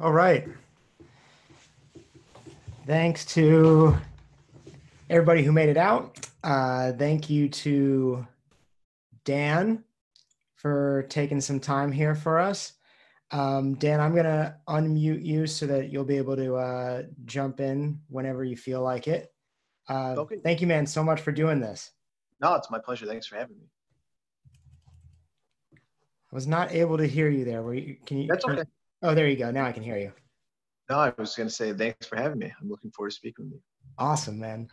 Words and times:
All 0.00 0.12
right. 0.12 0.48
Thanks 2.84 3.24
to 3.26 3.96
everybody 5.08 5.44
who 5.44 5.52
made 5.52 5.68
it 5.68 5.76
out. 5.76 6.26
Uh, 6.42 6.92
thank 6.92 7.30
you 7.30 7.48
to 7.48 8.26
Dan 9.24 9.84
for 10.56 11.06
taking 11.08 11.40
some 11.40 11.60
time 11.60 11.92
here 11.92 12.16
for 12.16 12.40
us. 12.40 12.72
Um, 13.30 13.74
Dan, 13.76 14.00
I'm 14.00 14.12
going 14.12 14.24
to 14.24 14.56
unmute 14.68 15.24
you 15.24 15.46
so 15.46 15.66
that 15.66 15.90
you'll 15.90 16.04
be 16.04 16.16
able 16.16 16.36
to 16.36 16.56
uh, 16.56 17.02
jump 17.24 17.60
in 17.60 18.00
whenever 18.08 18.42
you 18.42 18.56
feel 18.56 18.82
like 18.82 19.06
it. 19.06 19.32
Uh, 19.88 20.14
okay. 20.18 20.40
Thank 20.42 20.60
you, 20.60 20.66
man, 20.66 20.86
so 20.86 21.04
much 21.04 21.20
for 21.20 21.30
doing 21.30 21.60
this. 21.60 21.92
No, 22.40 22.54
it's 22.54 22.70
my 22.70 22.80
pleasure. 22.80 23.06
Thanks 23.06 23.28
for 23.28 23.36
having 23.36 23.58
me. 23.58 23.66
I 25.74 26.34
was 26.34 26.48
not 26.48 26.72
able 26.72 26.98
to 26.98 27.06
hear 27.06 27.28
you 27.28 27.44
there. 27.44 27.62
Were 27.62 27.74
you? 27.74 27.96
Can 28.04 28.18
you? 28.18 28.26
That's 28.26 28.44
okay. 28.44 28.64
Oh, 29.04 29.14
there 29.14 29.28
you 29.28 29.36
go. 29.36 29.50
Now 29.50 29.66
I 29.66 29.72
can 29.72 29.82
hear 29.82 29.98
you. 29.98 30.12
No, 30.88 30.96
I 30.96 31.12
was 31.18 31.34
going 31.34 31.48
to 31.48 31.54
say 31.54 31.74
thanks 31.74 32.06
for 32.06 32.16
having 32.16 32.38
me. 32.38 32.50
I'm 32.58 32.70
looking 32.70 32.90
forward 32.90 33.10
to 33.10 33.14
speaking 33.14 33.44
with 33.44 33.54
you. 33.56 33.60
Awesome, 33.98 34.40
man. 34.40 34.68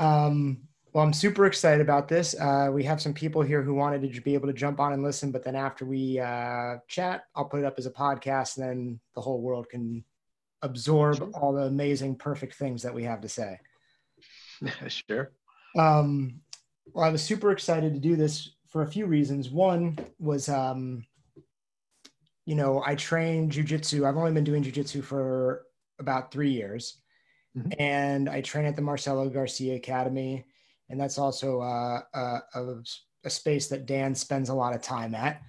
Um, 0.00 0.62
well, 0.92 1.04
I'm 1.04 1.12
super 1.12 1.46
excited 1.46 1.80
about 1.80 2.08
this. 2.08 2.34
Uh, 2.34 2.70
we 2.72 2.82
have 2.82 3.00
some 3.00 3.14
people 3.14 3.42
here 3.42 3.62
who 3.62 3.72
wanted 3.72 4.12
to 4.12 4.20
be 4.22 4.34
able 4.34 4.48
to 4.48 4.52
jump 4.52 4.80
on 4.80 4.92
and 4.92 5.04
listen, 5.04 5.30
but 5.30 5.44
then 5.44 5.54
after 5.54 5.84
we 5.84 6.18
uh, 6.18 6.78
chat, 6.88 7.26
I'll 7.36 7.44
put 7.44 7.60
it 7.60 7.64
up 7.64 7.76
as 7.78 7.86
a 7.86 7.92
podcast, 7.92 8.56
and 8.56 8.68
then 8.68 9.00
the 9.14 9.20
whole 9.20 9.40
world 9.40 9.68
can 9.68 10.04
absorb 10.62 11.18
sure. 11.18 11.30
all 11.34 11.52
the 11.52 11.62
amazing, 11.62 12.16
perfect 12.16 12.56
things 12.56 12.82
that 12.82 12.92
we 12.92 13.04
have 13.04 13.20
to 13.20 13.28
say. 13.28 13.60
sure. 14.88 15.30
Um, 15.78 16.40
well, 16.92 17.04
I 17.04 17.10
was 17.10 17.22
super 17.22 17.52
excited 17.52 17.94
to 17.94 18.00
do 18.00 18.16
this 18.16 18.50
for 18.66 18.82
a 18.82 18.90
few 18.90 19.06
reasons. 19.06 19.48
One 19.48 19.96
was, 20.18 20.48
um, 20.48 21.04
you 22.50 22.56
know, 22.56 22.82
I 22.84 22.96
train 22.96 23.48
jujitsu. 23.48 24.04
I've 24.04 24.16
only 24.16 24.32
been 24.32 24.42
doing 24.42 24.64
jujitsu 24.64 25.04
for 25.04 25.66
about 26.00 26.32
three 26.32 26.50
years, 26.50 27.00
mm-hmm. 27.56 27.70
and 27.78 28.28
I 28.28 28.40
train 28.40 28.64
at 28.64 28.74
the 28.74 28.82
Marcelo 28.82 29.28
Garcia 29.28 29.76
Academy, 29.76 30.44
and 30.88 31.00
that's 31.00 31.16
also 31.16 31.60
uh, 31.60 32.00
a, 32.12 32.40
a, 32.56 32.82
a, 33.24 33.30
space 33.30 33.68
that 33.68 33.86
Dan 33.86 34.16
spends 34.16 34.48
a 34.48 34.54
lot 34.54 34.74
of 34.74 34.82
time 34.82 35.14
at. 35.14 35.42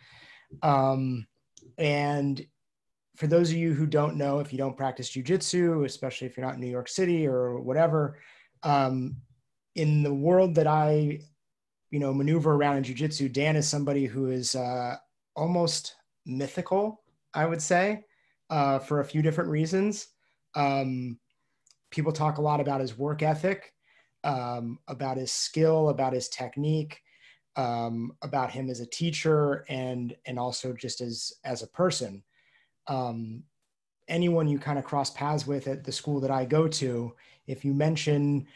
Um, 0.61 1.25
and 1.79 2.45
for 3.15 3.25
those 3.25 3.49
of 3.49 3.57
you 3.57 3.73
who 3.73 3.87
don't 3.87 4.15
know, 4.15 4.37
if 4.37 4.51
you 4.51 4.59
don't 4.59 4.77
practice 4.77 5.09
jujitsu, 5.09 5.83
especially 5.83 6.27
if 6.27 6.37
you're 6.37 6.45
not 6.45 6.53
in 6.53 6.61
New 6.61 6.67
York 6.67 6.87
City 6.87 7.25
or 7.25 7.61
whatever, 7.61 8.19
um, 8.61 9.15
in 9.73 10.03
the 10.03 10.13
world 10.13 10.53
that 10.53 10.67
I, 10.67 11.21
you 11.89 11.97
know, 11.97 12.13
maneuver 12.13 12.53
around 12.53 12.77
in 12.77 12.83
jujitsu, 12.83 13.33
Dan 13.33 13.55
is 13.55 13.67
somebody 13.67 14.05
who 14.05 14.29
is 14.29 14.53
uh, 14.53 14.97
almost 15.35 15.95
mythical, 16.25 17.01
I 17.33 17.45
would 17.45 17.61
say, 17.61 18.03
uh, 18.49 18.79
for 18.79 18.99
a 18.99 19.05
few 19.05 19.21
different 19.21 19.49
reasons. 19.49 20.07
Um, 20.55 21.19
people 21.89 22.11
talk 22.11 22.37
a 22.37 22.41
lot 22.41 22.59
about 22.59 22.81
his 22.81 22.97
work 22.97 23.21
ethic, 23.21 23.73
um, 24.23 24.79
about 24.87 25.17
his 25.17 25.31
skill, 25.31 25.89
about 25.89 26.13
his 26.13 26.29
technique, 26.29 27.01
um, 27.55 28.13
about 28.21 28.51
him 28.51 28.69
as 28.69 28.79
a 28.79 28.85
teacher, 28.85 29.65
and 29.69 30.15
and 30.25 30.39
also 30.39 30.73
just 30.73 31.01
as 31.01 31.33
as 31.43 31.63
a 31.63 31.67
person. 31.67 32.23
Um, 32.87 33.43
anyone 34.07 34.47
you 34.47 34.59
kind 34.59 34.79
of 34.79 34.85
cross 34.85 35.09
paths 35.11 35.47
with 35.47 35.67
at 35.67 35.83
the 35.83 35.91
school 35.91 36.19
that 36.21 36.31
I 36.31 36.45
go 36.45 36.67
to, 36.67 37.13
if 37.47 37.63
you 37.63 37.73
mention 37.73 38.47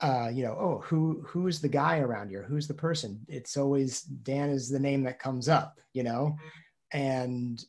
uh, 0.00 0.30
you 0.32 0.44
know, 0.44 0.56
oh, 0.60 0.82
who 0.84 1.24
who's 1.26 1.60
the 1.60 1.68
guy 1.68 1.98
around 1.98 2.28
here? 2.28 2.42
Who's 2.42 2.68
the 2.68 2.74
person? 2.74 3.24
It's 3.28 3.56
always 3.56 4.02
Dan 4.02 4.50
is 4.50 4.68
the 4.68 4.78
name 4.78 5.02
that 5.04 5.18
comes 5.18 5.48
up, 5.48 5.80
you 5.94 6.02
know, 6.02 6.36
and 6.96 7.62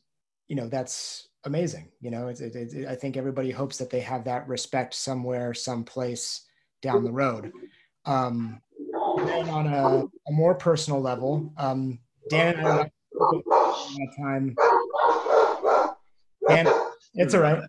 you 0.48 0.56
know 0.56 0.68
that's 0.68 1.28
amazing. 1.44 1.88
You 2.00 2.10
know, 2.10 2.28
it's, 2.28 2.40
it, 2.40 2.56
it, 2.56 2.88
I 2.88 2.94
think 2.94 3.16
everybody 3.16 3.50
hopes 3.50 3.76
that 3.78 3.90
they 3.90 4.00
have 4.00 4.24
that 4.24 4.48
respect 4.48 4.94
somewhere, 4.94 5.54
someplace 5.54 6.46
down 6.82 7.04
the 7.04 7.12
road. 7.12 7.52
Um, 8.06 8.60
and 9.18 9.50
on 9.50 9.66
a, 9.66 10.04
a, 10.28 10.32
more 10.32 10.54
personal 10.54 11.00
level, 11.00 11.52
um, 11.58 11.98
Dan 12.30 12.56
and 12.56 12.66
I 12.66 12.90
time. 14.16 14.56
Dan, 16.48 16.68
it's 17.14 17.34
all 17.34 17.40
right. 17.40 17.62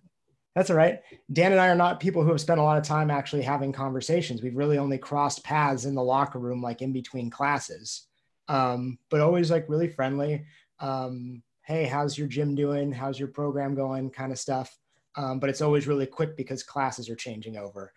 That's 0.55 0.69
all 0.69 0.77
right. 0.77 0.99
Dan 1.33 1.51
and 1.51 1.59
I 1.59 1.67
are 1.67 1.75
not 1.75 1.99
people 1.99 2.23
who 2.23 2.29
have 2.29 2.41
spent 2.41 2.59
a 2.59 2.63
lot 2.63 2.77
of 2.77 2.83
time 2.83 3.11
actually 3.11 3.41
having 3.41 3.73
conversations. 3.73 4.41
We've 4.41 4.55
really 4.55 4.77
only 4.77 4.97
crossed 4.97 5.43
paths 5.43 5.85
in 5.85 5.95
the 5.95 6.03
locker 6.03 6.39
room, 6.39 6.61
like 6.61 6.81
in 6.81 6.93
between 6.93 7.29
classes, 7.29 8.07
um, 8.47 8.97
but 9.09 9.21
always 9.21 9.51
like 9.51 9.67
really 9.67 9.89
friendly. 9.89 10.45
Um, 10.79 11.43
hey, 11.69 11.85
how's 11.85 12.17
your 12.17 12.27
gym 12.27 12.55
doing? 12.55 12.91
How's 12.91 13.19
your 13.19 13.27
program 13.29 13.75
going? 13.75 14.09
Kind 14.09 14.31
of 14.31 14.39
stuff. 14.39 14.77
Um, 15.15 15.39
but 15.39 15.49
it's 15.49 15.61
always 15.61 15.87
really 15.87 16.05
quick 16.05 16.35
because 16.35 16.63
classes 16.63 17.09
are 17.09 17.15
changing 17.15 17.57
over. 17.57 17.93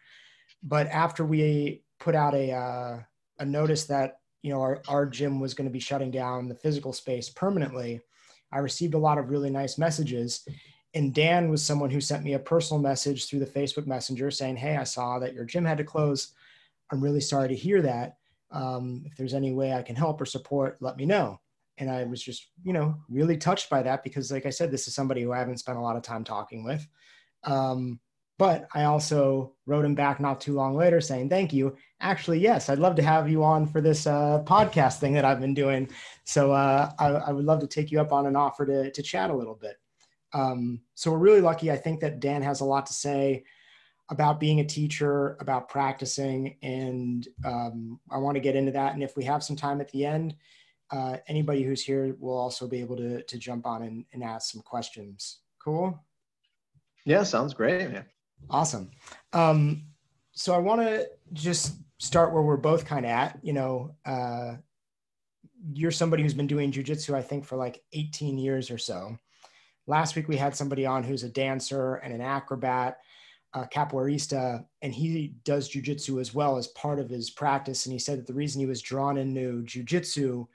But 0.63 0.87
after 0.89 1.25
we 1.25 1.83
put 1.99 2.15
out 2.15 2.35
a, 2.35 2.53
uh, 2.53 2.99
a 3.39 3.45
notice 3.45 3.85
that 3.87 4.19
you 4.43 4.53
know 4.53 4.61
our, 4.61 4.83
our 4.89 5.07
gym 5.07 5.41
was 5.41 5.55
going 5.55 5.69
to 5.69 5.73
be 5.73 5.81
shutting 5.81 6.11
down 6.11 6.49
the 6.49 6.55
physical 6.55 6.93
space 6.93 7.31
permanently, 7.31 8.01
I 8.53 8.59
received 8.59 8.95
a 8.95 8.99
lot 8.99 9.19
of 9.19 9.31
really 9.31 9.51
nice 9.51 9.79
messages 9.79 10.47
and 10.95 11.15
Dan 11.15 11.49
was 11.49 11.65
someone 11.65 11.91
who 11.91 12.01
sent 12.01 12.25
me 12.25 12.35
a 12.35 12.39
personal 12.39 12.83
message 12.83 13.27
through 13.27 13.39
the 13.39 13.47
Facebook 13.47 13.87
Messenger 13.87 14.31
saying, 14.31 14.57
Hey, 14.57 14.77
I 14.77 14.85
saw 14.85 15.19
that 15.19 15.33
your 15.33 15.45
gym 15.45 15.65
had 15.65 15.79
to 15.79 15.85
close. 15.85 16.33
I'm 16.91 17.01
really 17.01 17.21
sorry 17.21 17.49
to 17.49 17.55
hear 17.55 17.81
that. 17.83 18.19
Um, 18.51 19.03
if 19.07 19.17
there's 19.17 19.33
any 19.33 19.53
way 19.53 19.73
I 19.73 19.83
can 19.83 19.97
help 19.97 20.21
or 20.21 20.27
support, 20.27 20.77
let 20.81 20.99
me 20.99 21.07
know. 21.07 21.41
And 21.83 21.91
I 21.91 22.05
was 22.05 22.23
just, 22.23 22.47
you 22.63 22.73
know, 22.73 22.95
really 23.09 23.37
touched 23.37 23.69
by 23.69 23.83
that 23.83 24.05
because, 24.05 24.31
like 24.31 24.47
I 24.47 24.51
said, 24.51 24.71
this 24.71 24.87
is 24.87 24.95
somebody 24.95 25.21
who 25.21 25.33
I 25.33 25.41
haven't 25.41 25.59
spent 25.59 25.79
a 25.79 25.81
lot 25.81 25.97
of 25.97 26.03
time 26.03 26.23
talking 26.23 26.63
with. 26.63 26.87
Um, 27.43 27.99
but 28.39 28.69
I 28.73 28.85
also 28.85 29.55
wrote 29.67 29.85
him 29.85 29.97
back 29.97 30.21
not 30.21 30.41
too 30.41 30.55
long 30.55 30.77
later 30.77 31.01
saying, 31.01 31.29
Thank 31.29 31.53
you. 31.53 31.77
Actually, 32.01 32.39
yes, 32.39 32.69
I'd 32.69 32.79
love 32.79 32.95
to 32.97 33.03
have 33.03 33.29
you 33.29 33.43
on 33.43 33.67
for 33.67 33.81
this 33.81 34.07
uh, 34.07 34.45
podcast 34.45 35.01
thing 35.01 35.13
that 35.15 35.25
I've 35.25 35.41
been 35.41 35.55
doing. 35.55 35.89
So 36.23 36.53
uh, 36.53 36.93
I, 37.01 37.09
I, 37.09 37.33
would 37.33 37.45
love 37.45 37.59
to 37.61 37.67
take 37.67 37.91
you 37.91 38.01
up 38.01 38.13
on 38.13 38.27
an 38.27 38.37
offer 38.37 38.65
to, 38.65 38.93
to 38.93 39.03
chat 39.03 39.31
a 39.31 39.37
little 39.37 39.57
bit. 39.57 39.75
Um, 40.33 40.83
so 40.95 41.11
we're 41.11 41.19
really 41.19 41.41
lucky. 41.41 41.73
I 41.73 41.77
think 41.77 41.99
that 42.01 42.21
Dan 42.21 42.43
has 42.43 42.61
a 42.61 42.65
lot 42.65 42.87
to 42.87 42.93
say 42.93 43.43
about 44.09 44.39
being 44.39 44.61
a 44.61 44.65
teacher, 44.65 45.37
about 45.41 45.69
practicing, 45.69 46.59
and 46.63 47.27
um, 47.45 47.99
I 48.09 48.19
want 48.19 48.37
to 48.37 48.41
get 48.41 48.57
into 48.57 48.73
that. 48.73 48.95
And 48.95 49.03
if 49.03 49.17
we 49.17 49.25
have 49.25 49.43
some 49.43 49.57
time 49.57 49.81
at 49.81 49.91
the 49.91 50.07
end, 50.07 50.37
uh, 50.93 51.17
anybody 51.27 51.63
who's 51.63 51.83
here 51.83 52.15
will 52.21 52.37
also 52.37 52.69
be 52.69 52.81
able 52.81 52.97
to, 52.97 53.23
to 53.23 53.39
jump 53.39 53.67
on 53.67 53.83
and, 53.83 54.05
and 54.13 54.23
ask 54.23 54.53
some 54.53 54.61
questions. 54.61 55.39
Cool. 55.59 55.99
Yeah, 57.05 57.23
sounds 57.23 57.55
great. 57.55 57.91
Yeah. 57.91 58.03
Awesome. 58.51 58.91
Um, 59.33 59.85
so 60.33 60.55
I 60.55 60.59
want 60.59 60.83
to 60.83 61.09
just 61.33 61.75
start 61.99 62.33
where 62.33 62.43
we're 62.43 62.57
both 62.57 62.85
kind 62.85 63.07
of 63.07 63.11
at. 63.11 63.39
You 63.43 63.55
know, 63.55 63.97
uh, 64.05 64.57
you're 65.73 65.91
somebody 65.91 66.23
who's 66.23 66.35
been 66.35 66.47
doing 66.47 66.71
jujitsu, 66.71 67.15
I 67.15 67.23
think, 67.23 67.45
for 67.45 67.57
like 67.57 67.83
18 67.93 68.37
years 68.39 68.71
or 68.71 68.79
so. 68.79 69.17
Last 69.87 70.15
week 70.15 70.29
we 70.29 70.37
had 70.37 70.55
somebody 70.55 70.85
on 70.87 71.03
who's 71.03 71.23
a 71.23 71.29
dancer 71.29 71.97
and 71.97 72.13
an 72.13 72.21
acrobat, 72.21 72.99
a 73.55 73.65
capoeirista, 73.65 74.65
and 74.83 74.95
he 74.95 75.35
does 75.45 75.71
jujitsu 75.71 76.21
as 76.21 76.35
well 76.35 76.57
as 76.57 76.69
part 76.69 76.99
of 76.99 77.09
his 77.09 77.31
practice. 77.31 77.87
And 77.87 77.93
he 77.93 77.99
said 77.99 78.19
that 78.19 78.27
the 78.27 78.35
reason 78.35 78.61
he 78.61 78.67
was 78.67 78.83
drawn 78.83 79.17
into 79.17 79.63
jujitsu 79.65 80.47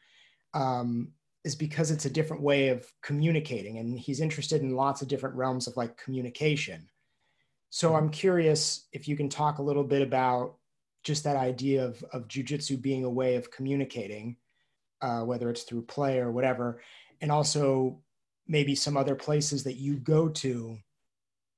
um, 0.58 1.10
is 1.44 1.56
because 1.56 1.92
it's 1.92 2.06
a 2.06 2.10
different 2.10 2.42
way 2.42 2.70
of 2.70 2.92
communicating, 3.04 3.78
and 3.78 4.00
he's 4.00 4.20
interested 4.20 4.62
in 4.62 4.76
lots 4.76 5.02
of 5.02 5.08
different 5.08 5.36
realms 5.36 5.68
of 5.68 5.78
like 5.78 5.96
communication. 5.96 6.90
So 7.70 7.96
I'm 7.96 8.10
curious 8.10 8.88
if 8.92 9.08
you 9.08 9.16
can 9.16 9.30
talk 9.30 9.60
a 9.60 9.62
little 9.62 9.84
bit 9.84 10.02
about 10.02 10.56
just 11.04 11.24
that 11.26 11.36
idea 11.36 11.86
of, 11.86 12.04
of 12.12 12.28
jujitsu 12.28 12.82
being 12.82 13.04
a 13.04 13.10
way 13.10 13.36
of 13.36 13.52
communicating, 13.52 14.38
uh, 15.02 15.22
whether 15.22 15.50
it's 15.52 15.64
through 15.64 15.84
play 15.84 16.18
or 16.18 16.32
whatever, 16.32 16.82
and 17.22 17.32
also 17.32 18.02
maybe 18.48 18.74
some 18.74 18.98
other 18.98 19.16
places 19.16 19.64
that 19.64 19.76
you 19.76 19.98
go 19.98 20.28
to 20.30 20.78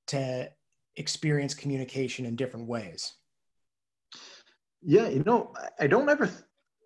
to 0.08 0.50
experience 0.96 1.54
communication 1.54 2.26
in 2.26 2.36
different 2.36 2.66
ways 2.66 3.14
yeah 4.82 5.08
you 5.08 5.22
know 5.24 5.52
i 5.78 5.86
don't 5.86 6.08
ever 6.08 6.28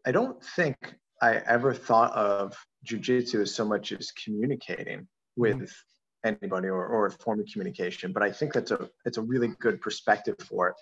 i 0.07 0.13
don't 0.13 0.43
think 0.43 0.95
i 1.23 1.37
ever 1.47 1.73
thought 1.73 2.13
of 2.13 2.57
jujitsu 2.87 3.43
as 3.43 3.55
so 3.55 3.65
much 3.65 3.93
as 3.93 4.11
communicating 4.13 5.07
with 5.37 5.57
mm-hmm. 5.57 6.35
anybody 6.43 6.69
or, 6.69 6.87
or 6.87 7.07
a 7.07 7.11
form 7.11 7.41
of 7.41 7.47
communication 7.53 8.13
but 8.13 8.23
i 8.23 8.31
think 8.31 8.53
that's 8.53 8.71
a 8.71 8.89
it's 9.05 9.19
a 9.19 9.23
really 9.23 9.49
good 9.61 9.81
perspective 9.81 10.37
for 10.49 10.69
it 10.69 10.75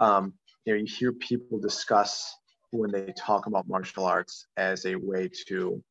um, 0.00 0.32
you 0.64 0.72
know 0.72 0.78
you 0.78 0.86
hear 0.86 1.12
people 1.12 1.58
discuss 1.58 2.34
when 2.70 2.90
they 2.90 3.12
talk 3.16 3.46
about 3.46 3.68
martial 3.68 4.04
arts 4.04 4.46
as 4.56 4.86
a 4.86 4.94
way 4.94 5.28
to 5.46 5.82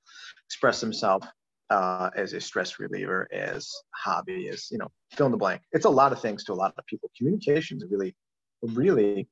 express 0.48 0.82
themselves 0.82 1.28
uh, 1.72 2.10
as 2.18 2.34
a 2.34 2.42
stress 2.42 2.80
reliever, 2.80 3.28
as 3.32 3.72
hobby, 3.96 4.50
as 4.50 4.70
you 4.72 4.78
know, 4.78 4.90
fill 5.12 5.28
in 5.28 5.32
the 5.32 5.38
blank. 5.38 5.62
It's 5.72 5.86
a 5.86 5.90
lot 5.90 6.12
of 6.12 6.22
things 6.22 6.44
to 6.46 6.54
a 6.54 6.56
lot 6.56 6.74
of 6.78 6.86
people. 6.86 7.10
Communication 7.18 7.78
is 7.78 7.86
really, 7.90 8.14
really 8.62 9.30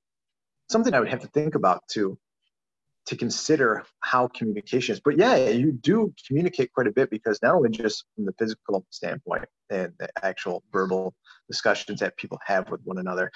something 0.70 0.94
I 0.94 1.00
would 1.00 1.10
have 1.10 1.20
to 1.20 1.28
think 1.28 1.56
about 1.56 1.84
to 1.92 2.18
to 3.10 3.18
consider 3.18 3.84
how 4.02 4.28
communication 4.28 4.94
is. 4.94 5.02
But 5.04 5.18
yeah, 5.18 5.36
you 5.50 5.72
do 5.72 6.14
communicate 6.28 6.72
quite 6.72 6.86
a 6.86 6.92
bit 6.92 7.10
because 7.10 7.40
not 7.42 7.56
only 7.56 7.72
just 7.72 8.06
from 8.16 8.26
the 8.26 8.34
physical 8.38 8.86
standpoint 8.92 9.46
and 9.72 9.92
the 9.98 10.10
actual 10.24 10.64
verbal 10.72 11.16
discussions 11.48 12.00
that 12.02 12.16
people 12.18 12.38
have 12.46 12.70
with 12.70 12.82
one 12.84 13.00
another, 13.00 13.32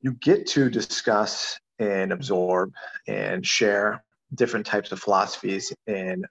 you 0.00 0.12
get 0.12 0.46
to 0.46 0.70
discuss 0.70 1.58
and 1.80 2.12
absorb 2.12 2.72
and 3.08 3.44
share 3.44 4.04
different 4.36 4.64
types 4.64 4.92
of 4.92 5.00
philosophies 5.00 5.72
and 5.88 6.24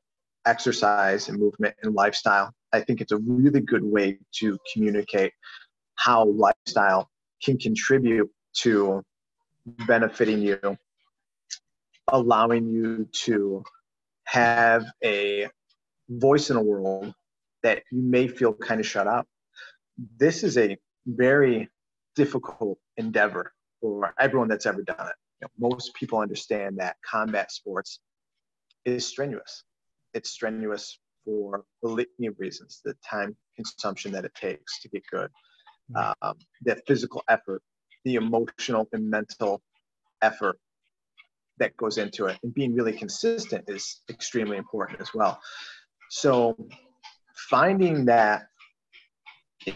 exercise 0.45 1.27
and 1.27 1.37
movement 1.37 1.75
and 1.83 1.93
lifestyle. 1.93 2.49
I 2.71 2.79
think 2.79 3.01
it's 3.01 3.11
a 3.11 3.17
really 3.17 3.59
good 3.59 3.83
way 3.83 4.19
to 4.35 4.57
communicate 4.71 5.33
how 5.95 6.27
lifestyle 6.27 7.09
can 7.43 7.57
contribute 7.57 8.29
to 8.59 9.03
benefiting 9.85 10.41
you 10.41 10.77
allowing 12.11 12.67
you 12.67 13.07
to 13.11 13.63
have 14.25 14.85
a 15.03 15.47
voice 16.09 16.49
in 16.49 16.57
a 16.57 16.61
world 16.61 17.13
that 17.63 17.83
you 17.91 18.01
may 18.01 18.27
feel 18.27 18.53
kind 18.53 18.79
of 18.79 18.85
shut 18.85 19.07
up. 19.07 19.27
This 20.17 20.43
is 20.43 20.57
a 20.57 20.77
very 21.05 21.69
difficult 22.15 22.77
endeavor 22.97 23.53
for 23.81 24.13
everyone 24.19 24.47
that's 24.47 24.65
ever 24.65 24.81
done 24.83 25.07
it. 25.07 25.15
You 25.41 25.47
know, 25.47 25.69
most 25.69 25.93
people 25.93 26.19
understand 26.19 26.77
that 26.77 26.97
combat 27.09 27.51
sports 27.51 27.99
is 28.85 29.05
strenuous. 29.05 29.63
It's 30.13 30.29
strenuous 30.29 30.99
for 31.25 31.63
a 31.83 31.87
litany 31.87 32.27
of 32.27 32.35
reasons 32.37 32.81
the 32.83 32.95
time 33.09 33.35
consumption 33.55 34.11
that 34.11 34.25
it 34.25 34.35
takes 34.35 34.81
to 34.81 34.89
get 34.89 35.03
good, 35.11 35.29
mm-hmm. 35.91 36.11
um, 36.21 36.35
the 36.63 36.75
physical 36.87 37.23
effort, 37.29 37.61
the 38.03 38.15
emotional 38.15 38.87
and 38.91 39.09
mental 39.09 39.61
effort 40.21 40.59
that 41.59 41.75
goes 41.77 41.97
into 41.97 42.25
it. 42.25 42.37
And 42.43 42.53
being 42.53 42.75
really 42.75 42.93
consistent 42.93 43.65
is 43.67 44.01
extremely 44.09 44.57
important 44.57 45.01
as 45.01 45.13
well. 45.13 45.39
So 46.09 46.57
finding 47.49 48.05
that 48.05 48.47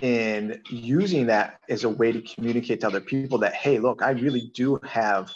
and 0.02 0.60
using 0.70 1.28
that 1.28 1.60
as 1.70 1.84
a 1.84 1.90
way 1.90 2.12
to 2.12 2.22
communicate 2.22 2.82
to 2.82 2.88
other 2.88 3.00
people 3.00 3.38
that 3.38 3.54
hey 3.54 3.80
look 3.80 4.02
i 4.02 4.10
really 4.10 4.52
do 4.54 4.78
have 4.84 5.32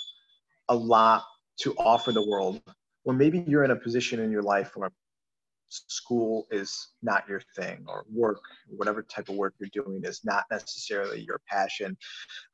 a 0.67 0.75
lot 0.75 1.23
to 1.61 1.75
offer 1.77 2.11
the 2.11 2.25
world. 2.25 2.61
Or 3.03 3.13
maybe 3.13 3.43
you're 3.47 3.63
in 3.63 3.71
a 3.71 3.75
position 3.75 4.19
in 4.19 4.31
your 4.31 4.41
life 4.41 4.71
where 4.75 4.91
school 5.69 6.47
is 6.51 6.89
not 7.01 7.23
your 7.29 7.41
thing 7.55 7.85
or 7.87 8.05
work 8.11 8.41
whatever 8.69 9.03
type 9.03 9.29
of 9.29 9.35
work 9.35 9.53
you're 9.57 9.69
doing 9.73 10.01
is 10.03 10.21
not 10.23 10.45
necessarily 10.51 11.21
your 11.21 11.39
passion. 11.47 11.97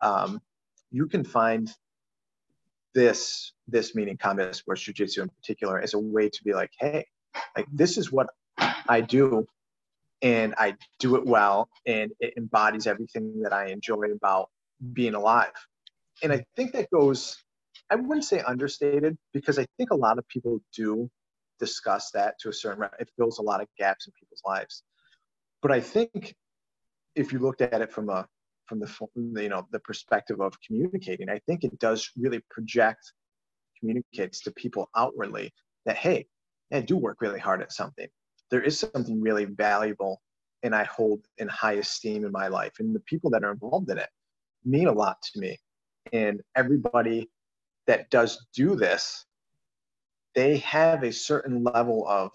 Um, 0.01 0.39
you 0.91 1.07
can 1.07 1.23
find 1.23 1.69
this 2.97 3.53
this 3.67 3.93
meaning 3.93 4.17
combat 4.17 4.55
sports 4.55 4.81
jiu-jitsu 4.81 5.21
in 5.21 5.29
particular 5.29 5.79
as 5.79 5.93
a 5.93 5.99
way 5.99 6.27
to 6.27 6.43
be 6.43 6.51
like 6.51 6.71
hey 6.79 7.05
like 7.55 7.67
this 7.71 7.95
is 7.95 8.11
what 8.11 8.27
i 8.89 8.99
do 8.99 9.45
and 10.23 10.55
i 10.57 10.73
do 10.97 11.15
it 11.15 11.23
well 11.23 11.69
and 11.85 12.11
it 12.19 12.33
embodies 12.37 12.87
everything 12.87 13.39
that 13.43 13.53
i 13.53 13.67
enjoy 13.67 14.05
about 14.11 14.49
being 14.93 15.13
alive. 15.13 15.57
And 16.23 16.33
i 16.33 16.43
think 16.55 16.71
that 16.71 16.89
goes 16.89 17.37
i 17.91 17.95
wouldn't 17.95 18.25
say 18.25 18.39
understated 18.41 19.15
because 19.31 19.59
i 19.59 19.67
think 19.77 19.91
a 19.91 19.95
lot 19.95 20.17
of 20.17 20.27
people 20.27 20.59
do 20.75 21.07
discuss 21.59 22.09
that 22.15 22.39
to 22.39 22.49
a 22.49 22.53
certain 22.53 22.83
it 22.99 23.11
fills 23.15 23.37
a 23.37 23.43
lot 23.43 23.61
of 23.61 23.67
gaps 23.77 24.07
in 24.07 24.13
people's 24.19 24.41
lives. 24.43 24.81
But 25.61 25.71
i 25.71 25.81
think 25.81 26.35
if 27.13 27.31
you 27.31 27.37
looked 27.37 27.61
at 27.61 27.79
it 27.81 27.91
from 27.91 28.09
a 28.09 28.27
from 28.67 28.79
the 28.79 29.07
you 29.41 29.49
know 29.49 29.67
the 29.71 29.79
perspective 29.79 30.41
of 30.41 30.59
communicating. 30.61 31.29
I 31.29 31.39
think 31.47 31.63
it 31.63 31.77
does 31.79 32.11
really 32.17 32.41
project 32.49 33.13
communicates 33.79 34.41
to 34.41 34.51
people 34.51 34.89
outwardly 34.95 35.53
that 35.85 35.97
hey 35.97 36.25
i 36.73 36.81
do 36.81 36.97
work 36.97 37.21
really 37.21 37.39
hard 37.39 37.61
at 37.61 37.71
something. 37.71 38.07
There 38.49 38.61
is 38.61 38.79
something 38.79 39.21
really 39.21 39.45
valuable 39.45 40.21
and 40.63 40.75
i 40.75 40.83
hold 40.85 41.25
in 41.37 41.47
high 41.47 41.73
esteem 41.73 42.25
in 42.25 42.31
my 42.31 42.47
life 42.47 42.73
and 42.79 42.95
the 42.95 42.99
people 43.01 43.29
that 43.31 43.43
are 43.43 43.51
involved 43.51 43.89
in 43.89 43.97
it 43.97 44.09
mean 44.65 44.87
a 44.87 44.91
lot 44.91 45.21
to 45.21 45.39
me. 45.39 45.57
And 46.13 46.41
everybody 46.55 47.29
that 47.85 48.09
does 48.09 48.45
do 48.55 48.75
this 48.75 49.25
they 50.35 50.57
have 50.57 51.03
a 51.03 51.11
certain 51.11 51.63
level 51.63 52.07
of 52.07 52.31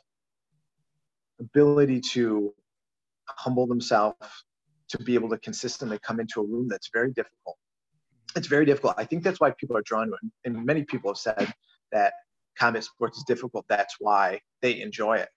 ability 1.38 2.00
to 2.00 2.52
humble 3.29 3.67
themselves 3.67 4.44
to 4.93 4.99
be 5.03 5.15
able 5.15 5.29
to 5.31 5.39
consistently 5.39 5.99
come 5.99 6.21
into 6.21 6.41
a 6.41 6.47
room 6.47 6.69
that's 6.69 6.91
very 6.93 7.12
difficult. 7.12 7.56
It's 8.37 8.47
very 8.47 8.65
difficult. 8.65 8.94
I 8.97 9.05
think 9.05 9.23
that's 9.23 9.41
why 9.41 9.50
people 9.59 9.77
are 9.77 9.83
drawn 9.83 10.06
to 10.06 10.15
it. 10.15 10.21
And 10.44 10.65
many 10.65 10.85
people 10.85 11.11
have 11.11 11.19
said 11.19 11.53
that 11.93 12.15
combat 12.59 12.85
sports 12.85 13.19
is 13.19 13.25
difficult. 13.25 13.65
That's 13.69 13.97
why 13.99 14.41
they 14.61 14.81
enjoy 14.81 15.17
it. 15.17 15.29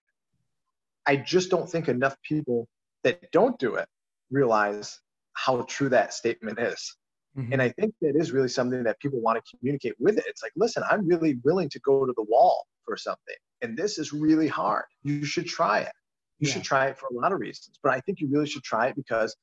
I 1.05 1.17
just 1.17 1.49
don't 1.49 1.69
think 1.69 1.87
enough 1.87 2.15
people 2.23 2.67
that 3.03 3.31
don't 3.31 3.57
do 3.59 3.75
it 3.75 3.87
realize 4.31 4.99
how 5.33 5.61
true 5.63 5.89
that 5.89 6.13
statement 6.13 6.59
is. 6.59 6.95
Mm-hmm. 7.37 7.53
And 7.53 7.61
I 7.61 7.69
think 7.69 7.93
that 8.01 8.15
is 8.15 8.31
really 8.31 8.47
something 8.47 8.83
that 8.83 8.99
people 8.99 9.19
want 9.19 9.43
to 9.43 9.57
communicate 9.57 9.93
with 9.99 10.17
it. 10.17 10.23
It's 10.27 10.41
like, 10.41 10.53
listen, 10.55 10.83
I'm 10.89 11.05
really 11.05 11.37
willing 11.43 11.69
to 11.69 11.79
go 11.79 12.05
to 12.05 12.13
the 12.15 12.23
wall 12.23 12.65
for 12.85 12.95
something. 12.95 13.35
And 13.61 13.77
this 13.77 13.97
is 13.97 14.13
really 14.13 14.47
hard. 14.47 14.85
You 15.03 15.25
should 15.25 15.45
try 15.45 15.79
it. 15.81 15.91
You 16.39 16.47
yeah. 16.47 16.53
should 16.53 16.63
try 16.63 16.87
it 16.87 16.97
for 16.97 17.07
a 17.07 17.13
lot 17.13 17.31
of 17.33 17.39
reasons. 17.39 17.77
But 17.83 17.93
I 17.93 17.99
think 18.01 18.19
you 18.19 18.27
really 18.29 18.47
should 18.47 18.63
try 18.63 18.87
it 18.87 18.95
because 18.95 19.35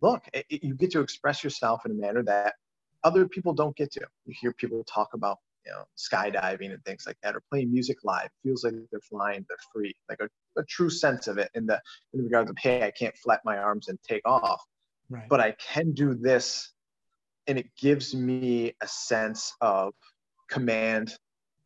look, 0.00 0.24
it, 0.32 0.46
you 0.50 0.74
get 0.74 0.90
to 0.92 1.00
express 1.00 1.44
yourself 1.44 1.84
in 1.86 1.92
a 1.92 1.94
manner 1.94 2.22
that 2.24 2.54
other 3.04 3.28
people 3.28 3.52
don't 3.52 3.76
get 3.76 3.92
to. 3.92 4.00
You 4.24 4.34
hear 4.40 4.52
people 4.52 4.84
talk 4.84 5.14
about, 5.14 5.38
you 5.64 5.72
know, 5.72 5.84
skydiving 5.96 6.72
and 6.72 6.84
things 6.84 7.04
like 7.06 7.16
that, 7.22 7.36
or 7.36 7.42
playing 7.50 7.72
music 7.72 7.98
live. 8.04 8.26
It 8.26 8.48
feels 8.48 8.64
like 8.64 8.74
they're 8.90 9.00
flying, 9.00 9.44
they're 9.48 9.58
free, 9.72 9.94
like 10.08 10.20
a, 10.20 10.28
a 10.60 10.64
true 10.64 10.90
sense 10.90 11.26
of 11.26 11.38
it 11.38 11.50
in 11.54 11.66
the 11.66 11.80
in 12.14 12.22
regards 12.22 12.50
of, 12.50 12.56
hey, 12.58 12.82
I 12.82 12.90
can't 12.90 13.16
flap 13.16 13.42
my 13.44 13.58
arms 13.58 13.88
and 13.88 13.98
take 14.02 14.22
off, 14.24 14.60
right. 15.08 15.28
but 15.28 15.40
I 15.40 15.52
can 15.52 15.92
do 15.92 16.14
this, 16.14 16.72
and 17.46 17.58
it 17.58 17.66
gives 17.80 18.14
me 18.14 18.74
a 18.80 18.88
sense 18.88 19.52
of 19.60 19.92
command 20.48 21.16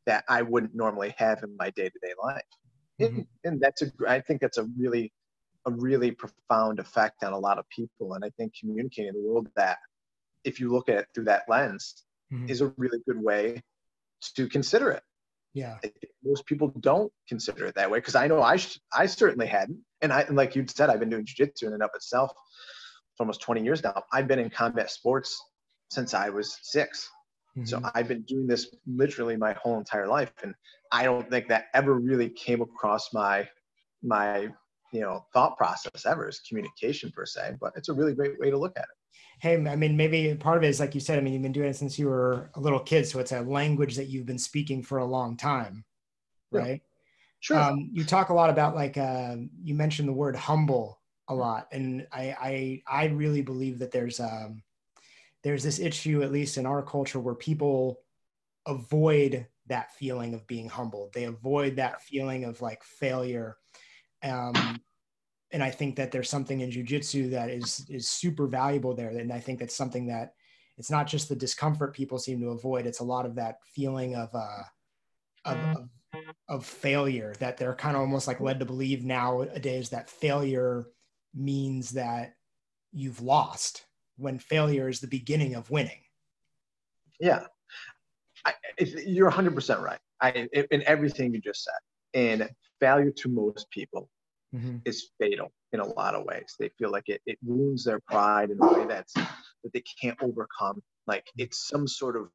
that 0.06 0.24
I 0.28 0.42
wouldn't 0.42 0.74
normally 0.74 1.14
have 1.18 1.42
in 1.42 1.54
my 1.58 1.70
day-to-day 1.70 2.14
life. 2.22 2.42
Mm-hmm. 3.00 3.16
And, 3.16 3.26
and 3.44 3.60
that's 3.60 3.82
a, 3.82 3.86
I 4.08 4.20
think 4.20 4.40
that's 4.40 4.58
a 4.58 4.66
really 4.78 5.12
a 5.66 5.70
really 5.70 6.10
profound 6.10 6.78
effect 6.78 7.22
on 7.22 7.32
a 7.32 7.38
lot 7.38 7.58
of 7.58 7.68
people. 7.68 8.14
And 8.14 8.24
I 8.24 8.30
think 8.30 8.52
communicating 8.58 9.12
the 9.12 9.20
world 9.20 9.48
that, 9.56 9.78
if 10.44 10.58
you 10.58 10.72
look 10.72 10.88
at 10.88 10.96
it 10.96 11.06
through 11.14 11.24
that 11.24 11.42
lens, 11.48 12.04
mm-hmm. 12.32 12.48
is 12.48 12.60
a 12.60 12.72
really 12.76 12.98
good 13.06 13.22
way 13.22 13.62
to 14.36 14.48
consider 14.48 14.90
it. 14.90 15.02
Yeah. 15.52 15.78
Most 16.24 16.46
people 16.46 16.72
don't 16.80 17.12
consider 17.28 17.66
it 17.66 17.74
that 17.74 17.90
way 17.90 17.98
because 17.98 18.14
I 18.14 18.28
know 18.28 18.40
I 18.40 18.56
sh- 18.56 18.78
I 18.92 19.06
certainly 19.06 19.46
hadn't. 19.46 19.80
And 20.00 20.12
I 20.12 20.20
and 20.22 20.36
like 20.36 20.54
you 20.54 20.64
said, 20.68 20.90
I've 20.90 21.00
been 21.00 21.10
doing 21.10 21.26
jiu-jitsu 21.26 21.66
in 21.66 21.72
and 21.72 21.82
of 21.82 21.90
itself 21.94 22.30
for 23.16 23.24
almost 23.24 23.40
20 23.40 23.62
years 23.62 23.82
now. 23.82 24.02
I've 24.12 24.28
been 24.28 24.38
in 24.38 24.48
combat 24.48 24.90
sports 24.90 25.42
since 25.90 26.14
I 26.14 26.30
was 26.30 26.56
6 26.62 27.08
mm-hmm. 27.56 27.66
So 27.66 27.82
I've 27.94 28.06
been 28.06 28.22
doing 28.22 28.46
this 28.46 28.74
literally 28.86 29.36
my 29.36 29.54
whole 29.54 29.76
entire 29.76 30.06
life. 30.06 30.32
And 30.42 30.54
I 30.92 31.02
don't 31.02 31.28
think 31.28 31.48
that 31.48 31.64
ever 31.74 31.94
really 31.94 32.28
came 32.28 32.60
across 32.60 33.12
my 33.12 33.48
my 34.02 34.48
you 34.92 35.00
know 35.00 35.24
thought 35.32 35.56
process 35.56 36.06
ever 36.06 36.28
is 36.28 36.40
communication 36.40 37.10
per 37.12 37.26
se 37.26 37.54
but 37.60 37.72
it's 37.76 37.88
a 37.88 37.92
really 37.92 38.14
great 38.14 38.38
way 38.38 38.50
to 38.50 38.58
look 38.58 38.76
at 38.76 38.84
it. 38.84 38.88
Hey 39.40 39.54
i 39.54 39.76
mean 39.76 39.96
maybe 39.96 40.34
part 40.34 40.58
of 40.58 40.64
it 40.64 40.68
is 40.68 40.80
like 40.80 40.94
you 40.94 41.00
said 41.00 41.18
i 41.18 41.22
mean 41.22 41.32
you've 41.32 41.42
been 41.42 41.52
doing 41.52 41.70
it 41.70 41.76
since 41.76 41.98
you 41.98 42.08
were 42.08 42.50
a 42.54 42.60
little 42.60 42.80
kid 42.80 43.06
so 43.06 43.20
it's 43.20 43.32
a 43.32 43.40
language 43.40 43.96
that 43.96 44.08
you've 44.08 44.26
been 44.26 44.38
speaking 44.38 44.82
for 44.82 44.98
a 44.98 45.04
long 45.04 45.36
time 45.36 45.84
right? 46.50 46.82
Sure. 47.40 47.58
Um, 47.58 47.90
you 47.92 48.04
talk 48.04 48.28
a 48.28 48.34
lot 48.34 48.50
about 48.50 48.74
like 48.74 48.98
uh, 48.98 49.36
you 49.62 49.74
mentioned 49.74 50.08
the 50.08 50.12
word 50.12 50.36
humble 50.36 51.00
a 51.28 51.34
lot 51.34 51.68
and 51.70 52.08
i 52.10 52.34
i 52.40 52.82
i 53.02 53.04
really 53.06 53.40
believe 53.40 53.78
that 53.78 53.92
there's 53.92 54.18
um 54.18 54.64
there's 55.44 55.62
this 55.62 55.78
issue 55.78 56.24
at 56.24 56.32
least 56.32 56.58
in 56.58 56.66
our 56.66 56.82
culture 56.82 57.20
where 57.20 57.36
people 57.36 58.00
avoid 58.66 59.46
that 59.68 59.94
feeling 59.94 60.34
of 60.34 60.44
being 60.48 60.68
humbled 60.68 61.12
they 61.14 61.24
avoid 61.24 61.76
that 61.76 62.02
feeling 62.02 62.44
of 62.44 62.60
like 62.60 62.82
failure 62.82 63.56
um, 64.22 64.80
and 65.52 65.62
I 65.62 65.70
think 65.70 65.96
that 65.96 66.12
there's 66.12 66.30
something 66.30 66.60
in 66.60 66.70
jujitsu 66.70 67.30
that 67.30 67.50
is 67.50 67.86
is 67.88 68.08
super 68.08 68.46
valuable 68.46 68.94
there. 68.94 69.10
And 69.10 69.32
I 69.32 69.40
think 69.40 69.58
that's 69.58 69.74
something 69.74 70.06
that 70.06 70.34
it's 70.76 70.90
not 70.90 71.06
just 71.06 71.28
the 71.28 71.36
discomfort 71.36 71.94
people 71.94 72.18
seem 72.18 72.40
to 72.40 72.50
avoid; 72.50 72.86
it's 72.86 73.00
a 73.00 73.04
lot 73.04 73.26
of 73.26 73.34
that 73.36 73.58
feeling 73.74 74.14
of 74.14 74.34
uh, 74.34 74.62
of, 75.44 75.58
of, 75.76 75.88
of 76.48 76.66
failure 76.66 77.34
that 77.40 77.56
they're 77.56 77.74
kind 77.74 77.96
of 77.96 78.02
almost 78.02 78.26
like 78.26 78.40
led 78.40 78.60
to 78.60 78.66
believe 78.66 79.04
nowadays 79.04 79.90
that 79.90 80.10
failure 80.10 80.86
means 81.34 81.90
that 81.90 82.34
you've 82.92 83.22
lost 83.22 83.84
when 84.16 84.38
failure 84.38 84.88
is 84.88 85.00
the 85.00 85.06
beginning 85.06 85.54
of 85.54 85.70
winning. 85.70 86.00
Yeah, 87.18 87.44
I, 88.44 88.54
you're 88.78 89.30
100% 89.30 89.82
right. 89.82 89.98
I, 90.20 90.48
in 90.70 90.82
everything 90.86 91.32
you 91.32 91.40
just 91.40 91.64
said. 91.64 91.72
And 92.12 92.50
failure 92.80 93.10
to 93.10 93.28
most 93.28 93.70
people 93.70 94.08
mm-hmm. 94.54 94.78
is 94.84 95.10
fatal 95.20 95.52
in 95.72 95.80
a 95.80 95.86
lot 95.86 96.14
of 96.14 96.24
ways. 96.24 96.56
They 96.58 96.70
feel 96.78 96.90
like 96.90 97.08
it, 97.08 97.20
it 97.26 97.38
wounds 97.42 97.84
their 97.84 98.00
pride 98.00 98.50
in 98.50 98.58
a 98.60 98.72
way 98.72 98.86
that's 98.86 99.14
that 99.14 99.72
they 99.72 99.82
can't 100.02 100.20
overcome. 100.22 100.82
Like 101.06 101.26
it's 101.36 101.68
some 101.68 101.86
sort 101.86 102.16
of 102.16 102.28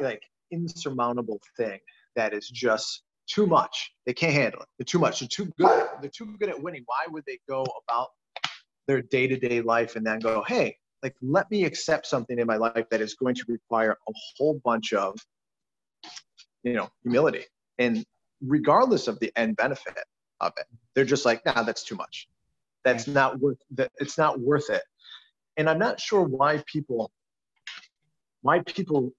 like 0.00 0.22
insurmountable 0.50 1.40
thing 1.56 1.78
that 2.16 2.34
is 2.34 2.48
just 2.48 3.02
too 3.28 3.46
much. 3.46 3.92
They 4.06 4.12
can't 4.12 4.32
handle 4.32 4.62
it. 4.62 4.68
They're 4.78 4.84
too 4.84 4.98
much. 4.98 5.20
They're 5.20 5.28
too 5.28 5.52
good. 5.58 5.88
They're 6.00 6.10
too 6.10 6.36
good 6.38 6.48
at 6.48 6.60
winning. 6.60 6.82
Why 6.86 7.04
would 7.08 7.24
they 7.26 7.38
go 7.48 7.64
about 7.84 8.08
their 8.88 9.02
day-to-day 9.02 9.60
life 9.60 9.94
and 9.94 10.04
then 10.04 10.18
go, 10.18 10.42
hey, 10.48 10.76
like 11.02 11.14
let 11.22 11.50
me 11.50 11.64
accept 11.64 12.06
something 12.06 12.38
in 12.38 12.46
my 12.46 12.56
life 12.56 12.86
that 12.90 13.00
is 13.00 13.14
going 13.14 13.34
to 13.36 13.44
require 13.48 13.92
a 13.92 14.12
whole 14.36 14.60
bunch 14.64 14.92
of, 14.92 15.16
you 16.64 16.72
know, 16.72 16.88
humility. 17.02 17.44
And 17.78 18.04
regardless 18.40 19.08
of 19.08 19.18
the 19.20 19.32
end 19.36 19.56
benefit 19.56 19.94
of 20.40 20.52
it, 20.56 20.66
they're 20.94 21.04
just 21.04 21.24
like, 21.24 21.44
nah, 21.44 21.62
that's 21.62 21.84
too 21.84 21.96
much. 21.96 22.28
That's 22.84 23.06
not 23.06 23.38
worth 23.40 23.58
that. 23.72 23.92
It's 23.98 24.16
not 24.16 24.40
worth 24.40 24.70
it. 24.70 24.82
And 25.56 25.68
I'm 25.68 25.78
not 25.78 26.00
sure 26.00 26.22
why 26.22 26.62
people, 26.66 27.10
why 28.42 28.60
people 28.60 29.12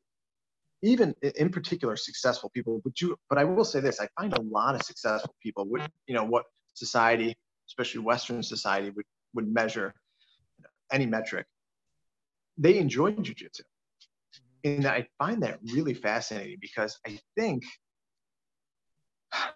even 0.81 1.13
in 1.35 1.49
particular 1.49 1.95
successful 1.95 2.49
people 2.53 2.81
but 2.83 2.99
you 2.99 3.15
but 3.29 3.37
i 3.37 3.43
will 3.43 3.63
say 3.63 3.79
this 3.79 3.99
i 3.99 4.07
find 4.19 4.33
a 4.33 4.41
lot 4.41 4.75
of 4.75 4.81
successful 4.81 5.35
people 5.41 5.65
would 5.65 5.81
you 6.07 6.15
know 6.15 6.23
what 6.23 6.45
society 6.73 7.35
especially 7.67 8.01
western 8.01 8.41
society 8.41 8.89
would 8.89 9.05
would 9.33 9.51
measure 9.53 9.93
any 10.91 11.05
metric 11.05 11.45
they 12.57 12.77
enjoy 12.77 13.11
jiu-jitsu 13.11 13.63
mm-hmm. 13.63 14.77
and 14.77 14.85
i 14.87 15.05
find 15.19 15.43
that 15.43 15.59
really 15.73 15.93
fascinating 15.93 16.57
because 16.59 16.99
i 17.07 17.17
think 17.37 17.63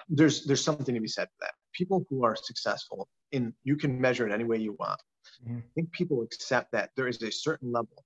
there's 0.10 0.46
there's 0.46 0.63
something 0.63 0.96
to 0.96 1.01
be 1.01 1.08
said 1.08 1.27
for 1.27 1.46
that 1.46 1.53
people 1.74 2.05
who 2.10 2.24
are 2.24 2.36
successful 2.36 3.08
in 3.32 3.53
you 3.63 3.75
can 3.75 4.00
measure 4.00 4.27
it 4.27 4.34
any 4.34 4.44
way 4.44 4.58
you 4.58 4.75
want 4.79 5.00
mm-hmm. 5.44 5.58
i 5.58 5.62
think 5.74 5.91
people 5.91 6.22
accept 6.22 6.72
that 6.72 6.89
there 6.96 7.08
is 7.08 7.22
a 7.22 7.32
certain 7.32 7.72
level 7.72 8.03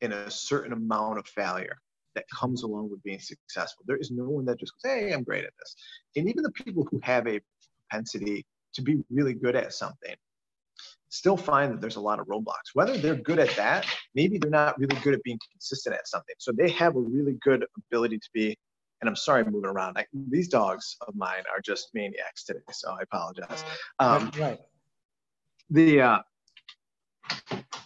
and 0.00 0.12
a 0.12 0.30
certain 0.30 0.72
amount 0.72 1.18
of 1.18 1.26
failure 1.26 1.78
that 2.14 2.24
comes 2.28 2.62
along 2.62 2.90
with 2.90 3.02
being 3.02 3.20
successful. 3.20 3.84
There 3.86 3.96
is 3.96 4.10
no 4.10 4.24
one 4.24 4.44
that 4.46 4.58
just 4.58 4.72
goes, 4.82 4.92
hey, 4.92 5.12
I'm 5.12 5.22
great 5.22 5.44
at 5.44 5.52
this. 5.58 5.74
And 6.16 6.28
even 6.28 6.42
the 6.42 6.50
people 6.50 6.86
who 6.90 7.00
have 7.02 7.26
a 7.26 7.40
propensity 7.90 8.44
to 8.74 8.82
be 8.82 9.02
really 9.10 9.34
good 9.34 9.56
at 9.56 9.72
something 9.72 10.14
still 11.08 11.36
find 11.36 11.72
that 11.72 11.80
there's 11.80 11.96
a 11.96 12.00
lot 12.00 12.18
of 12.18 12.26
roadblocks. 12.26 12.72
Whether 12.74 12.96
they're 12.96 13.14
good 13.14 13.38
at 13.38 13.54
that, 13.56 13.86
maybe 14.14 14.38
they're 14.38 14.50
not 14.50 14.78
really 14.78 14.96
good 15.02 15.14
at 15.14 15.22
being 15.22 15.38
consistent 15.52 15.94
at 15.94 16.08
something. 16.08 16.34
So 16.38 16.52
they 16.52 16.70
have 16.70 16.96
a 16.96 17.00
really 17.00 17.36
good 17.42 17.66
ability 17.76 18.18
to 18.18 18.28
be, 18.32 18.56
and 19.02 19.08
I'm 19.08 19.16
sorry 19.16 19.44
I'm 19.44 19.52
moving 19.52 19.68
around. 19.68 19.98
I, 19.98 20.06
these 20.30 20.48
dogs 20.48 20.96
of 21.06 21.14
mine 21.16 21.42
are 21.52 21.60
just 21.60 21.90
maniacs 21.92 22.44
today, 22.44 22.60
so 22.70 22.92
I 22.92 23.02
apologize. 23.02 23.64
Um, 23.98 24.30
right. 24.38 24.60
The 25.70 26.00
uh, 26.00 26.18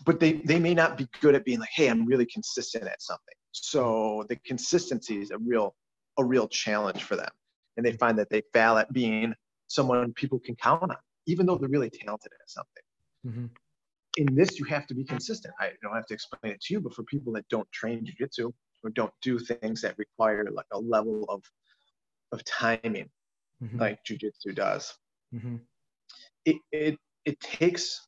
but 0.04 0.20
they 0.20 0.34
they 0.44 0.58
may 0.58 0.74
not 0.74 0.98
be 0.98 1.08
good 1.20 1.34
at 1.34 1.44
being 1.44 1.58
like, 1.58 1.70
hey, 1.72 1.88
I'm 1.88 2.04
really 2.04 2.26
consistent 2.26 2.84
at 2.84 3.00
something. 3.02 3.34
So 3.52 4.26
the 4.28 4.36
consistency 4.44 5.20
is 5.20 5.30
a 5.30 5.38
real 5.38 5.74
a 6.18 6.24
real 6.24 6.46
challenge 6.48 7.02
for 7.02 7.16
them, 7.16 7.30
and 7.78 7.86
they 7.86 7.92
find 7.92 8.18
that 8.18 8.28
they 8.28 8.42
fail 8.52 8.76
at 8.76 8.92
being 8.92 9.34
someone 9.68 10.12
people 10.12 10.38
can 10.38 10.54
count 10.56 10.82
on, 10.82 10.96
even 11.26 11.46
though 11.46 11.56
they're 11.56 11.68
really 11.68 11.90
talented 11.90 12.32
at 12.40 12.50
something. 12.50 12.82
Mm-hmm. 13.26 13.46
In 14.18 14.34
this, 14.34 14.58
you 14.58 14.66
have 14.66 14.86
to 14.86 14.94
be 14.94 15.04
consistent. 15.04 15.54
I 15.60 15.70
don't 15.82 15.94
have 15.94 16.06
to 16.06 16.14
explain 16.14 16.52
it 16.52 16.60
to 16.62 16.74
you, 16.74 16.80
but 16.80 16.94
for 16.94 17.04
people 17.04 17.32
that 17.34 17.48
don't 17.48 17.70
train 17.72 18.04
jujitsu 18.06 18.52
or 18.86 18.90
don't 18.90 19.12
do 19.22 19.38
things 19.38 19.82
that 19.82 19.98
require 19.98 20.46
like 20.52 20.66
a 20.72 20.78
level 20.78 21.24
of 21.28 21.42
of 22.32 22.44
timing, 22.44 23.08
mm-hmm. 23.62 23.78
like 23.78 23.98
jujitsu 24.04 24.54
does, 24.54 24.94
mm-hmm. 25.34 25.56
it, 26.44 26.56
it 26.72 26.98
it 27.24 27.38
takes 27.40 28.06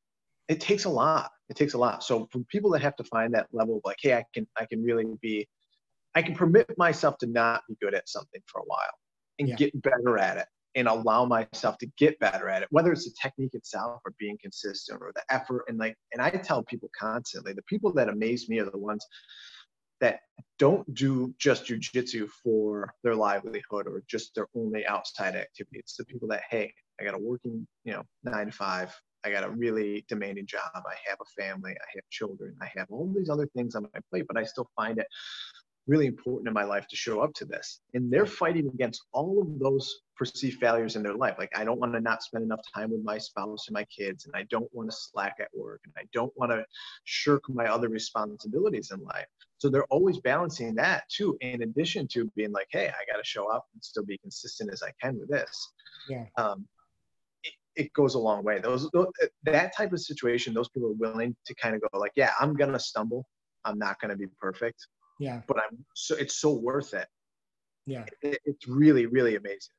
it 0.48 0.60
takes 0.60 0.84
a 0.84 0.88
lot 0.88 1.30
it 1.48 1.56
takes 1.56 1.74
a 1.74 1.78
lot 1.78 2.02
so 2.02 2.26
for 2.32 2.40
people 2.48 2.70
that 2.70 2.82
have 2.82 2.96
to 2.96 3.04
find 3.04 3.32
that 3.34 3.46
level 3.52 3.76
of 3.76 3.82
like 3.84 3.98
hey 4.00 4.14
i 4.14 4.24
can 4.34 4.46
i 4.56 4.64
can 4.64 4.82
really 4.82 5.04
be 5.20 5.46
i 6.14 6.22
can 6.22 6.34
permit 6.34 6.66
myself 6.76 7.16
to 7.18 7.26
not 7.26 7.62
be 7.68 7.76
good 7.80 7.94
at 7.94 8.08
something 8.08 8.40
for 8.46 8.60
a 8.60 8.64
while 8.64 8.94
and 9.38 9.48
yeah. 9.48 9.56
get 9.56 9.82
better 9.82 10.18
at 10.18 10.38
it 10.38 10.46
and 10.74 10.86
allow 10.86 11.24
myself 11.24 11.78
to 11.78 11.86
get 11.98 12.18
better 12.18 12.48
at 12.48 12.62
it 12.62 12.68
whether 12.70 12.92
it's 12.92 13.04
the 13.04 13.14
technique 13.20 13.54
itself 13.54 14.00
or 14.04 14.14
being 14.18 14.38
consistent 14.40 15.00
or 15.02 15.12
the 15.14 15.34
effort 15.34 15.64
and 15.68 15.78
like 15.78 15.96
and 16.12 16.22
i 16.22 16.30
tell 16.30 16.62
people 16.62 16.90
constantly 16.98 17.52
the 17.52 17.62
people 17.62 17.92
that 17.92 18.08
amaze 18.08 18.48
me 18.48 18.58
are 18.58 18.70
the 18.70 18.78
ones 18.78 19.04
that 20.00 20.20
don't 20.58 20.92
do 20.94 21.34
just 21.38 21.66
jujitsu 21.66 22.28
for 22.42 22.92
their 23.02 23.14
livelihood 23.14 23.86
or 23.86 24.02
just 24.08 24.34
their 24.34 24.48
only 24.54 24.86
outside 24.86 25.36
activity. 25.36 25.78
It's 25.78 25.96
the 25.96 26.04
people 26.04 26.28
that, 26.28 26.42
hey, 26.50 26.72
I 27.00 27.04
got 27.04 27.14
a 27.14 27.18
working, 27.18 27.66
you 27.84 27.92
know, 27.92 28.02
nine 28.24 28.46
to 28.46 28.52
five. 28.52 28.94
I 29.24 29.30
got 29.30 29.44
a 29.44 29.50
really 29.50 30.04
demanding 30.08 30.46
job. 30.46 30.70
I 30.74 30.94
have 31.08 31.18
a 31.20 31.42
family. 31.42 31.72
I 31.72 31.88
have 31.94 32.04
children. 32.10 32.56
I 32.60 32.70
have 32.76 32.86
all 32.90 33.12
these 33.16 33.28
other 33.28 33.48
things 33.56 33.74
on 33.74 33.82
my 33.82 34.00
plate, 34.10 34.26
but 34.28 34.36
I 34.36 34.44
still 34.44 34.70
find 34.76 34.98
it 34.98 35.06
really 35.88 36.06
important 36.06 36.46
in 36.46 36.54
my 36.54 36.64
life 36.64 36.86
to 36.86 36.96
show 36.96 37.20
up 37.20 37.32
to 37.34 37.44
this. 37.44 37.80
And 37.94 38.12
they're 38.12 38.26
fighting 38.26 38.68
against 38.68 39.02
all 39.12 39.40
of 39.40 39.58
those 39.58 40.02
perceived 40.16 40.60
failures 40.60 40.96
in 40.96 41.02
their 41.02 41.14
life. 41.14 41.36
Like, 41.38 41.50
I 41.56 41.64
don't 41.64 41.80
want 41.80 41.94
to 41.94 42.00
not 42.00 42.22
spend 42.22 42.44
enough 42.44 42.60
time 42.72 42.90
with 42.90 43.02
my 43.02 43.16
spouse 43.18 43.66
and 43.68 43.74
my 43.74 43.84
kids, 43.84 44.26
and 44.26 44.34
I 44.36 44.44
don't 44.50 44.68
want 44.74 44.90
to 44.90 44.96
slack 44.96 45.36
at 45.40 45.48
work, 45.56 45.80
and 45.84 45.94
I 45.96 46.02
don't 46.12 46.32
want 46.36 46.52
to 46.52 46.64
shirk 47.04 47.42
my 47.48 47.66
other 47.66 47.88
responsibilities 47.88 48.90
in 48.92 49.02
life. 49.02 49.26
So 49.56 49.68
they're 49.68 49.84
always 49.84 50.20
balancing 50.20 50.74
that 50.76 51.04
too, 51.08 51.36
in 51.40 51.62
addition 51.62 52.06
to 52.08 52.30
being 52.36 52.52
like, 52.52 52.68
hey, 52.70 52.88
I 52.88 53.10
got 53.10 53.18
to 53.18 53.24
show 53.24 53.50
up 53.50 53.66
and 53.72 53.82
still 53.82 54.04
be 54.04 54.18
consistent 54.18 54.70
as 54.72 54.82
I 54.82 54.92
can 55.02 55.18
with 55.18 55.30
this. 55.30 55.72
Yeah. 56.08 56.26
Um, 56.36 56.66
it 57.74 57.92
goes 57.92 58.14
a 58.14 58.18
long 58.18 58.42
way. 58.44 58.58
Those, 58.58 58.90
those 58.90 59.06
that 59.44 59.74
type 59.74 59.92
of 59.92 60.00
situation, 60.00 60.52
those 60.52 60.68
people 60.68 60.90
are 60.90 60.94
willing 60.94 61.34
to 61.46 61.54
kind 61.54 61.76
of 61.76 61.80
go 61.80 61.98
like, 61.98 62.12
yeah, 62.16 62.32
I'm 62.40 62.54
gonna 62.54 62.78
stumble. 62.78 63.24
I'm 63.64 63.78
not 63.78 64.00
gonna 64.00 64.16
be 64.16 64.26
perfect. 64.40 64.86
Yeah. 65.18 65.42
But 65.46 65.58
I'm 65.58 65.84
so 65.94 66.16
it's 66.16 66.36
so 66.36 66.52
worth 66.52 66.94
it. 66.94 67.06
Yeah. 67.86 68.04
It, 68.22 68.38
it's 68.44 68.68
really 68.68 69.06
really 69.06 69.36
amazing. 69.36 69.74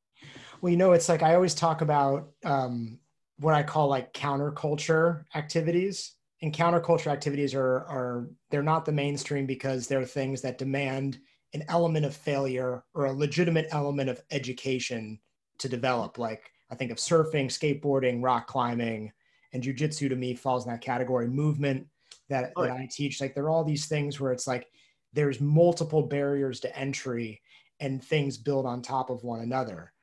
Well, 0.62 0.70
you 0.70 0.78
know, 0.78 0.92
it's 0.92 1.10
like 1.10 1.24
I 1.24 1.36
always 1.36 1.56
talk 1.56 1.82
about 1.82 2.32
um, 2.44 3.00
what 3.38 3.56
I 3.56 3.64
call 3.64 3.88
like 3.88 4.14
counterculture 4.14 5.24
activities. 5.36 6.16
And 6.42 6.54
counterculture 6.54 7.08
activities 7.08 7.54
are 7.54 7.80
are 7.88 8.30
they're 8.50 8.64
not 8.64 8.86
the 8.86 8.92
mainstream 8.94 9.46
because 9.46 9.88
they're 9.88 10.06
things 10.06 10.42
that 10.42 10.58
demand 10.58 11.20
an 11.54 11.64
element 11.68 12.06
of 12.06 12.16
failure 12.16 12.84
or 12.94 13.06
a 13.06 13.14
legitimate 13.14 13.68
element 13.72 14.10
of 14.10 14.22
education 14.32 15.20
to 15.58 15.68
develop. 15.68 16.18
Like 16.18 16.52
I 16.72 16.76
think 16.76 16.92
of 16.92 16.98
surfing, 16.98 17.48
skateboarding, 17.48 18.24
rock 18.24 18.48
climbing, 18.48 19.12
and 19.54 19.64
jujitsu 19.64 20.10
to 20.10 20.16
me 20.16 20.36
falls 20.36 20.66
in 20.66 20.72
that 20.72 20.82
category. 20.82 21.28
Movement 21.28 21.88
that, 22.30 22.54
oh, 22.56 22.64
that 22.64 22.72
I 22.72 22.88
teach, 22.90 23.20
like 23.20 23.34
there 23.34 23.46
are 23.46 23.50
all 23.50 23.64
these 23.64 23.88
things 23.88 24.20
where 24.20 24.32
it's 24.32 24.48
like 24.48 24.68
there's 25.14 25.42
multiple 25.42 26.04
barriers 26.04 26.60
to 26.62 26.78
entry 26.78 27.42
and 27.80 28.04
things 28.04 28.38
build 28.38 28.66
on 28.66 28.82
top 28.82 29.10
of 29.10 29.24
one 29.24 29.40
another. 29.40 29.94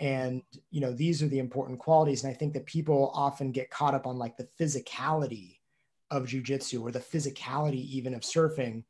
And 0.00 0.42
you 0.70 0.80
know, 0.80 0.92
these 0.92 1.22
are 1.22 1.28
the 1.28 1.38
important 1.38 1.78
qualities. 1.78 2.24
And 2.24 2.32
I 2.32 2.36
think 2.36 2.54
that 2.54 2.66
people 2.66 3.12
often 3.14 3.52
get 3.52 3.70
caught 3.70 3.94
up 3.94 4.06
on 4.06 4.18
like 4.18 4.36
the 4.36 4.48
physicality 4.60 5.58
of 6.10 6.26
jujitsu 6.26 6.82
or 6.82 6.90
the 6.90 6.98
physicality 6.98 7.86
even 7.86 8.12
of 8.12 8.20
surfing 8.20 8.84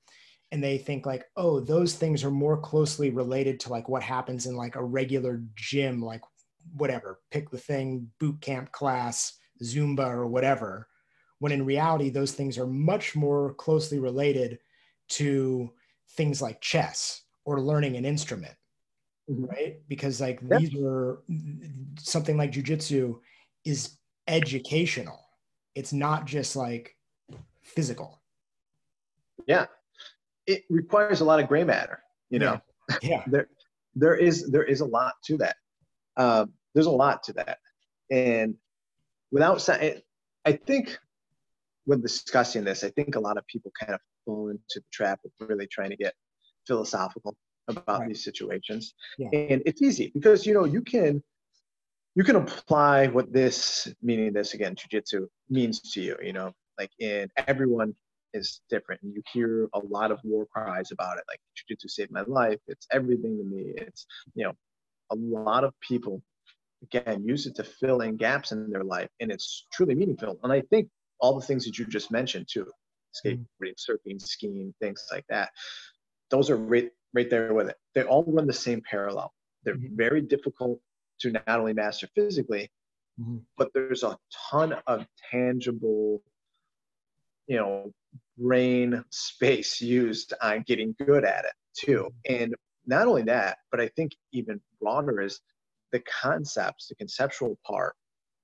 and 0.51 0.63
they 0.63 0.77
think 0.77 1.07
like 1.07 1.25
oh 1.37 1.61
those 1.61 1.95
things 1.95 2.25
are 2.25 2.33
more 2.33 2.57
closely 2.57 3.11
related 3.11 3.61
to 3.61 3.71
like 3.71 3.89
what 3.89 4.03
happens 4.03 4.47
in 4.47 4.57
like 4.57 4.75
a 4.75 4.83
regular 4.83 5.41
gym 5.55 6.03
like 6.03 6.21
whatever, 6.77 7.21
pick 7.31 7.51
the 7.51 7.59
thing, 7.59 8.11
boot 8.19 8.41
camp 8.41 8.73
class, 8.73 9.35
Zumba, 9.63 10.09
or 10.09 10.27
whatever. 10.27 10.89
When 11.39 11.53
in 11.53 11.65
reality, 11.65 12.11
those 12.11 12.33
things 12.33 12.59
are 12.59 12.67
much 12.67 13.17
more 13.17 13.55
closely 13.55 13.99
related 13.99 14.59
to 15.17 15.71
things 16.17 16.43
like 16.43 16.61
chess 16.61 17.23
or 17.45 17.61
learning 17.61 17.97
an 17.97 18.05
instrument, 18.05 18.55
mm-hmm. 19.31 19.45
right? 19.47 19.77
Because 19.89 20.21
like 20.21 20.41
yep. 20.49 20.61
these 20.61 20.75
are 20.83 21.23
something 21.99 22.37
like 22.37 22.53
jujitsu 22.53 23.19
is 23.65 23.99
educational. 24.29 25.21
It's 25.75 25.93
not 25.93 26.27
just 26.27 26.57
like 26.57 26.97
physical. 27.63 28.23
Yeah. 29.47 29.67
It 30.47 30.65
requires 30.69 31.21
a 31.21 31.25
lot 31.25 31.41
of 31.41 31.49
gray 31.49 31.65
matter, 31.65 32.01
you 32.31 32.39
know. 32.39 32.61
Yeah. 32.91 32.97
yeah. 33.03 33.23
there 33.27 33.49
there 33.95 34.17
is 34.17 34.51
there 34.51 34.65
is 34.65 34.81
a 34.81 34.87
lot 34.87 35.15
to 35.25 35.37
that. 35.39 35.57
Uh, 36.17 36.47
there's 36.75 36.87
a 36.87 36.91
lot 36.91 37.23
to 37.25 37.33
that. 37.35 37.59
And 38.11 38.55
without 39.31 39.61
saying, 39.61 40.01
I 40.45 40.53
think 40.53 40.99
when 41.85 42.01
discussing 42.01 42.65
this, 42.65 42.85
I 42.85 42.91
think 42.91 43.17
a 43.17 43.21
lot 43.21 43.37
of 43.37 43.47
people 43.47 43.73
kind 43.79 43.95
of 43.95 44.01
fall 44.25 44.49
into 44.49 44.61
the 44.77 44.85
trap 44.93 45.21
of 45.25 45.31
really 45.49 45.67
trying 45.67 45.91
to 45.91 45.97
get 45.97 46.15
philosophical 46.67 47.37
about 47.69 48.01
right. 48.01 48.09
these 48.09 48.25
situations. 48.25 48.95
Yeah. 49.19 49.29
And 49.33 49.63
it's 49.67 49.83
easy 49.83 50.11
because 50.15 50.47
you 50.47 50.55
know 50.55 50.65
you 50.65 50.83
can 50.83 51.23
you 52.15 52.25
can 52.25 52.37
apply 52.37 53.09
what 53.09 53.33
this 53.33 53.89
meaning 54.03 54.33
this 54.33 54.55
again 54.55 54.75
jujitsu 54.75 55.27
means 55.49 55.81
to 55.93 56.01
you. 56.01 56.17
You 56.23 56.33
know, 56.33 56.53
like 56.79 56.91
in 56.99 57.29
everyone 57.47 57.95
is 58.35 58.61
different. 58.71 59.03
And 59.03 59.15
you 59.15 59.23
hear 59.33 59.69
a 59.75 59.79
lot 59.79 60.11
of 60.11 60.19
war 60.25 60.47
cries 60.47 60.91
about 60.91 61.19
it, 61.19 61.25
like 61.29 61.41
jujitsu 61.57 61.91
saved 61.91 62.11
my 62.11 62.23
life. 62.27 62.59
It's 62.67 62.87
everything 62.93 63.39
to 63.39 63.45
me. 63.45 63.75
It's 63.77 64.07
you 64.35 64.45
know, 64.45 64.53
a 65.11 65.17
lot 65.17 65.65
of 65.65 65.73
people 65.81 66.23
again 66.83 67.23
use 67.25 67.47
it 67.47 67.55
to 67.57 67.65
fill 67.65 68.01
in 68.01 68.17
gaps 68.17 68.53
in 68.53 68.69
their 68.71 68.85
life 68.85 69.09
and 69.21 69.31
it's 69.31 69.67
truly 69.73 69.95
meaningful 69.95 70.39
and 70.43 70.53
i 70.53 70.61
think 70.63 70.89
all 71.21 71.39
the 71.39 71.47
things 71.47 71.65
that 71.65 71.79
you 71.79 71.87
just 71.87 72.11
mentioned 72.11 72.47
too 72.51 72.67
skateboarding 73.13 73.77
surfing 73.77 74.21
skiing 74.21 74.75
things 74.81 75.07
like 75.11 75.25
that 75.29 75.51
those 76.31 76.51
are 76.51 76.57
right 76.57 76.91
right 77.15 77.31
there 77.31 77.53
with 77.53 77.69
it 77.69 77.77
they 77.95 78.03
all 78.03 78.25
run 78.27 78.47
the 78.47 78.53
same 78.53 78.81
parallel 78.89 79.33
They're 79.65 79.75
mm-hmm. 79.75 79.97
very 79.97 80.23
difficult 80.23 80.81
to 81.23 81.31
not 81.31 81.49
only 81.49 81.73
master 81.73 82.09
physically, 82.15 82.71
mm-hmm. 83.21 83.39
but 83.57 83.69
there's 83.75 84.03
a 84.03 84.19
ton 84.51 84.75
of 84.87 85.07
tangible, 85.31 86.23
you 87.47 87.57
know, 87.57 87.93
brain 88.37 89.05
space 89.11 89.81
used 89.81 90.35
on 90.43 90.65
getting 90.67 90.95
good 91.07 91.25
at 91.25 91.45
it 91.45 91.53
too. 91.75 92.09
Mm-hmm. 92.29 92.43
And 92.43 92.55
not 92.87 93.07
only 93.07 93.23
that, 93.23 93.59
but 93.71 93.81
I 93.81 93.89
think 93.89 94.13
even 94.33 94.61
broader 94.81 95.21
is 95.21 95.41
the 95.93 96.01
concepts, 96.01 96.89
the 96.89 96.97
conceptual 96.97 97.59
part, 97.65 97.95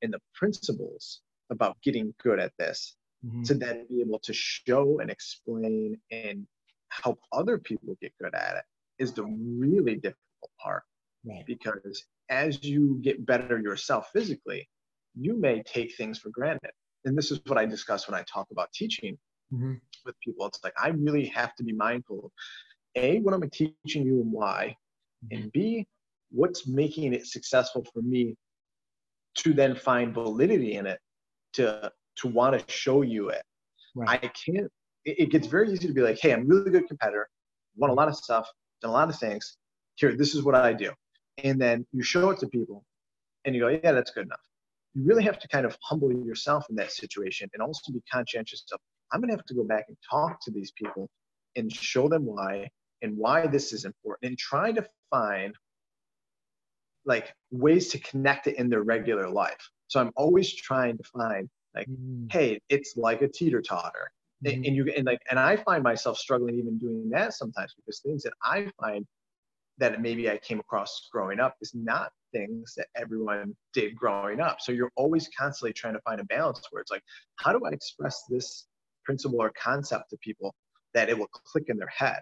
and 0.02 0.12
the 0.12 0.20
principles 0.34 1.20
about 1.50 1.76
getting 1.82 2.14
good 2.22 2.38
at 2.38 2.52
this 2.58 2.94
mm-hmm. 3.24 3.42
to 3.42 3.54
then 3.54 3.86
be 3.88 4.00
able 4.00 4.18
to 4.20 4.32
show 4.32 5.00
and 5.00 5.10
explain 5.10 5.98
and 6.10 6.46
help 6.90 7.18
other 7.32 7.58
people 7.58 7.96
get 8.00 8.12
good 8.20 8.34
at 8.34 8.56
it 8.56 8.64
is 9.02 9.12
the 9.12 9.24
really 9.24 9.94
difficult 9.94 10.50
part. 10.60 10.82
Right. 11.24 11.44
Because 11.46 12.04
as 12.30 12.62
you 12.64 12.98
get 13.02 13.24
better 13.24 13.58
yourself 13.58 14.10
physically, 14.12 14.68
you 15.18 15.38
may 15.38 15.62
take 15.62 15.94
things 15.96 16.18
for 16.18 16.30
granted. 16.30 16.70
And 17.04 17.16
this 17.16 17.30
is 17.30 17.40
what 17.46 17.58
I 17.58 17.66
discuss 17.66 18.08
when 18.08 18.18
I 18.18 18.24
talk 18.24 18.48
about 18.50 18.72
teaching 18.72 19.18
mm-hmm. 19.52 19.74
with 20.04 20.14
people. 20.20 20.46
It's 20.46 20.62
like 20.62 20.74
I 20.80 20.88
really 20.88 21.26
have 21.26 21.54
to 21.56 21.64
be 21.64 21.72
mindful 21.72 22.26
of 22.26 22.30
A, 22.96 23.20
what 23.20 23.34
I'm 23.34 23.48
teaching 23.50 24.06
you 24.06 24.20
and 24.20 24.32
why, 24.32 24.76
mm-hmm. 25.24 25.42
and 25.42 25.52
B, 25.52 25.86
what's 26.30 26.66
making 26.66 27.14
it 27.14 27.26
successful 27.26 27.84
for 27.92 28.02
me 28.02 28.36
to 29.36 29.54
then 29.54 29.74
find 29.74 30.12
validity 30.12 30.74
in 30.74 30.86
it 30.86 30.98
to 31.54 31.90
to 32.18 32.28
want 32.28 32.58
to 32.58 32.72
show 32.72 33.02
you 33.02 33.30
it. 33.30 33.42
Right. 33.94 34.08
I 34.08 34.30
can't 34.46 34.70
it, 35.04 35.20
it, 35.20 35.30
gets 35.30 35.46
very 35.46 35.72
easy 35.72 35.86
to 35.88 35.94
be 35.94 36.02
like, 36.02 36.18
hey, 36.20 36.32
I'm 36.32 36.46
really 36.46 36.70
good 36.70 36.86
competitor, 36.86 37.28
won 37.76 37.90
a 37.90 37.94
lot 37.94 38.08
of 38.08 38.16
stuff, 38.16 38.48
done 38.82 38.90
a 38.90 38.94
lot 38.94 39.08
of 39.08 39.18
things. 39.18 39.56
Here, 39.96 40.14
this 40.14 40.34
is 40.34 40.42
what 40.42 40.54
I 40.54 40.72
do. 40.72 40.92
And 41.42 41.60
then 41.60 41.86
you 41.92 42.02
show 42.02 42.30
it 42.30 42.38
to 42.40 42.48
people 42.48 42.84
and 43.44 43.54
you 43.54 43.62
go, 43.62 43.68
yeah, 43.68 43.92
that's 43.92 44.10
good 44.10 44.26
enough. 44.26 44.40
You 44.94 45.04
really 45.04 45.24
have 45.24 45.38
to 45.38 45.48
kind 45.48 45.64
of 45.64 45.76
humble 45.82 46.12
yourself 46.12 46.66
in 46.70 46.76
that 46.76 46.92
situation 46.92 47.48
and 47.54 47.62
also 47.62 47.92
be 47.92 48.02
conscientious 48.12 48.64
of, 48.72 48.80
I'm 49.12 49.20
going 49.20 49.30
to 49.30 49.36
have 49.36 49.46
to 49.46 49.54
go 49.54 49.64
back 49.64 49.84
and 49.88 49.96
talk 50.08 50.38
to 50.42 50.50
these 50.50 50.72
people 50.72 51.08
and 51.56 51.72
show 51.72 52.08
them 52.08 52.24
why 52.26 52.68
and 53.02 53.16
why 53.16 53.46
this 53.46 53.72
is 53.72 53.84
important 53.84 54.30
and 54.30 54.38
try 54.38 54.72
to 54.72 54.84
find 55.10 55.54
like 57.06 57.32
ways 57.50 57.88
to 57.88 57.98
connect 58.00 58.48
it 58.48 58.56
in 58.56 58.68
their 58.68 58.82
regular 58.82 59.28
life. 59.30 59.70
So 59.86 60.00
I'm 60.00 60.12
always 60.16 60.52
trying 60.52 60.98
to 60.98 61.04
find 61.04 61.48
like, 61.78 61.88
mm. 61.88 62.30
hey, 62.32 62.60
it's 62.68 62.96
like 62.96 63.22
a 63.22 63.28
teeter 63.28 63.62
totter. 63.62 64.10
Mm-hmm. 64.44 64.64
And 64.64 64.76
you 64.76 64.92
and 64.96 65.06
like 65.06 65.20
and 65.30 65.38
I 65.38 65.56
find 65.56 65.82
myself 65.82 66.16
struggling 66.16 66.58
even 66.58 66.78
doing 66.78 67.08
that 67.10 67.34
sometimes 67.34 67.74
because 67.74 68.00
things 68.00 68.22
that 68.22 68.34
I 68.42 68.70
find 68.80 69.04
that 69.78 70.00
maybe 70.00 70.30
I 70.30 70.38
came 70.38 70.60
across 70.60 71.08
growing 71.12 71.40
up 71.40 71.56
is 71.60 71.72
not 71.74 72.10
things 72.32 72.74
that 72.76 72.86
everyone 72.96 73.56
did 73.72 73.96
growing 73.96 74.40
up. 74.40 74.60
So 74.60 74.72
you're 74.72 74.90
always 74.96 75.28
constantly 75.36 75.72
trying 75.72 75.94
to 75.94 76.00
find 76.00 76.20
a 76.20 76.24
balance 76.24 76.60
where 76.70 76.82
it's 76.82 76.90
like, 76.90 77.02
how 77.36 77.52
do 77.52 77.60
I 77.64 77.70
express 77.70 78.24
this 78.28 78.66
principle 79.04 79.40
or 79.40 79.52
concept 79.60 80.10
to 80.10 80.18
people 80.18 80.54
that 80.94 81.08
it 81.08 81.18
will 81.18 81.28
click 81.28 81.64
in 81.68 81.76
their 81.76 81.90
head? 81.96 82.20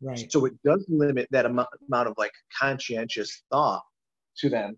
Right. 0.00 0.30
So 0.30 0.44
it 0.46 0.54
does 0.64 0.84
limit 0.88 1.28
that 1.30 1.46
amount, 1.46 1.68
amount 1.88 2.08
of 2.08 2.14
like 2.18 2.32
conscientious 2.58 3.42
thought 3.50 3.82
to 4.38 4.48
them. 4.48 4.76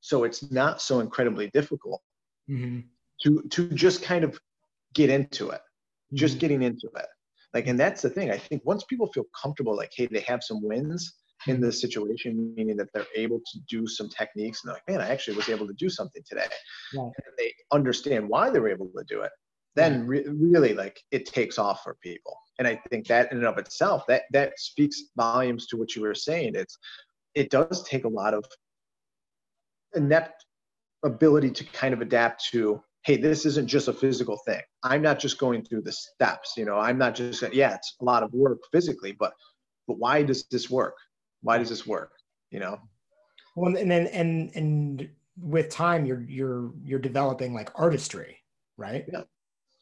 So 0.00 0.24
it's 0.24 0.50
not 0.50 0.80
so 0.80 1.00
incredibly 1.00 1.50
difficult 1.50 2.00
mm-hmm. 2.48 2.80
To 3.22 3.42
to 3.50 3.68
just 3.70 4.02
kind 4.02 4.24
of 4.24 4.38
get 4.94 5.10
into 5.10 5.50
it 5.50 5.60
just 6.14 6.34
mm-hmm. 6.34 6.40
getting 6.40 6.62
into 6.62 6.88
it. 6.96 7.06
Like, 7.54 7.66
and 7.66 7.78
that's 7.78 8.02
the 8.02 8.10
thing. 8.10 8.30
I 8.30 8.38
think 8.38 8.62
once 8.64 8.84
people 8.84 9.10
feel 9.12 9.24
comfortable, 9.40 9.76
like, 9.76 9.92
hey, 9.94 10.06
they 10.06 10.20
have 10.20 10.42
some 10.42 10.62
wins 10.62 11.14
in 11.46 11.60
this 11.60 11.80
situation, 11.80 12.54
meaning 12.56 12.76
that 12.76 12.88
they're 12.92 13.06
able 13.14 13.38
to 13.38 13.58
do 13.68 13.86
some 13.86 14.08
techniques, 14.08 14.62
and 14.62 14.68
they're 14.68 14.76
like, 14.76 14.88
man, 14.88 15.06
I 15.06 15.12
actually 15.12 15.36
was 15.36 15.48
able 15.48 15.66
to 15.66 15.74
do 15.74 15.88
something 15.88 16.22
today. 16.26 16.46
Right. 16.94 17.04
And 17.04 17.34
they 17.38 17.52
understand 17.72 18.28
why 18.28 18.50
they 18.50 18.60
were 18.60 18.68
able 18.68 18.90
to 18.96 19.04
do 19.08 19.22
it. 19.22 19.30
Then 19.74 20.06
re- 20.06 20.26
really, 20.26 20.74
like, 20.74 20.98
it 21.10 21.26
takes 21.26 21.58
off 21.58 21.82
for 21.82 21.96
people. 22.02 22.36
And 22.58 22.66
I 22.66 22.80
think 22.90 23.06
that 23.08 23.30
in 23.30 23.38
and 23.38 23.46
of 23.46 23.58
itself, 23.58 24.04
that 24.08 24.22
that 24.32 24.58
speaks 24.58 25.02
volumes 25.16 25.66
to 25.68 25.76
what 25.76 25.94
you 25.94 26.02
were 26.02 26.14
saying. 26.14 26.52
It's 26.54 26.78
it 27.34 27.50
does 27.50 27.82
take 27.84 28.04
a 28.04 28.08
lot 28.08 28.32
of 28.32 28.44
inept 29.94 30.44
ability 31.04 31.50
to 31.50 31.64
kind 31.64 31.92
of 31.92 32.00
adapt 32.00 32.48
to 32.50 32.82
hey, 33.06 33.16
this 33.16 33.46
isn't 33.46 33.68
just 33.68 33.86
a 33.86 33.92
physical 33.92 34.36
thing. 34.44 34.60
I'm 34.82 35.00
not 35.00 35.20
just 35.20 35.38
going 35.38 35.64
through 35.64 35.82
the 35.82 35.92
steps. 35.92 36.54
You 36.56 36.64
know, 36.64 36.76
I'm 36.76 36.98
not 36.98 37.14
just 37.14 37.42
yeah, 37.54 37.74
it's 37.76 37.96
a 38.00 38.04
lot 38.04 38.24
of 38.24 38.32
work 38.32 38.58
physically, 38.72 39.12
but 39.12 39.32
but 39.86 39.98
why 39.98 40.24
does 40.24 40.44
this 40.50 40.68
work? 40.68 40.96
Why 41.42 41.56
does 41.56 41.68
this 41.68 41.86
work? 41.86 42.10
You 42.50 42.58
know. 42.58 42.80
Well, 43.54 43.76
and 43.76 43.90
then 43.90 44.08
and 44.08 44.50
and 44.56 45.08
with 45.40 45.70
time, 45.70 46.04
you're 46.04 46.22
you're 46.22 46.72
you're 46.82 46.98
developing 46.98 47.54
like 47.54 47.70
artistry, 47.76 48.38
right? 48.76 49.04
Yeah. 49.10 49.22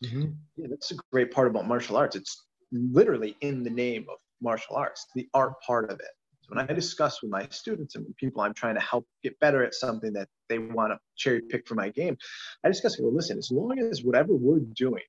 Mm-hmm. 0.05 0.25
Yeah, 0.57 0.67
that's 0.69 0.91
a 0.91 0.97
great 1.11 1.33
part 1.33 1.49
about 1.49 1.67
martial 1.67 1.97
arts. 1.97 2.17
It's 2.17 2.45
literally 2.73 3.37
in 3.41 3.65
the 3.65 3.71
name 3.71 4.05
of 4.11 4.19
martial 4.43 4.77
arts, 4.77 5.07
the 5.15 5.27
art 5.33 5.55
part 5.67 5.91
of 5.91 5.99
it. 5.99 6.07
So 6.44 6.54
when 6.54 6.70
I 6.70 6.72
discuss 6.74 7.22
with 7.22 7.30
my 7.30 7.46
students 7.50 7.94
and 7.94 8.04
people 8.16 8.42
I'm 8.42 8.52
trying 8.52 8.74
to 8.74 8.80
help 8.80 9.07
get 9.22 9.38
better 9.40 9.64
at 9.64 9.74
something 9.74 10.12
that 10.12 10.28
they 10.50 10.59
want 10.59 10.92
to 10.92 10.98
cherry 11.16 11.40
pick 11.40 11.66
for 11.66 11.74
my 11.74 11.88
game, 11.88 12.18
I 12.62 12.68
discuss, 12.68 13.00
well, 13.00 13.14
listen, 13.14 13.38
as 13.38 13.50
long 13.50 13.78
as 13.78 14.02
whatever 14.02 14.35
we're 14.35 14.61
doing 14.74 15.02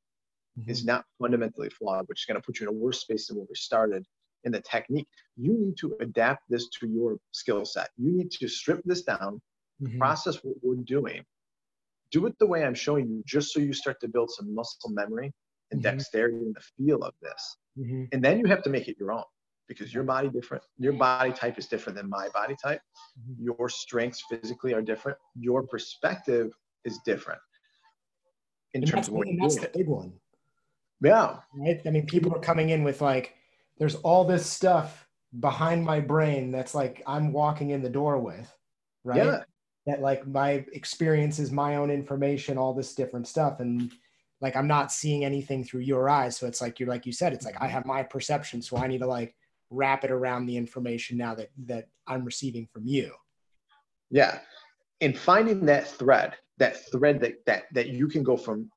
mm-hmm. 0.57 0.69
is 0.69 0.85
not 0.85 1.03
fundamentally 1.19 1.69
flawed, 1.69 2.07
which 2.07 2.21
is 2.21 2.25
going 2.25 2.39
to 2.39 2.45
put 2.45 2.59
you 2.59 2.69
in 2.69 2.75
a 2.75 2.77
worse 2.77 3.01
space 3.01 3.27
than 3.27 3.37
where 3.37 3.45
we 3.49 3.55
started 3.55 4.05
in 4.45 4.53
the 4.53 4.61
technique, 4.61 5.07
you 5.35 5.57
need 5.59 5.75
to 5.77 5.97
adapt 5.99 6.43
this 6.49 6.69
to 6.79 6.87
your 6.87 7.17
skill 7.31 7.65
set. 7.65 7.89
You 7.97 8.15
need 8.15 8.31
to 8.31 8.47
strip 8.47 8.81
this 8.85 9.01
down, 9.01 9.41
mm-hmm. 9.81 9.97
process 9.97 10.37
what 10.41 10.55
we're 10.63 10.83
doing, 10.83 11.25
do 12.11 12.25
it 12.27 12.35
the 12.39 12.47
way 12.47 12.63
I'm 12.63 12.75
showing 12.75 13.09
you, 13.09 13.23
just 13.25 13.51
so 13.51 13.59
you 13.59 13.73
start 13.73 13.99
to 14.01 14.07
build 14.07 14.31
some 14.31 14.55
muscle 14.55 14.89
memory 14.91 15.33
and 15.71 15.81
mm-hmm. 15.81 15.91
dexterity 15.91 16.37
in 16.37 16.53
the 16.53 16.61
feel 16.77 17.03
of 17.03 17.13
this. 17.21 17.57
Mm-hmm. 17.77 18.05
And 18.13 18.23
then 18.23 18.39
you 18.39 18.45
have 18.45 18.63
to 18.63 18.69
make 18.69 18.87
it 18.87 18.95
your 18.97 19.11
own 19.11 19.23
because 19.67 19.93
your 19.93 20.04
body 20.04 20.30
different 20.30 20.63
your 20.78 20.93
body 20.93 21.32
type 21.32 21.58
is 21.58 21.67
different 21.67 21.97
than 21.97 22.10
my 22.10 22.30
body 22.30 22.56
type. 22.62 22.82
Mm-hmm. 23.19 23.43
your 23.43 23.69
strengths 23.69 24.23
physically 24.30 24.73
are 24.73 24.82
different. 24.82 25.17
Your 25.36 25.63
perspective 25.63 26.51
is 26.84 26.99
different. 27.06 27.39
In 28.73 28.84
and 28.84 28.91
terms 28.91 29.08
of 29.08 29.13
what 29.13 29.28
that's 29.39 29.60
the 29.60 29.71
big 29.73 29.88
one. 29.88 30.13
Yeah. 31.01 31.38
Right? 31.54 31.82
I 31.86 31.89
mean 31.89 32.06
people 32.06 32.34
are 32.34 32.39
coming 32.39 32.69
in 32.69 32.84
with 32.84 33.01
like 33.01 33.36
there's 33.78 33.95
all 33.95 34.25
this 34.25 34.45
stuff 34.45 35.08
behind 35.39 35.84
my 35.84 35.99
brain 35.99 36.49
that's 36.49 36.73
like 36.73 37.04
i'm 37.06 37.34
walking 37.34 37.71
in 37.71 37.82
the 37.82 37.89
door 37.89 38.17
with 38.19 38.49
right? 39.04 39.17
Yeah. 39.17 39.39
that 39.86 40.01
like 40.01 40.25
my 40.25 40.65
experience 40.71 41.39
is 41.39 41.51
my 41.51 41.75
own 41.75 41.91
information 41.91 42.58
all 42.58 42.73
this 42.73 42.95
different 42.95 43.28
stuff. 43.28 43.60
And 43.60 43.91
like 44.41 44.56
i'm 44.56 44.67
not 44.67 44.91
seeing 44.91 45.25
anything 45.25 45.63
through 45.63 45.82
your 45.82 46.10
eyes. 46.10 46.38
So 46.38 46.47
it's 46.47 46.62
like 46.62 46.80
you're 46.80 46.89
like 46.89 47.06
you 47.06 47.12
said 47.12 47.34
it's 47.34 47.45
like 47.45 47.62
i 47.62 47.67
have 47.67 47.86
my 47.86 48.04
perception. 48.04 48.62
So 48.62 48.78
i 48.78 48.88
need 48.88 48.99
to 48.99 49.08
like 49.08 49.36
wrap 49.69 50.04
it 50.04 50.12
around 50.12 50.45
the 50.45 50.58
information 50.58 51.17
now 51.17 51.36
that 51.36 51.49
that 51.65 51.88
I'm 52.08 52.23
receiving 52.23 52.67
from 52.71 52.86
you. 52.86 53.13
Yeah. 54.10 54.39
And 55.01 55.17
finding 55.17 55.65
that 55.65 55.88
thread, 55.88 56.36
that 56.58 56.89
thread 56.91 57.19
that 57.21 57.45
that 57.45 57.63
that 57.73 57.89
you 57.89 58.08
can 58.08 58.23
go 58.23 58.38
from 58.38 58.69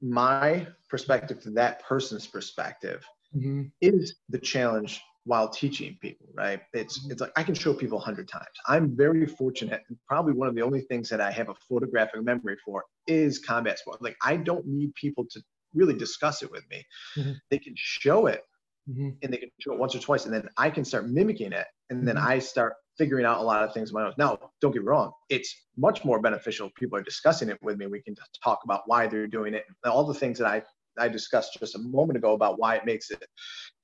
my 0.00 0.66
perspective 0.88 1.40
to 1.42 1.50
that 1.50 1.82
person's 1.82 2.26
perspective 2.26 3.04
mm-hmm. 3.34 3.64
is 3.80 4.16
the 4.28 4.38
challenge 4.38 5.00
while 5.24 5.48
teaching 5.48 5.98
people, 6.00 6.28
right? 6.34 6.60
It's 6.72 7.00
mm-hmm. 7.00 7.12
it's 7.12 7.20
like 7.20 7.32
I 7.36 7.42
can 7.42 7.54
show 7.54 7.74
people 7.74 7.98
a 7.98 8.02
hundred 8.02 8.28
times. 8.28 8.46
I'm 8.68 8.96
very 8.96 9.26
fortunate, 9.26 9.82
and 9.88 9.98
probably 10.08 10.32
one 10.32 10.48
of 10.48 10.54
the 10.54 10.62
only 10.62 10.82
things 10.82 11.08
that 11.10 11.20
I 11.20 11.30
have 11.32 11.48
a 11.48 11.54
photographic 11.68 12.22
memory 12.22 12.56
for 12.64 12.84
is 13.06 13.38
combat 13.38 13.78
sport. 13.78 14.00
Like 14.00 14.16
I 14.22 14.36
don't 14.36 14.66
need 14.66 14.94
people 14.94 15.26
to 15.30 15.42
really 15.74 15.94
discuss 15.94 16.42
it 16.42 16.50
with 16.50 16.64
me. 16.70 16.84
Mm-hmm. 17.16 17.32
They 17.50 17.58
can 17.58 17.74
show 17.76 18.26
it 18.26 18.42
mm-hmm. 18.88 19.10
and 19.22 19.32
they 19.32 19.36
can 19.38 19.50
show 19.60 19.72
it 19.72 19.78
once 19.78 19.94
or 19.94 20.00
twice, 20.00 20.24
and 20.24 20.34
then 20.34 20.48
I 20.56 20.70
can 20.70 20.84
start 20.84 21.08
mimicking 21.08 21.52
it, 21.52 21.66
and 21.90 22.06
then 22.06 22.16
mm-hmm. 22.16 22.28
I 22.28 22.38
start 22.38 22.74
figuring 22.98 23.26
out 23.26 23.40
a 23.40 23.42
lot 23.42 23.62
of 23.62 23.74
things 23.74 23.90
on 23.90 24.00
my 24.00 24.06
own. 24.08 24.14
Now, 24.18 24.38
don't 24.60 24.72
get 24.72 24.82
me 24.82 24.88
wrong; 24.88 25.12
it's 25.28 25.54
much 25.76 26.04
more 26.04 26.20
beneficial. 26.20 26.70
People 26.76 26.98
are 26.98 27.02
discussing 27.02 27.48
it 27.48 27.58
with 27.62 27.76
me. 27.78 27.86
We 27.86 28.02
can 28.02 28.16
talk 28.42 28.60
about 28.64 28.82
why 28.86 29.06
they're 29.06 29.26
doing 29.26 29.54
it, 29.54 29.64
all 29.84 30.04
the 30.04 30.14
things 30.14 30.38
that 30.38 30.46
I 30.46 30.62
I 30.98 31.08
discussed 31.08 31.56
just 31.58 31.74
a 31.74 31.78
moment 31.78 32.16
ago 32.16 32.32
about 32.32 32.58
why 32.58 32.76
it 32.76 32.84
makes 32.84 33.10
it 33.10 33.22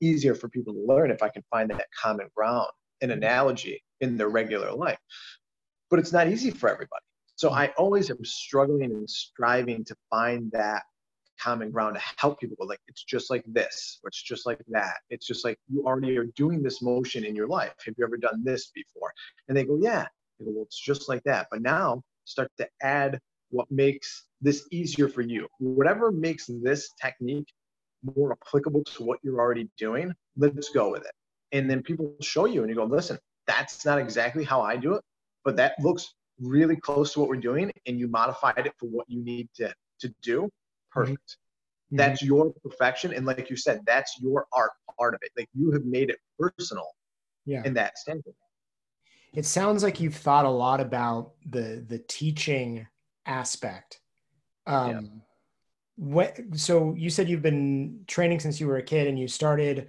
easier 0.00 0.34
for 0.34 0.48
people 0.48 0.72
to 0.74 0.80
learn 0.80 1.10
if 1.10 1.22
I 1.22 1.28
can 1.28 1.42
find 1.50 1.70
that 1.70 1.86
common 2.00 2.28
ground, 2.34 2.68
an 3.00 3.08
mm-hmm. 3.08 3.18
analogy 3.18 3.82
in 4.00 4.16
their 4.16 4.28
regular 4.28 4.72
life. 4.72 4.98
But 5.90 5.98
it's 5.98 6.12
not 6.12 6.28
easy 6.28 6.50
for 6.50 6.68
everybody. 6.68 7.04
So 7.36 7.48
mm-hmm. 7.48 7.58
I 7.58 7.66
always 7.76 8.10
am 8.10 8.24
struggling 8.24 8.92
and 8.92 9.08
striving 9.08 9.84
to 9.84 9.96
find 10.10 10.50
that 10.52 10.82
common 11.42 11.70
ground 11.70 11.94
to 11.96 12.02
help 12.18 12.38
people 12.40 12.56
but 12.58 12.68
like 12.68 12.80
it's 12.88 13.04
just 13.04 13.30
like 13.30 13.44
this 13.46 13.98
or 14.02 14.08
it's 14.08 14.22
just 14.22 14.46
like 14.46 14.60
that. 14.68 14.96
It's 15.10 15.26
just 15.26 15.44
like 15.44 15.58
you 15.68 15.84
already 15.86 16.16
are 16.18 16.26
doing 16.36 16.62
this 16.62 16.82
motion 16.82 17.24
in 17.24 17.34
your 17.34 17.48
life. 17.48 17.72
Have 17.84 17.94
you 17.96 18.04
ever 18.04 18.16
done 18.16 18.42
this 18.44 18.70
before? 18.74 19.12
And 19.48 19.56
they 19.56 19.64
go 19.64 19.78
yeah. 19.80 20.06
They 20.38 20.46
go, 20.46 20.52
well 20.52 20.64
it's 20.64 20.80
just 20.80 21.08
like 21.08 21.22
that. 21.24 21.48
But 21.50 21.62
now 21.62 22.02
start 22.24 22.50
to 22.58 22.68
add 22.82 23.18
what 23.50 23.70
makes 23.70 24.26
this 24.40 24.66
easier 24.70 25.08
for 25.08 25.22
you. 25.22 25.46
Whatever 25.58 26.12
makes 26.12 26.46
this 26.62 26.90
technique 27.00 27.48
more 28.16 28.32
applicable 28.32 28.84
to 28.84 29.04
what 29.04 29.18
you're 29.22 29.40
already 29.40 29.68
doing 29.78 30.12
let's 30.36 30.70
go 30.70 30.90
with 30.90 31.02
it. 31.02 31.12
And 31.52 31.70
then 31.70 31.82
people 31.82 32.14
show 32.20 32.46
you 32.46 32.62
and 32.62 32.70
you 32.70 32.76
go 32.76 32.84
listen 32.84 33.18
that's 33.46 33.84
not 33.84 33.98
exactly 33.98 34.44
how 34.44 34.60
I 34.60 34.76
do 34.76 34.94
it, 34.94 35.02
but 35.44 35.56
that 35.56 35.74
looks 35.80 36.14
really 36.40 36.76
close 36.76 37.12
to 37.12 37.20
what 37.20 37.28
we're 37.28 37.36
doing 37.36 37.72
and 37.86 37.98
you 37.98 38.08
modified 38.08 38.66
it 38.66 38.72
for 38.78 38.86
what 38.86 39.06
you 39.08 39.22
need 39.22 39.48
to, 39.56 39.72
to 40.00 40.14
do, 40.22 40.48
perfect. 40.92 41.36
Mm-hmm. 41.88 41.96
That's 41.96 42.22
your 42.22 42.52
perfection. 42.64 43.12
And 43.12 43.26
like 43.26 43.50
you 43.50 43.56
said, 43.56 43.80
that's 43.86 44.18
your 44.20 44.46
art 44.52 44.72
part 44.98 45.14
of 45.14 45.20
it. 45.22 45.30
Like 45.36 45.48
you 45.54 45.70
have 45.72 45.84
made 45.84 46.10
it 46.10 46.18
personal 46.38 46.88
yeah. 47.44 47.62
in 47.64 47.74
that 47.74 47.98
standpoint. 47.98 48.36
It 49.34 49.46
sounds 49.46 49.82
like 49.82 50.00
you've 50.00 50.14
thought 50.14 50.44
a 50.44 50.50
lot 50.50 50.80
about 50.80 51.32
the 51.48 51.84
the 51.86 51.98
teaching 51.98 52.86
aspect. 53.26 54.00
Um, 54.66 54.90
yeah. 54.90 55.00
what 55.96 56.38
so 56.54 56.94
you 56.96 57.10
said 57.10 57.28
you've 57.28 57.42
been 57.42 58.04
training 58.06 58.40
since 58.40 58.60
you 58.60 58.66
were 58.66 58.76
a 58.76 58.82
kid 58.82 59.08
and 59.08 59.18
you 59.18 59.26
started 59.26 59.88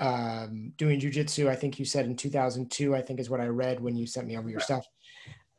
um, 0.00 0.72
doing 0.76 1.00
jujitsu. 1.00 1.48
I 1.48 1.56
think 1.56 1.78
you 1.78 1.84
said 1.84 2.06
in 2.06 2.16
2002. 2.16 2.94
I 2.94 3.02
think 3.02 3.20
is 3.20 3.30
what 3.30 3.40
I 3.40 3.46
read 3.46 3.80
when 3.80 3.96
you 3.96 4.06
sent 4.06 4.26
me 4.26 4.36
over 4.36 4.50
your 4.50 4.60
stuff. 4.60 4.86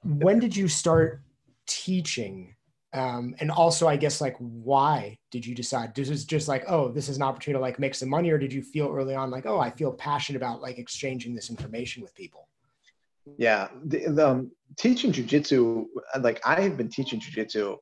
When 0.04 0.40
did 0.40 0.56
you 0.56 0.68
start 0.68 1.22
teaching? 1.68 2.56
Um, 2.94 3.36
and 3.40 3.50
also, 3.50 3.88
I 3.88 3.96
guess 3.96 4.20
like 4.20 4.36
why 4.40 5.18
did 5.32 5.46
you 5.46 5.56
decide? 5.56 5.96
This 5.96 6.10
is 6.10 6.26
just 6.26 6.48
like, 6.48 6.66
oh, 6.68 6.92
this 6.92 7.08
is 7.08 7.18
an 7.18 7.24
opportunity 7.24 7.58
to 7.58 7.62
like 7.62 7.80
make 7.80 7.96
some 7.96 8.10
money, 8.10 8.30
or 8.32 8.38
did 8.38 8.52
you 8.52 8.62
feel 8.62 8.90
early 8.90 9.16
on 9.16 9.32
like, 9.32 9.46
oh, 9.46 9.60
I 9.60 9.70
feel 9.72 9.94
passionate 9.94 10.38
about 10.38 10.62
like 10.62 10.78
exchanging 10.78 11.34
this 11.34 11.50
information 11.50 12.02
with 12.02 12.14
people? 12.16 12.50
Yeah, 13.38 13.70
the, 13.86 14.10
the 14.10 14.28
um, 14.28 14.52
teaching 14.78 15.12
jujitsu, 15.12 15.86
like 16.20 16.42
I 16.46 16.60
have 16.62 16.76
been 16.76 16.90
teaching 16.90 17.20
jujitsu 17.20 17.78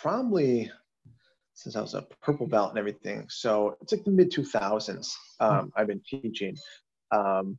probably 0.00 0.70
since 1.54 1.74
I 1.74 1.80
was 1.80 1.94
a 1.94 2.06
purple 2.22 2.46
belt 2.46 2.70
and 2.70 2.78
everything. 2.78 3.26
So 3.28 3.76
it's 3.80 3.92
like 3.92 4.04
the 4.04 4.10
mid 4.10 4.30
2000s. 4.30 5.08
Um, 5.40 5.72
I've 5.74 5.86
been 5.86 6.02
teaching. 6.08 6.56
Um, 7.10 7.58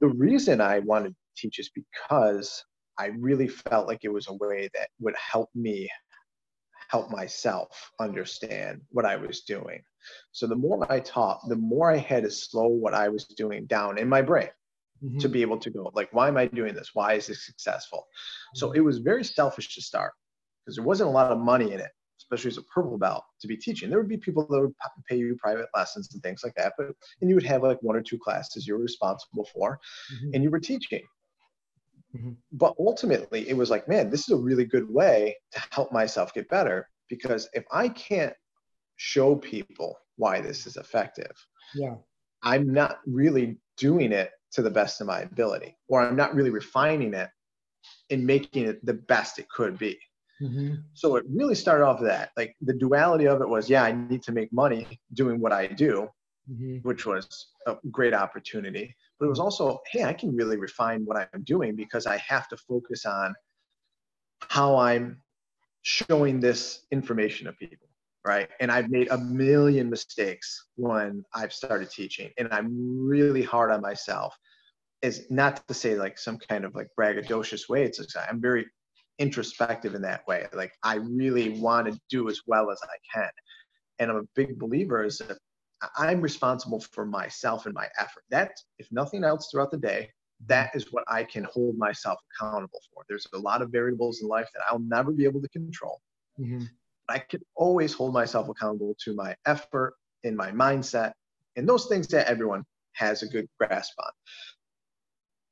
the 0.00 0.08
reason 0.08 0.60
I 0.60 0.78
wanted 0.80 1.10
to 1.10 1.14
teach 1.36 1.58
is 1.58 1.70
because 1.70 2.64
I 2.98 3.06
really 3.18 3.48
felt 3.48 3.88
like 3.88 4.00
it 4.02 4.12
was 4.12 4.28
a 4.28 4.34
way 4.34 4.68
that 4.74 4.88
would 5.00 5.14
help 5.16 5.50
me 5.54 5.88
help 6.88 7.10
myself 7.10 7.90
understand 7.98 8.80
what 8.90 9.04
I 9.04 9.16
was 9.16 9.40
doing. 9.40 9.82
So 10.32 10.46
the 10.46 10.56
more 10.56 10.90
I 10.92 11.00
taught, 11.00 11.40
the 11.48 11.56
more 11.56 11.90
I 11.90 11.96
had 11.96 12.24
to 12.24 12.30
slow 12.30 12.68
what 12.68 12.94
I 12.94 13.08
was 13.08 13.24
doing 13.24 13.66
down 13.66 13.98
in 13.98 14.08
my 14.08 14.22
brain 14.22 14.50
mm-hmm. 15.02 15.18
to 15.18 15.28
be 15.28 15.42
able 15.42 15.58
to 15.58 15.70
go, 15.70 15.90
like, 15.94 16.10
why 16.12 16.28
am 16.28 16.36
I 16.36 16.46
doing 16.46 16.74
this? 16.74 16.90
Why 16.92 17.14
is 17.14 17.26
this 17.26 17.46
successful? 17.46 18.00
Mm-hmm. 18.00 18.58
So 18.58 18.72
it 18.72 18.80
was 18.80 18.98
very 18.98 19.24
selfish 19.24 19.74
to 19.74 19.82
start 19.82 20.12
because 20.64 20.76
there 20.76 20.84
wasn't 20.84 21.08
a 21.08 21.12
lot 21.12 21.32
of 21.32 21.38
money 21.38 21.72
in 21.72 21.80
it 21.80 21.90
especially 22.24 22.50
as 22.50 22.58
a 22.58 22.62
purple 22.62 22.98
belt, 22.98 23.22
to 23.40 23.46
be 23.46 23.56
teaching. 23.56 23.90
There 23.90 23.98
would 23.98 24.08
be 24.08 24.16
people 24.16 24.46
that 24.48 24.60
would 24.60 24.74
pay 25.08 25.16
you 25.16 25.36
private 25.38 25.66
lessons 25.74 26.12
and 26.12 26.22
things 26.22 26.42
like 26.42 26.54
that, 26.56 26.72
but 26.78 26.88
and 27.20 27.28
you 27.28 27.34
would 27.36 27.44
have 27.44 27.62
like 27.62 27.82
one 27.82 27.96
or 27.96 28.02
two 28.02 28.18
classes 28.18 28.66
you 28.66 28.74
were 28.74 28.80
responsible 28.80 29.48
for, 29.52 29.78
mm-hmm. 30.12 30.30
and 30.34 30.42
you 30.42 30.50
were 30.50 30.60
teaching. 30.60 31.02
Mm-hmm. 32.14 32.32
But 32.52 32.74
ultimately, 32.78 33.48
it 33.48 33.56
was 33.56 33.70
like, 33.70 33.88
man, 33.88 34.10
this 34.10 34.20
is 34.20 34.30
a 34.30 34.36
really 34.36 34.64
good 34.64 34.88
way 34.88 35.36
to 35.52 35.62
help 35.70 35.92
myself 35.92 36.32
get 36.32 36.48
better 36.48 36.88
because 37.08 37.48
if 37.52 37.64
I 37.72 37.88
can't 37.88 38.34
show 38.96 39.36
people 39.36 39.96
why 40.16 40.40
this 40.40 40.66
is 40.66 40.76
effective, 40.76 41.32
yeah, 41.74 41.94
I'm 42.42 42.72
not 42.72 42.98
really 43.06 43.58
doing 43.76 44.12
it 44.12 44.30
to 44.52 44.62
the 44.62 44.70
best 44.70 45.00
of 45.00 45.06
my 45.06 45.20
ability, 45.20 45.76
or 45.88 46.00
I'm 46.00 46.16
not 46.16 46.34
really 46.34 46.50
refining 46.50 47.14
it 47.14 47.28
and 48.10 48.24
making 48.24 48.66
it 48.66 48.84
the 48.86 48.94
best 48.94 49.38
it 49.38 49.48
could 49.48 49.78
be. 49.78 49.98
Mm-hmm. 50.40 50.74
So 50.94 51.16
it 51.16 51.24
really 51.28 51.54
started 51.54 51.84
off 51.84 52.00
that 52.00 52.30
like 52.36 52.56
the 52.60 52.74
duality 52.74 53.26
of 53.26 53.40
it 53.40 53.48
was, 53.48 53.68
yeah, 53.70 53.84
I 53.84 53.92
need 53.92 54.22
to 54.24 54.32
make 54.32 54.52
money 54.52 54.86
doing 55.12 55.40
what 55.40 55.52
I 55.52 55.66
do, 55.66 56.08
mm-hmm. 56.50 56.78
which 56.78 57.06
was 57.06 57.48
a 57.66 57.76
great 57.90 58.14
opportunity. 58.14 58.94
But 59.18 59.26
it 59.26 59.28
was 59.28 59.40
also, 59.40 59.80
hey, 59.90 60.04
I 60.04 60.12
can 60.12 60.34
really 60.34 60.56
refine 60.56 61.04
what 61.04 61.28
I'm 61.32 61.42
doing 61.44 61.76
because 61.76 62.06
I 62.06 62.16
have 62.18 62.48
to 62.48 62.56
focus 62.56 63.06
on 63.06 63.34
how 64.40 64.76
I'm 64.76 65.22
showing 65.82 66.40
this 66.40 66.86
information 66.90 67.46
to 67.46 67.52
people, 67.52 67.88
right? 68.24 68.48
And 68.60 68.70
I've 68.72 68.90
made 68.90 69.08
a 69.08 69.18
million 69.18 69.88
mistakes 69.88 70.68
when 70.76 71.24
I've 71.34 71.52
started 71.52 71.90
teaching, 71.90 72.30
and 72.38 72.48
I'm 72.52 73.06
really 73.06 73.42
hard 73.42 73.70
on 73.70 73.80
myself. 73.80 74.36
Is 75.02 75.26
not 75.30 75.66
to 75.68 75.74
say 75.74 75.96
like 75.96 76.16
some 76.16 76.38
kind 76.38 76.64
of 76.64 76.74
like 76.74 76.88
braggadocious 76.98 77.68
way. 77.68 77.84
It's 77.84 77.98
like 77.98 78.26
I'm 78.26 78.40
very 78.40 78.66
introspective 79.18 79.94
in 79.94 80.02
that 80.02 80.26
way. 80.26 80.46
Like 80.54 80.72
I 80.82 80.94
really 80.96 81.60
want 81.60 81.92
to 81.92 82.00
do 82.08 82.28
as 82.30 82.40
well 82.46 82.70
as 82.70 82.80
I 82.82 82.96
can. 83.12 83.30
And 83.98 84.10
I'm 84.10 84.16
a 84.16 84.28
big 84.34 84.58
believer 84.58 85.04
is 85.04 85.18
that 85.18 85.36
I'm 85.96 86.20
responsible 86.20 86.80
for 86.80 87.04
myself 87.04 87.66
and 87.66 87.74
my 87.74 87.88
effort. 87.98 88.24
That, 88.30 88.52
if 88.78 88.88
nothing 88.90 89.24
else 89.24 89.48
throughout 89.50 89.70
the 89.70 89.78
day, 89.78 90.10
that 90.46 90.70
is 90.74 90.92
what 90.92 91.04
I 91.08 91.24
can 91.24 91.44
hold 91.44 91.78
myself 91.78 92.18
accountable 92.32 92.80
for. 92.92 93.04
There's 93.08 93.26
a 93.34 93.38
lot 93.38 93.62
of 93.62 93.70
variables 93.70 94.20
in 94.20 94.28
life 94.28 94.48
that 94.54 94.62
I'll 94.68 94.80
never 94.80 95.12
be 95.12 95.24
able 95.24 95.40
to 95.42 95.48
control. 95.48 96.00
Mm-hmm. 96.38 96.64
I 97.08 97.18
can 97.18 97.40
always 97.54 97.92
hold 97.92 98.12
myself 98.12 98.48
accountable 98.48 98.96
to 99.04 99.14
my 99.14 99.36
effort 99.46 99.94
and 100.24 100.36
my 100.36 100.50
mindset 100.50 101.12
and 101.56 101.68
those 101.68 101.86
things 101.86 102.08
that 102.08 102.26
everyone 102.26 102.64
has 102.92 103.22
a 103.22 103.26
good 103.26 103.48
grasp 103.58 103.92
on. 103.98 104.10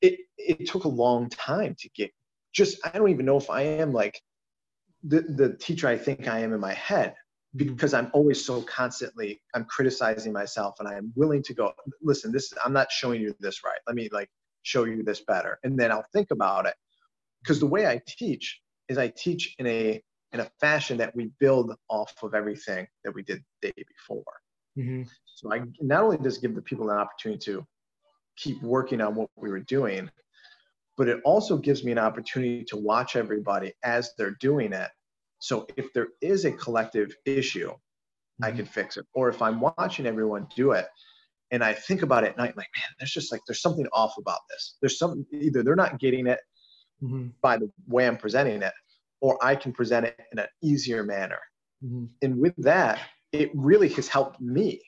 It, 0.01 0.21
it 0.39 0.67
took 0.67 0.85
a 0.85 0.89
long 0.89 1.29
time 1.29 1.77
to 1.79 1.89
get 1.91 2.11
just 2.53 2.79
I 2.85 2.91
don't 2.99 3.11
even 3.11 3.25
know 3.25 3.37
if 3.37 3.51
I 3.51 3.63
am 3.63 3.93
like 3.93 4.21
the 5.05 5.23
the 5.23 5.57
teacher 5.57 5.89
I 5.89 5.97
think 5.97 6.29
I 6.29 6.41
am 6.41 6.53
in 6.53 6.61
my 6.61 6.75
head 6.75 7.15
because 7.57 7.93
I'm 7.95 8.11
always 8.13 8.45
so 8.45 8.63
constantly 8.63 9.41
I'm 9.55 9.65
criticizing 9.65 10.33
myself 10.33 10.77
and 10.79 10.89
I'm 10.89 11.13
willing 11.17 11.43
to 11.45 11.55
go 11.55 11.73
listen 12.03 12.33
this 12.33 12.53
I'm 12.65 12.73
not 12.73 12.91
showing 12.91 13.21
you 13.21 13.35
this 13.41 13.63
right 13.65 13.79
let 13.87 13.97
me 13.97 14.09
like 14.13 14.29
show 14.63 14.85
you 14.85 15.03
this 15.03 15.21
better 15.21 15.59
and 15.65 15.79
then 15.79 15.93
I'll 15.93 16.07
think 16.13 16.31
about 16.31 16.67
it 16.67 16.75
because 17.43 17.61
the 17.61 17.67
way 17.67 17.87
I 17.87 18.01
teach 18.07 18.61
is 18.89 18.99
I 18.99 19.09
teach 19.09 19.55
in 19.59 19.67
a 19.67 20.03
in 20.33 20.41
a 20.41 20.51
fashion 20.61 20.97
that 20.99 21.15
we 21.15 21.31
build 21.41 21.75
off 21.91 22.15
of 22.23 22.35
everything 22.35 22.87
that 23.05 23.15
we 23.15 23.23
did 23.23 23.43
the 23.61 23.69
day 23.69 23.85
before 23.87 24.25
mm-hmm. 24.79 25.03
so 25.27 25.53
I 25.53 25.63
not 25.81 26.05
only 26.05 26.19
does 26.19 26.39
give 26.39 26.55
the 26.55 26.63
people 26.63 26.91
an 26.91 26.97
opportunity 26.97 27.45
to 27.47 27.67
keep 28.37 28.63
working 28.63 29.03
on 29.03 29.15
what 29.15 29.29
we 29.37 29.51
were 29.51 29.61
doing 29.61 30.11
but 30.97 31.09
it 31.09 31.21
also 31.25 31.57
gives 31.57 31.85
me 31.85 31.93
an 31.93 31.99
opportunity 31.99 32.65
to 32.65 32.77
watch 32.77 33.17
everybody 33.17 33.73
as 33.83 34.13
they're 34.17 34.37
doing 34.41 34.73
it. 34.73 34.91
So 35.43 35.67
if 35.77 35.93
there 35.93 36.09
is 36.21 36.45
a 36.45 36.53
collective 36.53 37.13
issue, 37.25 37.71
mm-hmm. 37.71 38.45
I 38.45 38.53
can 38.53 38.65
fix 38.65 38.97
it. 38.97 39.05
Or 39.13 39.29
if 39.29 39.43
I'm 39.43 39.61
watching 39.61 40.07
everyone 40.07 40.47
do 40.55 40.71
it 40.71 40.87
and 41.51 41.65
I 41.65 41.73
think 41.73 42.03
about 42.03 42.23
it 42.23 42.29
at 42.29 42.37
night, 42.37 42.57
like, 42.57 42.69
man, 42.77 42.95
there's 42.99 43.11
just 43.11 43.33
like, 43.33 43.41
there's 43.47 43.61
something 43.61 43.87
off 43.93 44.15
about 44.19 44.39
this. 44.51 44.77
There's 44.81 44.99
something, 44.99 45.27
either 45.33 45.65
they're 45.65 45.75
not 45.75 45.99
getting 45.99 46.29
it 46.29 46.39
mm-hmm. 47.03 47.29
by 47.43 47.57
the 47.57 47.69
way 47.89 48.07
I'm 48.07 48.17
presenting 48.17 48.63
it, 48.63 48.73
or 49.21 49.37
I 49.45 49.57
can 49.57 49.73
present 49.73 50.07
it 50.07 50.17
in 50.31 50.39
an 50.39 50.47
easier 50.63 51.03
manner. 51.03 51.41
Mm-hmm. 51.85 52.05
And 52.23 52.39
with 52.39 52.55
that, 52.59 53.01
it 53.33 53.51
really 53.55 53.89
has 53.89 54.07
helped 54.07 54.41
me 54.41 54.81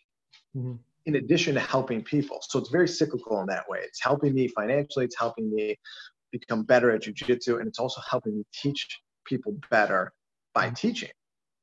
mm-hmm 0.56 0.74
in 1.06 1.16
addition 1.16 1.52
to 1.52 1.60
helping 1.60 2.02
people. 2.02 2.38
So 2.48 2.58
it's 2.58 2.70
very 2.70 2.88
cyclical 2.88 3.38
in 3.42 3.46
that 3.48 3.68
way. 3.68 3.80
It's 3.82 4.02
helping 4.02 4.32
me 4.32 4.48
financially, 4.48 5.04
it's 5.04 5.18
helping 5.18 5.54
me 5.54 5.78
become 6.32 6.62
better 6.62 6.90
at 6.92 7.02
jujitsu, 7.02 7.58
and 7.58 7.68
it's 7.68 7.78
also 7.78 8.00
helping 8.08 8.38
me 8.38 8.44
teach 8.54 8.88
people 9.26 9.54
better 9.70 10.12
by 10.54 10.70
teaching. 10.70 11.10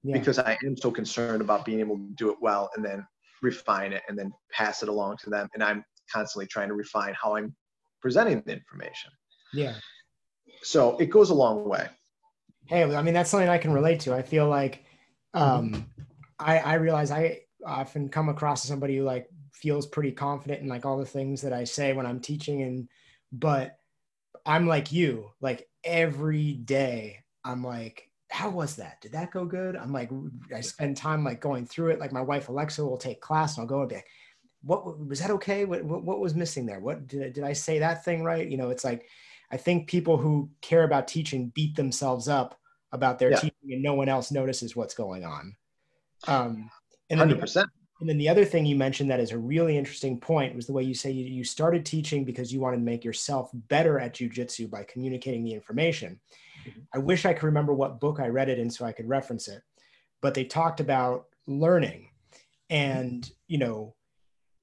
Yeah. 0.03 0.17
Because 0.17 0.39
I 0.39 0.57
am 0.65 0.75
so 0.75 0.91
concerned 0.91 1.41
about 1.41 1.65
being 1.65 1.79
able 1.79 1.97
to 1.97 2.09
do 2.15 2.31
it 2.31 2.37
well 2.41 2.69
and 2.75 2.83
then 2.83 3.05
refine 3.41 3.93
it 3.93 4.01
and 4.07 4.17
then 4.17 4.31
pass 4.51 4.83
it 4.83 4.89
along 4.89 5.17
to 5.23 5.29
them. 5.29 5.47
And 5.53 5.63
I'm 5.63 5.83
constantly 6.11 6.47
trying 6.47 6.69
to 6.69 6.73
refine 6.73 7.13
how 7.21 7.35
I'm 7.35 7.55
presenting 8.01 8.41
the 8.45 8.53
information. 8.53 9.11
Yeah. 9.53 9.75
So 10.63 10.97
it 10.97 11.07
goes 11.07 11.29
a 11.29 11.33
long 11.33 11.67
way. 11.67 11.87
Hey, 12.65 12.83
I 12.83 13.01
mean, 13.01 13.13
that's 13.13 13.29
something 13.29 13.49
I 13.49 13.57
can 13.57 13.73
relate 13.73 14.01
to. 14.01 14.13
I 14.13 14.21
feel 14.21 14.47
like 14.47 14.85
um, 15.33 15.87
I, 16.39 16.59
I 16.59 16.73
realize 16.75 17.11
I 17.11 17.41
often 17.65 18.09
come 18.09 18.29
across 18.29 18.65
as 18.65 18.69
somebody 18.69 18.97
who 18.97 19.03
like 19.03 19.27
feels 19.53 19.85
pretty 19.85 20.11
confident 20.11 20.61
in 20.61 20.67
like 20.67 20.85
all 20.85 20.97
the 20.97 21.05
things 21.05 21.41
that 21.41 21.53
I 21.53 21.63
say 21.63 21.93
when 21.93 22.05
I'm 22.05 22.19
teaching 22.19 22.63
and 22.63 22.87
but 23.31 23.77
I'm 24.45 24.67
like 24.67 24.91
you 24.91 25.31
like 25.39 25.67
every 25.83 26.53
day 26.53 27.19
I'm 27.43 27.63
like 27.63 28.09
how 28.31 28.49
was 28.49 28.75
that? 28.77 29.01
Did 29.01 29.11
that 29.11 29.31
go 29.31 29.45
good? 29.45 29.75
I'm 29.75 29.91
like 29.91 30.09
I 30.55 30.61
spend 30.61 30.97
time 30.97 31.23
like 31.23 31.41
going 31.41 31.65
through 31.65 31.91
it 31.91 31.99
like 31.99 32.11
my 32.11 32.21
wife 32.21 32.49
Alexa 32.49 32.83
will 32.83 32.97
take 32.97 33.21
class 33.21 33.57
and 33.57 33.63
I'll 33.63 33.67
go 33.67 33.81
and 33.81 33.89
be 33.89 33.95
like 33.95 34.07
what 34.63 35.07
was 35.07 35.19
that 35.19 35.31
okay? 35.31 35.65
What, 35.65 35.83
what, 35.83 36.03
what 36.03 36.19
was 36.19 36.35
missing 36.35 36.67
there? 36.67 36.79
What 36.79 37.07
did 37.07 37.23
I, 37.23 37.29
did 37.29 37.43
I 37.43 37.53
say 37.53 37.79
that 37.79 38.05
thing 38.05 38.23
right? 38.23 38.47
You 38.47 38.57
know 38.57 38.69
it's 38.69 38.85
like 38.85 39.07
I 39.51 39.57
think 39.57 39.87
people 39.89 40.17
who 40.17 40.49
care 40.61 40.83
about 40.83 41.07
teaching 41.07 41.51
beat 41.53 41.75
themselves 41.75 42.27
up 42.27 42.57
about 42.93 43.19
their 43.19 43.31
yeah. 43.31 43.37
teaching 43.37 43.71
and 43.71 43.83
no 43.83 43.93
one 43.93 44.09
else 44.09 44.31
notices 44.31 44.75
what's 44.75 44.93
going 44.93 45.25
on. 45.25 45.55
Um 46.27 46.69
and 47.09 47.19
then 47.19 47.29
100%. 47.29 47.53
The, 47.53 47.67
and 48.01 48.09
then 48.09 48.17
the 48.17 48.29
other 48.29 48.45
thing 48.45 48.65
you 48.65 48.75
mentioned 48.75 49.11
that 49.11 49.19
is 49.19 49.31
a 49.31 49.37
really 49.37 49.77
interesting 49.77 50.19
point 50.19 50.55
was 50.55 50.65
the 50.65 50.73
way 50.73 50.81
you 50.81 50.95
say 50.95 51.11
you, 51.11 51.25
you 51.25 51.43
started 51.43 51.85
teaching 51.85 52.25
because 52.25 52.51
you 52.51 52.59
wanted 52.59 52.77
to 52.77 52.83
make 52.83 53.05
yourself 53.05 53.51
better 53.53 53.99
at 53.99 54.15
jujitsu 54.15 54.69
by 54.69 54.83
communicating 54.83 55.43
the 55.43 55.53
information. 55.53 56.19
Mm-hmm. 56.67 56.79
I 56.93 56.99
wish 56.99 57.25
I 57.25 57.33
could 57.33 57.45
remember 57.45 57.73
what 57.73 57.99
book 57.99 58.19
I 58.19 58.27
read 58.27 58.49
it 58.49 58.59
in 58.59 58.69
so 58.69 58.85
I 58.85 58.91
could 58.91 59.07
reference 59.07 59.47
it, 59.47 59.61
but 60.21 60.33
they 60.33 60.43
talked 60.43 60.79
about 60.79 61.25
learning. 61.47 62.09
And, 62.69 63.29
you 63.47 63.57
know, 63.57 63.95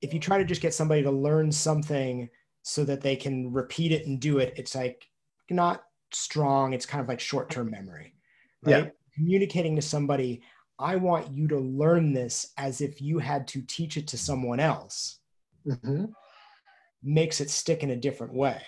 if 0.00 0.14
you 0.14 0.20
try 0.20 0.38
to 0.38 0.44
just 0.44 0.62
get 0.62 0.74
somebody 0.74 1.02
to 1.02 1.10
learn 1.10 1.50
something 1.50 2.28
so 2.62 2.84
that 2.84 3.00
they 3.00 3.16
can 3.16 3.52
repeat 3.52 3.92
it 3.92 4.06
and 4.06 4.20
do 4.20 4.38
it 4.38 4.52
it's 4.56 4.74
like 4.74 5.08
not 5.50 5.84
strong 6.12 6.72
it's 6.72 6.86
kind 6.86 7.02
of 7.02 7.08
like 7.08 7.20
short-term 7.20 7.70
memory 7.70 8.14
right 8.62 8.84
yeah. 8.84 8.90
communicating 9.14 9.74
to 9.76 9.82
somebody 9.82 10.42
i 10.78 10.96
want 10.96 11.32
you 11.32 11.48
to 11.48 11.58
learn 11.58 12.12
this 12.12 12.52
as 12.56 12.80
if 12.80 13.00
you 13.00 13.18
had 13.18 13.46
to 13.48 13.62
teach 13.62 13.96
it 13.96 14.06
to 14.06 14.18
someone 14.18 14.60
else 14.60 15.18
mm-hmm. 15.66 16.04
makes 17.02 17.40
it 17.40 17.50
stick 17.50 17.82
in 17.82 17.90
a 17.90 17.96
different 17.96 18.32
way 18.32 18.60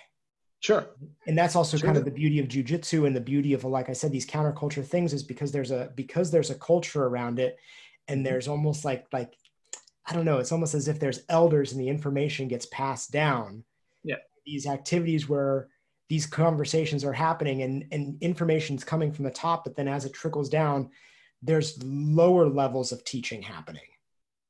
Sure. 0.61 0.87
And 1.27 1.37
that's 1.37 1.57
also 1.57 1.79
sure. 1.79 1.87
kind 1.87 1.97
of 1.97 2.05
the 2.05 2.11
beauty 2.11 2.39
of 2.39 2.47
jujitsu 2.47 3.07
and 3.07 3.17
the 3.17 3.21
beauty 3.21 3.55
of, 3.55 3.65
like 3.65 3.89
I 3.89 3.95
said, 3.95 4.13
these 4.13 4.27
counterculture 4.27 4.85
things 4.85 5.15
is 5.15 5.23
because 5.23 5.51
there's 5.53 5.71
a 5.71 5.91
because 5.95 6.31
there's 6.31 6.51
a 6.51 6.55
culture 6.55 7.05
around 7.05 7.39
it, 7.39 7.57
and 8.09 8.25
there's 8.25 8.47
almost 8.47 8.85
like 8.85 9.07
like 9.11 9.35
I 10.07 10.13
don't 10.13 10.27
know, 10.27 10.39
it's 10.39 10.53
almost 10.53 10.75
as 10.75 10.87
if 10.87 11.01
there's 11.01 11.23
elders 11.31 11.73
and 11.73 11.81
the 11.81 11.89
information 11.89 12.47
gets 12.47 12.67
passed 12.67 13.11
down. 13.11 13.65
Yeah. 14.05 14.17
These 14.45 14.67
activities 14.67 15.29
where 15.29 15.69
these 16.11 16.27
conversations 16.27 17.05
are 17.05 17.13
happening 17.13 17.63
and 17.63 17.87
and 17.91 18.23
information's 18.23 18.85
coming 18.85 19.13
from 19.13 19.25
the 19.25 19.31
top, 19.31 19.65
but 19.65 19.77
then 19.77 19.89
as 19.89 20.05
it 20.05 20.13
trickles 20.13 20.51
down, 20.51 20.91
there's 21.43 21.83
lower 21.83 22.47
levels 22.47 22.93
of 22.93 23.03
teaching 23.05 23.41
happening 23.41 23.81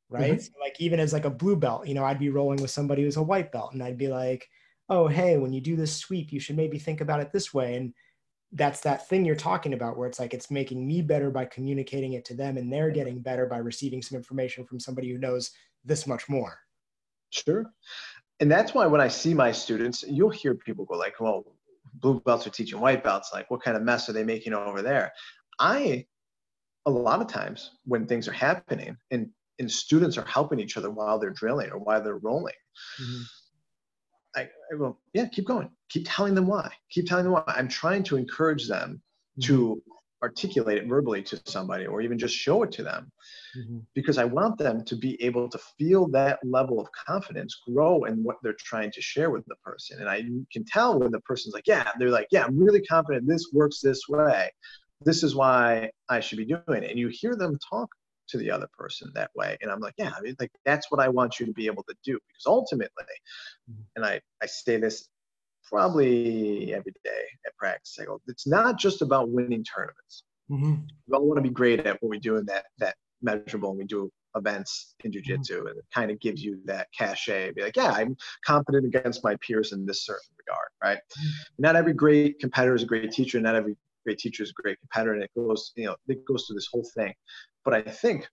right 0.09 0.33
mm-hmm. 0.33 0.41
so 0.41 0.51
like 0.61 0.75
even 0.81 0.99
as 0.99 1.13
like 1.13 1.25
a 1.25 1.31
blue 1.31 1.55
belt 1.55 1.87
you 1.87 1.95
know 1.95 2.05
i'd 2.05 2.19
be 2.19 2.31
rolling 2.31 2.61
with 2.61 2.71
somebody 2.71 3.03
who's 3.05 3.17
a 3.17 3.23
white 3.23 3.53
belt 3.53 3.73
and 3.73 3.81
i'd 3.81 3.97
be 3.97 4.09
like 4.09 4.49
oh, 4.91 5.07
hey, 5.07 5.39
when 5.39 5.53
you 5.53 5.61
do 5.61 5.77
this 5.77 5.97
sweep, 5.97 6.33
you 6.33 6.41
should 6.41 6.57
maybe 6.57 6.79
think 6.79 7.01
about 7.01 7.21
it 7.21 7.33
this 7.33 7.55
way. 7.55 7.77
And 7.77 7.95
that's 8.53 8.81
that 8.81 9.09
thing 9.09 9.25
you're 9.25 9.37
talking 9.37 9.73
about 9.73 9.97
where 9.97 10.09
it's 10.09 10.19
like 10.19 10.35
it's 10.35 10.51
making 10.51 10.87
me 10.87 11.01
better 11.01 11.31
by 11.31 11.45
communicating 11.45 12.15
it 12.15 12.25
to 12.25 12.35
them 12.35 12.57
and 12.57 12.71
they're 12.71 12.91
getting 12.91 13.21
better 13.21 13.47
by 13.47 13.59
receiving 13.59 14.03
some 14.03 14.17
information 14.17 14.67
from 14.67 14.81
somebody 14.81 15.11
who 15.11 15.19
knows 15.19 15.53
this 15.85 16.09
much 16.09 16.29
more. 16.29 16.59
Sure. 17.31 17.73
And 18.41 18.51
that's 18.51 18.75
why 18.75 18.87
when 18.87 19.01
I 19.01 19.07
see 19.07 19.33
my 19.33 19.53
students, 19.53 20.03
you'll 20.03 20.31
hear 20.31 20.57
people 20.57 20.85
go 20.85 20.97
like, 20.97 21.21
well, 21.21 21.45
blue 21.95 22.21
belts 22.21 22.47
are 22.49 22.51
teaching 22.51 22.81
white 22.81 23.05
belts. 23.05 23.31
Like, 23.33 23.49
what 23.51 23.63
kind 23.63 23.77
of 23.77 23.85
mess 23.85 24.09
are 24.09 24.13
they 24.13 24.25
making 24.25 24.55
over 24.55 24.83
there? 24.83 25.13
I, 25.61 26.07
a 26.87 26.91
lot 26.91 27.21
of 27.21 27.29
times 27.29 27.71
when 27.85 28.07
things 28.07 28.27
are 28.27 28.33
happening 28.33 28.97
and, 29.13 29.31
and 29.61 29.71
students 29.71 30.19
are 30.19 30.25
helping 30.25 30.59
each 30.59 30.77
other 30.77 30.91
while 30.91 31.21
they're 31.21 31.31
drilling 31.31 31.71
or 31.71 31.79
while 31.79 32.03
they're 32.03 32.17
rolling, 32.17 32.55
mm-hmm 33.01 33.23
I, 34.37 34.43
I 34.43 34.77
go, 34.77 34.99
yeah, 35.13 35.27
keep 35.27 35.47
going. 35.47 35.71
Keep 35.89 36.07
telling 36.09 36.35
them 36.35 36.47
why. 36.47 36.71
Keep 36.91 37.07
telling 37.07 37.25
them 37.25 37.33
why. 37.33 37.43
I'm 37.49 37.69
trying 37.69 38.03
to 38.05 38.17
encourage 38.17 38.69
them 38.69 39.03
mm-hmm. 39.39 39.47
to 39.49 39.83
articulate 40.23 40.79
it 40.79 40.87
verbally 40.87 41.23
to 41.23 41.41
somebody 41.47 41.87
or 41.87 42.03
even 42.03 42.19
just 42.19 42.35
show 42.35 42.63
it 42.63 42.71
to 42.73 42.83
them 42.83 43.11
mm-hmm. 43.57 43.79
because 43.95 44.19
I 44.19 44.25
want 44.25 44.59
them 44.59 44.85
to 44.85 44.97
be 44.97 45.21
able 45.23 45.49
to 45.49 45.59
feel 45.79 46.09
that 46.09 46.39
level 46.45 46.79
of 46.79 46.89
confidence 46.93 47.63
grow 47.67 48.05
in 48.05 48.23
what 48.23 48.37
they're 48.43 48.57
trying 48.59 48.91
to 48.93 49.01
share 49.01 49.31
with 49.31 49.45
the 49.47 49.57
person. 49.65 49.99
And 50.01 50.09
I 50.09 50.23
can 50.53 50.65
tell 50.67 50.99
when 50.99 51.11
the 51.11 51.21
person's 51.21 51.55
like, 51.55 51.67
yeah, 51.67 51.91
they're 51.99 52.11
like, 52.11 52.29
yeah, 52.31 52.45
I'm 52.45 52.59
really 52.59 52.83
confident 52.83 53.27
this 53.27 53.51
works 53.53 53.81
this 53.81 54.09
way. 54.09 54.51
This 55.03 55.23
is 55.23 55.35
why 55.35 55.91
I 56.11 56.21
should 56.21 56.39
be 56.39 56.45
doing 56.45 56.83
it. 56.83 56.91
And 56.91 56.99
you 56.99 57.09
hear 57.09 57.35
them 57.35 57.59
talk 57.69 57.89
to 58.31 58.39
the 58.39 58.51
other 58.51 58.69
person 58.77 59.11
that 59.15 59.31
way. 59.35 59.57
And 59.61 59.71
I'm 59.71 59.81
like, 59.81 59.95
yeah, 59.99 60.13
I 60.17 60.21
mean, 60.21 60.37
like 60.39 60.53
that's 60.65 60.91
what 60.91 61.01
I 61.01 61.09
want 61.09 61.41
you 61.41 61.47
to 61.47 61.53
be 61.53 61.67
able 61.67 61.83
to 61.85 61.95
do 62.05 62.19
because 62.29 62.47
ultimately, 62.47 63.05
mm-hmm. 63.71 63.83
and 63.97 64.05
I, 64.05 64.21
I 64.43 64.47
say 64.47 64.77
this 64.79 65.09
probably 65.65 66.75
every 66.75 66.93
day 67.05 67.23
at 67.47 67.57
practice, 67.57 67.99
I 68.01 68.05
go, 68.05 68.21
it's 68.27 68.47
not 68.47 68.79
just 68.79 69.03
about 69.03 69.31
winning 69.31 69.65
tournaments. 69.65 70.25
Mm-hmm. 70.51 70.75
We 71.07 71.17
all 71.17 71.27
want 71.27 71.39
to 71.39 71.43
be 71.43 71.51
great 71.51 71.81
at 71.81 72.03
what 72.03 72.11
we 72.11 72.19
do 72.19 72.37
in 72.37 72.47
that, 72.47 72.67
that 72.79 72.97
measurable 73.23 73.71
and 73.71 73.79
we 73.79 73.85
do 73.85 74.11
events 74.37 74.95
in 75.05 75.11
jujitsu 75.11 75.51
mm-hmm. 75.51 75.67
and 75.67 75.79
it 75.79 75.85
kind 75.93 76.11
of 76.11 76.21
gives 76.21 76.43
you 76.43 76.61
that 76.65 76.89
cachet. 76.97 77.53
Be 77.53 77.63
like, 77.63 77.77
yeah, 77.77 77.91
I'm 77.91 78.17
confident 78.45 78.87
against 78.87 79.25
my 79.25 79.37
peers 79.37 79.73
in 79.73 79.87
this 79.87 80.05
certain 80.05 80.31
regard, 80.39 80.69
right? 80.83 80.99
Mm-hmm. 80.99 81.31
Not 81.59 81.77
every 81.77 81.93
great 81.93 82.39
competitor 82.39 82.75
is 82.75 82.83
a 82.83 82.87
great 82.87 83.11
teacher. 83.13 83.41
Not 83.41 83.55
every 83.55 83.77
great 84.05 84.19
teacher 84.19 84.43
is 84.43 84.51
a 84.51 84.63
great 84.63 84.79
competitor, 84.81 85.15
and 85.15 85.23
it 85.23 85.31
goes, 85.37 85.73
you 85.77 85.87
know, 85.87 85.97
it 86.09 86.25
goes 86.25 86.47
through 86.47 86.57
this 86.57 86.69
whole 86.73 86.87
thing. 86.95 87.13
But 87.65 87.75
I 87.75 87.83
think 87.83 88.29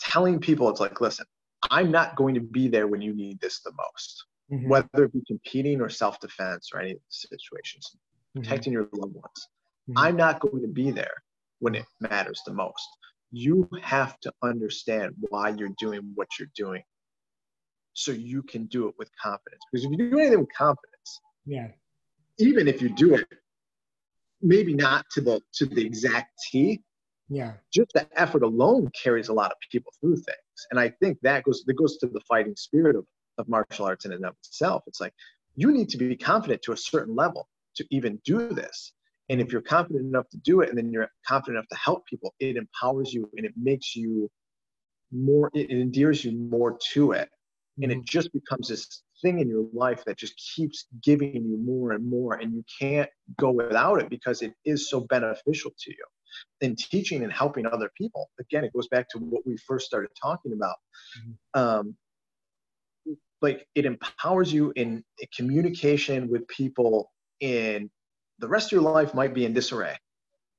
telling 0.00 0.40
people 0.40 0.68
it's 0.68 0.80
like, 0.80 1.00
listen, 1.00 1.26
I'm 1.70 1.90
not 1.90 2.16
going 2.16 2.34
to 2.34 2.40
be 2.40 2.68
there 2.68 2.86
when 2.86 3.00
you 3.00 3.14
need 3.14 3.40
this 3.40 3.60
the 3.60 3.72
most, 3.72 4.24
mm-hmm. 4.52 4.68
whether 4.68 5.04
it 5.04 5.12
be 5.12 5.22
competing 5.26 5.80
or 5.80 5.88
self 5.88 6.20
defense 6.20 6.70
or 6.72 6.80
any 6.80 6.96
situations, 7.08 7.90
mm-hmm. 8.36 8.42
protecting 8.42 8.72
your 8.72 8.88
loved 8.92 9.14
ones. 9.14 9.48
Mm-hmm. 9.88 9.98
I'm 9.98 10.16
not 10.16 10.40
going 10.40 10.62
to 10.62 10.68
be 10.68 10.90
there 10.90 11.14
when 11.60 11.74
it 11.74 11.86
matters 12.00 12.40
the 12.46 12.52
most. 12.52 12.86
You 13.32 13.68
have 13.82 14.18
to 14.20 14.32
understand 14.42 15.14
why 15.28 15.50
you're 15.50 15.74
doing 15.78 16.12
what 16.14 16.28
you're 16.38 16.48
doing 16.54 16.82
so 17.94 18.12
you 18.12 18.42
can 18.42 18.66
do 18.66 18.88
it 18.88 18.94
with 18.98 19.10
confidence. 19.20 19.62
Because 19.72 19.84
if 19.84 19.90
you 19.90 20.10
do 20.10 20.18
anything 20.18 20.40
with 20.40 20.52
confidence, 20.56 21.20
yeah, 21.44 21.68
even 22.38 22.68
if 22.68 22.82
you 22.82 22.90
do 22.90 23.14
it 23.14 23.26
maybe 24.42 24.74
not 24.74 25.06
to 25.12 25.20
the 25.20 25.40
to 25.54 25.66
the 25.66 25.84
exact 25.84 26.32
T, 26.50 26.82
yeah. 27.28 27.54
Just 27.72 27.92
the 27.94 28.06
effort 28.18 28.42
alone 28.42 28.90
carries 29.02 29.28
a 29.28 29.32
lot 29.32 29.50
of 29.50 29.56
people 29.70 29.92
through 30.00 30.16
things. 30.16 30.66
And 30.70 30.78
i 30.78 30.88
think 31.00 31.18
that 31.22 31.44
goes 31.44 31.64
that 31.66 31.74
goes 31.74 31.96
to 31.98 32.06
the 32.06 32.20
fighting 32.28 32.54
spirit 32.56 32.96
of, 32.96 33.04
of 33.38 33.48
martial 33.48 33.86
arts 33.86 34.04
in 34.04 34.12
and 34.12 34.24
of 34.24 34.34
itself. 34.44 34.84
It's 34.86 35.00
like 35.00 35.12
you 35.56 35.72
need 35.72 35.88
to 35.90 35.96
be 35.96 36.16
confident 36.16 36.62
to 36.62 36.72
a 36.72 36.76
certain 36.76 37.14
level 37.14 37.48
to 37.76 37.86
even 37.90 38.20
do 38.24 38.48
this. 38.48 38.92
And 39.28 39.40
if 39.40 39.50
you're 39.50 39.62
confident 39.62 40.06
enough 40.06 40.28
to 40.30 40.36
do 40.38 40.60
it 40.60 40.68
and 40.68 40.78
then 40.78 40.92
you're 40.92 41.08
confident 41.26 41.56
enough 41.56 41.68
to 41.68 41.76
help 41.76 42.06
people 42.06 42.34
it 42.38 42.56
empowers 42.56 43.12
you 43.12 43.28
and 43.36 43.44
it 43.44 43.54
makes 43.56 43.96
you 43.96 44.30
more 45.12 45.50
it 45.54 45.70
endears 45.70 46.24
you 46.24 46.32
more 46.32 46.78
to 46.92 47.12
it. 47.12 47.28
And 47.82 47.92
it 47.92 47.96
mm-hmm. 47.96 48.04
just 48.06 48.32
becomes 48.32 48.68
this 48.68 49.02
thing 49.20 49.40
in 49.40 49.48
your 49.48 49.66
life 49.74 50.04
that 50.04 50.16
just 50.16 50.34
keeps 50.54 50.86
giving 51.02 51.34
you 51.34 51.58
more 51.58 51.92
and 51.92 52.08
more 52.08 52.34
and 52.34 52.54
you 52.54 52.64
can't 52.78 53.10
go 53.38 53.50
without 53.50 54.00
it 54.00 54.08
because 54.08 54.42
it 54.42 54.52
is 54.64 54.88
so 54.88 55.00
beneficial 55.00 55.72
to 55.78 55.90
you 55.90 56.04
in 56.60 56.76
teaching 56.76 57.22
and 57.22 57.32
helping 57.32 57.66
other 57.66 57.90
people. 57.96 58.30
Again, 58.40 58.64
it 58.64 58.72
goes 58.72 58.88
back 58.88 59.08
to 59.10 59.18
what 59.18 59.46
we 59.46 59.56
first 59.66 59.86
started 59.86 60.10
talking 60.20 60.52
about. 60.52 60.76
Mm-hmm. 61.18 61.60
Um, 61.60 61.96
like 63.42 63.66
it 63.74 63.84
empowers 63.84 64.52
you 64.52 64.72
in 64.76 65.04
communication 65.36 66.28
with 66.28 66.48
people 66.48 67.10
in 67.40 67.90
the 68.38 68.48
rest 68.48 68.68
of 68.68 68.72
your 68.72 68.82
life 68.82 69.14
might 69.14 69.34
be 69.34 69.44
in 69.44 69.52
disarray. 69.52 69.96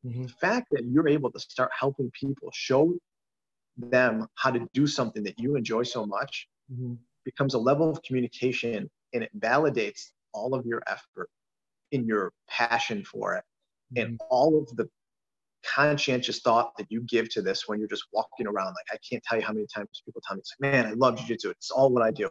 Mm-hmm. 0.06 0.24
The 0.24 0.30
fact 0.30 0.68
that 0.72 0.86
you're 0.86 1.08
able 1.08 1.32
to 1.32 1.40
start 1.40 1.72
helping 1.78 2.12
people 2.12 2.50
show 2.54 2.94
them 3.78 4.28
how 4.36 4.52
to 4.52 4.68
do 4.74 4.88
something 4.88 5.24
that 5.24 5.40
you 5.40 5.56
enjoy 5.56 5.84
so 5.84 6.06
much 6.06 6.48
mm-hmm. 6.72 6.94
becomes 7.26 7.54
a 7.54 7.60
level 7.60 7.90
of 7.90 8.02
communication 8.04 8.90
and 9.13 9.24
it 9.24 9.32
validates 9.40 10.12
all 10.34 10.54
of 10.54 10.66
your 10.66 10.82
effort 10.88 11.30
in 11.92 12.06
your 12.06 12.32
passion 12.50 13.04
for 13.04 13.36
it 13.36 13.44
and 13.96 14.10
mm-hmm. 14.10 14.28
all 14.30 14.58
of 14.60 14.76
the 14.76 14.88
conscientious 15.65 16.39
thought 16.39 16.72
that 16.78 16.88
you 16.89 17.02
give 17.02 17.30
to 17.30 17.41
this 17.41 17.67
when 17.67 17.80
you're 17.80 17.88
just 17.88 18.06
walking 18.13 18.48
around. 18.48 18.67
Like 18.67 18.93
I 18.93 18.98
can't 19.10 19.24
tell 19.24 19.38
you 19.38 19.46
how 19.46 19.54
many 19.54 19.67
times 19.74 20.02
people 20.06 20.22
tell 20.26 20.36
me, 20.36 20.41
"It's 20.41 20.54
like, 20.60 20.72
man, 20.72 20.86
I 20.86 20.93
love 20.93 21.17
jujitsu. 21.17 21.52
It's 21.52 21.72
all 21.72 21.89
what 21.89 22.04
I 22.04 22.12
do." 22.12 22.30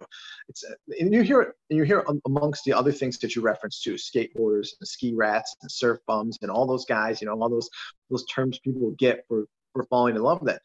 It's 0.49 0.65
uh, 0.65 0.75
and 0.99 1.13
you 1.13 1.23
hear 1.23 1.43
it, 1.43 1.55
and 1.71 1.77
you 1.77 1.85
hear 1.85 2.05
amongst 2.27 2.65
the 2.65 2.73
other 2.73 2.93
things 2.93 3.19
that 3.19 3.35
you 3.35 3.43
reference 3.43 3.83
to, 3.83 3.95
skateboarders 3.95 4.69
and 4.81 4.89
ski 4.89 5.15
rats 5.15 5.55
and 5.63 5.71
surf 5.71 5.99
bums 6.07 6.39
and 6.43 6.51
all 6.51 6.67
those 6.67 6.85
guys. 6.85 7.21
You 7.21 7.27
know, 7.27 7.41
all 7.41 7.49
those 7.49 7.69
those 8.11 8.25
terms 8.27 8.59
people 8.59 8.95
get 8.99 9.25
for 9.29 9.47
for 9.73 9.85
falling 9.85 10.17
in 10.17 10.23
love 10.23 10.41
with 10.41 10.55
it. 10.55 10.63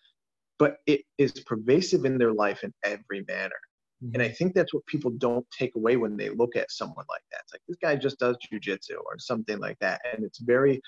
But 0.59 0.77
it 0.85 1.01
is 1.17 1.31
pervasive 1.31 2.05
in 2.05 2.17
their 2.17 2.33
life 2.33 2.63
in 2.63 2.73
every 2.83 3.23
manner. 3.27 3.55
Mm-hmm. 4.03 4.15
And 4.15 4.23
I 4.23 4.29
think 4.29 4.53
that's 4.53 4.73
what 4.73 4.85
people 4.87 5.11
don't 5.11 5.45
take 5.51 5.75
away 5.75 5.95
when 5.97 6.17
they 6.17 6.29
look 6.29 6.55
at 6.55 6.71
someone 6.71 7.05
like 7.09 7.21
that. 7.31 7.41
It's 7.43 7.53
like 7.53 7.61
this 7.67 7.77
guy 7.81 7.95
just 7.95 8.19
does 8.19 8.37
jujitsu 8.51 8.97
or 8.97 9.19
something 9.19 9.59
like 9.59 9.77
that. 9.79 10.01
And 10.11 10.23
it's 10.23 10.39
very 10.39 10.81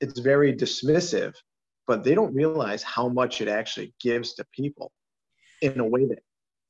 it's 0.00 0.20
very 0.20 0.54
dismissive, 0.54 1.34
but 1.86 2.04
they 2.04 2.14
don't 2.14 2.34
realize 2.34 2.82
how 2.82 3.08
much 3.08 3.40
it 3.40 3.48
actually 3.48 3.94
gives 4.00 4.34
to 4.34 4.44
people 4.52 4.92
in 5.62 5.78
a 5.80 5.86
way 5.86 6.06
that 6.06 6.20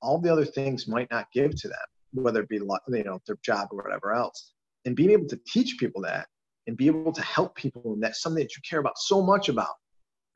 all 0.03 0.19
the 0.19 0.33
other 0.33 0.45
things 0.45 0.89
might 0.89 1.11
not 1.11 1.27
give 1.33 1.55
to 1.55 1.69
them, 1.69 1.79
whether 2.13 2.41
it 2.41 2.49
be 2.49 2.57
you 2.57 3.05
know 3.05 3.21
their 3.27 3.39
job 3.43 3.69
or 3.71 3.83
whatever 3.83 4.13
else. 4.15 4.53
And 4.85 4.97
being 4.97 5.11
able 5.11 5.29
to 5.29 5.39
teach 5.47 5.77
people 5.79 6.03
that 6.03 6.27
and 6.67 6.77
be 6.77 6.87
able 6.87 7.13
to 7.13 7.23
help 7.23 7.55
people, 7.55 7.93
and 7.93 8.03
that's 8.03 8.23
something 8.23 8.43
that 8.43 8.57
you 8.57 8.63
care 8.69 8.81
about 8.81 8.99
so 8.99 9.23
much 9.23 9.49
about. 9.49 9.75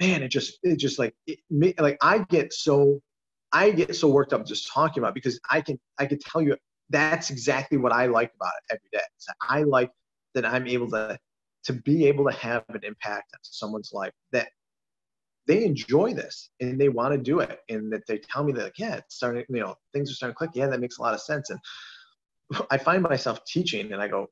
Man, 0.00 0.22
it 0.22 0.28
just 0.28 0.59
it 0.62 0.78
just 0.78 0.98
like 0.98 1.14
it, 1.26 1.38
like 1.78 1.96
I 2.02 2.18
get 2.28 2.52
so 2.52 3.00
I 3.52 3.70
get 3.70 3.94
so 3.96 4.09
worked 4.09 4.33
up 4.33 4.44
just 4.44 4.70
talking 4.72 5.02
about 5.02 5.14
because 5.14 5.40
I 5.50 5.61
can 5.61 5.78
I 5.98 6.07
can 6.07 6.18
tell 6.18 6.42
you 6.42 6.57
that's 6.90 7.30
exactly 7.30 7.78
what 7.78 7.92
I 7.92 8.07
like 8.07 8.33
about 8.35 8.52
it 8.68 8.74
every 8.74 8.88
day. 8.92 9.07
So 9.16 9.33
I 9.48 9.62
like 9.62 9.90
that 10.35 10.44
I'm 10.44 10.66
able 10.66 10.90
to 10.90 11.18
to 11.64 11.72
be 11.72 12.07
able 12.07 12.29
to 12.29 12.37
have 12.37 12.64
an 12.68 12.81
impact 12.83 13.33
on 13.35 13.40
someone's 13.42 13.92
life 13.92 14.12
that 14.33 14.48
they 15.46 15.64
enjoy 15.64 16.14
this 16.14 16.50
and 16.61 16.81
they 16.81 16.88
want 16.88 17.12
to 17.12 17.18
do 17.18 17.40
it 17.40 17.61
and 17.68 17.92
that 17.92 18.07
they 18.09 18.18
tell 18.18 18.44
me 18.44 18.53
that 18.53 18.64
like, 18.64 18.79
yeah 18.79 18.96
it's 18.96 19.16
starting 19.16 19.44
you 19.48 19.61
know 19.61 19.74
things 19.92 20.11
are 20.11 20.14
starting 20.14 20.35
to 20.35 20.38
click 20.38 20.50
yeah 20.55 20.66
that 20.66 20.81
makes 20.81 20.98
a 20.98 21.03
lot 21.03 21.14
of 21.14 21.20
sense 21.20 21.50
and 21.50 21.59
i 22.70 22.79
find 22.79 23.03
myself 23.03 23.44
teaching 23.44 23.92
and 23.92 24.00
i 24.00 24.09
go 24.09 24.27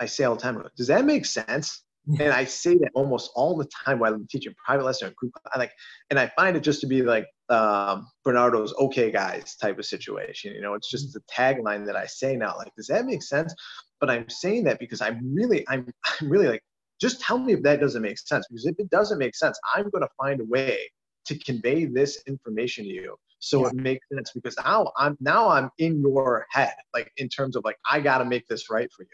i 0.00 0.06
say 0.06 0.24
all 0.24 0.34
the 0.34 0.40
time 0.40 0.62
does 0.76 0.86
that 0.86 1.04
make 1.04 1.24
sense 1.24 1.82
and 2.18 2.32
I 2.32 2.44
say 2.44 2.76
that 2.78 2.90
almost 2.94 3.30
all 3.34 3.56
the 3.56 3.68
time 3.84 3.98
while 3.98 4.14
I'm 4.14 4.26
teaching 4.26 4.54
private 4.64 4.84
lesson 4.84 5.08
or 5.08 5.12
group. 5.12 5.32
I 5.52 5.58
like, 5.58 5.72
and 6.08 6.18
I 6.18 6.28
find 6.34 6.56
it 6.56 6.62
just 6.62 6.80
to 6.80 6.86
be 6.86 7.02
like 7.02 7.26
um, 7.50 8.08
Bernardo's 8.24 8.74
"okay, 8.80 9.10
guys" 9.10 9.56
type 9.56 9.78
of 9.78 9.84
situation. 9.84 10.54
You 10.54 10.62
know, 10.62 10.74
it's 10.74 10.90
just 10.90 11.12
the 11.12 11.20
tagline 11.30 11.86
that 11.86 11.96
I 11.96 12.06
say 12.06 12.36
now. 12.36 12.56
Like, 12.56 12.74
does 12.74 12.86
that 12.86 13.04
make 13.04 13.22
sense? 13.22 13.54
But 14.00 14.10
I'm 14.10 14.28
saying 14.28 14.64
that 14.64 14.78
because 14.78 15.00
I'm 15.00 15.20
really, 15.34 15.64
I'm, 15.68 15.92
I'm 16.20 16.30
really 16.30 16.48
like, 16.48 16.62
just 17.00 17.20
tell 17.20 17.38
me 17.38 17.52
if 17.54 17.62
that 17.62 17.80
doesn't 17.80 18.02
make 18.02 18.18
sense. 18.18 18.46
Because 18.48 18.66
if 18.66 18.76
it 18.78 18.90
doesn't 18.90 19.18
make 19.18 19.34
sense, 19.34 19.58
I'm 19.74 19.88
going 19.90 20.02
to 20.02 20.08
find 20.18 20.40
a 20.40 20.44
way 20.44 20.78
to 21.26 21.38
convey 21.38 21.84
this 21.84 22.22
information 22.26 22.84
to 22.84 22.90
you 22.90 23.16
so 23.40 23.62
yeah. 23.62 23.68
it 23.68 23.74
makes 23.74 24.06
sense 24.12 24.30
because 24.32 24.54
now 24.62 24.92
i'm 24.96 25.16
now 25.20 25.48
i'm 25.48 25.70
in 25.78 26.00
your 26.00 26.46
head 26.50 26.74
like 26.94 27.10
in 27.16 27.28
terms 27.28 27.56
of 27.56 27.64
like 27.64 27.76
i 27.90 27.98
got 27.98 28.18
to 28.18 28.24
make 28.24 28.46
this 28.48 28.70
right 28.70 28.90
for 28.94 29.02
you. 29.02 29.08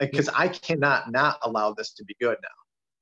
Because 0.00 0.26
like, 0.28 0.36
i 0.38 0.48
cannot 0.48 1.12
not 1.12 1.38
allow 1.42 1.72
this 1.72 1.92
to 1.94 2.04
be 2.04 2.16
good 2.20 2.36
now. 2.42 2.48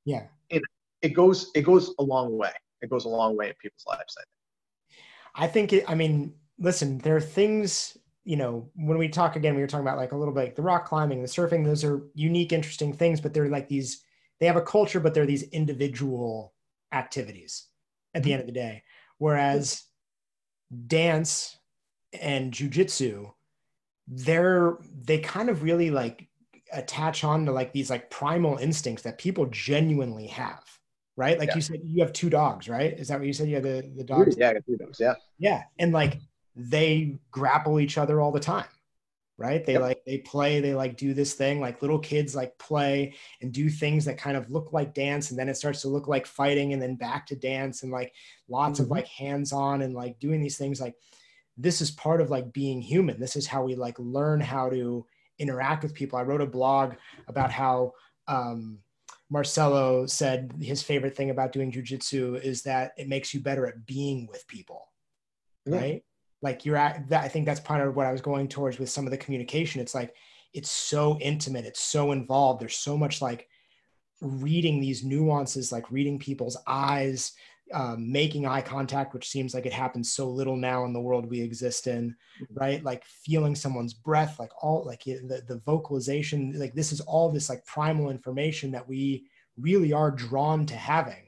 Yeah. 0.05 0.27
And 0.51 0.63
it 1.01 1.11
goes 1.11 1.51
it 1.55 1.63
goes 1.63 1.95
a 1.99 2.03
long 2.03 2.37
way. 2.37 2.53
It 2.83 2.91
goes 2.91 3.05
a 3.05 3.09
long 3.09 3.37
way 3.37 3.49
in 3.49 3.55
people's 3.63 3.85
lives 3.87 4.17
i 4.19 4.23
think. 4.23 5.05
I 5.37 5.47
think 5.47 5.73
it 5.73 5.85
i 5.89 5.95
mean 5.95 6.35
listen 6.59 6.99
there 6.99 7.17
are 7.17 7.21
things 7.21 7.97
you 8.25 8.37
know 8.37 8.69
when 8.75 8.99
we 8.99 9.09
talk 9.09 9.37
again 9.37 9.55
we 9.55 9.61
were 9.61 9.69
talking 9.69 9.87
about 9.87 9.99
like 9.99 10.13
a 10.13 10.17
little 10.17 10.35
bit 10.35 10.41
like 10.41 10.57
the 10.57 10.63
rock 10.63 10.87
climbing 10.87 11.23
the 11.23 11.29
surfing 11.29 11.65
those 11.65 11.85
are 11.85 12.03
unique 12.15 12.53
interesting 12.53 12.93
things 12.93 13.21
but 13.21 13.33
they're 13.33 13.49
like 13.49 13.69
these 13.69 14.03
they 14.41 14.47
have 14.47 14.57
a 14.57 14.63
culture 14.63 15.01
but 15.01 15.15
they're 15.15 15.27
these 15.27 15.45
individual 15.45 16.55
activities 16.93 17.67
at 18.15 18.23
the 18.23 18.31
mm-hmm. 18.31 18.35
end 18.35 18.41
of 18.41 18.47
the 18.47 18.53
day. 18.53 18.83
Whereas 19.19 19.83
dance 20.87 21.57
and 22.21 22.53
jujitsu, 22.53 23.33
they're 24.07 24.77
they 25.03 25.19
kind 25.19 25.49
of 25.49 25.63
really 25.63 25.91
like 25.91 26.29
attach 26.73 27.25
on 27.25 27.47
to 27.47 27.53
like 27.53 27.73
these 27.73 27.91
like 27.91 28.11
primal 28.11 28.57
instincts 28.59 29.03
that 29.03 29.19
people 29.19 29.47
genuinely 29.47 30.27
have 30.29 30.63
right? 31.17 31.39
Like 31.39 31.51
yeah. 31.51 31.55
you 31.55 31.61
said 31.61 31.81
you 31.85 32.03
have 32.03 32.13
two 32.13 32.29
dogs 32.29 32.69
right? 32.69 32.93
Is 32.99 33.09
that 33.09 33.19
what 33.19 33.27
you 33.27 33.33
said? 33.33 33.49
You 33.49 33.55
have 33.55 33.63
the, 33.63 33.89
the 33.97 34.05
dogs? 34.05 34.37
yeah 34.37 34.51
I 34.51 34.55
got 34.55 34.67
two 34.67 34.77
dogs 34.77 34.99
yeah. 35.01 35.15
Yeah 35.39 35.63
and 35.79 35.93
like 35.93 36.21
they 36.57 37.19
grapple 37.31 37.81
each 37.81 37.99
other 37.99 38.21
all 38.21 38.33
the 38.33 38.41
time 38.41 38.67
right 39.37 39.65
they 39.65 39.73
yep. 39.73 39.83
like 39.83 40.05
they 40.07 40.19
play 40.19 40.61
they 40.61 40.75
like 40.75 40.97
do 40.97 41.13
this 41.13 41.35
thing 41.35 41.61
like 41.61 41.83
little 41.83 41.99
kids 41.99 42.37
like 42.37 42.57
play 42.59 43.13
and 43.41 43.53
do 43.53 43.69
things 43.69 44.05
that 44.05 44.17
kind 44.17 44.37
of 44.37 44.49
look 44.49 44.73
like 44.73 44.95
dance 44.95 45.31
and 45.31 45.39
then 45.39 45.49
it 45.49 45.57
starts 45.57 45.83
to 45.83 45.89
look 45.89 46.07
like 46.07 46.25
fighting 46.25 46.73
and 46.73 46.81
then 46.81 46.95
back 46.95 47.27
to 47.27 47.35
dance 47.35 47.83
and 47.83 47.91
like 47.91 48.13
lots 48.49 48.79
mm-hmm. 48.79 48.85
of 48.85 48.91
like 48.91 49.09
hands 49.09 49.53
on 49.53 49.83
and 49.83 49.95
like 49.95 50.19
doing 50.21 50.41
these 50.41 50.57
things 50.57 50.81
like 50.81 50.95
this 51.57 51.81
is 51.81 51.91
part 51.91 52.21
of 52.21 52.31
like 52.31 52.53
being 52.53 52.81
human 52.81 53.19
this 53.19 53.35
is 53.35 53.47
how 53.47 53.65
we 53.65 53.75
like 53.75 53.99
learn 53.99 54.41
how 54.41 54.71
to 54.71 55.05
interact 55.41 55.83
with 55.83 55.95
people 55.95 56.17
i 56.17 56.23
wrote 56.23 56.41
a 56.41 56.47
blog 56.47 56.95
about 57.27 57.51
how 57.51 57.93
um 58.29 58.79
marcelo 59.31 60.07
said 60.07 60.53
his 60.61 60.81
favorite 60.81 61.17
thing 61.17 61.31
about 61.31 61.51
doing 61.51 61.73
jujitsu 61.73 62.41
is 62.41 62.63
that 62.63 62.93
it 62.97 63.09
makes 63.09 63.35
you 63.35 63.41
better 63.41 63.67
at 63.67 63.85
being 63.85 64.29
with 64.31 64.47
people 64.47 64.93
yeah. 65.67 65.77
right 65.77 66.05
like 66.45 66.65
you're 66.65 66.77
at 66.77 67.09
that 67.09 67.25
i 67.25 67.29
think 67.29 67.47
that's 67.47 67.59
part 67.59 67.85
of 67.85 67.97
what 67.97 68.07
i 68.07 68.13
was 68.13 68.21
going 68.21 68.47
towards 68.47 68.79
with 68.79 68.91
some 68.91 69.07
of 69.07 69.11
the 69.11 69.17
communication. 69.17 69.81
It's 69.81 69.95
like 69.95 70.15
it's 70.53 70.71
so 70.71 71.19
intimate 71.19 71.65
it's 71.65 71.81
so 71.81 72.13
involved. 72.13 72.61
There's 72.61 72.77
so 72.77 72.97
much 72.97 73.21
like 73.21 73.49
reading 74.21 74.81
these 74.81 75.05
nuances 75.05 75.73
like 75.73 75.91
reading 75.91 76.19
people's 76.19 76.57
eyes 76.67 77.33
um, 77.73 78.13
making 78.13 78.47
eye 78.47 78.61
contact 78.61 79.15
which 79.15 79.29
seems 79.29 79.55
like 79.55 79.67
it 79.67 79.73
happens 79.73 80.13
so 80.13 80.29
little 80.29 80.57
now 80.57 80.85
in 80.85 80.93
the 80.93 81.01
world 81.01 81.29
we 81.29 81.41
exist 81.41 81.87
in 81.87 82.11
mm-hmm. 82.11 82.55
right? 82.55 82.85
Like 82.85 83.05
feeling 83.05 83.55
someone's 83.55 83.95
breath 83.95 84.39
like 84.39 84.53
all 84.63 84.85
like 84.85 85.03
the, 85.05 85.43
the 85.49 85.61
vocalization 85.65 86.59
like 86.59 86.75
this 86.75 86.93
is 86.93 87.01
all 87.01 87.33
this 87.33 87.49
like 87.49 87.65
primal 87.65 88.11
information 88.11 88.71
that 88.73 88.87
we 88.87 89.27
really 89.59 89.93
are 89.93 90.11
drawn 90.11 90.67
to 90.67 90.77
having. 90.77 91.25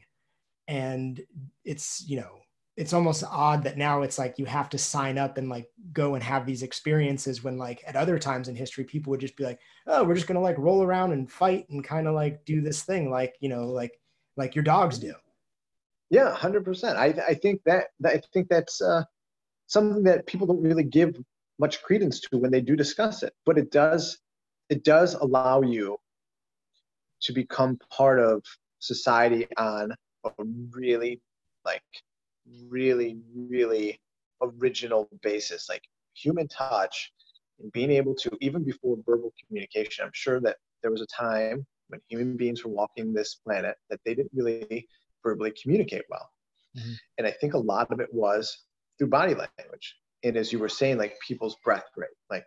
And 0.69 1.21
it's 1.65 2.05
you 2.07 2.21
know 2.21 2.41
it's 2.77 2.93
almost 2.93 3.25
odd 3.31 3.63
that 3.65 3.79
now 3.79 4.03
it's 4.03 4.19
like 4.19 4.39
you 4.39 4.45
have 4.45 4.69
to 4.69 4.79
sign 4.79 5.17
up 5.17 5.39
and 5.39 5.49
like 5.49 5.69
go 5.93 6.15
and 6.15 6.23
have 6.23 6.45
these 6.45 6.63
experiences 6.63 7.43
when 7.43 7.57
like 7.57 7.83
at 7.87 7.97
other 7.97 8.19
times 8.19 8.49
in 8.49 8.55
history 8.55 8.85
people 8.85 9.11
would 9.11 9.21
just 9.21 9.37
be 9.37 9.45
like 9.45 9.59
oh 9.87 10.05
we're 10.05 10.15
just 10.15 10.27
gonna 10.27 10.41
like 10.41 10.59
roll 10.59 10.83
around 10.83 11.13
and 11.13 11.31
fight 11.31 11.67
and 11.71 11.83
kind 11.83 12.07
of 12.07 12.15
like 12.15 12.45
do 12.45 12.61
this 12.61 12.83
thing 12.83 13.11
like 13.11 13.35
you 13.41 13.49
know 13.49 13.67
like 13.67 13.99
like 14.37 14.55
your 14.55 14.65
dogs 14.65 14.99
do. 14.99 15.15
Yeah 16.11 16.37
100% 16.37 16.97
i, 16.97 17.07
I 17.07 17.35
think 17.35 17.63
that, 17.65 17.87
i 18.05 18.21
think 18.33 18.49
that's 18.49 18.81
uh, 18.81 19.03
something 19.67 20.05
that 20.05 20.27
people 20.27 20.47
don't 20.47 20.63
really 20.63 20.85
give 20.85 21.17
much 21.59 21.83
credence 21.83 22.21
to 22.21 22.39
when 22.39 22.51
they 22.51 22.61
do 22.61 22.77
discuss 22.77 23.23
it 23.23 23.33
but 23.47 23.59
it 23.59 23.71
does 23.73 24.19
it 24.69 24.85
does 24.85 25.15
allow 25.15 25.63
you 25.63 25.97
to 27.23 27.33
become 27.33 27.79
part 27.91 28.21
of 28.21 28.43
society 28.79 29.47
on 29.57 29.93
a 30.25 30.31
really 30.71 31.21
like 31.65 31.83
really, 32.69 33.19
really 33.35 34.01
original 34.43 35.09
basis, 35.23 35.69
like 35.69 35.83
human 36.15 36.49
touch 36.49 37.13
and 37.61 37.73
being 37.73 37.91
able 37.91 38.15
to, 38.15 38.31
even 38.41 38.65
before 38.65 38.97
verbal 39.07 39.33
communication, 39.47 40.05
I'm 40.05 40.11
sure 40.15 40.41
that 40.41 40.57
there 40.83 40.91
was 40.91 41.01
a 41.01 41.07
time 41.07 41.67
when 41.89 42.01
human 42.09 42.37
beings 42.37 42.65
were 42.65 42.71
walking 42.71 43.13
this 43.13 43.37
planet 43.37 43.77
that 43.91 44.01
they 44.05 44.15
didn't 44.15 44.33
really 44.35 44.87
verbally 45.23 45.53
communicate 45.61 46.03
well. 46.11 46.29
Mm-hmm. 46.77 46.93
And 47.19 47.27
I 47.27 47.31
think 47.31 47.55
a 47.55 47.59
lot 47.59 47.91
of 47.91 48.01
it 48.01 48.13
was 48.13 48.65
through 48.99 49.09
body 49.09 49.35
language. 49.35 49.97
And 50.25 50.37
as 50.37 50.53
you 50.53 50.59
were 50.59 50.69
saying, 50.69 50.99
like 50.99 51.17
people's 51.27 51.57
breath 51.65 51.87
rate, 51.97 52.11
like, 52.31 52.45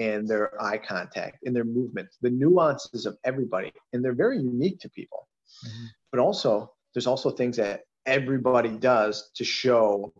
and 0.00 0.28
their 0.28 0.60
eye 0.62 0.78
contact 0.78 1.38
and 1.44 1.54
their 1.54 1.64
movement, 1.64 2.08
the 2.22 2.30
nuances 2.30 3.04
of 3.04 3.16
everybody. 3.24 3.72
And 3.92 4.04
they're 4.04 4.14
very 4.14 4.38
unique 4.38 4.78
to 4.80 4.90
people. 4.90 5.28
Mm-hmm. 5.66 5.84
But 6.12 6.20
also, 6.20 6.72
there's 6.94 7.06
also 7.06 7.30
things 7.30 7.56
that 7.56 7.82
everybody 8.06 8.70
does 8.70 9.30
to 9.34 9.44
show 9.44 10.12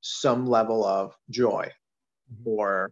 some 0.00 0.46
level 0.46 0.84
of 0.84 1.14
joy 1.30 1.70
mm-hmm. 2.32 2.48
or 2.48 2.90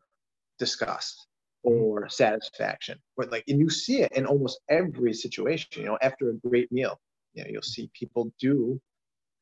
disgust 0.58 1.26
mm-hmm. 1.64 1.82
or 1.82 2.08
satisfaction 2.08 2.98
or 3.16 3.26
like 3.26 3.44
and 3.48 3.60
you 3.60 3.70
see 3.70 4.02
it 4.02 4.12
in 4.12 4.26
almost 4.26 4.60
every 4.68 5.12
situation 5.12 5.68
you 5.76 5.84
know 5.84 5.98
after 6.02 6.30
a 6.30 6.34
great 6.48 6.70
meal 6.72 6.98
you 7.34 7.42
know 7.42 7.50
you'll 7.50 7.62
see 7.62 7.90
people 7.94 8.30
do 8.40 8.80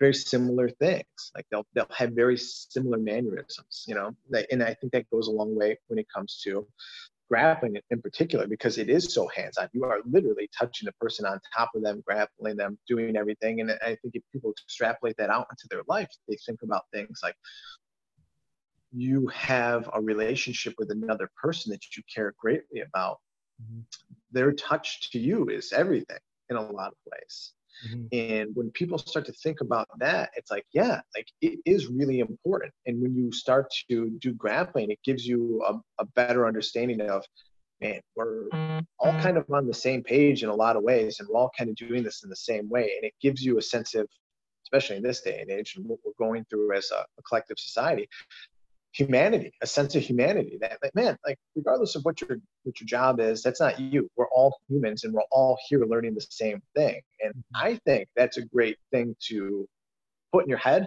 very 0.00 0.14
similar 0.14 0.68
things 0.68 1.32
like 1.34 1.46
they'll 1.50 1.66
they'll 1.74 1.86
have 1.96 2.12
very 2.12 2.36
similar 2.36 2.98
mannerisms 2.98 3.84
you 3.86 3.94
know 3.94 4.14
and 4.50 4.62
i 4.62 4.74
think 4.74 4.92
that 4.92 5.08
goes 5.10 5.28
a 5.28 5.30
long 5.30 5.54
way 5.54 5.78
when 5.86 5.98
it 5.98 6.06
comes 6.14 6.40
to 6.42 6.66
grappling 7.30 7.76
in 7.90 8.02
particular 8.02 8.46
because 8.46 8.78
it 8.78 8.88
is 8.88 9.12
so 9.12 9.26
hands-on. 9.28 9.68
You 9.72 9.84
are 9.84 10.00
literally 10.04 10.48
touching 10.56 10.87
the 10.87 10.92
person 11.00 11.26
on 11.26 11.40
top 11.56 11.70
of 11.74 11.82
them 11.82 12.02
grappling 12.06 12.56
them 12.56 12.78
doing 12.87 13.16
everything 13.16 13.60
and 13.60 13.70
i 13.82 13.96
think 14.00 14.14
if 14.14 14.22
people 14.32 14.50
extrapolate 14.50 15.16
that 15.16 15.30
out 15.30 15.46
into 15.50 15.66
their 15.70 15.82
life 15.88 16.08
they 16.28 16.37
think 16.46 16.60
about 16.62 16.84
things 16.92 17.20
like 17.22 17.37
you 18.92 19.26
have 19.28 19.90
a 19.92 20.00
relationship 20.00 20.74
with 20.78 20.90
another 20.90 21.28
person 21.40 21.72
that 21.72 21.96
you 21.96 22.02
care 22.12 22.32
greatly 22.38 22.80
about. 22.80 23.18
Mm-hmm. 23.62 23.82
their 24.32 24.50
touch 24.52 25.12
to 25.12 25.18
you 25.20 25.48
is 25.48 25.72
everything 25.72 26.18
in 26.50 26.56
a 26.56 26.60
lot 26.60 26.88
of 26.88 26.98
ways 27.06 27.52
Mm-hmm. 27.88 28.06
And 28.12 28.50
when 28.54 28.70
people 28.70 28.98
start 28.98 29.26
to 29.26 29.32
think 29.32 29.60
about 29.60 29.88
that, 29.98 30.30
it's 30.37 30.50
like, 30.50 30.64
yeah, 30.72 31.00
like 31.16 31.28
it 31.40 31.60
is 31.64 31.88
really 31.88 32.20
important. 32.20 32.72
And 32.87 33.00
when 33.00 33.14
you 33.14 33.32
start 33.32 33.66
to 33.90 34.10
do 34.20 34.32
grappling, 34.34 34.90
it 34.90 34.98
gives 35.04 35.26
you 35.26 35.62
a, 35.66 36.02
a 36.02 36.06
better 36.14 36.46
understanding 36.46 37.00
of, 37.02 37.24
man, 37.80 38.00
we're 38.16 38.48
all 38.98 39.12
mm-hmm. 39.12 39.20
kind 39.20 39.37
of 39.37 39.44
on 39.50 39.66
the 39.66 39.74
same 39.74 40.02
page 40.02 40.42
in 40.42 40.48
a 40.48 40.54
lot 40.54 40.76
of 40.76 40.82
ways, 40.82 41.18
and 41.18 41.28
we're 41.28 41.38
all 41.38 41.50
kind 41.56 41.70
of 41.70 41.76
doing 41.76 42.02
this 42.02 42.22
in 42.22 42.30
the 42.30 42.37
same 42.37 42.68
way. 42.68 42.92
And 42.96 43.04
it 43.04 43.14
gives 43.20 43.44
you 43.44 43.58
a 43.58 43.62
sense 43.62 43.94
of, 43.94 44.06
especially 44.64 44.96
in 44.96 45.02
this 45.02 45.20
day 45.20 45.40
and 45.40 45.50
age, 45.50 45.74
and 45.76 45.87
what 45.87 45.98
we're 46.04 46.26
going 46.26 46.44
through 46.48 46.74
as 46.74 46.90
a, 46.90 47.04
a 47.18 47.22
collective 47.28 47.58
society, 47.58 48.08
humanity, 48.94 49.52
a 49.61 49.66
sense 49.66 49.94
of 49.96 50.02
humanity. 50.02 50.57
That, 50.61 50.78
that 50.80 50.94
man, 50.94 51.18
like 51.26 51.38
regardless 51.54 51.96
of 51.96 52.04
what 52.04 52.20
your 52.20 52.38
what 52.62 52.80
your 52.80 52.87
job 52.87 53.20
is, 53.20 53.42
that's 53.42 53.61
not 53.61 53.78
you. 53.78 54.09
We're 54.16 54.28
all 54.28 54.57
humans, 54.68 55.04
and 55.04 55.12
we're 55.12 55.22
all 55.30 55.59
here 55.68 55.85
learning 55.85 56.14
the 56.14 56.26
same 56.30 56.62
thing. 56.74 57.00
And 57.22 57.35
mm-hmm. 57.35 57.66
I 57.66 57.80
think 57.85 58.09
that's 58.16 58.38
a 58.38 58.44
great 58.46 58.78
thing 58.92 59.16
to 59.28 59.68
put 60.33 60.44
in 60.44 60.48
your 60.48 60.59
head, 60.59 60.87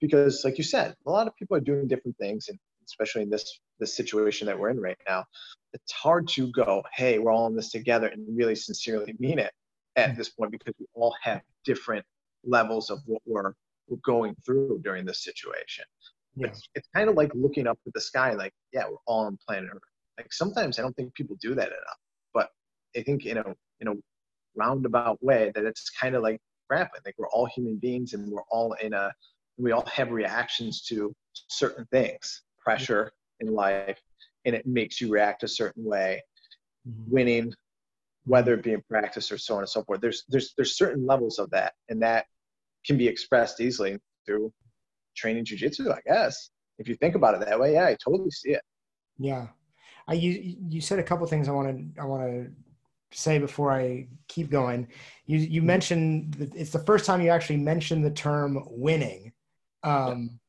because, 0.00 0.42
like 0.44 0.58
you 0.58 0.64
said, 0.64 0.94
a 1.06 1.10
lot 1.10 1.26
of 1.26 1.36
people 1.36 1.56
are 1.56 1.60
doing 1.60 1.88
different 1.88 2.16
things, 2.18 2.48
and 2.48 2.58
especially 2.84 3.22
in 3.22 3.30
this 3.30 3.60
this 3.78 3.96
situation 3.96 4.46
that 4.46 4.58
we're 4.58 4.70
in 4.70 4.80
right 4.80 4.98
now, 5.08 5.24
it's 5.72 5.92
hard 5.92 6.28
to 6.28 6.50
go, 6.52 6.82
hey, 6.92 7.18
we're 7.18 7.32
all 7.32 7.46
in 7.46 7.56
this 7.56 7.70
together, 7.70 8.08
and 8.08 8.26
really 8.36 8.54
sincerely 8.54 9.14
mean 9.18 9.38
it 9.38 9.52
at 9.96 10.10
mm-hmm. 10.10 10.18
this 10.18 10.28
point 10.30 10.50
because 10.50 10.74
we 10.78 10.86
all 10.94 11.14
have 11.22 11.40
different 11.64 12.04
levels 12.44 12.90
of 12.90 12.98
what 13.06 13.22
we're 13.24 13.52
we're 13.88 13.96
going 14.04 14.34
through 14.44 14.80
during 14.84 15.04
this 15.04 15.22
situation. 15.24 15.84
Yeah. 16.36 16.48
It's, 16.48 16.68
it's 16.74 16.88
kind 16.94 17.08
of 17.08 17.16
like 17.16 17.30
looking 17.34 17.66
up 17.66 17.78
at 17.86 17.92
the 17.92 18.00
sky, 18.00 18.32
like, 18.32 18.52
yeah, 18.72 18.84
we're 18.88 18.96
all 19.06 19.26
on 19.26 19.38
planet 19.46 19.70
Earth. 19.72 19.82
Like 20.18 20.32
sometimes 20.32 20.78
I 20.78 20.82
don't 20.82 20.94
think 20.96 21.14
people 21.14 21.36
do 21.40 21.54
that 21.54 21.68
enough, 21.68 21.98
but 22.34 22.50
I 22.96 23.02
think 23.02 23.26
in 23.26 23.38
a 23.38 23.44
in 23.80 23.88
a 23.88 23.94
roundabout 24.54 25.22
way 25.22 25.50
that 25.54 25.64
it's 25.64 25.90
kind 25.90 26.14
of 26.14 26.22
like 26.22 26.38
grappling. 26.68 27.02
Like 27.04 27.14
we're 27.18 27.28
all 27.28 27.46
human 27.46 27.76
beings 27.76 28.12
and 28.12 28.30
we're 28.30 28.42
all 28.50 28.74
in 28.74 28.92
a 28.92 29.10
we 29.56 29.72
all 29.72 29.86
have 29.86 30.10
reactions 30.10 30.82
to 30.82 31.14
certain 31.48 31.86
things, 31.90 32.42
pressure 32.58 33.12
in 33.40 33.52
life, 33.52 33.98
and 34.44 34.54
it 34.54 34.66
makes 34.66 35.00
you 35.00 35.08
react 35.08 35.42
a 35.42 35.48
certain 35.48 35.84
way. 35.84 36.22
Mm-hmm. 36.88 37.12
Winning, 37.12 37.54
whether 38.24 38.54
it 38.54 38.62
be 38.62 38.72
in 38.72 38.82
practice 38.88 39.32
or 39.32 39.38
so 39.38 39.54
on 39.54 39.60
and 39.60 39.68
so 39.68 39.82
forth. 39.84 40.00
There's 40.00 40.24
there's 40.28 40.52
there's 40.56 40.76
certain 40.76 41.06
levels 41.06 41.38
of 41.38 41.50
that, 41.50 41.74
and 41.88 42.02
that 42.02 42.26
can 42.86 42.96
be 42.96 43.08
expressed 43.08 43.60
easily 43.60 43.98
through 44.26 44.52
training 45.20 45.44
jujitsu, 45.44 45.92
I 45.92 46.00
guess. 46.06 46.50
If 46.78 46.88
you 46.88 46.94
think 46.94 47.14
about 47.14 47.34
it 47.34 47.40
that 47.46 47.60
way, 47.60 47.74
yeah, 47.74 47.86
I 47.86 47.96
totally 48.02 48.30
see 48.30 48.52
it. 48.52 48.62
Yeah, 49.18 49.48
I 50.08 50.14
you 50.14 50.56
you 50.68 50.80
said 50.80 50.98
a 50.98 51.02
couple 51.02 51.26
things 51.26 51.48
I 51.48 51.52
want 51.52 51.68
to 51.68 52.00
I 52.00 52.06
want 52.06 52.22
to 52.22 52.50
say 53.12 53.38
before 53.38 53.72
I 53.72 54.08
keep 54.28 54.50
going. 54.50 54.88
You 55.26 55.38
you 55.38 55.62
mentioned 55.62 56.34
that 56.34 56.54
it's 56.54 56.70
the 56.70 56.84
first 56.84 57.04
time 57.04 57.20
you 57.20 57.30
actually 57.30 57.58
mentioned 57.58 58.04
the 58.04 58.10
term 58.10 58.64
winning. 58.66 59.32
Um, 59.82 60.40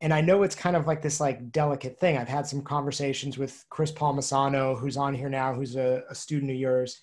and 0.00 0.14
I 0.14 0.20
know 0.20 0.44
it's 0.44 0.54
kind 0.54 0.76
of 0.76 0.86
like 0.86 1.02
this 1.02 1.20
like 1.20 1.50
delicate 1.50 1.98
thing. 1.98 2.16
I've 2.16 2.28
had 2.28 2.46
some 2.46 2.62
conversations 2.62 3.38
with 3.38 3.64
Chris 3.70 3.92
Palmisano, 3.92 4.78
who's 4.78 4.96
on 4.96 5.14
here 5.14 5.28
now, 5.28 5.52
who's 5.52 5.76
a, 5.76 6.02
a 6.08 6.14
student 6.14 6.50
of 6.50 6.56
yours, 6.56 7.00